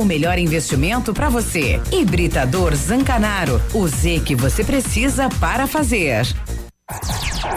o 0.00 0.04
melhor 0.04 0.38
investimento 0.38 1.12
para 1.12 1.28
você. 1.28 1.80
Hibridador 1.92 2.74
Zancanaro, 2.74 3.60
o 3.74 3.86
Z 3.86 4.22
que 4.24 4.34
você 4.34 4.64
precisa 4.64 5.28
para 5.38 5.66
fazer. 5.66 6.26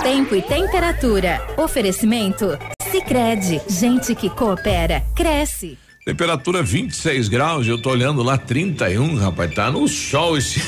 Tempo 0.04 0.36
e 0.36 0.42
temperatura. 0.42 1.42
Oferecimento? 1.58 2.58
Sicredi 2.92 3.62
Gente 3.68 4.14
que 4.14 4.30
coopera, 4.30 5.04
cresce. 5.16 5.78
Temperatura 6.06 6.62
26 6.62 7.30
graus, 7.30 7.66
eu 7.66 7.82
tô 7.82 7.90
olhando 7.90 8.22
lá 8.22 8.38
31, 8.38 9.16
rapaz, 9.16 9.54
tá 9.54 9.72
no 9.72 9.88
sol 9.88 10.38
esse. 10.38 10.62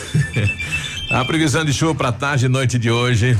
a 1.11 1.23
previsão 1.25 1.65
de 1.65 1.73
chuva 1.73 1.93
para 1.93 2.11
tarde 2.13 2.45
e 2.45 2.49
noite 2.49 2.79
de 2.79 2.89
hoje. 2.89 3.37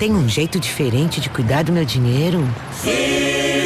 Tem 0.00 0.12
um 0.12 0.28
jeito 0.28 0.58
diferente 0.58 1.20
de 1.20 1.30
cuidar 1.30 1.62
do 1.62 1.72
meu 1.72 1.84
dinheiro? 1.84 2.44
Sim. 2.72 3.65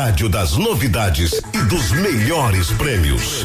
Rádio 0.00 0.30
das 0.30 0.56
novidades 0.56 1.42
e 1.52 1.58
dos 1.64 1.92
melhores 1.92 2.70
prêmios. 2.70 3.44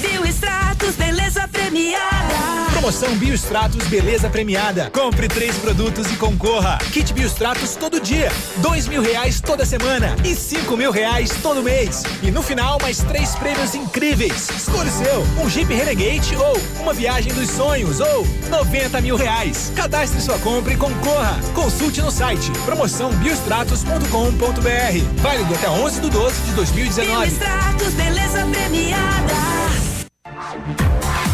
Biostratos, 0.00 0.96
beleza 0.96 1.46
premiada. 1.48 2.00
Promoção 2.70 3.14
Biostratos 3.16 3.86
Beleza 3.88 4.30
Premiada. 4.30 4.88
Compre 4.90 5.28
três 5.28 5.54
produtos 5.58 6.10
e 6.10 6.16
concorra. 6.16 6.78
Kit 6.90 7.12
Biostratos 7.12 7.76
todo 7.76 8.00
dia, 8.00 8.32
dois 8.56 8.88
mil 8.88 9.02
reais 9.02 9.38
toda 9.38 9.66
semana 9.66 10.16
e 10.24 10.34
cinco 10.34 10.78
mil 10.78 10.90
reais 10.90 11.30
todo 11.42 11.62
mês. 11.62 12.02
E 12.22 12.30
no 12.30 12.42
final, 12.42 12.78
mais 12.80 12.98
três 13.00 13.34
prêmios 13.34 13.74
incríveis. 13.74 14.48
Escolha 14.48 14.88
o 14.88 14.92
seu, 14.92 15.20
um 15.44 15.50
Jeep 15.50 15.70
Renegade 15.72 16.34
ou 16.36 16.56
uma 16.80 16.94
viagem 16.94 17.34
dos 17.34 17.50
sonhos 17.50 18.00
ou 18.00 18.26
90 18.48 18.98
mil 19.02 19.16
reais. 19.16 19.70
Cadastre 19.76 20.22
sua 20.22 20.38
compra 20.38 20.72
e 20.72 20.76
concorra. 20.76 21.38
Consulte 21.54 22.00
no 22.00 22.10
site 22.10 22.50
promoção 22.64 23.12
biostratos.com.br. 23.16 25.20
Válido 25.20 25.54
até 25.54 25.68
11 25.68 26.00
de 26.00 26.08
12 26.08 26.40
de 26.42 26.52
2019. 26.52 27.26
Biostratos, 27.26 27.92
beleza 27.92 28.46
premiada. 28.46 29.69
Thank 30.40 31.04
you. 31.04 31.09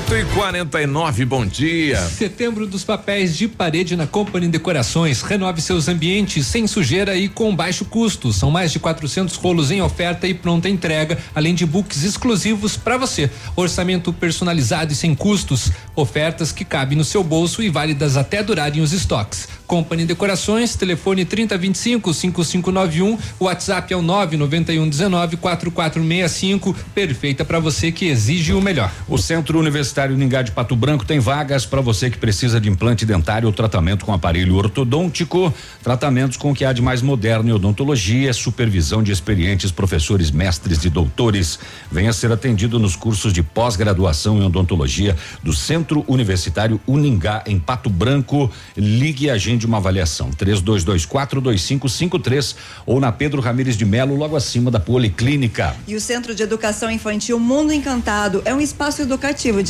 8 0.00 0.16
e 0.16 0.24
49 0.24 1.24
bom 1.26 1.44
dia. 1.44 2.00
Setembro 2.00 2.66
dos 2.66 2.82
papéis 2.82 3.36
de 3.36 3.46
parede 3.46 3.96
na 3.96 4.06
Company 4.06 4.48
Decorações. 4.48 5.20
Renove 5.20 5.60
seus 5.60 5.88
ambientes 5.88 6.46
sem 6.46 6.66
sujeira 6.66 7.16
e 7.16 7.28
com 7.28 7.54
baixo 7.54 7.84
custo. 7.84 8.32
São 8.32 8.50
mais 8.50 8.72
de 8.72 8.78
400 8.78 9.36
rolos 9.36 9.70
em 9.70 9.82
oferta 9.82 10.26
e 10.26 10.32
pronta 10.32 10.68
entrega, 10.68 11.18
além 11.34 11.54
de 11.54 11.66
books 11.66 12.02
exclusivos 12.02 12.76
para 12.76 12.96
você. 12.96 13.28
Orçamento 13.54 14.12
personalizado 14.12 14.92
e 14.92 14.96
sem 14.96 15.14
custos. 15.14 15.70
Ofertas 15.94 16.50
que 16.50 16.64
cabem 16.64 16.96
no 16.96 17.04
seu 17.04 17.22
bolso 17.22 17.62
e 17.62 17.68
válidas 17.68 18.16
até 18.16 18.42
durarem 18.42 18.82
os 18.82 18.92
estoques. 18.92 19.48
Company 19.66 20.04
Decorações, 20.04 20.74
telefone 20.74 21.24
3025 21.24 22.12
5591, 22.12 23.16
WhatsApp 23.38 23.92
é 23.92 23.96
o 23.96 24.02
991 24.02 24.88
19 24.88 25.36
4465, 25.36 26.74
perfeita 26.92 27.44
para 27.44 27.60
você 27.60 27.92
que 27.92 28.06
exige 28.06 28.52
o 28.52 28.60
melhor. 28.60 28.90
O 29.06 29.16
Centro 29.16 29.60
Universitário 29.60 29.89
Ningá 30.16 30.42
de 30.42 30.52
Pato 30.52 30.76
Branco 30.76 31.04
tem 31.04 31.18
vagas 31.18 31.66
para 31.66 31.80
você 31.80 32.08
que 32.08 32.16
precisa 32.16 32.60
de 32.60 32.68
implante 32.68 33.04
dentário 33.04 33.48
ou 33.48 33.52
tratamento 33.52 34.04
com 34.04 34.12
aparelho 34.12 34.54
ortodôntico, 34.54 35.52
tratamentos 35.82 36.36
com 36.36 36.52
o 36.52 36.54
que 36.54 36.64
há 36.64 36.72
de 36.72 36.80
mais 36.80 37.02
moderno 37.02 37.50
em 37.50 37.52
odontologia, 37.52 38.32
supervisão 38.32 39.02
de 39.02 39.10
experientes 39.10 39.72
professores, 39.72 40.30
mestres 40.30 40.84
e 40.84 40.90
doutores. 40.90 41.58
Venha 41.90 42.12
ser 42.12 42.30
atendido 42.30 42.78
nos 42.78 42.94
cursos 42.94 43.32
de 43.32 43.42
pós-graduação 43.42 44.38
em 44.38 44.44
odontologia 44.44 45.16
do 45.42 45.52
Centro 45.52 46.04
Universitário 46.06 46.80
Uningá 46.86 47.42
em 47.46 47.58
Pato 47.58 47.90
Branco. 47.90 48.48
Ligue 48.76 49.28
a 49.28 49.40
agende 49.40 49.66
uma 49.66 49.78
avaliação. 49.78 50.30
32242553 50.32 52.54
ou 52.84 53.00
na 53.00 53.10
Pedro 53.10 53.40
Ramires 53.40 53.76
de 53.76 53.84
Melo, 53.84 54.14
logo 54.14 54.36
acima 54.36 54.70
da 54.70 54.78
Policlínica. 54.78 55.74
E 55.88 55.96
o 55.96 56.00
Centro 56.00 56.34
de 56.34 56.42
Educação 56.42 56.90
Infantil 56.90 57.38
Mundo 57.38 57.72
Encantado 57.72 58.42
é 58.44 58.54
um 58.54 58.60
espaço 58.60 59.00
educativo 59.00 59.62
de 59.62 59.69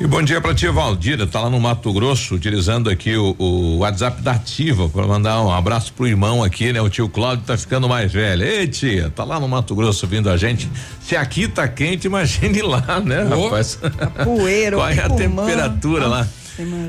E 0.00 0.06
bom 0.06 0.22
dia 0.22 0.40
pra 0.40 0.54
tia 0.54 0.72
Valdira, 0.72 1.26
tá 1.26 1.40
lá 1.40 1.50
no 1.50 1.60
Mato 1.60 1.92
Grosso, 1.92 2.34
utilizando 2.34 2.88
aqui 2.90 3.14
o, 3.14 3.36
o 3.38 3.78
WhatsApp 3.78 4.20
da 4.22 4.32
Ativa 4.32 4.88
para 4.88 5.06
mandar 5.06 5.40
um 5.42 5.52
abraço 5.52 5.92
pro 5.92 6.06
irmão 6.08 6.42
aqui, 6.42 6.72
né? 6.72 6.80
O 6.80 6.88
tio 6.88 7.08
Cláudio 7.08 7.44
tá 7.46 7.56
ficando 7.56 7.88
mais 7.88 8.10
velho. 8.12 8.42
Ei, 8.42 8.66
tia, 8.66 9.10
tá 9.14 9.22
lá 9.22 9.38
no 9.38 9.46
Mato 9.46 9.74
Grosso 9.74 10.06
vindo 10.06 10.28
a 10.30 10.36
gente. 10.36 10.68
Se 11.00 11.14
aqui 11.14 11.46
tá 11.46 11.68
quente, 11.68 12.06
imagine 12.06 12.62
lá, 12.62 13.00
né, 13.04 13.24
Oh, 13.36 13.44
rapaz? 13.44 13.78
poeira, 14.24 14.76
Qual 14.76 14.88
é 14.88 14.98
a 14.98 15.10
temperatura 15.10 16.06
lá? 16.06 16.26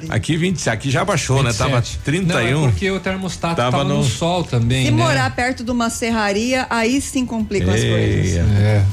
Aqui 0.10 0.36
20, 0.36 0.70
aqui 0.70 0.90
já 0.90 1.06
baixou, 1.06 1.44
né? 1.44 1.54
Tava 1.54 1.78
27. 1.82 2.00
31. 2.04 2.52
Não, 2.62 2.66
é 2.68 2.70
porque 2.72 2.90
o 2.92 3.00
termostato 3.00 3.56
Tava 3.56 3.72
tava, 3.72 3.84
no, 3.84 3.98
no- 4.00 4.04
sol 4.04 4.44
também, 4.44 4.86
Se 4.86 4.92
né? 4.92 4.98
morar 5.04 5.34
perto 5.36 5.64
de 5.64 5.72
uma 5.72 5.90
serraria, 5.90 6.66
aí 6.70 7.00
sim 7.00 7.26
complicam 7.26 7.74
as 7.74 7.80
coisas. 7.82 8.36
É. 8.60 8.84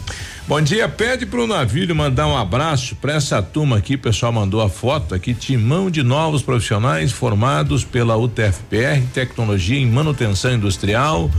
Bom 0.50 0.60
dia, 0.60 0.88
pede 0.88 1.26
pro 1.26 1.46
navio 1.46 1.94
mandar 1.94 2.26
um 2.26 2.36
abraço 2.36 2.96
para 2.96 3.12
essa 3.12 3.40
turma 3.40 3.76
aqui, 3.76 3.94
o 3.94 3.98
pessoal 4.00 4.32
mandou 4.32 4.60
a 4.60 4.68
foto 4.68 5.14
aqui, 5.14 5.32
timão 5.32 5.88
de 5.88 6.02
novos 6.02 6.42
profissionais 6.42 7.12
formados 7.12 7.84
pela 7.84 8.16
UTFPR, 8.16 9.00
tecnologia 9.14 9.78
em 9.78 9.86
manutenção 9.86 10.52
industrial, 10.52 11.30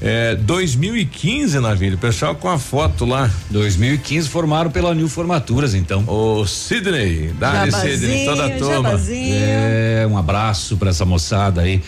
é, 0.00 0.36
2015, 0.36 1.58
navio, 1.58 1.96
o 1.96 1.98
pessoal 1.98 2.36
com 2.36 2.48
a 2.48 2.60
foto 2.60 3.04
lá. 3.04 3.28
2015 3.50 4.28
formaram 4.28 4.70
pela 4.70 4.94
New 4.94 5.08
Formaturas, 5.08 5.74
então. 5.74 6.04
O 6.06 6.46
Sidney, 6.46 7.32
Dali 7.40 7.72
Sidney, 7.72 8.24
toda 8.24 8.46
a 8.46 8.50
turma. 8.50 9.00
É, 9.10 10.06
um 10.08 10.16
abraço 10.16 10.76
para 10.76 10.90
essa 10.90 11.04
moçada 11.04 11.62
aí. 11.62 11.82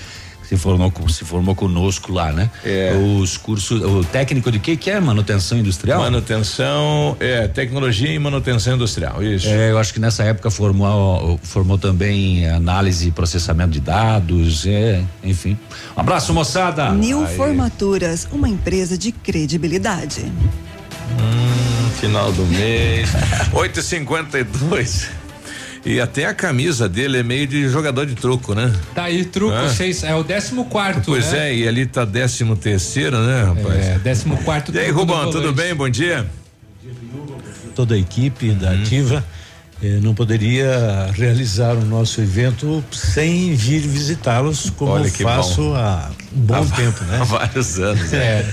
Se 0.52 0.58
formou, 0.58 0.90
com- 0.90 1.08
se 1.08 1.24
formou 1.24 1.54
conosco 1.54 2.12
lá, 2.12 2.30
né? 2.30 2.50
É. 2.62 2.92
Os 3.18 3.38
cursos, 3.38 3.80
o 3.80 4.04
técnico 4.04 4.52
de 4.52 4.58
que 4.58 4.76
que 4.76 4.90
é? 4.90 5.00
Manutenção 5.00 5.56
industrial? 5.56 5.98
Manutenção, 6.02 7.16
é, 7.18 7.48
tecnologia 7.48 8.10
em 8.10 8.18
manutenção 8.18 8.74
industrial, 8.74 9.22
isso. 9.22 9.48
É, 9.48 9.70
eu 9.70 9.78
acho 9.78 9.94
que 9.94 9.98
nessa 9.98 10.22
época 10.24 10.50
formou, 10.50 11.40
formou 11.42 11.78
também 11.78 12.46
análise 12.50 13.08
e 13.08 13.10
processamento 13.10 13.70
de 13.70 13.80
dados, 13.80 14.66
é, 14.66 15.02
enfim. 15.24 15.56
Um 15.96 16.00
abraço, 16.02 16.34
moçada. 16.34 16.90
Nil 16.92 17.24
Aí. 17.24 17.34
Formaturas, 17.34 18.28
uma 18.30 18.46
empresa 18.46 18.98
de 18.98 19.10
credibilidade. 19.10 20.20
Hum, 21.18 21.90
final 21.98 22.30
do 22.30 22.44
mês. 22.44 23.08
8h52. 23.54 25.08
E 25.08 25.21
até 26.00 26.26
a 26.26 26.34
camisa 26.34 26.88
dele 26.88 27.18
é 27.18 27.22
meio 27.22 27.46
de 27.46 27.68
jogador 27.68 28.06
de 28.06 28.14
truco, 28.14 28.54
né? 28.54 28.72
Tá 28.94 29.04
aí, 29.04 29.24
truco, 29.24 29.54
Ah. 29.56 29.68
seis, 29.68 30.04
é 30.04 30.14
o 30.14 30.22
décimo 30.22 30.66
quarto, 30.66 31.02
Pois 31.06 31.32
né? 31.32 31.50
é, 31.50 31.56
e 31.56 31.66
ali 31.68 31.86
tá 31.86 32.04
décimo 32.04 32.54
terceiro, 32.56 33.18
né, 33.18 33.42
rapaz? 33.44 33.84
É, 33.86 33.98
décimo 33.98 34.36
quarto. 34.44 34.72
E 34.74 34.78
aí, 34.78 34.90
Rubão, 34.90 35.30
tudo 35.30 35.52
bem? 35.52 35.74
Bom 35.74 35.88
dia. 35.88 36.26
toda 37.74 37.94
a 37.94 37.98
equipe 37.98 38.50
da 38.50 38.72
Ativa 38.72 39.24
eh, 39.82 39.98
não 40.02 40.14
poderia 40.14 41.10
realizar 41.14 41.72
o 41.74 41.84
nosso 41.84 42.20
evento 42.20 42.84
sem 42.92 43.54
vir 43.54 43.80
visitá-los 43.80 44.68
como 44.70 44.92
Olha 44.92 45.10
faço 45.10 45.62
bom. 45.62 45.74
há 45.74 46.10
um 46.34 46.40
bom 46.40 46.66
tempo, 46.66 47.02
né? 47.04 47.18
Há 47.20 47.24
vários 47.24 47.78
anos. 47.80 48.12
É. 48.12 48.46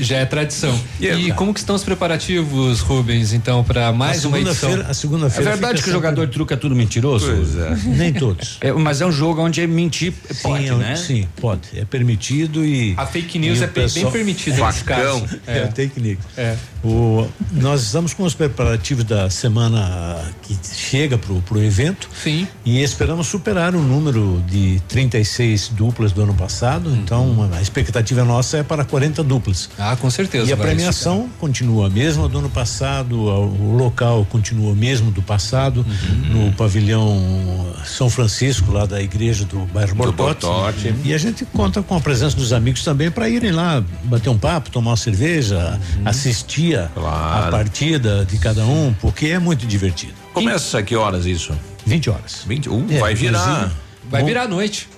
Já 0.00 0.16
é 0.16 0.24
tradição. 0.24 0.76
E, 1.00 1.30
como 1.32 1.54
que 1.54 1.60
estão 1.60 1.76
os 1.76 1.84
preparativos, 1.84 2.80
Rubens, 2.80 3.32
então, 3.32 3.62
para 3.62 3.92
mais 3.92 4.24
A 4.24 4.28
uma 4.28 4.38
edição? 4.40 4.54
segunda-feira- 4.70 4.90
a 4.90 4.94
segunda-feira 4.94 5.50
É 5.50 5.52
verdade 5.52 5.82
que 5.82 5.88
o 5.88 5.92
jogador 5.92 6.26
de 6.26 6.32
truco 6.32 6.52
é 6.52 6.56
tudo 6.56 6.74
mentiroso? 6.74 7.26
Pois 7.32 7.56
é. 7.56 7.76
Nem 7.86 8.12
todos. 8.12 8.58
É, 8.60 8.72
mas 8.72 9.00
é 9.00 9.06
um 9.06 9.12
jogo 9.12 9.40
onde 9.40 9.60
é 9.60 9.66
mentir 9.66 10.12
pode, 10.42 10.64
sim, 10.64 10.68
é 10.68 10.74
um- 10.74 10.78
né? 10.78 10.96
Sim, 10.96 11.28
pode. 11.40 11.60
É 11.76 11.84
permitido 11.84 12.64
e. 12.64 12.94
A 12.96 13.06
fake 13.06 13.38
news 13.38 13.62
é 13.62 13.68
bem- 13.68 13.88
bem 13.88 14.10
permitida 14.10 14.66
nesse 14.66 14.82
caso. 14.82 15.24
É, 15.46 15.58
É. 15.58 15.70
fake 15.72 16.00
news. 16.00 16.18
É. 16.36 16.56
O, 16.82 17.28
nós 17.52 17.82
estamos 17.84 18.12
com 18.12 18.24
os 18.24 18.34
preparativos 18.34 19.04
da 19.04 19.30
semana 19.30 20.20
que 20.42 20.58
chega 20.74 21.16
pro, 21.16 21.40
pro 21.42 21.62
evento. 21.62 22.08
Sim. 22.20 22.48
E 22.64 22.82
esperamos 22.82 23.28
superar 23.28 23.72
o 23.76 23.80
número 23.80 24.42
de 24.48 24.82
36 24.88 25.68
duplas 25.68 26.10
do 26.10 26.22
ano 26.22 26.34
passado. 26.34 26.90
Então, 26.96 27.48
a 27.56 27.62
expectativa 27.62 28.24
nossa 28.24 28.56
é 28.58 28.62
para 28.64 28.84
40 28.84 29.22
duplas. 29.22 29.51
Ah, 29.78 29.96
com 29.96 30.08
certeza. 30.10 30.48
E 30.48 30.52
a 30.52 30.56
premiação 30.56 31.28
continua 31.40 31.86
a 31.86 31.90
mesma 31.90 32.28
do 32.28 32.38
ano 32.38 32.50
passado, 32.50 33.18
o 33.20 33.76
local 33.76 34.24
continua 34.30 34.72
o 34.72 34.76
mesmo 34.76 35.10
do 35.10 35.22
passado, 35.22 35.84
Uhum. 35.88 36.46
no 36.46 36.52
pavilhão 36.52 37.74
São 37.84 38.08
Francisco, 38.10 38.70
lá 38.72 38.86
da 38.86 39.00
igreja 39.02 39.44
do 39.44 39.60
bairro 39.66 39.94
Bortote. 39.94 40.46
Bortote. 40.46 40.94
E 41.04 41.12
a 41.14 41.18
gente 41.18 41.44
conta 41.46 41.82
com 41.82 41.96
a 41.96 42.00
presença 42.00 42.36
dos 42.36 42.52
amigos 42.52 42.82
também 42.84 43.10
para 43.10 43.28
irem 43.28 43.50
lá 43.52 43.82
bater 44.04 44.28
um 44.30 44.38
papo, 44.38 44.70
tomar 44.70 44.90
uma 44.92 44.96
cerveja, 44.96 45.78
Uhum. 45.96 46.02
assistir 46.08 46.78
a, 46.78 47.46
a 47.46 47.50
partida 47.50 48.24
de 48.24 48.38
cada 48.38 48.64
um, 48.64 48.94
porque 49.00 49.26
é 49.26 49.38
muito 49.38 49.66
divertido. 49.66 50.12
Começa 50.32 50.82
que 50.82 50.94
horas 50.96 51.26
isso? 51.26 51.52
20 51.84 52.10
horas. 52.10 52.44
20, 52.46 52.68
uh, 52.68 52.86
É, 52.90 52.98
vai 52.98 53.14
virar. 53.14 53.72
Vai 54.10 54.22
virar 54.24 54.42
a 54.42 54.48
noite. 54.48 54.88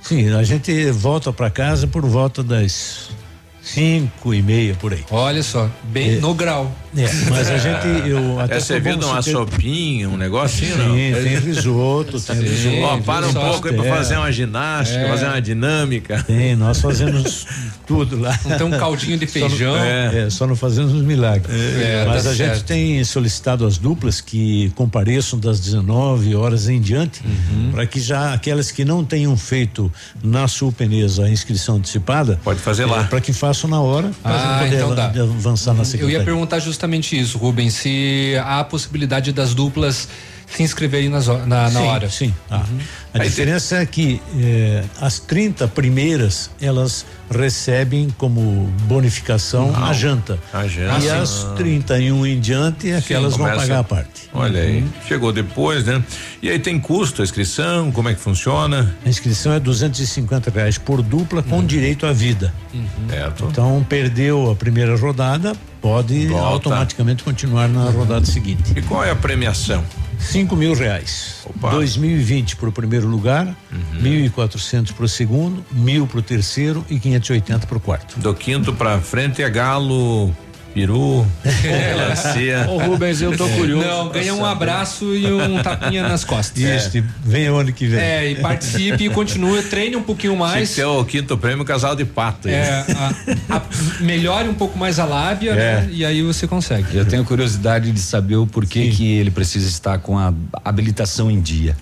Sim, 0.00 0.30
a 0.34 0.42
gente 0.42 0.90
volta 0.92 1.32
para 1.32 1.50
casa 1.50 1.86
por 1.86 2.04
volta 2.06 2.42
das 2.42 3.10
cinco 3.74 4.32
e 4.34 4.42
meia 4.42 4.74
por 4.74 4.92
aí. 4.92 5.04
Olha 5.10 5.42
só, 5.42 5.68
bem 5.84 6.16
É. 6.16 6.20
no 6.20 6.34
grau. 6.34 6.72
É, 6.96 7.06
mas 7.30 7.48
a 7.50 7.58
gente, 7.58 8.08
eu 8.08 8.40
até 8.40 8.56
É 8.56 8.60
servido 8.60 9.06
uma 9.06 9.22
ter- 9.22 9.30
sopinha, 9.30 10.08
um 10.08 10.16
negócio 10.16 10.64
assim, 10.66 10.74
Sim, 10.74 11.10
não? 11.12 11.22
tem 11.22 11.38
risoto, 11.38 12.18
tem 12.20 12.40
risoto. 12.40 12.76
Ó, 12.82 12.98
para 12.98 13.26
um 13.28 13.32
tem 13.32 13.42
pouco 13.42 13.68
aí 13.68 13.74
pra 13.76 13.84
fazer 13.96 14.16
uma 14.16 14.32
ginástica, 14.32 15.00
É. 15.00 15.08
fazer 15.08 15.26
uma 15.26 15.40
dinâmica. 15.42 16.22
Tem, 16.26 16.56
nós 16.56 16.80
fazemos 16.80 17.46
tudo 17.86 18.18
lá. 18.18 18.36
Então, 18.46 18.68
um 18.68 18.70
caldinho 18.78 19.18
de 19.18 19.26
feijão. 19.26 19.74
Só 19.74 19.78
não, 19.78 19.84
é. 19.84 20.30
só 20.30 20.46
não 20.46 20.56
fazemos 20.56 20.92
os 20.94 21.02
milagres. 21.02 21.54
É, 21.54 22.04
Mas 22.08 22.24
tá 22.24 22.30
a 22.30 22.34
gente 22.34 22.46
certo. 22.54 22.64
tem 22.64 23.04
solicitado 23.04 23.66
às 23.66 23.76
duplas 23.76 24.20
que 24.22 24.70
compareçam 24.74 25.38
das 25.38 25.60
19 25.60 26.34
horas 26.34 26.68
em 26.70 26.80
diante, 26.80 27.20
Uhum. 27.24 27.70
para 27.72 27.86
que 27.86 28.00
já 28.00 28.32
aquelas 28.32 28.70
que 28.70 28.84
não 28.84 29.04
tenham 29.04 29.36
feito 29.36 29.92
na 30.22 30.48
Sulpenesa 30.48 31.24
a 31.26 31.30
inscrição 31.30 31.76
antecipada, 31.76 32.40
pode 32.42 32.60
fazer 32.60 32.86
lá. 32.86 33.04
para 33.04 33.20
que 33.20 33.32
façam 33.32 33.57
na 33.66 33.80
hora, 33.80 34.10
Ah, 34.22 34.60
poder 34.62 34.76
então 34.76 34.94
dá. 34.94 35.06
avançar 35.06 35.72
na 35.72 35.80
Eu 35.80 35.84
secretaria. 35.84 36.18
ia 36.18 36.24
perguntar 36.24 36.58
justamente 36.60 37.18
isso, 37.18 37.38
Rubens, 37.38 37.74
se 37.74 38.34
há 38.44 38.60
a 38.60 38.64
possibilidade 38.64 39.32
das 39.32 39.54
duplas 39.54 40.08
se 40.50 40.62
inscrever 40.62 41.00
aí 41.02 41.08
nas, 41.08 41.26
na, 41.26 41.46
na 41.46 41.70
sim, 41.70 41.76
hora. 41.86 42.10
Sim. 42.10 42.34
Ah, 42.50 42.64
Uhum. 42.70 42.78
A 43.14 43.18
diferença 43.24 43.76
é 43.78 43.86
que 43.86 44.20
eh, 44.38 44.84
as 45.00 45.18
30 45.18 45.66
primeiras 45.68 46.50
elas 46.60 47.04
recebem 47.30 48.08
como 48.16 48.70
bonificação 48.82 49.72
Não. 49.72 49.84
a 49.86 49.92
janta. 49.92 50.38
A 50.52 50.66
janta. 50.68 51.04
E 51.04 51.10
Ah, 51.10 51.22
as 51.22 51.28
sim. 51.30 51.54
31 51.56 52.26
em 52.26 52.38
diante 52.38 52.90
é 52.92 53.00
que 53.00 53.08
Sim, 53.08 53.14
elas 53.14 53.36
vão 53.36 53.46
começa- 53.46 53.62
pagar 53.66 53.78
a 53.80 53.84
parte. 53.84 54.28
Olha 54.32 54.60
aí, 54.60 54.84
chegou 55.06 55.32
depois, 55.32 55.84
né? 55.84 56.02
E 56.42 56.50
aí 56.50 56.58
tem 56.58 56.78
custo 56.78 57.22
a 57.22 57.24
inscrição, 57.24 57.90
como 57.90 58.08
é 58.10 58.14
que 58.14 58.20
funciona? 58.20 58.94
A 59.04 59.08
inscrição 59.08 59.52
é 59.54 59.58
250 59.58 60.50
reais 60.50 60.76
por 60.78 61.02
dupla 61.02 61.42
com 61.42 61.64
direito 61.64 62.06
à 62.06 62.12
vida. 62.12 62.52
Certo. 63.08 63.48
Então 63.50 63.84
perdeu 63.88 64.50
a 64.50 64.54
primeira 64.54 64.94
rodada, 64.96 65.54
pode 65.80 66.26
Volta. 66.26 66.44
automaticamente 66.46 67.22
continuar 67.22 67.68
na 67.68 67.90
rodada 67.90 68.24
seguinte. 68.26 68.72
E 68.76 68.82
qual 68.82 69.04
é 69.04 69.10
a 69.10 69.16
premiação? 69.16 69.84
Cinco 70.18 70.56
mil 70.56 70.74
reais. 70.74 71.46
2020 71.70 72.56
para 72.56 72.68
o 72.68 72.72
primeiro 72.72 73.06
lugar, 73.06 73.46
Uhum. 73.70 74.00
1.400 74.02 74.92
para 74.92 75.04
o 75.04 75.08
segundo, 75.08 75.64
mil 75.70 76.06
para 76.06 76.18
o 76.18 76.22
terceiro 76.22 76.84
e 76.90 76.98
580 76.98 77.66
para 77.66 77.76
o 77.76 77.80
quarto. 77.80 78.18
Do 78.18 78.34
quinto 78.34 78.72
pra 78.72 78.98
frente 79.00 79.42
é 79.42 79.48
galo, 79.48 80.34
peru, 80.74 81.26
melancia. 81.62 82.66
Ô, 82.68 82.78
Rubens, 82.78 83.20
eu 83.20 83.36
tô 83.36 83.48
curioso. 83.48 83.86
Não, 83.86 84.08
ganha 84.10 84.34
um 84.34 84.44
abraço 84.44 85.14
e 85.14 85.30
um 85.32 85.62
tapinha 85.62 86.02
nas 86.06 86.24
costas. 86.24 86.62
Isso, 86.62 86.98
e 86.98 87.04
venha 87.24 87.52
o 87.52 87.56
ano 87.56 87.72
que 87.72 87.86
vem. 87.86 87.98
É, 87.98 88.30
e 88.30 88.34
participe 88.36 89.04
e 89.04 89.10
continue, 89.10 89.62
treine 89.62 89.96
um 89.96 90.02
pouquinho 90.02 90.36
mais. 90.36 90.70
que 90.70 90.76
ter 90.76 90.84
o 90.84 91.04
quinto 91.04 91.36
prêmio 91.38 91.64
casal 91.64 91.96
de 91.96 92.04
pato. 92.04 92.48
É, 92.48 92.84
a- 92.96 93.56
a- 93.56 93.62
melhore 94.00 94.48
um 94.48 94.54
pouco 94.54 94.78
mais 94.78 94.98
a 94.98 95.04
lábia, 95.04 95.54
né? 95.54 95.88
E 95.90 96.04
aí 96.04 96.22
você 96.22 96.46
consegue. 96.46 96.96
Eu 96.96 97.04
tenho 97.04 97.24
curiosidade 97.24 97.90
de 97.90 98.00
saber 98.00 98.36
o 98.36 98.46
porquê 98.46 98.88
que 98.90 99.06
ele 99.16 99.30
precisa 99.30 99.68
estar 99.68 99.98
com 99.98 100.18
a 100.18 100.32
habilitação 100.64 101.30
em 101.30 101.40
dia. 101.40 101.76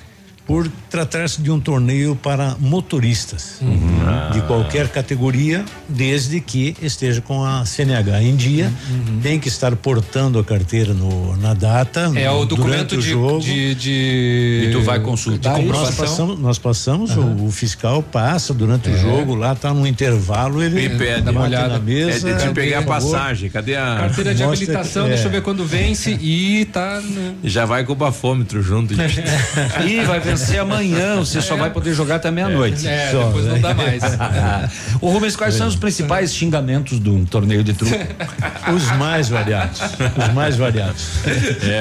Por 0.46 0.70
tratar-se 0.88 1.42
de 1.42 1.50
um 1.50 1.58
torneio 1.58 2.14
para 2.14 2.54
motoristas 2.60 3.56
Uhum. 3.60 4.30
de 4.32 4.40
qualquer 4.42 4.86
categoria, 4.88 5.64
desde 5.88 6.40
que 6.40 6.74
esteja 6.82 7.20
com 7.20 7.44
a 7.44 7.64
CNH 7.64 8.22
em 8.22 8.36
dia, 8.36 8.72
Uhum. 8.90 9.20
tem 9.22 9.38
que 9.38 9.48
estar 9.48 9.74
portando 9.76 10.38
a 10.38 10.44
carteira 10.44 10.92
no, 10.94 11.36
na 11.36 11.54
data. 11.54 12.12
É 12.14 12.26
no- 12.28 12.40
o 12.40 12.44
documento 12.44 12.94
durante 12.94 12.94
o 12.96 13.00
de, 13.02 13.10
jogo. 13.10 13.40
de, 13.40 13.74
de- 13.74 14.66
E 14.66 14.70
tu 14.72 14.82
vai 14.82 15.00
consultar 15.00 15.54
de 15.54 15.62
isso? 15.62 15.72
Nós 15.72 15.94
passamos, 15.94 16.38
nós 16.38 16.58
passamos 16.58 17.16
o, 17.16 17.44
o 17.46 17.50
fiscal 17.50 18.02
passa 18.02 18.52
durante 18.52 18.88
o 18.90 18.98
jogo, 18.98 19.34
lá 19.34 19.54
tá 19.54 19.72
no 19.72 19.86
intervalo, 19.86 20.62
ele 20.62 20.88
Me 20.88 20.96
pede. 20.98 21.22
dá 21.22 21.30
uma 21.30 21.42
olhada 21.42 21.68
na 21.68 21.74
É 21.76 21.78
mesa. 21.78 22.34
de 22.34 22.42
te 22.48 22.50
pegar 22.52 22.80
a 22.80 22.82
passagem. 22.82 23.48
Cadê 23.50 23.76
a. 23.76 23.96
Carteira 24.00 24.34
de 24.34 24.42
Mostra 24.44 24.64
habilitação, 24.64 25.02
que- 25.04 25.08
deixa 25.10 25.24
eu 25.24 25.28
é. 25.28 25.32
ver 25.32 25.42
quando 25.42 25.64
vence 25.64 26.10
e 26.20 26.64
tá. 26.66 27.00
né? 27.00 27.34
Já 27.44 27.64
vai 27.64 27.84
com 27.84 27.92
o 27.92 27.96
bafômetro 27.96 28.62
junto. 28.62 28.94
Ih, 29.86 30.00
vai 30.04 30.20
vencer 30.20 30.58
amanhã, 30.60 31.16
você 31.16 31.40
só 31.40 31.56
vai 31.56 31.70
poder 31.70 31.94
jogar 31.94 32.16
até 32.16 32.30
meia-noite. 32.30 32.86
É, 32.86 33.10
Só, 33.10 33.24
depois 33.26 33.44
né? 33.44 33.52
não 33.52 33.60
dá 33.60 33.74
mais. 33.74 34.02
Ô 35.00 35.10
Rubens, 35.10 35.36
quais 35.36 35.54
são 35.54 35.66
os 35.68 35.75
principais 35.76 36.34
xingamentos 36.34 36.98
de 37.00 37.08
um 37.10 37.24
torneio 37.24 37.62
de 37.64 37.72
truco? 37.72 37.94
Os 38.74 38.90
mais 38.96 39.28
variados. 39.28 39.80
Os 39.80 40.34
mais 40.34 40.56
variados. 40.56 41.02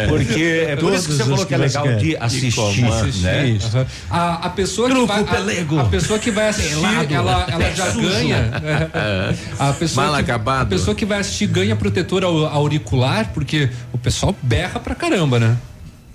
Porque 0.07 0.65
é 0.69 0.75
por 0.75 0.93
isso 0.93 1.07
que 1.07 1.13
você 1.13 1.23
Todos 1.23 1.23
falou 1.23 1.39
os 1.39 1.45
que 1.45 1.53
é 1.53 1.57
legal 1.57 1.87
de 1.97 2.17
assistir, 2.17 2.81
né? 3.21 3.57
A, 4.09 4.45
a 4.45 4.49
pessoa 4.49 4.89
Truco, 4.89 5.07
que 5.07 5.23
vai, 5.23 5.23
pelego. 5.23 5.79
a, 5.79 5.81
a 5.81 5.85
pessoa 5.85 6.19
que 6.19 6.31
vai 6.31 6.49
assistir, 6.49 6.75
Pelado. 6.75 7.13
ela, 7.13 7.47
ela 7.49 7.73
já 7.73 7.91
Sujo. 7.91 8.07
ganha. 8.09 8.51
A 9.59 9.73
pessoa 9.73 10.05
Mal 10.07 10.15
que, 10.15 10.21
acabado. 10.21 10.61
A 10.63 10.65
pessoa 10.65 10.95
que 10.95 11.05
vai 11.05 11.19
assistir 11.19 11.47
ganha 11.47 11.75
protetor 11.75 12.23
au- 12.23 12.45
auricular, 12.45 13.31
porque 13.33 13.69
o 13.91 13.97
pessoal 13.97 14.35
berra 14.41 14.79
pra 14.79 14.93
caramba, 14.95 15.39
né? 15.39 15.57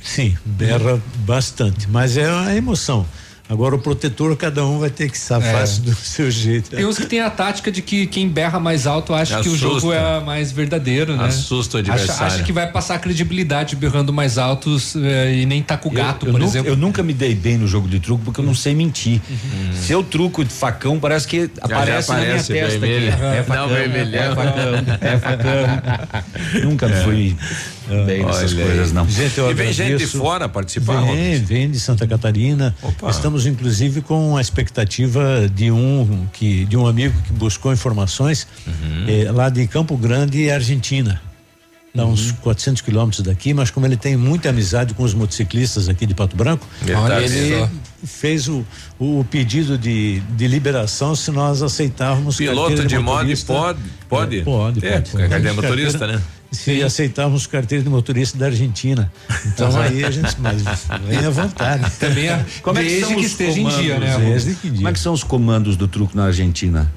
Sim, 0.03 0.37
berra 0.45 1.01
bastante, 1.27 1.89
mas 1.91 2.17
é 2.17 2.29
a 2.29 2.55
emoção. 2.57 3.05
Agora 3.51 3.75
o 3.75 3.79
protetor 3.81 4.37
cada 4.37 4.65
um 4.65 4.79
vai 4.79 4.91
ter 4.91 5.11
que 5.11 5.19
safar-se 5.19 5.81
do 5.81 5.93
seu 5.93 6.31
jeito. 6.31 6.71
Tem 6.71 6.87
uns 6.87 6.97
que 6.97 7.07
tem 7.07 7.21
a 7.21 7.29
tática 7.29 7.71
de 7.73 7.83
que 7.83 8.07
quem 8.07 8.29
berra 8.29 8.61
mais 8.61 8.87
alto 8.87 9.13
acha 9.13 9.41
que 9.41 9.49
o 9.49 9.55
Assusta. 9.55 9.81
jogo 9.81 9.93
é 9.93 10.21
mais 10.21 10.53
verdadeiro, 10.53 11.17
né? 11.17 11.25
Assusta 11.27 11.79
o 11.79 11.81
acha, 11.81 11.93
adversário. 11.93 12.35
acha 12.35 12.43
que 12.45 12.53
vai 12.53 12.71
passar 12.71 12.99
credibilidade 13.01 13.75
berrando 13.75 14.13
mais 14.13 14.39
altos 14.39 14.95
eh, 14.95 15.39
e 15.41 15.47
nem 15.47 15.63
tá 15.65 15.77
com 15.77 15.89
o 15.89 15.93
gato, 15.93 16.27
eu, 16.27 16.33
por 16.33 16.39
nu- 16.39 16.47
exemplo. 16.47 16.71
eu 16.71 16.77
nunca 16.77 17.03
me 17.03 17.13
dei 17.13 17.35
bem 17.35 17.59
no 17.59 17.67
jogo 17.67 17.89
de 17.89 17.99
truco 17.99 18.23
porque 18.25 18.41
eu 18.41 18.45
não 18.45 18.55
sei 18.55 18.73
mentir. 18.73 19.21
Uhum. 19.29 19.73
Se 19.75 19.91
eu 19.93 20.05
truco 20.05 20.45
de 20.45 20.53
facão, 20.53 21.01
parece 21.01 21.27
que 21.27 21.51
aparece, 21.61 22.09
na 22.09 22.15
minha 22.19 22.27
aparece 22.29 22.53
testa 22.53 22.79
vermelho. 22.79 23.13
aqui. 23.13 23.23
É 23.25 23.37
Não, 23.39 23.45
facão, 23.45 23.69
vermelhão. 23.69 24.23
é 24.23 24.35
facão, 24.37 24.99
é 25.01 25.19
facão. 25.19 26.63
nunca 26.63 26.89
fui 26.89 27.37
bem 28.05 28.25
nessas 28.25 28.53
coisas, 28.53 28.93
não. 28.93 29.09
Gente, 29.09 29.39
eu 29.39 29.51
E 29.51 29.55
vem 29.55 29.73
gente 29.73 29.99
de 29.99 30.07
fora 30.07 30.49
participar, 30.49 31.01
Vem, 31.03 31.39
vem 31.43 31.71
de 31.71 31.79
Santa 31.81 32.07
Catarina. 32.07 32.75
Opa. 32.83 33.11
Estamos 33.11 33.47
inclusive 33.47 34.01
com 34.01 34.37
a 34.37 34.41
expectativa 34.41 35.49
de 35.55 35.71
um 35.71 36.27
que 36.33 36.65
de 36.65 36.77
um 36.77 36.87
amigo 36.87 37.15
que 37.23 37.33
buscou 37.33 37.73
informações 37.73 38.47
Uhum. 38.67 39.05
eh, 39.09 39.31
lá 39.33 39.49
de 39.49 39.67
Campo 39.67 39.97
Grande, 39.97 40.51
Argentina. 40.51 41.21
Dá 41.93 42.05
Uhum. 42.05 42.13
uns 42.13 42.31
400 42.31 42.83
quilômetros 42.83 43.21
daqui, 43.23 43.53
mas 43.53 43.69
como 43.69 43.85
ele 43.85 43.97
tem 43.97 44.17
muita 44.17 44.51
amizade 44.51 44.95
com 44.95 45.03
os 45.03 45.13
motociclistas 45.13 45.89
aqui 45.89 46.07
de 46.07 46.15
Pato 46.15 46.37
Branco, 46.37 46.65
Ele 46.83 46.93
tá 46.95 47.21
ele 47.21 47.59
só. 47.59 47.69
fez 48.07 48.47
o, 48.47 48.65
o 48.97 49.27
pedido 49.29 49.77
de, 49.77 50.21
de 50.21 50.47
liberação 50.47 51.17
se 51.17 51.33
nós 51.33 51.63
aceitávamos 51.63 52.37
Piloto 52.37 52.87
de 52.87 52.97
moto 52.97 53.15
motorista. 53.17 53.53
pode? 53.53 53.81
Pode? 54.09 54.39
É, 54.39 54.43
pode, 54.43 54.87
É, 54.87 54.93
pode, 54.93 55.11
pode. 55.11 55.29
carteira 55.29 55.55
motorista, 55.55 56.07
né? 56.07 56.23
Se 56.51 56.83
aceitávamos 56.83 57.47
carteira 57.47 57.85
de 57.85 57.89
motorista 57.91 58.37
da 58.37 58.47
Argentina. 58.47 59.11
Então 59.47 59.81
aí 59.81 60.05
a 60.05 60.11
gente, 60.11 60.35
mas 60.39 60.63
vem 61.07 61.19
à 61.19 61.31
vontade. 61.31 61.91
Também 61.93 62.29
é, 62.29 62.45
Como 62.61 62.79
é 62.79 62.85
que 62.85 63.03
que 63.03 63.15
os 63.15 63.25
esteja 63.27 63.61
em 63.61 63.69
dia, 63.69 63.99
né? 63.99 64.15
comandos? 64.15 64.45
Desde 64.45 64.55
que 64.61 64.71
Como 64.71 64.89
é 64.89 64.93
que 64.93 64.99
são 64.99 65.13
os 65.13 65.23
comandos 65.23 65.77
do 65.77 65.87
truco 65.87 66.17
na 66.17 66.25
Argentina? 66.25 66.91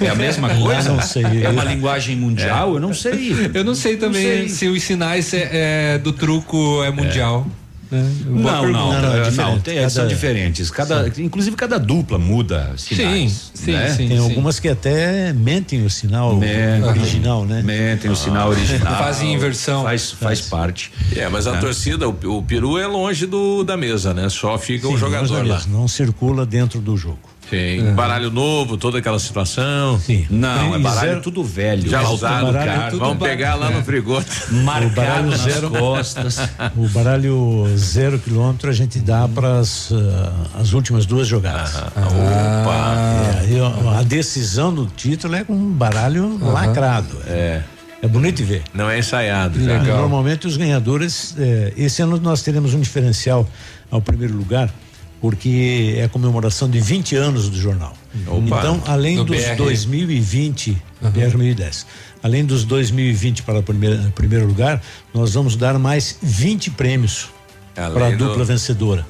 É 0.00 0.08
a 0.08 0.14
mesma 0.14 0.54
coisa? 0.54 0.92
Não 0.92 1.02
sei. 1.02 1.24
É 1.42 1.48
uma 1.48 1.64
linguagem 1.64 2.14
mundial? 2.16 2.74
Eu 2.74 2.80
não 2.80 2.94
sei. 2.94 3.50
Eu 3.52 3.64
não 3.64 3.74
sei 3.74 3.96
também 3.96 4.22
sei. 4.22 4.48
se 4.48 4.68
os 4.68 4.82
sinais 4.82 5.32
é, 5.32 5.94
é, 5.94 5.98
do 5.98 6.12
truco 6.12 6.82
é 6.84 6.90
mundial. 6.90 7.46
Né? 7.90 8.10
Não, 8.26 8.40
não, 8.40 8.72
Não, 8.72 9.02
não, 9.02 9.14
é 9.24 9.30
não, 9.30 9.58
tem- 9.60 9.76
Cada- 9.76 9.90
são 9.90 10.06
diferentes. 10.06 10.70
Cada, 10.70 11.08
inclusive 11.18 11.56
cada 11.56 11.78
dupla 11.78 12.18
muda 12.18 12.72
sinais. 12.76 13.50
Sim, 13.54 13.64
sim, 13.64 13.72
né? 13.72 13.90
sim. 13.94 14.08
Tem 14.08 14.18
algumas 14.18 14.60
que 14.60 14.68
até 14.68 15.32
mentem 15.32 15.84
o 15.84 15.90
sinal 15.90 16.36
Mentem. 16.36 16.84
original, 16.84 17.44
né? 17.44 17.62
Mentem 17.62 18.10
o 18.10 18.16
sinal 18.16 18.50
original. 18.50 18.96
Fazem 18.96 19.34
inversão. 19.34 19.82
Faz, 19.82 20.10
faz 20.12 20.40
parte. 20.40 20.92
É, 21.16 21.28
mas 21.28 21.46
a 21.46 21.56
torcida, 21.58 22.08
o, 22.08 22.16
o 22.38 22.42
peru 22.42 22.78
é 22.78 22.86
longe 22.86 23.26
do, 23.26 23.62
da 23.64 23.76
mesa, 23.76 24.12
né? 24.14 24.28
Só 24.28 24.56
fica 24.58 24.86
o 24.88 24.92
Sim, 24.92 24.98
jogador 24.98 25.46
lá. 25.46 25.62
Não 25.68 25.88
circula 25.88 26.44
dentro 26.46 26.80
do 26.80 26.96
jogo. 26.96 27.18
Tem 27.50 27.92
baralho 27.94 28.30
novo, 28.30 28.76
toda 28.76 28.98
aquela 28.98 29.18
situação. 29.18 29.98
Sim. 29.98 30.26
Não, 30.30 30.74
é 30.74 30.78
baralho 30.78 31.08
zero- 31.08 31.20
tudo 31.20 31.42
velho. 31.42 31.88
Já 31.90 32.08
usado, 32.08 32.52
cara, 32.52 32.90
Vamos 32.96 33.18
pegar 33.18 33.56
lá 33.56 33.70
no 33.70 33.82
frigoto. 33.82 34.26
marcado 34.62 34.94
baralho 34.94 35.30
nas 35.30 35.40
zero. 35.40 35.70
costas. 35.70 36.38
O 36.76 36.88
baralho 36.88 37.66
zero 37.76 38.18
quilômetro 38.18 38.70
a 38.70 38.72
gente 38.72 38.98
dá 39.00 39.26
para 39.28 39.58
as, 39.58 39.90
ah, 39.92 40.32
as 40.60 40.72
últimas 40.72 41.04
duas 41.06 41.26
jogadas. 41.26 41.74
Opa! 41.76 43.42
É, 43.48 43.60
ó, 43.60 43.98
a 43.98 44.02
decisão 44.02 44.72
do 44.72 44.86
título 44.86 45.34
é 45.34 45.44
com 45.44 45.52
um 45.54 45.70
baralho 45.72 46.38
lacrado. 46.42 47.16
É. 47.26 47.62
É 48.02 48.08
bonito 48.08 48.36
de 48.38 48.44
ver. 48.44 48.62
Não 48.72 48.88
é 48.88 48.98
ensaiado. 48.98 49.58
Ah, 49.60 49.84
Já. 49.84 49.94
Normalmente 49.96 50.46
os 50.46 50.56
ganhadores, 50.56 51.34
eh, 51.38 51.74
esse 51.76 52.00
ano 52.00 52.18
nós 52.18 52.40
teremos 52.42 52.72
um 52.72 52.80
diferencial 52.80 53.46
ao 53.90 54.00
primeiro 54.00 54.34
lugar, 54.34 54.70
porque 55.20 55.94
é 55.98 56.04
a 56.04 56.08
comemoração 56.08 56.68
de 56.68 56.80
20 56.80 57.14
anos 57.16 57.48
do 57.48 57.56
jornal. 57.58 57.94
Opa. 58.26 58.58
Então, 58.58 58.82
além 58.86 59.16
Do 59.16 59.24
dos 59.24 59.36
BR. 59.44 59.56
2020, 59.56 60.72
BR 61.00 61.10
2010, 61.12 61.86
além 62.22 62.44
dos 62.44 62.64
2020 62.64 63.42
para 63.42 63.58
o 63.58 63.62
primeiro, 63.62 64.10
primeiro 64.14 64.46
lugar, 64.46 64.82
nós 65.12 65.34
vamos 65.34 65.56
dar 65.56 65.78
mais 65.78 66.16
20 66.22 66.70
prêmios 66.70 67.28
para 67.74 68.06
a 68.06 68.10
do- 68.10 68.16
dupla 68.28 68.44
vencedora. 68.44 69.06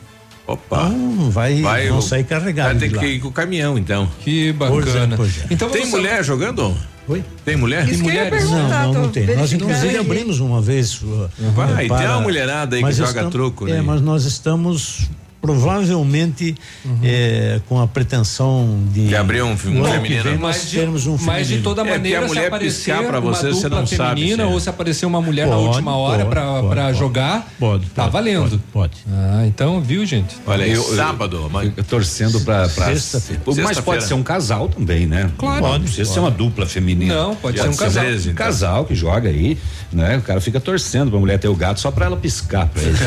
Opa! 0.47 0.89
Então, 0.89 1.31
vai, 1.31 1.61
Vai, 1.62 1.89
vão 1.89 2.01
sair 2.03 2.24
carregados. 2.24 2.73
Vai 2.73 2.81
ter 2.81 2.89
de 2.89 2.95
lá. 2.97 3.01
que 3.03 3.07
ir 3.09 3.20
com 3.20 3.28
o 3.28 3.32
caminhão, 3.32 3.78
então. 3.78 4.09
Que 4.20 4.53
Pois 4.53 4.89
é, 4.89 4.93
bacana. 4.93 5.16
pois 5.16 5.39
é. 5.39 5.47
Então 5.51 5.70
Tem 5.70 5.87
mulher 5.87 6.24
jogando? 6.24 6.77
Oi? 7.07 7.24
Tem 7.45 7.57
mulher? 7.57 7.89
Ia 7.89 7.99
mulheres? 7.99 8.51
Não, 8.51 8.69
não, 8.69 8.93
não 8.93 9.09
tem. 9.11 9.27
Nós 9.37 9.53
inclusive 9.53 9.97
abrimos 9.97 10.41
uma 10.41 10.61
vez. 10.61 11.01
uh, 11.03 11.28
Vai, 11.55 11.87
eh, 11.87 11.89
tem 11.89 12.07
uma 12.07 12.20
mulherada 12.20 12.74
aí 12.77 12.82
que 12.85 12.93
joga 12.93 13.11
estamos- 13.11 13.32
truco, 13.32 13.69
É, 13.69 13.74
né? 13.74 13.81
mas 13.82 14.01
nós 14.01 14.24
estamos 14.24 15.09
provavelmente 15.40 16.54
é, 17.02 17.60
com 17.68 17.80
a 17.80 17.86
pretensão 17.86 18.78
de, 18.92 19.08
De 19.08 19.16
abrir 19.16 19.42
um- 19.42 19.56
que 19.56 19.62
feminino. 19.62 20.38
Mas 20.40 20.70
de, 20.70 20.76
termos 20.78 21.06
um 21.06 21.16
mas 21.20 21.48
de 21.48 21.58
toda 21.62 21.82
É, 21.82 21.90
maneira, 21.90 22.18
a 22.20 22.22
se 22.22 22.28
mulher 22.28 22.46
aparecer 22.48 22.94
piscar 22.94 23.08
pra 23.08 23.20
uma 23.20 23.32
você, 23.34 23.48
você 23.48 23.62
dupla 23.68 23.80
não 23.80 23.86
sabe 23.86 24.20
feminina 24.20 24.44
se 24.44 24.50
é. 24.50 24.52
ou 24.52 24.60
se 24.60 24.68
aparecer 24.70 25.06
uma 25.06 25.20
mulher 25.20 25.46
na 25.46 25.54
Pode, 25.56 25.66
última 25.68 25.96
hora 25.96 26.24
pode, 26.24 26.40
pode, 26.40 26.80
pode. 26.80 26.98
jogar, 26.98 27.48
Pode, 27.58 27.86
tá 27.86 28.02
pode, 28.02 28.12
valendo. 28.12 28.62
Pode. 28.72 28.92
Ah, 29.10 29.44
então, 29.46 29.80
viu, 29.80 30.04
gente? 30.04 30.36
Olha 30.46 30.64
aí, 30.64 30.72
Eu- 30.72 30.82
eu- 30.82 30.96
sábado, 30.96 31.48
mas 31.52 31.72
Eu 31.76 31.84
torcendo 31.84 32.40
pra. 32.40 32.68
pra 32.68 32.86
Sexta-feira. 32.86 33.42
mas 33.62 33.80
pode 33.80 34.04
ser 34.04 34.14
um 34.14 34.22
casal 34.22 34.68
também, 34.68 35.06
né? 35.06 35.30
Claro. 35.38 35.66
Não 35.66 35.80
precisa 35.80 36.12
ser 36.12 36.20
uma 36.20 36.30
dupla 36.30 36.66
feminina. 36.66 37.14
Não, 37.14 37.34
pode 37.34 37.58
ser 37.60 37.68
um 37.68 37.74
casal. 37.76 38.04
Um 38.04 38.10
então. 38.14 38.34
casal 38.34 38.84
que 38.84 38.94
joga 38.94 39.28
aí, 39.28 39.56
né? 39.92 40.18
O 40.18 40.22
cara 40.22 40.40
fica 40.40 40.60
torcendo 40.60 41.10
pra 41.10 41.18
mulher 41.18 41.38
ter 41.38 41.48
o 41.48 41.54
gato 41.54 41.80
só 41.80 41.90
pra 41.90 42.06
ela 42.06 42.16
piscar 42.16 42.66
pra 42.68 42.82
ele. 42.82 42.90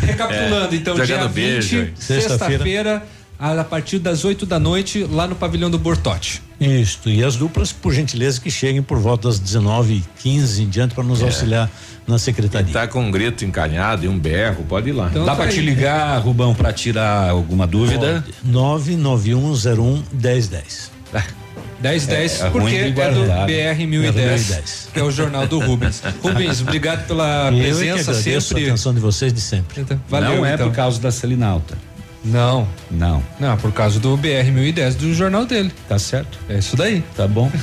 Recapitulando, 0.06 0.39
então, 0.72 0.96
Jogando 0.96 1.06
dia 1.06 1.28
beijo. 1.28 1.80
20, 1.82 1.92
sexta-feira, 2.02 3.02
a 3.38 3.64
partir 3.64 3.98
das 3.98 4.24
8 4.24 4.44
da 4.44 4.58
noite, 4.58 5.06
lá 5.10 5.26
no 5.26 5.34
pavilhão 5.34 5.70
do 5.70 5.78
Bortote. 5.78 6.42
Isso, 6.60 7.08
e 7.08 7.24
as 7.24 7.36
duplas, 7.36 7.72
por 7.72 7.92
gentileza, 7.94 8.38
que 8.38 8.50
cheguem 8.50 8.82
por 8.82 8.98
volta 8.98 9.28
das 9.28 9.40
19h15 9.40 10.60
em 10.60 10.68
diante 10.68 10.94
para 10.94 11.02
nos 11.02 11.22
auxiliar 11.22 11.70
na 12.06 12.18
secretaria. 12.18 12.72
tá 12.72 12.86
com 12.86 13.00
um 13.02 13.10
grito 13.10 13.44
encanhado 13.44 14.04
e 14.04 14.08
um 14.08 14.18
berro, 14.18 14.64
pode 14.68 14.90
ir 14.90 14.92
lá. 14.92 15.08
Então 15.10 15.24
Dá 15.24 15.32
tá 15.32 15.36
pra 15.36 15.44
aí. 15.46 15.54
te 15.54 15.60
ligar, 15.60 16.18
Rubão, 16.18 16.54
pra 16.54 16.72
tirar 16.72 17.30
alguma 17.30 17.66
dúvida? 17.66 18.22
99101 18.44 20.02
1010. 20.12 20.90
1010, 21.80 22.40
É, 22.40 22.46
é 22.46 22.50
porque 22.50 22.74
é 22.76 22.90
do 22.90 23.24
né? 23.26 23.46
BR 23.46 23.86
1010, 23.86 24.14
1010. 24.48 24.88
que 24.92 25.00
é 25.00 25.02
o 25.02 25.10
jornal 25.10 25.46
do 25.46 25.58
Rubens. 25.58 26.02
Rubens, 26.22 26.60
obrigado 26.60 27.06
pela 27.06 27.48
Eu 27.48 27.48
é 27.48 27.50
que 27.50 27.60
presença 27.60 28.14
sempre. 28.14 28.64
a 28.64 28.68
atenção 28.68 28.94
de 28.94 29.00
vocês 29.00 29.32
de 29.32 29.40
sempre. 29.40 29.80
Então, 29.80 30.00
Valeu, 30.08 30.36
não 30.36 30.46
é 30.46 30.54
então. 30.54 30.68
por 30.68 30.76
causa 30.76 31.00
da 31.00 31.10
Selinalta. 31.10 31.76
Não, 32.22 32.68
Não. 32.90 33.22
não, 33.40 33.56
por 33.56 33.72
causa 33.72 33.98
do 33.98 34.14
BR 34.16 34.50
1010 34.52 34.94
do 34.96 35.14
jornal 35.14 35.46
dele. 35.46 35.72
Tá 35.88 35.98
certo? 35.98 36.38
É 36.50 36.58
isso 36.58 36.76
daí. 36.76 37.02
Tá 37.16 37.26
bom. 37.26 37.50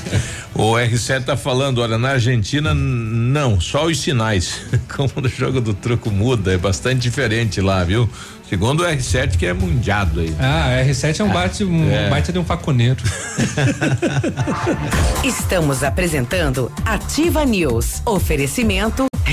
O 0.60 0.74
R7 0.74 1.24
tá 1.24 1.38
falando, 1.38 1.82
olha, 1.84 2.00
na 2.00 2.10
Argentina, 2.14 2.74
não, 2.74 3.62
só 3.62 3.86
os 3.86 4.00
sinais. 4.00 4.62
Como 4.96 5.12
no 5.22 5.30
jogo 5.30 5.62
do 5.62 5.72
truco 5.72 6.10
muda, 6.10 6.52
é 6.52 6.58
bastante 6.58 7.02
diferente 7.02 7.62
lá, 7.62 7.84
viu? 7.84 8.10
Segundo 8.50 8.82
o 8.82 8.84
R7, 8.88 9.38
que 9.38 9.46
é 9.46 9.54
mundiado 9.54 10.20
aí. 10.20 10.34
Ah, 10.40 10.82
R7 10.84 11.20
é 11.20 11.24
um, 11.24 11.30
bate, 11.32 11.64
um 11.64 11.92
É. 11.92 12.10
baita 12.10 12.34
de 12.34 12.40
um 12.40 12.44
faconeiro. 12.44 12.98
Estamos 15.24 15.84
apresentando 15.84 16.72
Ativa 16.86 17.46
News. 17.46 18.02
Oferecimento 18.06 19.06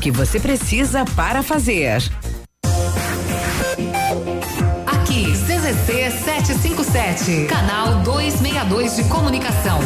que 0.00 0.10
você 0.10 0.40
precisa 0.40 1.04
para 1.14 1.42
fazer. 1.42 2.02
Aqui, 4.86 5.30
CZC 5.32 6.10
757, 6.24 7.46
canal 7.46 7.96
262 8.02 8.96
de 8.96 9.04
comunicação. 9.04 9.78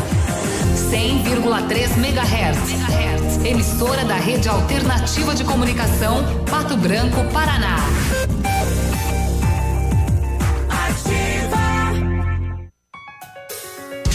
100,3 0.90 1.98
MHz. 1.98 3.44
Emissora 3.44 4.04
da 4.04 4.14
Rede 4.14 4.48
Alternativa 4.48 5.34
de 5.34 5.44
Comunicação, 5.44 6.24
Pato 6.48 6.76
Branco, 6.76 7.24
Paraná. 7.32 7.76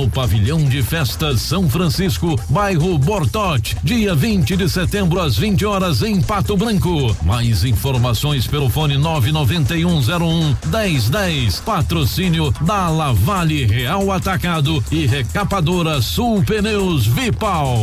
no 0.00 0.10
pavilhão 0.10 0.64
de 0.64 0.82
festas 0.82 1.42
São 1.42 1.68
Francisco, 1.68 2.34
bairro 2.48 2.96
Bortote, 2.96 3.76
dia 3.84 4.14
20 4.14 4.56
de 4.56 4.66
setembro 4.66 5.20
às 5.20 5.36
20 5.36 5.66
horas 5.66 6.02
em 6.02 6.22
Pato 6.22 6.56
Branco. 6.56 7.14
Mais 7.22 7.64
informações 7.64 8.46
pelo 8.46 8.70
fone 8.70 8.96
99101 8.96 10.56
1010. 10.70 11.60
Patrocínio 11.60 12.50
da 12.62 12.88
Lavale 12.88 13.66
Real 13.66 14.10
Atacado 14.10 14.82
e 14.90 15.04
Recapadora 15.04 16.00
Sul 16.00 16.42
Pneus 16.44 17.06
Vipal. 17.06 17.76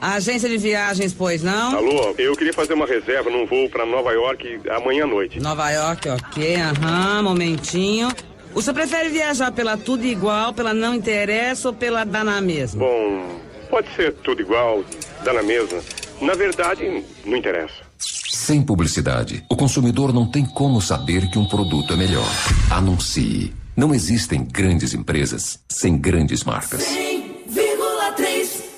Agência 0.00 0.48
de 0.48 0.58
viagens, 0.58 1.12
pois 1.12 1.42
não? 1.42 1.76
Alô, 1.76 2.14
eu 2.16 2.36
queria 2.36 2.52
fazer 2.52 2.74
uma 2.74 2.86
reserva 2.86 3.28
num 3.28 3.44
voo 3.44 3.68
para 3.68 3.84
Nova 3.84 4.12
York 4.12 4.60
amanhã 4.70 5.02
à 5.02 5.06
noite. 5.08 5.40
Nova 5.40 5.68
York, 5.70 6.08
ok, 6.08 6.56
aham, 6.56 7.22
momentinho. 7.24 8.08
O 8.54 8.62
senhor 8.62 8.74
prefere 8.74 9.08
viajar 9.08 9.52
pela 9.52 9.76
tudo 9.76 10.04
igual, 10.04 10.52
pela 10.52 10.74
não 10.74 10.94
interessa 10.94 11.68
ou 11.68 11.74
pela 11.74 12.04
dá 12.04 12.24
na 12.24 12.40
mesma? 12.40 12.80
Bom, 12.80 13.40
pode 13.70 13.88
ser 13.94 14.14
tudo 14.14 14.40
igual, 14.40 14.84
dá 15.24 15.32
na 15.32 15.42
mesma. 15.42 15.80
Na 16.20 16.34
verdade, 16.34 17.04
não 17.24 17.36
interessa. 17.36 17.88
Sem 17.98 18.62
publicidade, 18.62 19.44
o 19.48 19.56
consumidor 19.56 20.12
não 20.12 20.30
tem 20.30 20.44
como 20.44 20.80
saber 20.80 21.28
que 21.30 21.38
um 21.38 21.46
produto 21.46 21.92
é 21.92 21.96
melhor. 21.96 22.28
Anuncie. 22.70 23.52
Não 23.76 23.94
existem 23.94 24.44
grandes 24.44 24.94
empresas 24.94 25.60
sem 25.68 25.96
grandes 25.96 26.42
marcas. 26.42 26.82
100,3 26.82 28.68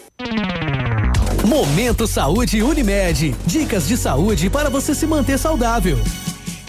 Momento 1.47 2.07
Saúde 2.07 2.63
Unimed. 2.63 3.35
Dicas 3.47 3.89
de 3.89 3.97
saúde 3.97 4.51
para 4.51 4.69
você 4.69 4.95
se 4.95 5.07
manter 5.07 5.39
saudável. 5.39 5.99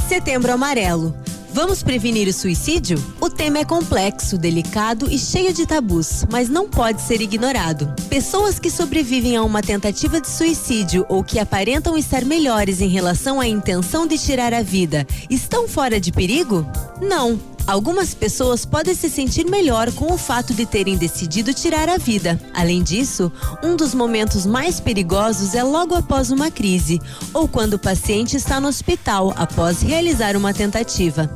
Setembro 0.08 0.52
Amarelo. 0.54 1.14
Vamos 1.54 1.84
prevenir 1.84 2.30
o 2.30 2.34
suicídio? 2.34 2.98
O 3.20 3.30
tema 3.30 3.60
é 3.60 3.66
complexo, 3.66 4.38
delicado 4.38 5.12
e 5.12 5.20
cheio 5.20 5.54
de 5.54 5.66
tabus, 5.66 6.26
mas 6.32 6.48
não 6.48 6.70
pode 6.70 7.02
ser 7.02 7.20
ignorado. 7.20 7.94
Pessoas 8.10 8.58
que 8.58 8.72
sobrevivem 8.72 9.36
a 9.36 9.44
uma 9.44 9.62
tentativa 9.62 10.22
de 10.22 10.30
suicídio 10.30 11.06
ou 11.10 11.24
que 11.24 11.40
aparentam 11.40 11.98
estar 11.98 12.24
melhores 12.24 12.80
em 12.80 12.88
relação 12.88 13.42
à 13.42 13.48
intenção 13.48 14.08
de 14.08 14.18
tirar 14.18 14.54
a 14.54 14.62
vida 14.62 15.06
estão 15.30 15.68
fora 15.68 16.00
de 16.00 16.12
perigo? 16.12 16.66
Não. 17.02 17.38
Algumas 17.72 18.14
pessoas 18.14 18.66
podem 18.66 18.94
se 18.94 19.10
sentir 19.10 19.46
melhor 19.46 19.94
com 19.94 20.12
o 20.12 20.18
fato 20.18 20.54
de 20.54 20.66
terem 20.66 20.98
decidido 20.98 21.54
tirar 21.54 21.88
a 21.88 21.98
vida. 21.98 22.38
Além 22.54 22.84
disso, 22.84 23.32
um 23.64 23.78
dos 23.78 23.96
momentos 23.96 24.46
mais 24.46 24.82
perigosos 24.82 25.56
é 25.56 25.64
logo 25.64 25.96
após 25.96 26.32
uma 26.32 26.52
crise 26.52 27.00
ou 27.34 27.48
quando 27.48 27.76
o 27.76 27.80
paciente 27.80 28.36
está 28.36 28.60
no 28.60 28.68
hospital 28.68 29.34
após 29.38 29.82
realizar 29.82 30.36
uma 30.36 30.54
tentativa. 30.54 31.34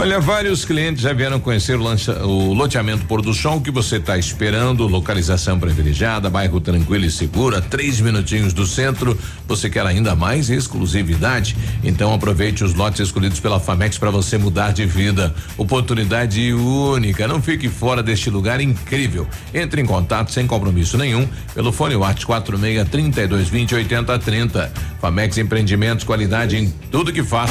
Olha, 0.00 0.20
vários 0.20 0.64
clientes 0.64 1.02
já 1.02 1.12
vieram 1.12 1.40
conhecer 1.40 1.76
o, 1.76 1.82
lancha, 1.82 2.24
o 2.24 2.54
loteamento 2.54 3.04
Pôr 3.06 3.20
do 3.20 3.34
Sol 3.34 3.60
que 3.60 3.68
você 3.68 3.96
está 3.96 4.16
esperando, 4.16 4.86
localização 4.86 5.58
privilegiada, 5.58 6.30
bairro 6.30 6.60
tranquilo 6.60 7.04
e 7.04 7.10
seguro, 7.10 7.56
a 7.56 7.60
três 7.60 8.00
minutinhos 8.00 8.52
do 8.52 8.64
centro. 8.64 9.18
Você 9.48 9.68
quer 9.68 9.84
ainda 9.84 10.14
mais 10.14 10.50
exclusividade? 10.50 11.56
Então 11.82 12.14
aproveite 12.14 12.62
os 12.62 12.74
lotes 12.74 13.00
escolhidos 13.00 13.40
pela 13.40 13.58
Famex 13.58 13.98
para 13.98 14.12
você 14.12 14.38
mudar 14.38 14.72
de 14.72 14.86
vida. 14.86 15.34
Oportunidade 15.56 16.52
única. 16.52 17.26
Não 17.26 17.42
fique 17.42 17.68
fora 17.68 18.00
deste 18.00 18.30
lugar 18.30 18.60
incrível. 18.60 19.26
Entre 19.52 19.82
em 19.82 19.84
contato 19.84 20.30
sem 20.30 20.46
compromisso 20.46 20.96
nenhum 20.96 21.28
pelo 21.52 21.72
fone 21.72 21.96
WhatsApp 21.96 22.24
46 22.24 22.88
32 22.88 23.48
20 23.48 23.74
80 23.74 24.18
30. 24.20 24.72
Famex 25.00 25.38
Empreendimentos, 25.38 26.04
qualidade 26.04 26.56
em 26.56 26.70
tudo 26.88 27.12
que 27.12 27.24
faz. 27.24 27.50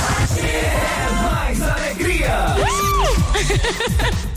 Mais 1.57 1.61
alegria. 1.61 2.55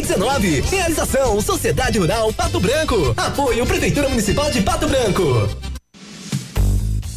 Realização 0.61 1.39
Sociedade 1.41 1.99
Rural 1.99 2.33
Pato 2.33 2.59
Branco. 2.59 3.13
Apoio 3.15 3.65
Prefeitura 3.65 4.09
Municipal 4.09 4.49
de 4.51 4.61
Pato 4.61 4.87
Branco. 4.87 5.70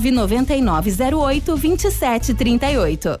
99908 0.00 1.56
2738. 1.56 3.20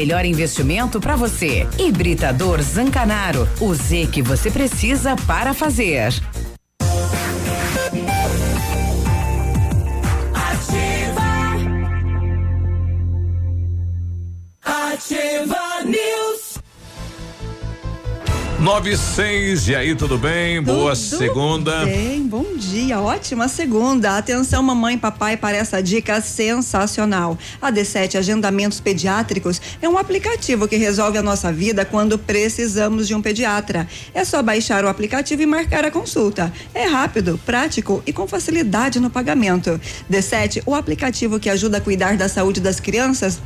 melhor 0.01 0.25
investimento 0.25 0.99
para 0.99 1.15
você. 1.15 1.67
Hibridador 1.77 2.59
Zancanaro. 2.59 3.47
O 3.59 3.71
Z 3.75 4.07
que 4.11 4.23
você 4.23 4.49
precisa 4.49 5.15
para 5.27 5.53
fazer. 5.53 6.11
Ativa. 10.33 11.21
Ativa 14.63 15.83
News. 15.85 16.30
96, 18.61 19.69
e 19.69 19.75
aí, 19.75 19.95
tudo 19.95 20.19
bem? 20.19 20.61
Boa 20.61 20.95
segunda. 20.95 21.83
Bem, 21.83 22.21
bom 22.21 22.45
dia, 22.55 23.01
ótima 23.01 23.47
segunda. 23.47 24.15
Atenção, 24.15 24.61
mamãe 24.61 24.93
e 24.93 24.97
papai, 24.99 25.35
para 25.35 25.57
essa 25.57 25.81
dica 25.81 26.21
sensacional. 26.21 27.39
A 27.59 27.71
D7 27.71 28.19
Agendamentos 28.19 28.79
Pediátricos 28.79 29.59
é 29.81 29.89
um 29.89 29.97
aplicativo 29.97 30.67
que 30.67 30.75
resolve 30.75 31.17
a 31.17 31.23
nossa 31.23 31.51
vida 31.51 31.83
quando 31.83 32.19
precisamos 32.19 33.07
de 33.07 33.15
um 33.15 33.21
pediatra. 33.21 33.87
É 34.13 34.23
só 34.23 34.43
baixar 34.43 34.85
o 34.85 34.87
aplicativo 34.87 35.41
e 35.41 35.47
marcar 35.47 35.83
a 35.83 35.89
consulta. 35.89 36.53
É 36.71 36.85
rápido, 36.85 37.39
prático 37.43 38.03
e 38.05 38.13
com 38.13 38.27
facilidade 38.27 38.99
no 38.99 39.09
pagamento. 39.09 39.81
D7, 40.09 40.61
o 40.67 40.75
aplicativo 40.75 41.39
que 41.39 41.49
ajuda 41.49 41.79
a 41.79 41.81
cuidar 41.81 42.15
da 42.15 42.29
saúde 42.29 42.61
das 42.61 42.79
crianças 42.79 43.41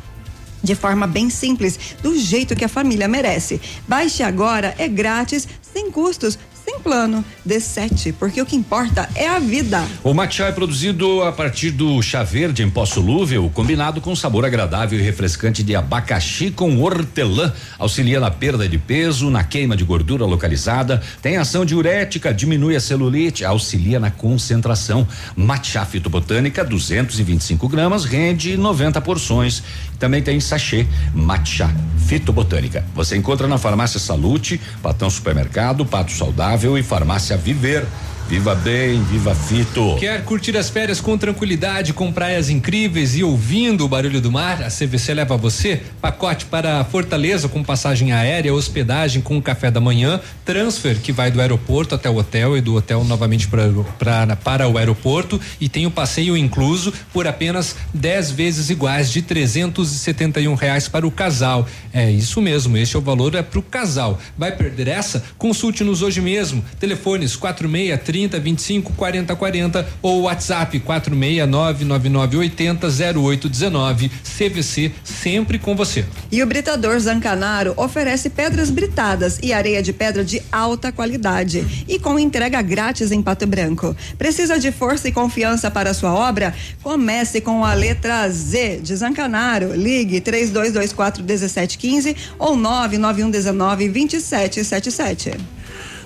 de 0.65 0.75
forma 0.75 1.07
bem 1.07 1.29
simples, 1.29 1.79
do 2.03 2.17
jeito 2.17 2.55
que 2.55 2.65
a 2.65 2.69
família 2.69 3.07
merece. 3.07 3.61
Baixe 3.87 4.23
agora, 4.23 4.75
é 4.77 4.87
grátis, 4.87 5.47
sem 5.61 5.89
custos, 5.91 6.37
sem 6.65 6.79
plano. 6.79 7.23
D7, 7.47 8.13
porque 8.17 8.41
o 8.41 8.45
que 8.45 8.55
importa 8.55 9.07
é 9.13 9.27
a 9.27 9.37
vida. 9.37 9.85
O 10.03 10.13
matcha 10.13 10.45
é 10.45 10.51
produzido 10.51 11.21
a 11.21 11.31
partir 11.31 11.69
do 11.69 12.01
chá 12.01 12.23
verde 12.23 12.63
em 12.63 12.69
pó 12.69 12.85
solúvel, 12.85 13.49
combinado 13.53 14.01
com 14.01 14.15
sabor 14.15 14.43
agradável 14.45 14.99
e 14.99 15.01
refrescante 15.01 15.61
de 15.61 15.75
abacaxi 15.75 16.49
com 16.49 16.81
hortelã. 16.81 17.53
Auxilia 17.77 18.19
na 18.19 18.31
perda 18.31 18.67
de 18.67 18.79
peso, 18.79 19.29
na 19.29 19.43
queima 19.43 19.77
de 19.77 19.83
gordura 19.83 20.25
localizada, 20.25 21.03
tem 21.21 21.37
ação 21.37 21.63
diurética, 21.63 22.33
diminui 22.33 22.75
a 22.75 22.79
celulite, 22.79 23.45
auxilia 23.45 23.99
na 23.99 24.09
concentração. 24.09 25.07
Matcha 25.35 25.85
fitobotânica, 25.85 26.63
225 26.63 27.69
gramas, 27.69 28.05
rende 28.05 28.57
90 28.57 28.99
porções. 29.01 29.61
Também 29.99 30.21
tem 30.21 30.39
sachê 30.39 30.85
matcha 31.13 31.69
fitobotânica. 32.07 32.85
Você 32.93 33.17
encontra 33.17 33.47
na 33.47 33.57
farmácia 33.57 33.99
Salute, 33.99 34.59
Patão 34.81 35.09
Supermercado, 35.09 35.85
Pato 35.85 36.11
Saudável 36.11 36.77
e 36.77 36.83
farmácia 36.83 37.35
Viver. 37.37 37.85
Viva 38.27 38.55
bem, 38.55 39.03
viva 39.03 39.35
fito. 39.35 39.97
Quer 39.99 40.23
curtir 40.23 40.57
as 40.57 40.67
férias 40.67 40.99
com 40.99 41.15
tranquilidade, 41.15 41.93
com 41.93 42.11
praias 42.11 42.49
incríveis 42.49 43.15
e 43.15 43.23
ouvindo 43.23 43.85
o 43.85 43.87
barulho 43.87 44.19
do 44.19 44.31
mar? 44.31 44.63
A 44.63 44.67
CVC 44.67 45.13
leva 45.13 45.37
você 45.37 45.83
pacote 46.01 46.45
para 46.45 46.83
Fortaleza 46.85 47.47
com 47.47 47.63
passagem 47.63 48.11
aérea, 48.13 48.51
hospedagem 48.51 49.21
com 49.21 49.39
café 49.39 49.69
da 49.69 49.79
manhã, 49.79 50.19
transfer 50.43 50.97
que 50.99 51.11
vai 51.11 51.29
do 51.29 51.39
aeroporto 51.39 51.93
até 51.93 52.09
o 52.09 52.17
hotel 52.17 52.57
e 52.57 52.61
do 52.61 52.75
hotel 52.75 53.03
novamente 53.03 53.47
pra, 53.47 53.69
pra, 53.99 54.35
para 54.35 54.67
o 54.67 54.79
aeroporto 54.79 55.39
e 55.61 55.69
tem 55.69 55.85
o 55.85 55.91
passeio 55.91 56.35
incluso 56.35 56.91
por 57.13 57.27
apenas 57.27 57.75
10 57.93 58.31
vezes 58.31 58.71
iguais 58.71 59.11
de 59.11 59.21
371 59.21 60.55
reais 60.55 60.87
para 60.87 61.05
o 61.05 61.11
casal. 61.11 61.67
É 61.93 62.09
isso 62.09 62.41
mesmo, 62.41 62.75
este 62.75 62.95
é 62.95 62.99
o 62.99 63.03
valor 63.03 63.35
é 63.35 63.43
para 63.43 63.59
o 63.59 63.63
casal. 63.63 64.19
Vai 64.35 64.51
perder 64.51 64.87
essa? 64.87 65.23
Consulte-nos 65.37 66.01
hoje 66.01 66.21
mesmo. 66.21 66.65
Telefones 66.79 67.35
46 67.35 68.14
30 68.15 68.39
25 68.39 68.93
40 68.93 69.35
40 69.35 69.85
ou 70.01 70.21
WhatsApp 70.21 70.79
4699980 70.79 73.13
0819. 73.13 74.09
CVC 74.09 74.93
sempre 75.03 75.59
com 75.59 75.75
você. 75.75 76.05
E 76.31 76.41
o 76.41 76.47
Britador 76.47 76.97
Zancanaro 76.97 77.73
oferece 77.75 78.29
pedras 78.29 78.69
britadas 78.69 79.37
e 79.43 79.51
areia 79.51 79.83
de 79.83 79.91
pedra 79.91 80.23
de 80.23 80.41
alta 80.49 80.93
qualidade 80.93 81.85
e 81.89 81.99
com 81.99 82.17
entrega 82.17 82.61
grátis 82.61 83.11
em 83.11 83.21
Pato 83.21 83.45
Branco. 83.45 83.93
Precisa 84.17 84.57
de 84.57 84.71
força 84.71 85.09
e 85.09 85.11
confiança 85.11 85.69
para 85.69 85.93
sua 85.93 86.13
obra? 86.13 86.55
Comece 86.81 87.41
com 87.41 87.65
a 87.65 87.73
letra 87.73 88.29
Z 88.29 88.79
de 88.81 88.95
Zancanaro. 88.95 89.75
Ligue 89.75 90.21
3224 90.21 91.21
1715 91.21 92.15
ou 92.39 92.55
99119 92.55 93.89
2777. 93.89 95.64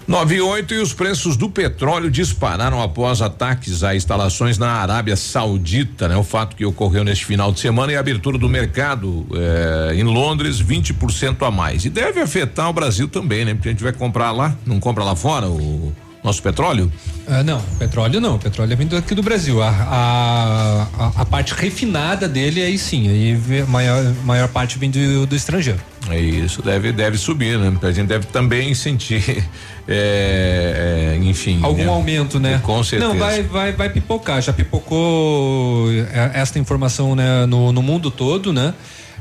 98 0.10 0.74
e 0.74 0.78
os 0.80 0.92
preços 0.92 1.38
do 1.38 1.52
petróleo 1.52 2.10
dispararam 2.10 2.82
após 2.82 3.22
ataques 3.22 3.84
a 3.84 3.96
instalações 3.96 4.58
na 4.58 4.72
Arábia 4.72 5.16
Saudita, 5.16 6.08
né? 6.08 6.18
O 6.18 6.24
fato 6.24 6.56
que 6.56 6.66
ocorreu 6.66 7.04
neste 7.04 7.24
final 7.26 7.52
de 7.52 7.60
semana 7.60 7.92
e 7.92 7.96
a 7.96 8.00
abertura 8.00 8.36
do 8.36 8.50
mercado 8.50 9.28
eh, 9.36 9.94
em 9.94 10.04
Londres 10.04 10.60
20% 10.60 11.46
a 11.46 11.52
mais. 11.52 11.86
E 11.86 11.92
deve 11.92 12.20
afetar 12.20 12.72
o 12.72 12.74
Brasil 12.74 13.08
também, 13.08 13.46
né? 13.46 13.54
Porque 13.54 13.70
a 13.70 13.72
gente 13.72 13.84
vai 13.84 13.94
comprar 13.94 14.32
lá, 14.32 14.58
não 14.66 14.80
compra 14.80 15.04
lá 15.04 15.16
fora 15.16 15.48
o 15.48 15.94
nosso 16.24 16.42
petróleo? 16.42 16.92
Ah, 17.28 17.44
não, 17.44 17.62
petróleo 17.78 18.20
não. 18.20 18.38
Petróleo 18.38 18.74
é 18.74 18.76
vindo 18.76 18.96
aqui 18.98 19.16
do 19.16 19.24
Brasil. 19.24 19.62
A, 19.62 19.70
a, 19.70 20.88
a, 20.98 21.22
a 21.22 21.26
parte 21.26 21.54
refinada 21.54 22.28
dele 22.28 22.62
aí 22.62 22.78
sim, 22.78 23.08
aí 23.08 23.66
maior 23.68 24.04
maior 24.24 24.48
parte 24.50 24.78
vem 24.78 24.90
do, 24.90 25.26
do 25.26 25.36
estrangeiro. 25.36 25.80
É 26.10 26.20
isso, 26.20 26.62
deve 26.62 26.92
deve 26.92 27.18
subir, 27.18 27.58
né? 27.58 27.78
A 27.82 27.92
gente 27.92 28.08
deve 28.08 28.26
também 28.28 28.74
sentir, 28.74 29.44
é, 29.88 31.16
é, 31.16 31.24
enfim. 31.24 31.60
Algum 31.62 31.84
né? 31.84 31.90
aumento, 31.90 32.40
né? 32.40 32.60
Com 32.64 32.84
certeza. 32.84 33.12
Não, 33.12 33.20
vai, 33.20 33.44
vai, 33.44 33.72
vai 33.74 33.90
pipocar. 33.90 34.42
Já 34.42 34.52
pipocou 34.52 35.92
é, 35.92 36.32
esta 36.34 36.58
informação 36.58 37.16
né, 37.16 37.46
no, 37.46 37.72
no 37.72 37.82
mundo 37.82 38.10
todo, 38.10 38.52
né? 38.52 38.74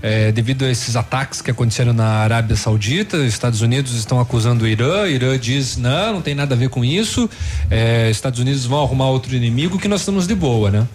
É, 0.02 0.30
devido 0.32 0.64
a 0.64 0.70
esses 0.70 0.96
ataques 0.96 1.40
que 1.40 1.50
aconteceram 1.50 1.92
na 1.92 2.06
Arábia 2.06 2.56
Saudita, 2.56 3.16
os 3.16 3.24
Estados 3.24 3.60
Unidos 3.60 3.94
estão 3.94 4.20
acusando 4.20 4.64
o 4.64 4.68
Irã. 4.68 5.02
O 5.02 5.06
Irã 5.06 5.38
diz 5.38 5.76
não, 5.76 6.14
não 6.14 6.22
tem 6.22 6.34
nada 6.34 6.54
a 6.54 6.58
ver 6.58 6.68
com 6.68 6.84
isso. 6.84 7.28
É, 7.70 8.10
Estados 8.10 8.38
Unidos 8.40 8.64
vão 8.64 8.82
arrumar 8.82 9.08
outro 9.10 9.34
inimigo 9.34 9.78
que 9.78 9.88
nós 9.88 10.00
estamos 10.00 10.26
de 10.26 10.34
boa, 10.34 10.70
né? 10.70 10.86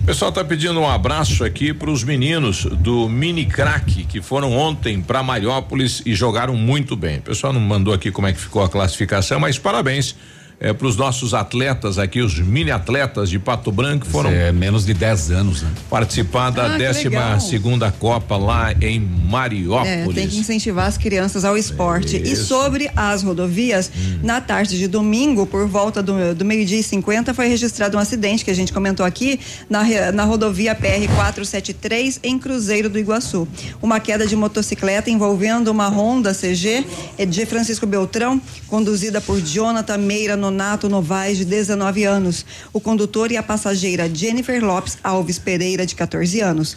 O 0.00 0.04
pessoal 0.04 0.30
tá 0.30 0.44
pedindo 0.44 0.78
um 0.78 0.88
abraço 0.88 1.42
aqui 1.44 1.72
para 1.72 1.90
os 1.90 2.04
meninos 2.04 2.64
do 2.64 3.08
Mini 3.08 3.46
Crack 3.46 4.04
que 4.04 4.20
foram 4.20 4.52
ontem 4.52 5.00
para 5.00 5.22
Mariópolis 5.22 6.02
e 6.04 6.14
jogaram 6.14 6.54
muito 6.54 6.94
bem. 6.94 7.18
O 7.18 7.22
pessoal 7.22 7.52
não 7.52 7.60
mandou 7.60 7.94
aqui 7.94 8.10
como 8.10 8.26
é 8.26 8.32
que 8.32 8.38
ficou 8.38 8.62
a 8.62 8.68
classificação, 8.68 9.40
mas 9.40 9.58
parabéns 9.58 10.14
é, 10.60 10.72
para 10.72 10.86
os 10.86 10.96
nossos 10.96 11.34
atletas 11.34 11.98
aqui, 11.98 12.20
os 12.20 12.38
mini 12.38 12.70
atletas 12.70 13.28
de 13.28 13.38
Pato 13.38 13.70
Branco 13.72 14.06
foram 14.06 14.30
é 14.30 14.50
menos 14.52 14.86
de 14.86 14.94
10 14.94 15.30
anos, 15.32 15.62
né? 15.62 15.70
Participar 15.90 16.50
da 16.50 16.66
Ah, 16.66 16.70
que 16.72 16.78
décima 16.78 17.20
legal. 17.24 17.40
segunda 17.40 17.90
Copa 17.92 18.36
lá 18.36 18.72
em 18.80 18.96
É, 18.96 19.30
Mariópolis. 19.30 20.14
tem 20.14 20.28
que 20.28 20.38
incentivar 20.38 20.86
as 20.86 20.96
crianças 20.96 21.44
ao 21.44 21.56
esporte. 21.58 22.16
E 22.16 22.32
Isso. 22.32 22.46
sobre 22.46 22.90
as 22.96 23.22
rodovias, 23.22 23.90
na 24.22 24.40
tarde 24.40 24.78
de 24.78 24.86
domingo, 24.88 25.46
por 25.46 25.66
volta 25.66 26.02
do, 26.02 26.34
do 26.34 26.44
meio-dia 26.44 26.78
e 26.78 26.82
50, 26.82 27.34
foi 27.34 27.48
registrado 27.48 27.96
um 27.96 28.00
acidente 28.00 28.44
que 28.44 28.50
a 28.50 28.54
gente 28.54 28.72
comentou 28.72 29.04
aqui 29.04 29.38
na, 29.68 29.82
na 30.12 30.24
rodovia 30.24 30.74
PR 30.74 31.06
473 31.14 32.20
em 32.22 32.38
Cruzeiro 32.38 32.88
do 32.88 32.98
Iguaçu. 32.98 33.46
Uma 33.82 34.00
queda 34.00 34.26
de 34.26 34.36
motocicleta 34.36 35.10
envolvendo 35.10 35.68
uma 35.68 35.88
Honda 35.88 36.32
CG 36.34 36.84
eh, 37.18 37.26
de 37.26 37.44
Francisco 37.46 37.86
Beltrão, 37.86 38.40
conduzida 38.68 39.20
por 39.20 39.40
Jonathan 39.40 39.98
Meira 39.98 40.36
Nonato 40.44 40.90
Novaes, 40.90 41.38
de 41.38 41.44
19 41.46 42.04
anos. 42.04 42.44
O 42.70 42.80
condutor 42.80 43.32
e 43.32 43.36
a 43.38 43.42
passageira 43.42 44.12
Jennifer 44.12 44.62
Lopes 44.62 44.98
Alves 45.02 45.38
Pereira, 45.38 45.86
de 45.86 45.94
14 45.94 46.40
anos 46.40 46.76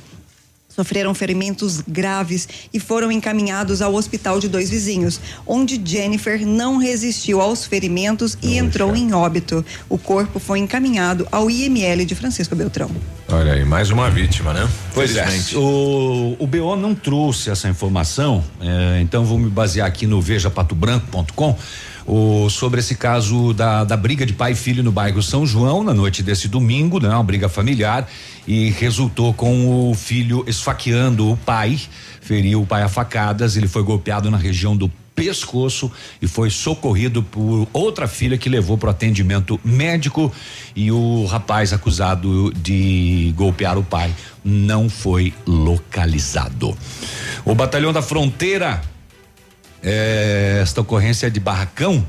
sofreram 0.77 1.11
ferimentos 1.15 1.81
graves 1.87 2.47
e 2.71 2.79
foram 2.79 3.11
encaminhados 3.11 3.81
ao 3.81 3.95
hospital 3.95 4.39
de 4.39 4.47
dois 4.47 4.69
vizinhos, 4.69 5.19
onde 5.45 5.81
Jennifer 5.83 6.45
não 6.45 6.77
resistiu 6.77 7.41
aos 7.41 7.65
ferimentos 7.65 8.37
e 8.43 8.59
entrou 8.59 8.95
em 8.95 9.11
óbito. 9.11 9.65
O 9.89 9.97
corpo 9.97 10.39
foi 10.39 10.59
encaminhado 10.59 11.27
ao 11.31 11.49
IML 11.49 12.05
de 12.05 12.13
Francisco 12.13 12.55
Beltrão. 12.55 12.91
Olha 13.27 13.53
aí, 13.53 13.65
mais 13.65 13.89
uma 13.89 14.07
vítima, 14.11 14.53
né? 14.53 14.69
Pois 14.93 15.15
é. 15.15 15.25
O, 15.55 16.35
o 16.37 16.45
BO 16.45 16.75
não 16.75 16.93
trouxe 16.93 17.49
essa 17.49 17.67
informação, 17.67 18.43
eh, 18.61 18.99
então 19.01 19.25
vou 19.25 19.39
me 19.39 19.49
basear 19.49 19.87
aqui 19.87 20.05
no 20.05 20.21
vejapatobranco.com. 20.21 21.57
O, 22.07 22.49
sobre 22.49 22.79
esse 22.79 22.95
caso 22.95 23.53
da, 23.53 23.83
da 23.83 23.97
briga 23.97 24.25
de 24.25 24.31
pai 24.31 24.53
e 24.53 24.55
filho 24.55 24.81
no 24.81 24.93
bairro 24.93 25.21
São 25.21 25.45
João, 25.45 25.83
na 25.83 25.93
noite 25.93 26.23
desse 26.23 26.47
domingo, 26.47 27.01
né? 27.01 27.09
Uma 27.09 27.21
briga 27.21 27.49
familiar 27.49 28.07
e 28.47 28.69
resultou 28.69 29.33
com 29.33 29.91
o 29.91 29.93
filho 29.93 30.45
esfaqueando 30.47 31.29
o 31.29 31.35
pai, 31.35 31.77
feriu 32.21 32.61
o 32.61 32.65
pai 32.65 32.81
a 32.81 32.87
facadas, 32.87 33.57
ele 33.57 33.67
foi 33.67 33.83
golpeado 33.83 34.31
na 34.31 34.37
região 34.37 34.75
do 34.75 34.89
pescoço 35.17 35.91
e 36.21 36.27
foi 36.27 36.51
socorrido 36.51 37.23
por 37.23 37.67
outra 37.73 38.07
filha 38.07 38.37
que 38.37 38.47
levou 38.47 38.77
para 38.77 38.91
atendimento 38.91 39.59
médico 39.65 40.31
e 40.75 40.91
o 40.91 41.25
rapaz 41.25 41.73
acusado 41.73 42.53
de 42.53 43.33
golpear 43.35 43.79
o 43.79 43.83
pai 43.83 44.13
não 44.45 44.87
foi 44.87 45.33
localizado. 45.45 46.77
O 47.43 47.55
batalhão 47.55 47.91
da 47.91 48.01
fronteira 48.01 48.79
é, 49.83 50.59
esta 50.61 50.81
ocorrência 50.81 51.29
de 51.29 51.39
barracão. 51.39 52.05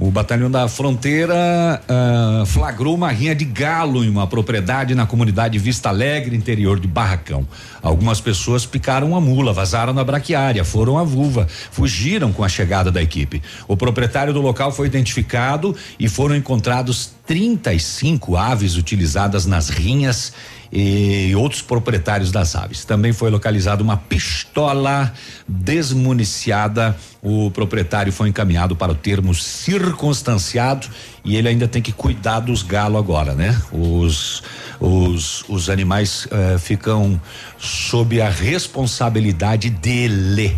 O 0.00 0.12
batalhão 0.12 0.48
da 0.48 0.68
fronteira 0.68 1.82
ah, 1.88 2.44
flagrou 2.46 2.94
uma 2.94 3.10
rinha 3.10 3.34
de 3.34 3.44
galo 3.44 4.04
em 4.04 4.08
uma 4.08 4.28
propriedade 4.28 4.94
na 4.94 5.04
comunidade 5.06 5.58
Vista 5.58 5.88
Alegre, 5.88 6.36
interior 6.36 6.78
de 6.78 6.86
Barracão. 6.86 7.44
Algumas 7.82 8.20
pessoas 8.20 8.64
picaram 8.64 9.16
a 9.16 9.20
mula, 9.20 9.52
vazaram 9.52 9.92
na 9.92 10.04
braquiária, 10.04 10.64
foram 10.64 10.96
à 10.98 11.02
vulva, 11.02 11.48
fugiram 11.72 12.32
com 12.32 12.44
a 12.44 12.48
chegada 12.48 12.92
da 12.92 13.02
equipe. 13.02 13.42
O 13.66 13.76
proprietário 13.76 14.32
do 14.32 14.40
local 14.40 14.70
foi 14.70 14.86
identificado 14.86 15.74
e 15.98 16.08
foram 16.08 16.36
encontrados 16.36 17.10
35 17.26 18.36
aves 18.36 18.76
utilizadas 18.76 19.46
nas 19.46 19.68
rinhas 19.68 20.32
e 20.72 21.34
outros 21.34 21.62
proprietários 21.62 22.30
das 22.30 22.54
aves. 22.54 22.84
Também 22.84 23.12
foi 23.12 23.30
localizada 23.30 23.82
uma 23.82 23.96
pistola 23.96 25.12
desmuniciada. 25.46 26.96
O 27.22 27.50
proprietário 27.50 28.12
foi 28.12 28.28
encaminhado 28.28 28.76
para 28.76 28.92
o 28.92 28.94
termo 28.94 29.34
circunstanciado 29.34 30.86
e 31.24 31.36
ele 31.36 31.48
ainda 31.48 31.66
tem 31.66 31.82
que 31.82 31.92
cuidar 31.92 32.40
dos 32.40 32.62
galos 32.62 32.98
agora, 32.98 33.34
né? 33.34 33.60
Os 33.72 34.42
os, 34.80 35.44
os 35.48 35.68
animais 35.68 36.28
eh, 36.30 36.56
ficam 36.56 37.20
sob 37.58 38.20
a 38.20 38.30
responsabilidade 38.30 39.70
dele. 39.70 40.56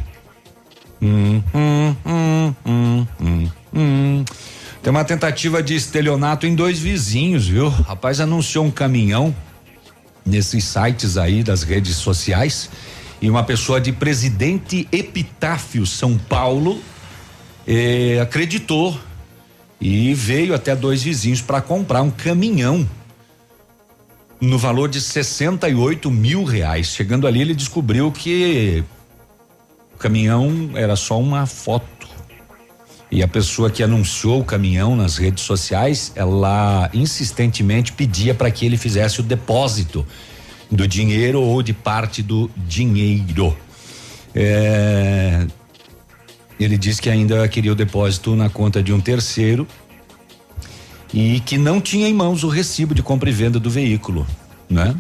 Hum, 1.01 1.43
hum, 1.55 1.97
hum, 2.05 2.55
hum, 2.67 3.07
hum, 3.19 3.51
hum. 3.75 4.25
Tem 4.83 4.91
uma 4.91 5.05
tentativa 5.05 5.63
de 5.63 5.75
estelionato 5.75 6.47
em 6.47 6.55
dois 6.55 6.79
vizinhos, 6.79 7.49
viu? 7.49 7.69
Rapaz 7.69 8.21
anunciou 8.21 8.65
um 8.65 8.71
caminhão 8.71 9.35
nesses 10.25 10.65
sites 10.65 11.17
aí 11.17 11.43
das 11.43 11.63
redes 11.63 11.97
sociais 11.97 12.71
e 13.21 13.29
uma 13.29 13.43
pessoa 13.43 13.81
de 13.81 13.93
Presidente 13.93 14.89
Epitáfio 14.91 15.87
São 15.87 16.17
Paulo 16.17 16.81
eh, 17.67 18.19
acreditou 18.21 18.99
e 19.81 20.15
veio 20.15 20.55
até 20.55 20.75
dois 20.75 21.03
vizinhos 21.03 21.41
para 21.41 21.61
comprar 21.61 22.03
um 22.03 22.11
caminhão 22.11 22.89
no 24.41 24.59
valor 24.59 24.89
de 24.89 25.01
68 25.01 26.11
mil 26.11 26.45
reais. 26.45 26.89
Chegando 26.89 27.27
ali, 27.27 27.41
ele 27.41 27.55
descobriu 27.55 28.11
que 28.11 28.83
o 29.95 29.99
caminhão 29.99 30.71
era 30.75 30.97
só 30.97 31.19
uma 31.21 31.47
foto. 31.47 32.09
E 33.11 33.23
a 33.23 33.29
pessoa 33.29 33.71
que 33.71 33.83
anunciou 33.83 34.41
o 34.41 34.45
caminhão 34.45 34.95
nas 34.95 35.17
redes 35.17 35.43
sociais, 35.43 36.13
ela 36.15 36.89
insistentemente 36.95 37.93
pedia 37.93 38.35
para 38.35 38.51
que 38.51 38.65
ele 38.65 38.77
fizesse 38.77 39.19
o 39.21 39.23
depósito 39.23 40.07
do 40.71 40.87
dinheiro 40.87 41.43
ou 41.43 41.61
de 41.63 41.73
parte 41.73 42.23
do 42.23 42.49
dinheiro. 42.57 43.57
É, 44.33 45.45
ele 46.59 46.79
disse 46.79 47.03
que 47.03 47.11
ainda 47.11 47.49
queria 47.49 47.73
o 47.73 47.75
depósito 47.75 48.37
na 48.37 48.49
conta 48.49 48.81
de 48.81 48.93
um 48.93 49.01
terceiro 49.01 49.67
e 51.13 51.41
que 51.41 51.59
não 51.59 51.81
tinha 51.81 52.07
em 52.09 52.15
mãos 52.15 52.45
o 52.45 52.49
recibo 52.49 52.95
de 52.95 53.03
compra 53.03 53.29
e 53.29 53.33
venda 53.33 53.59
do 53.59 53.69
veículo, 53.69 54.25
né? 54.69 54.95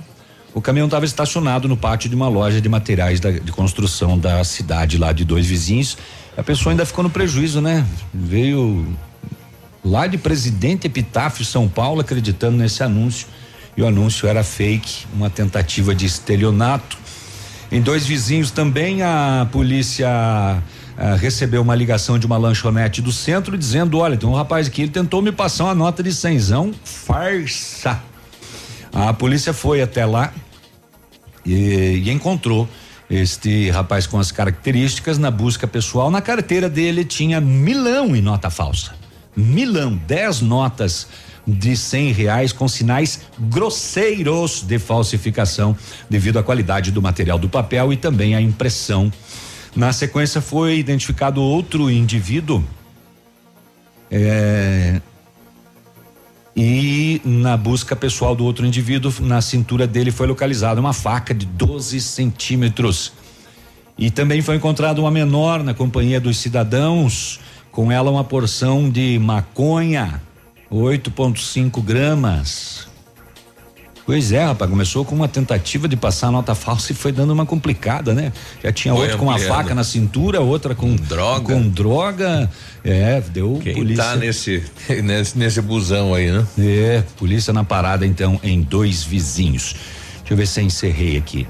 O 0.53 0.61
caminhão 0.61 0.87
estava 0.87 1.05
estacionado 1.05 1.69
no 1.69 1.77
pátio 1.77 2.09
de 2.11 2.17
uma 2.17 2.29
loja 2.29 2.61
de 2.61 2.69
materiais 2.69 3.21
da- 3.21 3.31
de 3.31 3.53
construção 3.53 4.19
da 4.19 4.43
cidade 4.43 4.99
lá 4.99 5.13
de 5.13 5.25
dois 5.25 5.47
vizinhos. 5.47 5.97
A 6.37 6.43
pessoa 6.43 6.73
ainda 6.73 6.87
ficou 6.87 7.03
no 7.03 7.11
prejuízo, 7.11 7.61
né? 7.61 7.87
Veio 8.13 8.87
lá 9.85 10.07
de 10.07 10.17
Presidente 10.17 10.87
Epitáfio 10.87 11.45
São 11.45 11.69
Paulo 11.69 12.01
acreditando 12.01 12.57
nesse 12.57 12.83
anúncio 12.83 13.27
e 13.77 13.83
o 13.83 13.87
anúncio 13.87 14.29
era 14.29 14.43
fake, 14.43 15.07
uma 15.15 15.31
tentativa 15.31 15.95
de 15.95 16.07
estelionato. 16.07 16.99
Em 17.71 17.81
dois 17.81 18.07
vizinhos 18.07 18.51
também 18.51 19.03
a 19.03 19.47
polícia 19.51 20.09
ah, 21.03 21.15
recebeu 21.15 21.63
uma 21.63 21.75
ligação 21.75 22.19
de 22.19 22.27
uma 22.27 22.37
lanchonete 22.37 23.01
do 23.01 23.11
centro 23.11 23.57
dizendo: 23.57 23.99
olha, 23.99 24.17
tem 24.17 24.29
um 24.29 24.35
rapaz 24.35 24.67
aqui, 24.67 24.83
ele 24.83 24.91
tentou 24.91 25.23
me 25.23 25.33
passar 25.33 25.65
uma 25.65 25.75
nota 25.75 26.03
de 26.03 26.13
cenzão, 26.13 26.73
farsa. 26.85 28.03
A 28.93 29.13
polícia 29.15 29.53
foi 29.53 29.81
até 29.81 30.05
lá 30.05 30.33
e, 31.47 32.03
e 32.05 32.11
encontrou 32.11 32.69
este 33.11 33.69
rapaz 33.71 34.07
com 34.07 34.19
as 34.19 34.31
características 34.31 35.19
na 35.19 35.31
busca 35.31 35.67
pessoal. 35.67 36.11
Na 36.11 36.23
carteira 36.23 36.69
dele 36.69 37.05
tinha 37.05 37.41
milão 37.41 38.15
em 38.15 38.23
nota 38.23 38.49
falsa. 38.49 38.95
Milão, 39.37 40.01
dez 40.07 40.41
notas 40.41 41.09
de 41.47 41.77
cem 41.77 42.13
reais 42.13 42.53
com 42.53 42.69
sinais 42.69 43.23
grosseiros 43.39 44.63
de 44.63 44.79
falsificação 44.79 45.77
devido 46.09 46.39
à 46.39 46.43
qualidade 46.43 46.93
do 46.93 47.03
material 47.03 47.39
do 47.39 47.49
papel 47.49 47.93
e 47.93 47.97
também 47.97 48.37
à 48.37 48.41
impressão. 48.41 49.13
Na 49.75 49.93
sequência 49.93 50.41
foi 50.41 50.79
identificado 50.79 51.43
outro 51.43 51.91
indivíduo 51.91 52.65
é, 54.11 55.01
e 56.63 57.23
na 57.25 57.57
busca 57.57 57.97
pessoal 57.97 58.37
do 58.37 58.45
outro 58.45 58.67
indivíduo, 58.67 59.11
na 59.21 59.41
cintura 59.41 59.87
dele 59.87 60.11
foi 60.11 60.27
localizada 60.27 60.79
uma 60.79 60.93
faca 60.93 61.33
de 61.33 61.47
12 61.47 61.99
centímetros. 62.03 63.15
E 63.97 64.11
também 64.11 64.43
foi 64.43 64.57
encontrada 64.57 65.01
uma 65.01 65.11
menor 65.11 65.65
na 65.65 65.73
companhia 65.73 66.21
dos 66.21 66.37
cidadãos, 66.37 67.41
com 67.73 67.91
ela 67.91 68.11
uma 68.11 68.23
porção 68.23 68.91
de 68.91 69.19
maconha, 69.19 70.21
8,5 70.71 71.83
gramas. 71.83 72.90
Pois 74.11 74.33
é, 74.33 74.43
rapaz, 74.45 74.69
começou 74.69 75.05
com 75.05 75.15
uma 75.15 75.29
tentativa 75.29 75.87
de 75.87 75.97
passar 75.97 76.33
nota 76.33 76.53
falsa 76.53 76.91
e 76.91 76.97
foi 76.97 77.13
dando 77.13 77.33
uma 77.33 77.47
complicada, 77.47 78.13
né? 78.13 78.33
Já 78.61 78.73
tinha 78.73 78.93
Foi 78.93 79.05
outro 79.05 79.19
com 79.19 79.27
uma 79.27 79.39
faca 79.39 79.73
na 79.73 79.85
cintura, 79.85 80.41
outra 80.41 80.75
com 80.75 80.97
Droga. 80.97 81.55
Com 81.55 81.69
droga. 81.69 82.51
É, 82.83 83.21
deu 83.21 83.61
Quem 83.63 83.73
polícia. 83.73 84.03
tá 84.03 84.17
nesse, 84.17 84.65
nesse, 85.05 85.39
nesse 85.39 85.63
busão 85.63 86.13
aí, 86.13 86.29
né? 86.29 86.45
É, 86.59 87.05
polícia 87.17 87.53
na 87.53 87.63
parada 87.63 88.05
então 88.05 88.41
em 88.43 88.61
dois 88.63 89.05
vizinhos. 89.05 89.77
Deixa 90.19 90.33
eu 90.33 90.37
ver 90.37 90.47
se 90.49 90.61
eu 90.61 90.65
encerrei 90.65 91.17
aqui. 91.17 91.47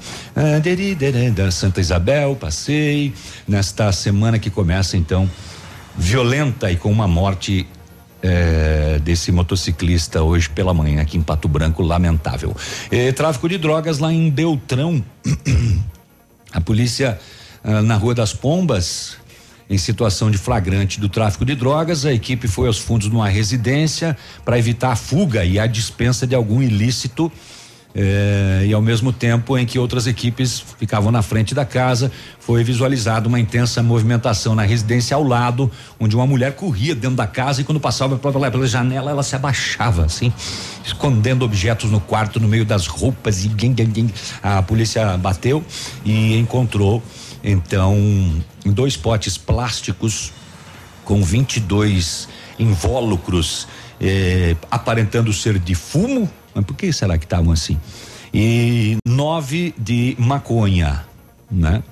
Da 1.34 1.50
Santa 1.50 1.80
Isabel, 1.80 2.36
passei. 2.36 3.14
Nesta 3.48 3.90
semana 3.90 4.38
que 4.38 4.50
começa 4.50 4.98
então, 4.98 5.30
violenta 5.96 6.70
e 6.70 6.76
com 6.76 6.92
uma 6.92 7.08
morte 7.08 7.66
eh, 8.22 9.00
desse 9.02 9.32
motociclista 9.32 10.22
hoje 10.22 10.48
pela 10.48 10.74
manhã 10.74 11.02
aqui 11.02 11.16
em 11.16 11.22
Pato 11.22 11.48
Branco, 11.48 11.82
lamentável. 11.82 12.56
Tráfico 13.16 13.48
de 13.48 13.58
drogas 13.58 13.98
lá 13.98 14.12
em 14.12 14.30
Beltrão. 14.30 15.04
A 16.52 16.60
polícia 16.60 17.18
ah, 17.62 17.82
na 17.82 17.96
Rua 17.96 18.14
das 18.14 18.32
Pombas, 18.32 19.16
em 19.68 19.78
situação 19.78 20.30
de 20.30 20.38
flagrante 20.38 20.98
do 20.98 21.08
tráfico 21.08 21.44
de 21.44 21.54
drogas, 21.54 22.04
a 22.04 22.12
equipe 22.12 22.48
foi 22.48 22.66
aos 22.66 22.78
fundos 22.78 23.08
de 23.08 23.14
uma 23.14 23.28
residência 23.28 24.16
para 24.44 24.58
evitar 24.58 24.92
a 24.92 24.96
fuga 24.96 25.44
e 25.44 25.58
a 25.58 25.66
dispensa 25.66 26.26
de 26.26 26.34
algum 26.34 26.60
ilícito. 26.60 27.30
Eh, 27.94 28.64
e 28.66 28.72
ao 28.72 28.80
mesmo 28.80 29.12
tempo 29.12 29.58
em 29.58 29.66
que 29.66 29.78
outras 29.78 30.06
equipes 30.06 30.62
ficavam 30.78 31.10
na 31.10 31.22
frente 31.22 31.54
da 31.54 31.64
casa, 31.64 32.10
foi 32.38 32.62
visualizada 32.62 33.28
uma 33.28 33.40
intensa 33.40 33.82
movimentação 33.82 34.54
na 34.54 34.62
residência 34.62 35.14
ao 35.14 35.24
lado, 35.24 35.70
onde 35.98 36.14
uma 36.14 36.26
mulher 36.26 36.54
corria 36.54 36.94
dentro 36.94 37.16
da 37.16 37.26
casa 37.26 37.60
e 37.60 37.64
quando 37.64 37.80
passava 37.80 38.16
pela, 38.16 38.50
pela 38.50 38.66
janela 38.66 39.10
ela 39.10 39.22
se 39.22 39.34
abaixava 39.34 40.04
assim, 40.04 40.32
escondendo 40.84 41.44
objetos 41.44 41.90
no 41.90 42.00
quarto 42.00 42.38
no 42.38 42.48
meio 42.48 42.64
das 42.64 42.86
roupas 42.86 43.44
e 43.44 43.50
a 44.42 44.62
polícia 44.62 45.16
bateu 45.16 45.64
e 46.04 46.36
encontrou 46.38 47.02
então 47.42 47.96
dois 48.64 48.96
potes 48.96 49.36
plásticos 49.36 50.32
com 51.04 51.22
22 51.22 52.28
invólucros 52.58 53.66
eh, 54.00 54.56
aparentando 54.70 55.32
ser 55.32 55.58
de 55.58 55.74
fumo, 55.74 56.30
mas 56.54 56.64
por 56.64 56.74
que 56.76 56.92
será 56.92 57.16
que 57.18 57.24
estavam 57.24 57.52
assim? 57.52 57.78
E 58.32 58.96
nove 59.06 59.74
de 59.78 60.16
maconha, 60.18 61.04
né? 61.50 61.82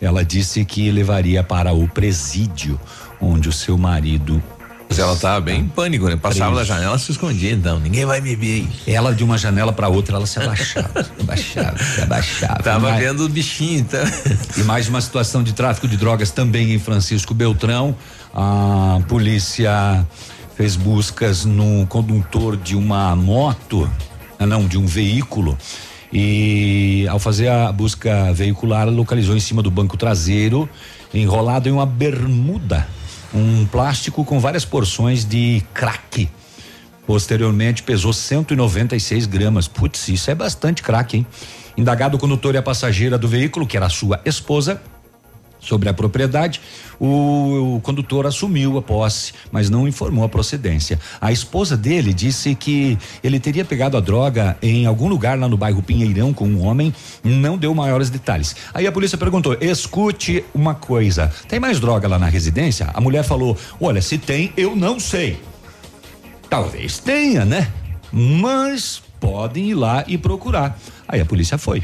Ela 0.00 0.24
disse 0.24 0.64
que 0.64 0.90
levaria 0.90 1.42
para 1.44 1.72
o 1.72 1.86
presídio, 1.88 2.80
onde 3.20 3.48
o 3.48 3.52
seu 3.52 3.76
marido. 3.78 4.42
Mas 4.88 4.98
ela 4.98 5.16
tava 5.16 5.40
bem 5.40 5.60
em 5.60 5.68
pânico, 5.68 6.06
né? 6.06 6.16
Passava 6.16 6.56
da 6.56 6.64
janela 6.64 6.98
se 6.98 7.12
escondia, 7.12 7.52
então. 7.52 7.78
Ninguém 7.80 8.04
vai 8.04 8.20
me 8.20 8.34
ver 8.36 8.66
aí. 8.86 8.94
Ela 8.94 9.14
de 9.14 9.24
uma 9.24 9.38
janela 9.38 9.72
para 9.72 9.88
outra, 9.88 10.16
ela 10.16 10.26
se 10.26 10.38
abaixava, 10.38 11.04
se 11.04 11.10
abaixava, 11.22 11.78
se 11.78 12.00
abaixava. 12.02 12.62
Tava 12.62 12.90
Mais- 12.90 13.00
vendo 13.02 13.24
o 13.24 13.28
bichinho, 13.28 13.78
então. 13.80 14.00
E 14.58 14.62
mais 14.64 14.88
uma 14.88 15.00
situação 15.00 15.42
de 15.42 15.52
tráfico 15.54 15.88
de 15.88 15.96
drogas 15.96 16.30
também 16.30 16.74
em 16.74 16.78
Francisco 16.78 17.32
Beltrão. 17.32 17.96
A 18.34 19.00
polícia 19.08 20.06
fez 20.56 20.76
buscas 20.76 21.44
no 21.44 21.86
condutor 21.86 22.56
de 22.56 22.76
uma 22.76 23.14
moto, 23.16 23.90
ah, 24.38 24.46
não, 24.46 24.66
de 24.66 24.78
um 24.78 24.86
veículo. 24.86 25.56
E 26.12 27.06
ao 27.08 27.18
fazer 27.18 27.48
a 27.48 27.72
busca 27.72 28.32
veicular, 28.32 28.88
localizou 28.88 29.34
em 29.34 29.40
cima 29.40 29.62
do 29.62 29.70
banco 29.70 29.96
traseiro, 29.96 30.68
enrolado 31.14 31.68
em 31.68 31.72
uma 31.72 31.86
bermuda, 31.86 32.86
um 33.32 33.64
plástico 33.66 34.24
com 34.24 34.38
várias 34.38 34.64
porções 34.64 35.24
de 35.24 35.62
crack. 35.72 36.28
Posteriormente 37.06 37.82
pesou 37.82 38.12
196 38.12 39.26
gramas. 39.26 39.66
Putz, 39.66 40.08
isso 40.08 40.30
é 40.30 40.34
bastante 40.34 40.82
crack, 40.82 41.16
hein? 41.16 41.26
Indagado 41.76 42.16
o 42.16 42.20
condutor 42.20 42.54
e 42.54 42.58
a 42.58 42.62
passageira 42.62 43.16
do 43.16 43.26
veículo, 43.26 43.66
que 43.66 43.76
era 43.76 43.88
sua 43.88 44.20
esposa, 44.24 44.80
sobre 45.62 45.88
a 45.88 45.94
propriedade, 45.94 46.60
o, 46.98 47.76
o 47.76 47.80
condutor 47.80 48.26
assumiu 48.26 48.76
a 48.76 48.82
posse, 48.82 49.32
mas 49.50 49.70
não 49.70 49.86
informou 49.86 50.24
a 50.24 50.28
procedência. 50.28 50.98
A 51.20 51.30
esposa 51.32 51.76
dele 51.76 52.12
disse 52.12 52.54
que 52.54 52.98
ele 53.22 53.38
teria 53.38 53.64
pegado 53.64 53.96
a 53.96 54.00
droga 54.00 54.58
em 54.60 54.84
algum 54.84 55.08
lugar 55.08 55.38
lá 55.38 55.48
no 55.48 55.56
bairro 55.56 55.82
Pinheirão 55.82 56.34
com 56.34 56.46
um 56.46 56.66
homem, 56.66 56.92
não 57.22 57.56
deu 57.56 57.74
maiores 57.74 58.10
detalhes. 58.10 58.56
Aí 58.74 58.86
a 58.86 58.92
polícia 58.92 59.16
perguntou: 59.16 59.56
escute 59.60 60.44
uma 60.52 60.74
coisa, 60.74 61.32
tem 61.48 61.60
mais 61.60 61.78
droga 61.78 62.08
lá 62.08 62.18
na 62.18 62.26
residência? 62.26 62.90
A 62.92 63.00
mulher 63.00 63.22
falou: 63.22 63.56
olha, 63.80 64.02
se 64.02 64.18
tem, 64.18 64.52
eu 64.56 64.74
não 64.74 64.98
sei. 64.98 65.40
Talvez 66.50 66.98
tenha, 66.98 67.44
né? 67.44 67.72
Mas 68.12 69.00
podem 69.18 69.70
ir 69.70 69.74
lá 69.74 70.04
e 70.06 70.18
procurar. 70.18 70.78
Aí 71.08 71.20
a 71.20 71.24
polícia 71.24 71.56
foi. 71.56 71.82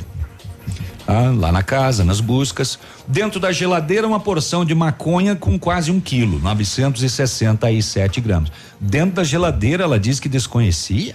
Ah, 1.07 1.33
lá 1.35 1.51
na 1.51 1.63
casa, 1.63 2.05
nas 2.05 2.21
buscas. 2.21 2.79
Dentro 3.07 3.41
da 3.41 3.51
geladeira, 3.51 4.07
uma 4.07 4.21
porção 4.21 4.65
de 4.65 4.75
maconha 4.75 5.35
com 5.35 5.59
quase 5.59 5.91
um 5.91 6.01
quilo, 6.01 6.39
967 6.41 8.21
gramas. 8.21 8.53
Dentro 8.79 9.17
da 9.17 9.25
geladeira, 9.25 9.85
ela 9.85 9.99
diz 9.99 10.21
que 10.21 10.29
desconhecia. 10.29 11.15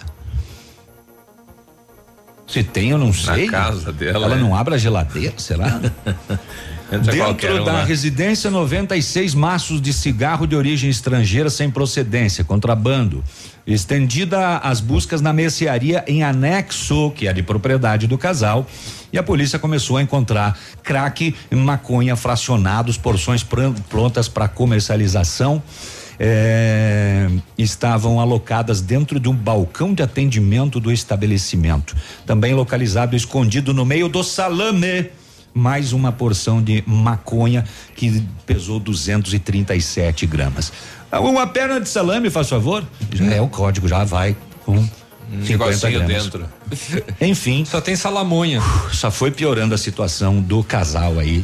Se 2.47 2.63
tem, 2.63 2.89
eu 2.89 2.97
não 2.97 3.13
sei. 3.13 3.47
casa 3.47 3.91
dela, 3.91 4.25
Ela 4.25 4.35
é. 4.35 4.39
não 4.39 4.55
abre 4.55 4.75
a 4.75 4.77
geladeira, 4.77 5.33
será? 5.37 5.79
Dentro 6.91 7.61
um 7.61 7.63
da 7.63 7.73
lá. 7.73 7.83
residência, 7.83 8.51
96 8.51 9.33
maços 9.33 9.81
de 9.81 9.91
cigarro 9.91 10.45
de 10.45 10.55
origem 10.55 10.89
estrangeira 10.89 11.49
sem 11.49 11.71
procedência, 11.71 12.43
contrabando. 12.43 13.23
Estendida 13.65 14.57
as 14.57 14.79
buscas 14.79 15.21
na 15.21 15.33
mercearia 15.33 16.03
em 16.05 16.21
anexo, 16.23 17.11
que 17.15 17.27
é 17.27 17.33
de 17.33 17.41
propriedade 17.41 18.05
do 18.05 18.17
casal, 18.17 18.67
e 19.13 19.17
a 19.17 19.23
polícia 19.23 19.59
começou 19.59 19.97
a 19.97 20.01
encontrar 20.01 20.57
crack 20.81 21.35
maconha 21.51 22.15
fracionados, 22.15 22.97
porções 22.97 23.45
prontas 23.87 24.27
para 24.27 24.47
comercialização. 24.47 25.61
eh, 26.19 27.27
estavam 27.57 28.19
alocadas 28.19 28.81
dentro 28.81 29.19
de 29.19 29.27
um 29.27 29.35
balcão 29.35 29.93
de 29.93 30.03
atendimento 30.03 30.79
do 30.79 30.91
estabelecimento. 30.91 31.95
Também 32.25 32.53
localizado 32.53 33.15
escondido 33.15 33.73
no 33.73 33.83
meio 33.83 34.07
do 34.07 34.23
salame 34.23 35.09
mais 35.53 35.93
uma 35.93 36.11
porção 36.11 36.61
de 36.61 36.83
maconha 36.87 37.63
que 37.95 38.23
pesou 38.45 38.79
237 38.79 40.25
gramas. 40.25 40.73
Uma 41.11 41.45
perna 41.45 41.79
de 41.79 41.87
salame, 41.87 42.29
faz 42.29 42.49
favor? 42.49 42.83
Já 43.11 43.25
é 43.25 43.41
o 43.41 43.47
código, 43.47 43.87
já 43.87 44.03
vai 44.03 44.35
50 44.65 45.02
negocinho 45.33 45.99
gramas. 45.99 46.23
dentro. 46.23 46.45
Enfim. 47.21 47.65
Só 47.65 47.81
tem 47.81 47.95
salamonha. 47.95 48.61
Só 48.91 49.09
foi 49.11 49.31
piorando 49.31 49.73
a 49.73 49.77
situação 49.77 50.41
do 50.41 50.63
casal 50.63 51.19
aí. 51.19 51.43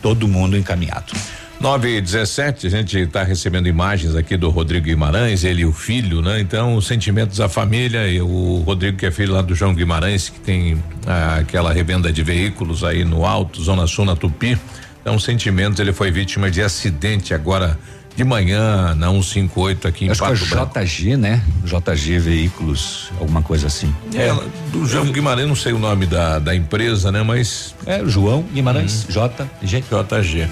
Todo 0.00 0.28
mundo 0.28 0.56
encaminhado. 0.56 1.12
9 1.60 1.96
e 1.96 2.00
17, 2.00 2.68
a 2.68 2.70
gente 2.70 2.96
está 2.98 3.24
recebendo 3.24 3.66
imagens 3.66 4.14
aqui 4.14 4.36
do 4.36 4.48
Rodrigo 4.48 4.86
Guimarães, 4.86 5.42
ele 5.42 5.62
e 5.62 5.64
o 5.66 5.72
filho, 5.72 6.22
né? 6.22 6.40
Então, 6.40 6.76
os 6.76 6.86
sentimentos 6.86 7.38
da 7.38 7.48
família, 7.48 8.06
e 8.06 8.20
o 8.20 8.62
Rodrigo, 8.64 8.96
que 8.96 9.06
é 9.06 9.10
filho 9.10 9.32
lá 9.32 9.42
do 9.42 9.56
João 9.56 9.74
Guimarães, 9.74 10.28
que 10.28 10.38
tem 10.38 10.80
ah, 11.04 11.38
aquela 11.40 11.72
revenda 11.72 12.12
de 12.12 12.22
veículos 12.22 12.84
aí 12.84 13.04
no 13.04 13.26
Alto, 13.26 13.60
Zona 13.60 13.88
Sul, 13.88 14.04
na 14.04 14.14
Tupi. 14.14 14.56
Então, 15.00 15.18
sentimentos, 15.18 15.80
ele 15.80 15.92
foi 15.92 16.12
vítima 16.12 16.48
de 16.48 16.62
acidente 16.62 17.34
agora 17.34 17.76
de 18.18 18.24
manhã 18.24 18.96
na 18.96 19.06
158 19.12 19.86
aqui 19.86 20.06
em 20.06 20.10
Acho 20.10 20.20
que 20.20 20.28
Pato 20.28 20.44
é 20.44 20.48
Branco. 20.48 20.80
JG, 20.80 21.16
né? 21.16 21.40
JG 21.62 22.18
Veículos, 22.18 23.12
alguma 23.20 23.42
coisa 23.42 23.68
assim. 23.68 23.94
É, 24.12 24.34
do 24.72 24.84
João 24.86 25.06
Guimarães, 25.12 25.46
não 25.46 25.54
sei 25.54 25.72
o 25.72 25.78
nome 25.78 26.04
da, 26.04 26.40
da 26.40 26.52
empresa, 26.52 27.12
né? 27.12 27.22
Mas. 27.22 27.76
É, 27.86 28.04
João 28.04 28.42
Guimarães, 28.42 29.06
JG. 29.08 29.84
JG. 29.84 30.48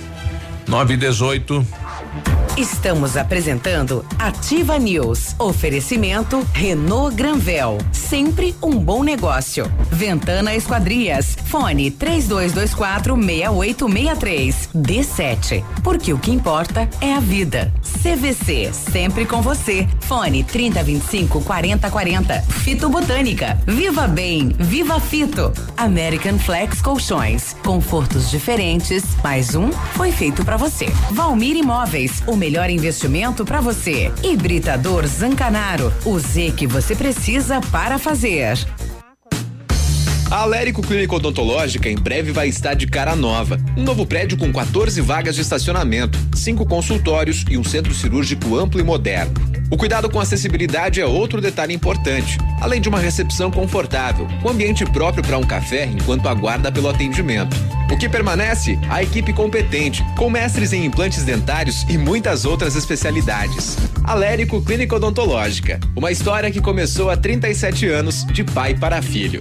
9 0.68 0.94
e 0.94 0.96
18. 0.96 1.66
Estamos 2.56 3.18
apresentando 3.18 4.02
Ativa 4.18 4.78
News. 4.78 5.36
Oferecimento 5.38 6.46
Renault 6.54 7.14
Granvel. 7.14 7.76
Sempre 7.92 8.56
um 8.62 8.78
bom 8.78 9.04
negócio. 9.04 9.70
Ventana 9.90 10.54
Esquadrias. 10.54 11.36
Fone 11.50 11.90
3224 11.90 13.14
6863. 13.14 14.70
D7. 14.74 15.62
Porque 15.84 16.14
o 16.14 16.18
que 16.18 16.30
importa 16.32 16.88
é 17.02 17.12
a 17.12 17.20
vida. 17.20 17.70
CVC. 18.02 18.72
Sempre 18.72 19.26
com 19.26 19.42
você. 19.42 19.86
Fone 20.00 20.42
3025 20.42 21.42
4040. 21.42 22.40
Fito 22.40 22.88
Botânica. 22.88 23.60
Viva 23.66 24.08
Bem. 24.08 24.48
Viva 24.58 24.98
Fito. 24.98 25.52
American 25.76 26.38
Flex 26.38 26.80
Colchões. 26.80 27.54
Confortos 27.62 28.30
diferentes. 28.30 29.04
Mais 29.22 29.54
um 29.54 29.70
foi 29.92 30.10
feito 30.10 30.42
para 30.42 30.56
você. 30.56 30.86
Valmir 31.10 31.54
Imóveis. 31.54 32.05
O 32.26 32.36
melhor 32.36 32.70
investimento 32.70 33.44
para 33.44 33.60
você. 33.60 34.12
Hibridador 34.22 35.06
Zancanaro. 35.06 35.92
O 36.04 36.18
Z 36.18 36.52
que 36.56 36.66
você 36.66 36.94
precisa 36.94 37.60
para 37.60 37.98
fazer. 37.98 38.58
A 40.30 40.40
Alérico 40.40 40.82
Clínica 40.82 41.14
Odontológica 41.14 41.88
em 41.88 41.94
breve 41.94 42.32
vai 42.32 42.48
estar 42.48 42.74
de 42.74 42.86
cara 42.86 43.14
nova. 43.14 43.58
Um 43.76 43.84
novo 43.84 44.04
prédio 44.04 44.36
com 44.36 44.52
14 44.52 45.00
vagas 45.00 45.36
de 45.36 45.42
estacionamento, 45.42 46.18
cinco 46.34 46.66
consultórios 46.66 47.44
e 47.48 47.56
um 47.56 47.62
centro 47.62 47.94
cirúrgico 47.94 48.56
amplo 48.56 48.80
e 48.80 48.82
moderno. 48.82 49.32
O 49.68 49.76
cuidado 49.76 50.08
com 50.08 50.20
acessibilidade 50.20 51.00
é 51.00 51.06
outro 51.06 51.40
detalhe 51.40 51.74
importante, 51.74 52.38
além 52.60 52.80
de 52.80 52.88
uma 52.88 53.00
recepção 53.00 53.50
confortável, 53.50 54.28
com 54.40 54.50
ambiente 54.50 54.84
próprio 54.84 55.24
para 55.24 55.38
um 55.38 55.42
café 55.42 55.86
enquanto 55.86 56.28
aguarda 56.28 56.70
pelo 56.70 56.88
atendimento. 56.88 57.56
O 57.90 57.96
que 57.96 58.08
permanece? 58.08 58.78
A 58.88 59.02
equipe 59.02 59.32
competente, 59.32 60.04
com 60.16 60.30
mestres 60.30 60.72
em 60.72 60.84
implantes 60.84 61.24
dentários 61.24 61.84
e 61.88 61.98
muitas 61.98 62.44
outras 62.44 62.76
especialidades. 62.76 63.76
Alérico 64.04 64.62
Clínica 64.62 64.94
Odontológica, 64.96 65.80
uma 65.96 66.12
história 66.12 66.50
que 66.50 66.60
começou 66.60 67.10
há 67.10 67.16
37 67.16 67.88
anos, 67.88 68.24
de 68.26 68.44
pai 68.44 68.72
para 68.72 69.02
filho. 69.02 69.40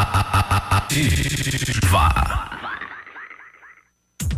Vá. 1.91 2.60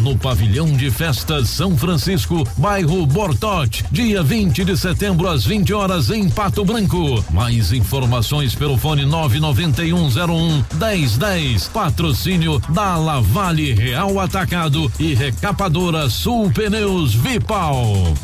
no 0.00 0.16
Pavilhão 0.16 0.72
de 0.72 0.90
Festas 0.90 1.48
São 1.48 1.76
Francisco, 1.76 2.46
bairro 2.56 3.06
Bortote, 3.06 3.84
dia 3.90 4.22
20 4.22 4.64
de 4.64 4.76
setembro 4.76 5.28
às 5.28 5.44
20 5.44 5.72
horas 5.72 6.10
em 6.10 6.28
Pato 6.28 6.64
Branco. 6.64 7.24
Mais 7.30 7.72
informações 7.72 8.54
pelo 8.54 8.76
fone 8.76 9.04
99101 9.04 10.64
1010. 10.74 11.68
Patrocínio 11.68 12.60
da 12.70 12.96
Lavale 12.96 13.72
Real 13.72 14.18
Atacado 14.18 14.90
e 14.98 15.14
Recapadora 15.14 16.08
Sul 16.08 16.50
Pneus 16.50 17.14
Vipal. 17.14 18.14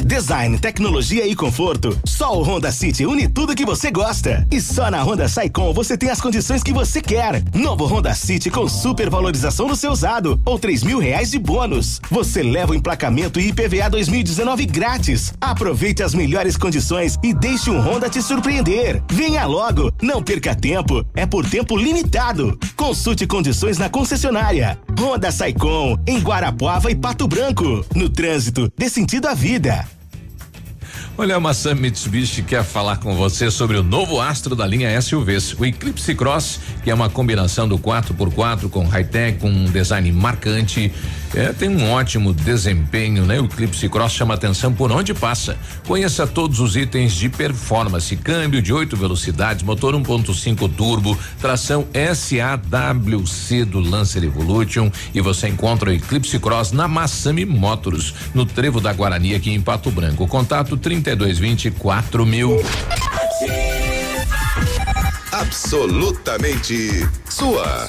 Design, 0.00 0.58
tecnologia 0.58 1.26
e 1.26 1.36
conforto. 1.36 1.98
Só 2.04 2.36
o 2.36 2.42
Honda 2.42 2.72
City 2.72 3.04
une 3.04 3.28
tudo 3.28 3.54
que 3.54 3.64
você 3.64 3.90
gosta. 3.90 4.46
E 4.50 4.60
só 4.60 4.90
na 4.90 5.02
Honda 5.02 5.28
Saicom 5.28 5.72
você 5.72 5.96
tem 5.98 6.08
as 6.08 6.20
condições 6.20 6.62
que 6.62 6.72
você 6.72 7.00
quer. 7.00 7.42
Novo 7.54 7.86
Honda 7.86 8.14
City 8.14 8.50
com 8.50 8.68
super 8.68 9.10
valorização 9.10 9.68
no 9.68 9.76
seu 9.76 9.92
usado 9.92 10.40
ou 10.46 10.58
três 10.58 10.82
mil 10.82 10.98
reais 10.98 11.30
de 11.30 11.38
bônus. 11.38 12.00
Você 12.10 12.42
leva 12.42 12.72
o 12.72 12.74
emplacamento 12.74 13.38
e 13.38 13.48
IPVA 13.48 13.90
2019 13.90 14.66
grátis. 14.66 15.34
Aproveite 15.40 16.02
as 16.02 16.14
melhores 16.14 16.56
condições 16.56 17.18
e 17.22 17.34
deixe 17.34 17.70
um 17.70 17.80
Honda 17.80 18.08
te 18.08 18.22
surpreender. 18.22 19.02
Venha 19.10 19.44
logo, 19.46 19.92
não 20.02 20.22
perca 20.22 20.54
tempo. 20.54 21.04
É 21.14 21.26
por 21.26 21.48
tempo 21.48 21.76
limitado. 21.76 22.58
Consulte 22.76 23.26
condições 23.26 23.78
na 23.78 23.88
concessionária. 23.90 24.78
Honda 24.98 25.30
Saicom 25.30 25.96
em 26.06 26.18
Guarapuava 26.18 26.90
e 26.90 26.94
Pato 26.94 27.28
Branco. 27.28 27.84
No 27.94 28.08
trânsito, 28.08 28.72
dê 28.76 28.88
sentido 28.88 29.28
à 29.28 29.34
vida. 29.34 29.81
Olha, 31.16 31.36
a 31.36 31.40
Maçã 31.40 31.74
Mitsubishi 31.74 32.42
quer 32.42 32.64
falar 32.64 32.96
com 32.96 33.14
você 33.14 33.50
sobre 33.50 33.76
o 33.76 33.82
novo 33.82 34.18
astro 34.18 34.56
da 34.56 34.66
linha 34.66 34.98
SUVs, 35.00 35.54
o 35.58 35.64
Eclipse 35.64 36.14
Cross, 36.14 36.58
que 36.82 36.90
é 36.90 36.94
uma 36.94 37.10
combinação 37.10 37.68
do 37.68 37.78
4x4 37.78 38.70
com 38.70 38.86
high-tech, 38.86 39.38
com 39.38 39.50
um 39.50 39.66
design 39.66 40.10
marcante. 40.10 40.90
É, 41.34 41.50
tem 41.52 41.68
um 41.68 41.90
ótimo 41.90 42.32
desempenho, 42.32 43.24
né? 43.24 43.40
O 43.40 43.46
Eclipse 43.46 43.88
Cross 43.88 44.12
chama 44.12 44.34
atenção 44.34 44.72
por 44.72 44.92
onde 44.92 45.14
passa. 45.14 45.56
Conheça 45.86 46.26
todos 46.26 46.60
os 46.60 46.76
itens 46.76 47.14
de 47.14 47.28
performance: 47.28 48.14
câmbio 48.16 48.60
de 48.60 48.72
oito 48.72 48.96
velocidades, 48.96 49.62
motor 49.62 49.94
1.5 49.94 50.70
turbo, 50.74 51.18
tração 51.40 51.86
SAWC 51.94 53.64
do 53.64 53.80
Lancer 53.80 54.24
Evolution 54.24 54.90
e 55.14 55.20
você 55.20 55.48
encontra 55.48 55.90
o 55.90 55.92
Eclipse 55.92 56.38
Cross 56.38 56.72
na 56.72 56.86
Massami 56.86 57.46
Motors, 57.46 58.14
no 58.34 58.44
Trevo 58.44 58.80
da 58.80 58.92
Guarani 58.92 59.34
aqui 59.34 59.50
em 59.50 59.60
Pato 59.60 59.90
Branco. 59.90 60.26
Contato 60.26 60.76
3224 60.76 62.26
mil. 62.26 62.62
Absolutamente 65.32 67.08
sua. 67.28 67.88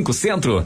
Centro. 0.09 0.65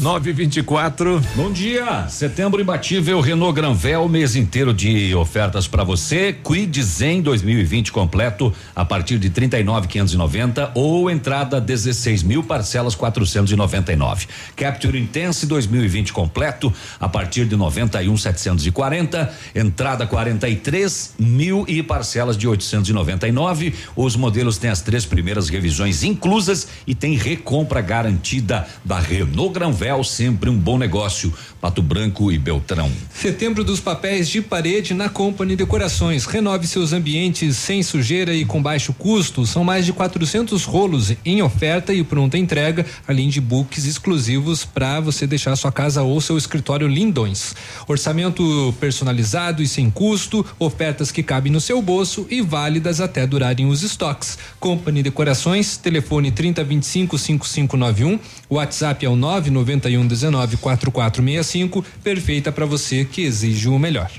924. 0.00 1.20
Bom 1.34 1.50
dia. 1.50 2.06
Setembro 2.08 2.60
imbatível 2.60 3.20
Renault 3.20 3.54
Granvel, 3.54 4.08
mês 4.08 4.36
inteiro 4.36 4.72
de 4.72 5.14
ofertas 5.14 5.66
para 5.66 5.82
você. 5.82 6.32
Quid 6.32 6.80
Zen 6.82 7.20
2020 7.20 7.90
completo 7.90 8.52
a 8.76 8.84
partir 8.84 9.18
de 9.18 9.28
39.590 9.28 10.70
ou 10.74 11.10
entrada 11.10 11.60
16 11.60 12.22
mil 12.22 12.42
parcelas 12.44 12.94
499. 12.94 14.26
Capture 14.54 14.98
Intense 14.98 15.46
2020 15.46 16.12
completo 16.12 16.72
a 17.00 17.08
partir 17.08 17.44
de 17.46 17.56
91.740, 17.56 19.28
entrada 19.54 20.06
43 20.06 21.14
mil 21.18 21.64
e 21.66 21.82
parcelas 21.82 22.36
de 22.36 22.46
899. 22.46 23.74
Os 23.96 24.14
modelos 24.14 24.58
têm 24.58 24.70
as 24.70 24.80
três 24.80 25.04
primeiras 25.04 25.48
revisões 25.48 26.04
inclusas 26.04 26.68
e 26.86 26.94
tem 26.94 27.16
recompra 27.16 27.80
garantida 27.80 28.66
da 28.84 29.00
Renault 29.00 29.52
Granvel, 29.52 29.88
sempre 30.04 30.48
um 30.50 30.56
bom 30.56 30.78
negócio. 30.78 31.32
Pato 31.60 31.82
Branco 31.82 32.30
e 32.30 32.38
Beltrão. 32.38 32.90
Setembro 33.12 33.64
dos 33.64 33.80
papéis 33.80 34.28
de 34.28 34.40
parede 34.40 34.94
na 34.94 35.08
Company 35.08 35.56
Decorações. 35.56 36.24
Renove 36.24 36.66
seus 36.66 36.92
ambientes 36.92 37.56
sem 37.56 37.82
sujeira 37.82 38.32
e 38.32 38.44
com 38.44 38.62
baixo 38.62 38.92
custo. 38.92 39.44
São 39.44 39.64
mais 39.64 39.84
de 39.84 39.92
400 39.92 40.64
rolos 40.64 41.12
em 41.24 41.42
oferta 41.42 41.92
e 41.92 42.04
pronta 42.04 42.38
entrega, 42.38 42.86
além 43.06 43.28
de 43.28 43.40
books 43.40 43.86
exclusivos 43.86 44.64
para 44.64 45.00
você 45.00 45.26
deixar 45.26 45.56
sua 45.56 45.72
casa 45.72 46.02
ou 46.02 46.20
seu 46.20 46.38
escritório 46.38 46.86
lindões. 46.86 47.54
Orçamento 47.88 48.74
personalizado 48.78 49.62
e 49.62 49.66
sem 49.66 49.90
custo, 49.90 50.46
ofertas 50.58 51.10
que 51.10 51.22
cabem 51.22 51.50
no 51.50 51.60
seu 51.60 51.82
bolso 51.82 52.26
e 52.30 52.40
válidas 52.40 53.00
até 53.00 53.26
durarem 53.26 53.66
os 53.66 53.82
estoques. 53.82 54.38
Company 54.60 55.02
Decorações, 55.02 55.76
telefone 55.76 56.30
3025 56.30 57.18
5591, 57.18 58.18
WhatsApp 58.48 59.04
é 59.04 59.08
o 59.08 59.16
991 59.16 59.77
19 59.78 60.56
4465, 60.56 61.84
perfeita 62.02 62.50
para 62.50 62.66
você 62.66 63.04
que 63.04 63.22
exige 63.22 63.68
o 63.68 63.78
melhor. 63.78 64.10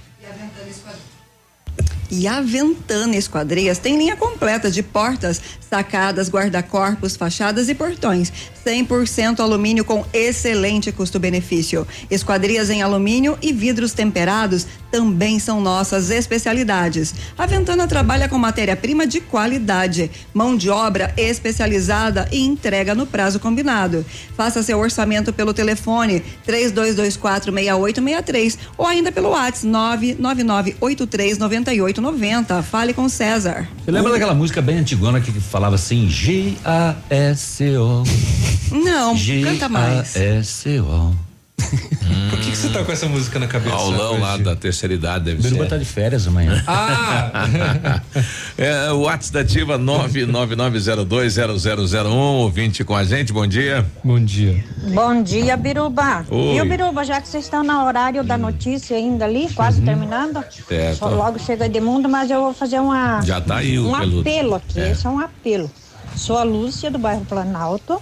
E 2.11 2.27
a 2.27 2.41
Ventana 2.41 3.15
Esquadrias 3.15 3.77
tem 3.77 3.95
linha 3.95 4.15
completa 4.15 4.71
de 4.71 4.81
portas, 4.81 5.39
sacadas, 5.61 6.27
guarda-corpos, 6.27 7.15
fachadas 7.15 7.69
e 7.69 7.75
portões. 7.75 8.33
100% 8.65 9.39
alumínio 9.39 9.85
com 9.85 10.05
excelente 10.11 10.91
custo-benefício. 10.91 11.87
Esquadrias 12.09 12.69
em 12.69 12.81
alumínio 12.81 13.37
e 13.41 13.53
vidros 13.53 13.93
temperados 13.93 14.67
também 14.91 15.39
são 15.39 15.61
nossas 15.61 16.09
especialidades. 16.09 17.13
A 17.37 17.45
Ventana 17.45 17.87
trabalha 17.87 18.27
com 18.27 18.37
matéria-prima 18.37 19.05
de 19.05 19.21
qualidade, 19.21 20.09
mão 20.33 20.57
de 20.57 20.69
obra 20.69 21.13
especializada 21.15 22.27
e 22.31 22.39
entrega 22.39 22.95
no 22.95 23.05
prazo 23.05 23.39
combinado. 23.39 24.03
Faça 24.35 24.63
seu 24.63 24.79
orçamento 24.79 25.31
pelo 25.31 25.53
telefone 25.53 26.23
32246863 26.47 28.57
ou 28.77 28.87
ainda 28.87 29.11
pelo 29.11 29.29
WhatsApp 29.29 29.67
999839890. 29.67 32.63
Fale 32.63 32.93
com 32.93 33.09
César. 33.09 33.67
Você 33.83 33.91
lembra 33.91 34.11
daquela 34.11 34.33
música 34.33 34.61
bem 34.61 34.77
antigona 34.77 35.19
que 35.21 35.31
falava 35.39 35.75
assim 35.75 36.09
G-A-S-O? 36.09 38.03
Não, 38.71 39.15
canta 39.43 39.67
mais. 39.69 40.13
G-A-S-O. 40.13 41.15
Por 42.29 42.39
que, 42.39 42.51
que 42.51 42.57
você 42.57 42.69
tá 42.69 42.83
com 42.85 42.91
essa 42.91 43.05
música 43.07 43.37
na 43.37 43.45
cabeça? 43.47 43.75
Aulão 43.75 44.17
lá 44.19 44.37
da 44.37 44.55
terceira 44.55 44.93
idade 44.93 45.25
deve 45.25 45.41
Biruba 45.43 45.63
ser. 45.65 45.69
tá 45.69 45.77
de 45.77 45.83
férias 45.85 46.25
amanhã. 46.25 46.63
Ah! 46.67 48.01
É, 48.57 48.91
o 48.91 49.01
WhatsApp 49.01 49.33
da 49.33 49.39
Ativa 49.41 49.77
999020001, 49.79 52.11
ouvinte 52.13 52.83
com 52.83 52.95
a 52.95 53.03
gente, 53.03 53.31
bom 53.33 53.45
dia. 53.47 53.85
Bom 54.03 54.19
dia. 54.19 54.63
Bom 54.93 55.21
dia, 55.23 55.55
Biruba. 55.57 56.25
Oi. 56.29 56.55
E 56.55 56.61
o 56.61 56.65
Biruba, 56.65 57.03
já 57.03 57.19
que 57.21 57.27
vocês 57.27 57.43
estão 57.45 57.63
no 57.63 57.83
horário 57.85 58.23
da 58.23 58.37
notícia 58.37 58.95
ainda 58.97 59.25
ali, 59.25 59.49
quase 59.53 59.81
terminando, 59.81 60.43
Certo. 60.67 60.97
só 60.97 61.09
logo 61.09 61.37
chega 61.39 61.67
de 61.69 61.79
mundo, 61.81 62.07
mas 62.09 62.29
eu 62.31 62.41
vou 62.41 62.53
fazer 62.53 62.79
uma, 62.79 63.21
Já 63.21 63.39
tá 63.41 63.57
aí 63.57 63.77
o 63.79 63.89
um 63.89 63.97
peludo. 63.99 64.21
apelo 64.21 64.55
aqui, 64.55 64.79
É. 64.79 64.91
esse 64.91 65.05
é 65.05 65.09
um 65.09 65.19
apelo. 65.19 65.69
Sou 66.15 66.37
a 66.37 66.43
Lúcia, 66.43 66.89
do 66.91 66.97
bairro 66.97 67.23
Planalto. 67.25 68.01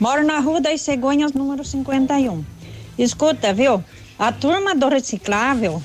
Moro 0.00 0.24
na 0.24 0.38
Rua 0.38 0.60
das 0.60 0.80
Cegonhas, 0.80 1.32
número 1.32 1.64
51. 1.64 2.44
Escuta, 2.98 3.52
viu? 3.52 3.82
A 4.18 4.32
turma 4.32 4.74
do 4.74 4.88
reciclável, 4.88 5.82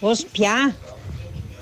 os 0.00 0.22
piá, 0.22 0.72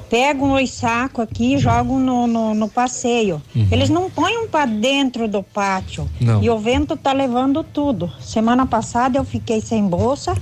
pegam 0.09 0.55
os 0.55 0.71
sacos 0.71 1.25
aqui 1.25 1.55
e 1.55 1.59
jogam 1.59 1.99
no, 1.99 2.27
no, 2.27 2.55
no 2.55 2.69
passeio. 2.69 3.43
Uhum. 3.55 3.69
Eles 3.71 3.89
não 3.89 4.11
põem 4.11 4.47
para 4.49 4.67
dentro 4.67 5.27
do 5.27 5.43
pátio. 5.43 6.09
Não. 6.21 6.43
E 6.43 6.49
o 6.51 6.59
vento 6.59 6.97
tá 6.97 7.13
levando 7.13 7.65
tudo. 7.65 8.13
Semana 8.21 8.67
passada 8.67 9.19
eu 9.19 9.25
fiquei 9.25 9.61
sem 9.61 9.85
bolsa, 9.87 10.37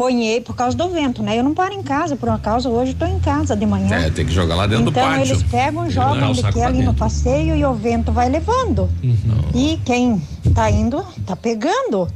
ponhei 0.00 0.40
por 0.40 0.56
causa 0.56 0.74
do 0.74 0.88
vento, 0.88 1.22
né? 1.22 1.38
Eu 1.38 1.44
não 1.44 1.52
paro 1.52 1.74
em 1.74 1.82
casa, 1.82 2.16
por 2.16 2.26
uma 2.26 2.38
causa, 2.38 2.70
hoje 2.70 2.92
eu 2.92 2.98
tô 2.98 3.04
em 3.04 3.20
casa 3.20 3.54
de 3.54 3.66
manhã. 3.66 3.94
É, 3.94 4.10
tem 4.10 4.24
que 4.24 4.32
jogar 4.32 4.54
lá 4.54 4.66
dentro 4.66 4.88
então 4.88 4.94
do 4.94 5.06
pátio. 5.06 5.34
eles 5.34 5.42
pegam, 5.42 5.90
jogam 5.90 6.30
o 6.30 6.32
de 6.32 6.40
saco 6.40 6.54
que 6.54 6.58
lá 6.58 6.68
ali 6.68 6.82
no 6.82 6.94
passeio 6.94 7.54
e 7.54 7.62
o 7.66 7.74
vento 7.74 8.10
vai 8.10 8.30
levando. 8.30 8.88
E 9.54 9.78
quem 9.84 10.22
tá 10.54 10.70
indo, 10.70 11.04
tá 11.26 11.36
pegando. 11.36 12.08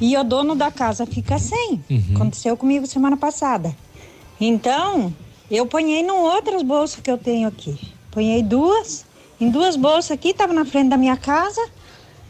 E 0.00 0.16
o 0.16 0.24
dono 0.24 0.56
da 0.56 0.72
casa 0.72 1.06
fica 1.06 1.38
sem. 1.38 1.80
Uhum. 1.88 2.02
Aconteceu 2.16 2.56
comigo 2.56 2.84
semana 2.88 3.16
passada. 3.16 3.76
Então, 4.40 5.14
eu 5.48 5.64
ponhei 5.66 6.00
em 6.00 6.10
outras 6.10 6.64
bolsas 6.64 6.98
que 6.98 7.12
eu 7.12 7.16
tenho 7.16 7.46
aqui. 7.46 7.78
Ponhei 8.10 8.42
duas, 8.42 9.06
em 9.40 9.48
duas 9.48 9.76
bolsas 9.76 10.10
aqui, 10.10 10.34
tava 10.34 10.52
na 10.52 10.64
frente 10.64 10.88
da 10.88 10.96
minha 10.96 11.16
casa. 11.16 11.64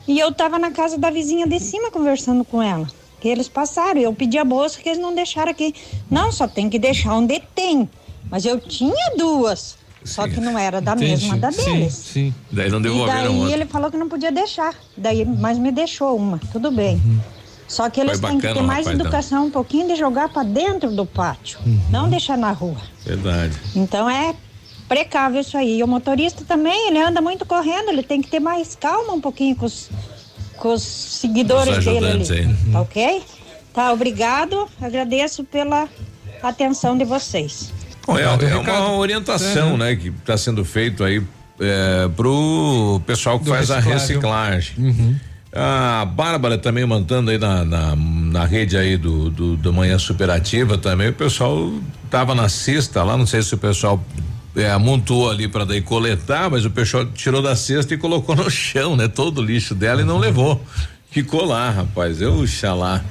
E 0.06 0.18
eu 0.18 0.30
tava 0.30 0.58
na 0.58 0.70
casa 0.70 0.98
da 0.98 1.08
vizinha 1.08 1.46
de 1.46 1.58
cima 1.58 1.90
conversando 1.90 2.44
com 2.44 2.60
ela. 2.60 2.86
Que 3.20 3.28
eles 3.28 3.49
passaram. 3.49 4.00
e 4.00 4.05
Eu 4.05 4.15
pedi 4.15 4.39
a 4.39 4.44
bolsa 4.44 4.81
que 4.81 4.89
eles 4.89 5.00
não 5.00 5.15
deixaram 5.15 5.50
aqui. 5.50 5.74
Não, 6.10 6.32
só 6.32 6.49
tem 6.49 6.68
que 6.70 6.78
deixar 6.78 7.15
onde 7.15 7.40
tem. 7.55 7.89
Mas 8.31 8.44
eu 8.44 8.58
tinha 8.60 9.15
duas. 9.16 9.76
Só 10.02 10.26
que 10.26 10.40
não 10.40 10.58
era 10.58 10.81
da 10.81 10.92
Entendi. 10.92 11.10
mesma 11.10 11.36
da 11.36 11.52
Sim, 11.52 11.65
deles. 11.65 11.92
Sim. 11.94 12.34
Daí 12.50 12.70
não 12.70 12.78
E 12.81 12.82
devolveram 12.84 13.32
daí 13.32 13.39
outra. 13.39 13.52
ele 13.55 13.66
falou 13.66 13.90
que 13.90 13.99
não 13.99 14.08
podia 14.08 14.32
deixar. 14.32 14.74
Daí, 14.97 15.24
mas 15.26 15.58
me 15.58 15.70
deixou 15.70 16.16
uma, 16.16 16.40
tudo 16.50 16.70
bem. 16.70 17.00
Só 17.68 17.89
que 17.90 18.00
eles 18.00 18.18
têm 18.18 18.31
que 18.31 18.36
bacana 18.36 18.55
ter 18.55 18.60
o 18.60 18.66
mais 18.66 18.86
rapaz, 18.86 19.00
educação 19.00 19.47
um 19.47 19.50
pouquinho 19.50 19.86
de 19.89 19.97
jogar 19.97 20.28
para 20.31 20.42
dentro 20.42 20.90
do 20.90 21.05
pátio, 21.07 21.58
não 21.90 22.08
deixar 22.08 22.36
na 22.39 22.50
rua. 22.50 22.78
Verdade. 23.05 23.57
Então 23.76 24.08
é 24.10 24.34
precável 24.89 25.40
isso 25.40 25.57
aí. 25.57 25.78
E 25.78 25.84
o 25.84 25.86
motorista 25.86 26.44
também, 26.44 26.89
ele 26.89 26.99
anda 27.00 27.20
muito 27.20 27.44
correndo, 27.47 27.90
ele 27.90 28.02
tem 28.02 28.20
que 28.23 28.28
ter 28.28 28.40
mais 28.40 28.74
calma 28.74 29.12
um 29.12 29.20
pouquinho 29.20 29.55
com 29.55 29.66
os, 29.66 29.89
com 30.60 30.74
os 30.74 30.82
seguidores 30.82 31.78
Os 31.78 31.84
dele 31.84 32.06
ali. 32.06 32.56
Tá 32.70 32.80
ok? 32.80 33.22
Tá, 33.74 33.92
obrigado. 33.92 34.68
Agradeço 34.80 35.42
pela 35.42 35.89
atenção 36.42 36.97
de 36.97 37.05
vocês. 37.05 37.72
Bom, 38.06 38.16
é, 38.16 38.22
é 38.22 38.56
uma 38.56 38.92
orientação, 38.92 39.74
É, 39.74 39.76
né, 39.76 39.97
que 39.97 40.08
está 40.08 40.36
sendo 40.36 40.64
feito 40.64 41.02
aí 41.02 41.22
é, 41.58 42.08
pro 42.14 43.00
pessoal 43.06 43.39
que 43.39 43.47
Do 43.47 43.50
faz 43.50 43.68
reciclável. 43.68 43.92
a 43.92 43.94
reciclagem. 43.94 44.74
Uhum. 44.78 45.16
A 45.52 46.05
Bárbara 46.05 46.56
também 46.56 46.86
mandando 46.86 47.30
aí 47.30 47.39
na, 47.39 47.64
na, 47.64 47.97
na 47.97 48.44
rede 48.44 48.76
aí 48.76 48.97
do, 48.97 49.30
do, 49.30 49.56
do 49.56 49.72
Manhã 49.72 49.98
Superativa 49.98 50.78
também, 50.78 51.08
o 51.08 51.12
pessoal 51.12 51.72
tava 52.08 52.34
na 52.34 52.48
cesta 52.48 53.02
lá, 53.02 53.16
não 53.16 53.26
sei 53.26 53.42
se 53.42 53.55
o 53.55 53.58
pessoal 53.58 54.00
é, 54.56 54.70
amontou 54.70 55.30
ali 55.30 55.46
para 55.48 55.64
daí 55.64 55.80
coletar, 55.80 56.50
mas 56.50 56.64
o 56.64 56.70
pessoal 56.70 57.06
tirou 57.06 57.40
da 57.40 57.54
cesta 57.54 57.94
e 57.94 57.98
colocou 57.98 58.34
no 58.34 58.50
chão, 58.50 58.96
né? 58.96 59.08
Todo 59.08 59.38
o 59.38 59.44
lixo 59.44 59.74
dela 59.74 60.02
e 60.02 60.04
não 60.04 60.18
levou. 60.18 60.62
Ficou 61.10 61.44
lá, 61.44 61.70
rapaz, 61.70 62.20
eu 62.20 62.46
xalá. 62.46 63.02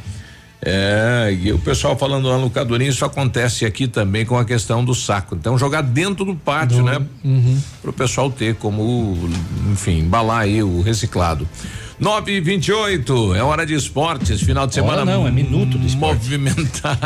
É, 0.62 1.38
e 1.42 1.54
o 1.54 1.60
pessoal 1.60 1.98
falando 1.98 2.28
lá 2.28 2.38
no 2.38 2.50
Cadurinho, 2.50 2.90
isso 2.90 3.06
acontece 3.06 3.66
aqui 3.66 3.88
também 3.88 4.26
com 4.26 4.38
a 4.38 4.44
questão 4.44 4.84
do 4.84 4.94
saco. 4.94 5.36
Então, 5.36 5.58
jogar 5.58 5.82
dentro 5.82 6.26
do 6.26 6.36
pátio, 6.36 6.84
né? 6.84 7.00
Uhum. 7.24 7.62
Para 7.82 7.90
o 7.90 7.94
pessoal 7.94 8.30
ter 8.30 8.56
como, 8.56 9.18
enfim, 9.72 10.00
embalar 10.00 10.42
aí 10.42 10.62
o 10.62 10.82
reciclado. 10.82 11.48
9 12.00 12.32
e 12.32 12.40
28 12.40 13.36
é 13.36 13.44
hora 13.44 13.66
de 13.66 13.74
esportes, 13.74 14.42
final 14.42 14.66
de 14.66 14.74
semana. 14.74 15.02
Hora 15.02 15.06
não, 15.06 15.28
é 15.28 15.32
minuto 15.32 15.78
de 15.78 15.98
Movimentado. 15.98 16.98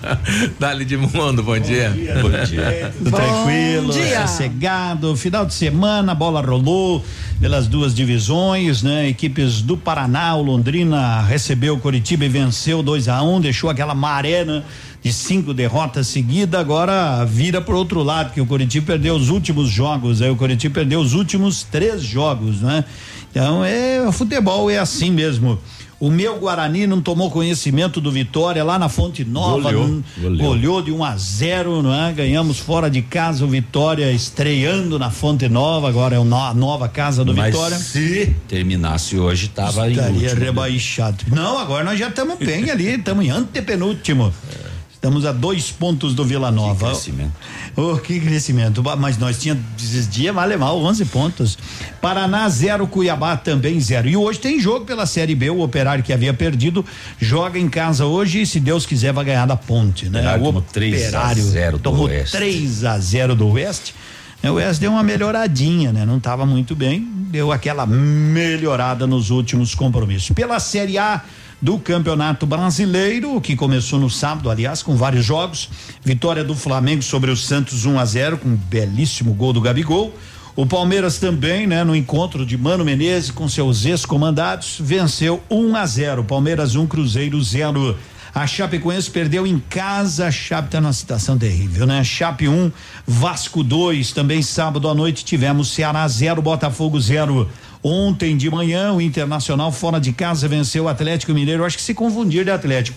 Dali 0.58 0.86
de 0.86 0.96
mundo, 0.96 1.42
bom 1.42 1.58
dia. 1.58 1.90
Bom 2.22 2.30
dia. 2.46 2.90
Tudo 2.96 3.10
tranquilo, 3.10 3.92
dia. 3.92 4.26
sossegado. 4.26 5.14
Final 5.14 5.44
de 5.44 5.52
semana, 5.52 6.12
a 6.12 6.14
bola 6.14 6.40
rolou 6.40 7.04
pelas 7.38 7.66
duas 7.66 7.94
divisões, 7.94 8.82
né? 8.82 9.10
Equipes 9.10 9.60
do 9.60 9.76
Paraná, 9.76 10.34
o 10.36 10.42
Londrina 10.42 11.20
recebeu 11.20 11.74
o 11.74 11.78
Curitiba 11.78 12.24
e 12.24 12.28
venceu 12.28 12.82
2 12.82 13.08
a 13.08 13.22
1 13.22 13.34
um, 13.34 13.40
deixou 13.42 13.68
aquela 13.68 13.94
maré, 13.94 14.42
né? 14.42 14.62
De 15.02 15.12
cinco 15.12 15.52
derrotas 15.52 16.06
seguidas, 16.06 16.58
agora 16.58 17.26
vira 17.26 17.60
pro 17.60 17.76
outro 17.76 18.02
lado, 18.02 18.32
que 18.32 18.40
o 18.40 18.46
Curitiba 18.46 18.86
perdeu 18.86 19.14
os 19.14 19.28
últimos 19.28 19.68
jogos, 19.68 20.22
aí 20.22 20.30
o 20.30 20.36
Curitiba 20.36 20.76
perdeu 20.76 20.98
os 20.98 21.12
últimos 21.12 21.62
três 21.62 22.02
jogos, 22.02 22.62
né? 22.62 22.86
Então 23.34 23.64
é, 23.64 24.00
o 24.06 24.12
futebol 24.12 24.70
é 24.70 24.78
assim 24.78 25.10
mesmo. 25.10 25.58
O 25.98 26.10
meu 26.10 26.38
Guarani 26.38 26.86
não 26.86 27.00
tomou 27.00 27.30
conhecimento 27.30 28.00
do 28.00 28.10
Vitória 28.10 28.62
lá 28.62 28.78
na 28.78 28.88
Fonte 28.88 29.24
Nova, 29.24 29.72
Goleou, 29.72 30.02
goleou. 30.20 30.36
goleou 30.48 30.82
de 30.82 30.92
1 30.92 31.02
a 31.04 31.16
0, 31.16 31.82
não 31.82 31.94
é? 31.94 32.12
Ganhamos 32.12 32.58
fora 32.58 32.90
de 32.90 33.00
casa 33.00 33.44
o 33.44 33.48
Vitória 33.48 34.10
estreando 34.12 34.98
na 34.98 35.10
Fonte 35.10 35.48
Nova, 35.48 35.88
agora 35.88 36.14
é 36.16 36.18
o 36.18 36.24
no- 36.24 36.36
a 36.36 36.52
nova 36.52 36.88
casa 36.88 37.24
do 37.24 37.34
Mas 37.34 37.46
Vitória. 37.54 37.78
se 37.78 38.36
terminasse 38.46 39.16
hoje, 39.18 39.48
tava 39.48 39.88
em 39.88 39.92
Estaria 39.92 40.28
último. 40.28 40.44
rebaixado. 40.44 41.24
Não, 41.32 41.58
agora 41.58 41.84
nós 41.84 41.98
já 41.98 42.08
estamos 42.08 42.38
bem 42.38 42.70
ali, 42.70 42.96
estamos 42.96 43.24
em 43.24 43.30
antepenúltimo. 43.30 44.32
Estamos 44.92 45.26
a 45.26 45.32
dois 45.32 45.70
pontos 45.70 46.14
do 46.14 46.24
Vila 46.24 46.50
Nova. 46.50 46.86
Que 46.86 46.92
crescimento. 46.92 47.32
Oh, 47.76 47.96
que 47.96 48.20
crescimento. 48.20 48.82
Mas 48.98 49.18
nós 49.18 49.38
tínhamos 49.38 49.64
esses 49.78 50.08
dias 50.08 50.34
mal 50.34 50.48
mal 50.58 50.78
11 50.78 51.04
pontos. 51.06 51.58
Paraná 52.00 52.48
zero, 52.48 52.86
Cuiabá 52.86 53.36
também 53.36 53.80
zero. 53.80 54.08
E 54.08 54.16
hoje 54.16 54.38
tem 54.38 54.60
jogo 54.60 54.84
pela 54.84 55.06
Série 55.06 55.34
B. 55.34 55.50
O 55.50 55.60
Operário 55.60 56.04
que 56.04 56.12
havia 56.12 56.32
perdido 56.32 56.84
joga 57.18 57.58
em 57.58 57.68
casa 57.68 58.04
hoje 58.06 58.42
e 58.42 58.46
se 58.46 58.60
Deus 58.60 58.86
quiser 58.86 59.12
vai 59.12 59.24
ganhar 59.24 59.46
da 59.46 59.56
Ponte, 59.56 60.08
né? 60.08 60.20
Operário 60.20 60.42
o 60.42 60.46
tomou 60.46 60.62
3 60.62 60.94
a 60.94 61.08
Operário 61.08 61.42
0 61.42 61.76
do 61.78 61.82
tomou 61.82 62.06
Oeste. 62.06 62.36
3 62.36 62.84
a 62.84 62.98
0 62.98 63.34
do 63.34 63.48
Oeste. 63.48 63.94
É, 64.42 64.50
O 64.50 64.54
Oeste 64.54 64.80
deu 64.82 64.92
uma 64.92 65.02
melhoradinha, 65.02 65.92
né? 65.92 66.04
Não 66.04 66.18
estava 66.18 66.44
muito 66.44 66.76
bem, 66.76 67.08
deu 67.30 67.50
aquela 67.50 67.86
melhorada 67.86 69.06
nos 69.06 69.30
últimos 69.30 69.74
compromissos. 69.74 70.30
Pela 70.30 70.60
Série 70.60 70.98
A 70.98 71.22
do 71.60 71.78
Campeonato 71.78 72.46
Brasileiro, 72.46 73.40
que 73.40 73.56
começou 73.56 73.98
no 73.98 74.10
sábado, 74.10 74.50
aliás, 74.50 74.82
com 74.82 74.96
vários 74.96 75.24
jogos. 75.24 75.68
Vitória 76.04 76.44
do 76.44 76.54
Flamengo 76.54 77.02
sobre 77.02 77.30
o 77.30 77.36
Santos 77.36 77.84
1 77.84 77.98
a 77.98 78.04
0 78.04 78.38
com 78.38 78.48
um 78.48 78.56
belíssimo 78.56 79.32
gol 79.34 79.52
do 79.52 79.60
Gabigol. 79.60 80.14
O 80.56 80.64
Palmeiras 80.64 81.18
também, 81.18 81.66
né, 81.66 81.82
no 81.82 81.96
encontro 81.96 82.46
de 82.46 82.56
Mano 82.56 82.84
Menezes 82.84 83.30
com 83.30 83.48
seus 83.48 83.84
ex-comandados, 83.84 84.76
venceu 84.80 85.42
1 85.50 85.74
a 85.74 85.84
0. 85.84 86.24
Palmeiras 86.24 86.76
1, 86.76 86.86
Cruzeiro 86.86 87.42
0. 87.42 87.96
A 88.34 88.48
Chapecoense 88.48 89.10
perdeu 89.10 89.46
em 89.46 89.60
casa, 89.60 90.26
a 90.26 90.30
Chape 90.30 90.70
tá 90.70 90.80
numa 90.80 90.92
situação 90.92 91.38
terrível, 91.38 91.86
né? 91.86 92.02
Chape 92.02 92.48
1, 92.48 92.70
Vasco 93.06 93.62
2, 93.62 94.10
também 94.10 94.42
sábado 94.42 94.88
à 94.88 94.94
noite 94.94 95.24
tivemos 95.24 95.68
Ceará 95.68 96.06
0, 96.08 96.42
Botafogo 96.42 97.00
0. 97.00 97.48
Ontem 97.86 98.34
de 98.34 98.50
manhã, 98.50 98.94
o 98.94 99.00
Internacional 99.00 99.70
fora 99.70 100.00
de 100.00 100.10
casa 100.10 100.48
venceu 100.48 100.84
o 100.84 100.88
Atlético 100.88 101.34
Mineiro, 101.34 101.66
acho 101.66 101.76
que 101.76 101.82
se 101.82 101.92
confundir 101.92 102.42
de 102.42 102.50
Atlético. 102.50 102.96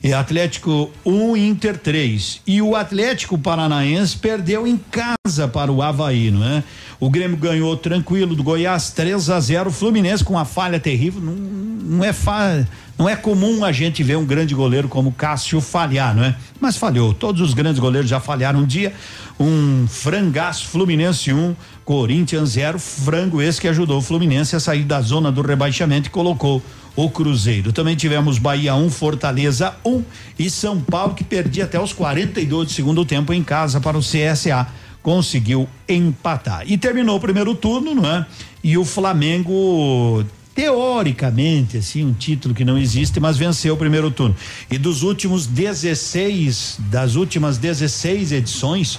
E 0.00 0.12
Atlético 0.12 0.90
1, 1.04 1.36
Inter 1.36 1.76
3. 1.76 2.40
E 2.46 2.62
o 2.62 2.76
Atlético 2.76 3.36
Paranaense 3.36 4.16
perdeu 4.16 4.64
em 4.66 4.76
casa 4.76 5.48
para 5.48 5.72
o 5.72 5.82
Havaí, 5.82 6.30
não 6.30 6.44
é? 6.44 6.62
O 7.00 7.10
Grêmio 7.10 7.36
ganhou 7.36 7.76
tranquilo 7.76 8.36
do 8.36 8.44
Goiás 8.44 8.90
3 8.90 9.30
a 9.30 9.40
0. 9.40 9.70
O 9.70 9.72
Fluminense 9.72 10.22
com 10.24 10.34
uma 10.34 10.44
falha 10.44 10.78
terrível. 10.78 11.20
Não, 11.20 11.34
não 11.34 12.04
é 12.04 12.12
fa, 12.12 12.66
não 12.98 13.08
é 13.08 13.16
comum 13.16 13.64
a 13.64 13.72
gente 13.72 14.02
ver 14.02 14.16
um 14.16 14.24
grande 14.24 14.54
goleiro 14.54 14.88
como 14.88 15.12
Cássio 15.12 15.60
falhar, 15.60 16.14
não 16.14 16.24
é? 16.24 16.36
Mas 16.60 16.76
falhou. 16.76 17.14
Todos 17.14 17.40
os 17.40 17.54
grandes 17.54 17.80
goleiros 17.80 18.08
já 18.08 18.20
falharam 18.20 18.60
um 18.60 18.66
dia. 18.66 18.92
Um 19.38 19.86
frangaço 19.88 20.66
Fluminense 20.68 21.32
1, 21.32 21.56
Corinthians 21.84 22.50
0. 22.50 22.78
Frango 22.78 23.42
esse 23.42 23.60
que 23.60 23.68
ajudou 23.68 23.98
o 23.98 24.02
Fluminense 24.02 24.54
a 24.54 24.60
sair 24.60 24.84
da 24.84 25.00
zona 25.00 25.32
do 25.32 25.42
rebaixamento 25.42 26.08
e 26.08 26.10
colocou 26.10 26.62
o 26.94 27.10
Cruzeiro. 27.10 27.72
Também 27.72 27.96
tivemos 27.96 28.38
Bahia 28.38 28.74
1, 28.74 28.90
Fortaleza 28.90 29.74
1 29.84 30.02
e 30.38 30.50
São 30.50 30.80
Paulo 30.80 31.14
que 31.14 31.24
perdia 31.24 31.64
até 31.64 31.80
os 31.80 31.92
42 31.92 32.68
do 32.68 32.72
segundo 32.72 33.04
tempo 33.04 33.32
em 33.32 33.42
casa 33.42 33.80
para 33.80 33.96
o 33.96 34.00
CSA. 34.00 34.66
Conseguiu 35.02 35.68
empatar. 35.88 36.62
E 36.66 36.78
terminou 36.78 37.16
o 37.16 37.20
primeiro 37.20 37.54
turno, 37.54 37.94
não 37.94 38.08
é? 38.08 38.24
E 38.62 38.78
o 38.78 38.84
Flamengo 38.84 40.24
teoricamente, 40.54 41.78
assim, 41.78 42.04
um 42.04 42.12
título 42.12 42.54
que 42.54 42.64
não 42.64 42.78
existe, 42.78 43.18
mas 43.18 43.36
venceu 43.36 43.74
o 43.74 43.76
primeiro 43.76 44.10
turno. 44.10 44.36
E 44.70 44.78
dos 44.78 45.02
últimos 45.02 45.46
16, 45.46 46.78
das 46.90 47.14
últimas 47.14 47.58
16 47.58 48.32
edições, 48.32 48.98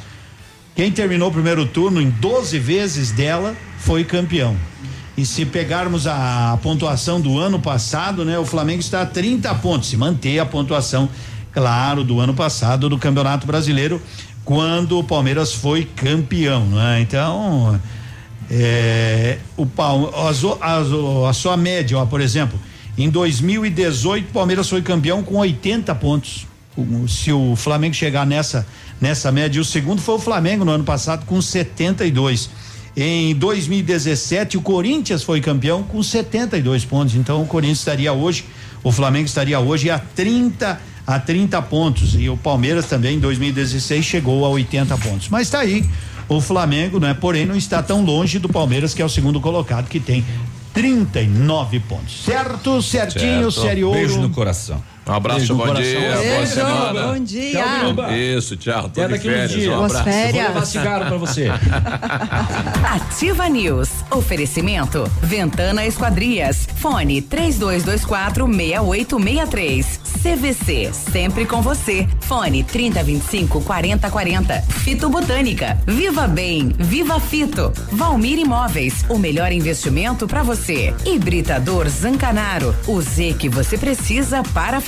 quem 0.75 0.91
terminou 0.91 1.29
o 1.29 1.31
primeiro 1.31 1.65
turno 1.65 2.01
em 2.01 2.09
12 2.09 2.57
vezes 2.59 3.11
dela 3.11 3.55
foi 3.79 4.03
campeão. 4.03 4.55
E 5.15 5.25
se 5.25 5.45
pegarmos 5.45 6.07
a, 6.07 6.57
pontuação 6.63 7.21
do 7.21 7.37
ano 7.37 7.59
passado, 7.59 8.25
né, 8.25 8.39
o 8.39 8.45
Flamengo 8.45 8.79
está 8.79 9.03
a 9.03 9.05
30 9.05 9.53
pontos, 9.55 9.89
se 9.89 9.95
manter 9.97 10.39
a 10.39 10.45
pontuação, 10.45 11.07
claro, 11.51 12.03
do 12.03 12.19
ano 12.19 12.33
passado 12.33 12.89
do 12.89 12.97
Campeonato 12.97 13.45
Brasileiro, 13.45 14.01
quando 14.43 14.97
o 14.97 15.03
Palmeiras 15.03 15.53
foi 15.53 15.85
campeão, 15.85 16.65
né? 16.65 16.99
Então, 17.01 17.79
é, 18.49 19.37
o 19.55 19.67
as 20.15 20.43
o- 20.43 21.25
a 21.27 21.33
sua 21.33 21.55
média, 21.55 21.97
ó, 21.97 22.05
por 22.05 22.19
exemplo, 22.19 22.59
em 22.97 23.09
2018 23.09 24.29
o 24.29 24.33
Palmeiras 24.33 24.67
foi 24.67 24.81
campeão 24.81 25.21
com 25.23 25.35
80 25.37 25.93
pontos. 25.95 26.47
Se 27.07 27.31
o 27.31 27.55
Flamengo 27.55 27.93
chegar 27.93 28.25
nessa 28.25 28.65
nessa 29.03 29.33
média, 29.33 29.57
e 29.57 29.61
o 29.61 29.65
segundo 29.65 30.01
foi 30.01 30.15
o 30.15 30.19
Flamengo 30.19 30.63
no 30.63 30.71
ano 30.71 30.85
passado 30.85 31.25
com 31.25 31.41
72. 31.41 32.49
Em 32.95 33.35
2017 33.35 34.57
o 34.57 34.61
Corinthians 34.61 35.23
foi 35.23 35.41
campeão 35.41 35.83
com 35.83 36.01
72 36.01 36.85
pontos. 36.85 37.13
Então 37.13 37.41
o 37.41 37.45
Corinthians 37.45 37.79
estaria 37.79 38.13
hoje, 38.13 38.45
o 38.81 38.93
Flamengo 38.93 39.25
estaria 39.25 39.59
hoje 39.59 39.89
a 39.89 39.99
30 39.99 40.79
a 41.05 41.19
30 41.19 41.61
pontos 41.63 42.15
e 42.17 42.29
o 42.29 42.37
Palmeiras 42.37 42.85
também 42.85 43.17
em 43.17 43.19
2016 43.19 44.05
chegou 44.05 44.45
a 44.45 44.49
80 44.49 44.97
pontos. 44.99 45.27
Mas 45.27 45.47
está 45.47 45.59
aí 45.59 45.83
o 46.29 46.39
Flamengo, 46.39 46.97
né? 46.97 47.13
Porém 47.13 47.45
não 47.45 47.57
está 47.57 47.83
tão 47.83 48.05
longe 48.05 48.39
do 48.39 48.47
Palmeiras 48.47 48.93
que 48.93 49.01
é 49.01 49.05
o 49.05 49.09
segundo 49.09 49.41
colocado 49.41 49.89
que 49.89 49.99
tem 49.99 50.23
39 50.73 51.81
pontos. 51.81 52.23
Certo? 52.23 52.81
Certinho, 52.81 53.51
Certo. 53.51 53.67
série 53.67 53.83
ouro. 53.83 53.99
Beijo 53.99 54.21
no 54.21 54.29
coração. 54.29 54.81
Um 55.05 55.11
abraço, 55.11 55.53
bom 55.53 55.73
dia, 55.73 55.99
boa 55.99 56.17
Beijo, 56.21 56.53
semana. 56.53 57.07
bom 57.07 57.19
dia. 57.23 57.51
Tchau. 57.61 58.11
Isso, 58.13 58.55
tchau. 58.55 58.89
Tô 58.89 59.01
Até 59.01 59.17
de 59.17 59.19
férias, 59.23 59.67
um 59.67 59.83
abraço. 59.83 60.03
férias. 60.05 60.33
Vou 60.45 60.53
levar 60.53 60.65
cigarro 60.65 61.05
pra 61.07 61.17
você. 61.17 61.47
Ativa 62.89 63.49
News. 63.49 63.89
Oferecimento. 64.09 65.03
Ventana 65.21 65.85
Esquadrias. 65.85 66.67
Fone 66.77 67.21
3224 67.21 68.45
6863. 68.47 69.99
CVC. 70.23 70.91
Sempre 70.93 71.45
com 71.45 71.61
você. 71.61 72.07
Fone 72.21 72.63
3025 72.63 73.59
4040. 73.61 74.61
Fito 74.61 75.09
Botânica. 75.09 75.77
Viva 75.85 76.27
Bem. 76.27 76.73
Viva 76.79 77.19
Fito. 77.19 77.73
Valmir 77.91 78.39
Imóveis. 78.39 79.03
O 79.09 79.17
melhor 79.17 79.51
investimento 79.51 80.25
para 80.27 80.43
você. 80.43 80.93
Hibridador 81.05 81.89
Zancanaro. 81.89 82.73
O 82.87 83.01
Z 83.01 83.35
que 83.37 83.49
você 83.49 83.77
precisa 83.77 84.41
para 84.53 84.79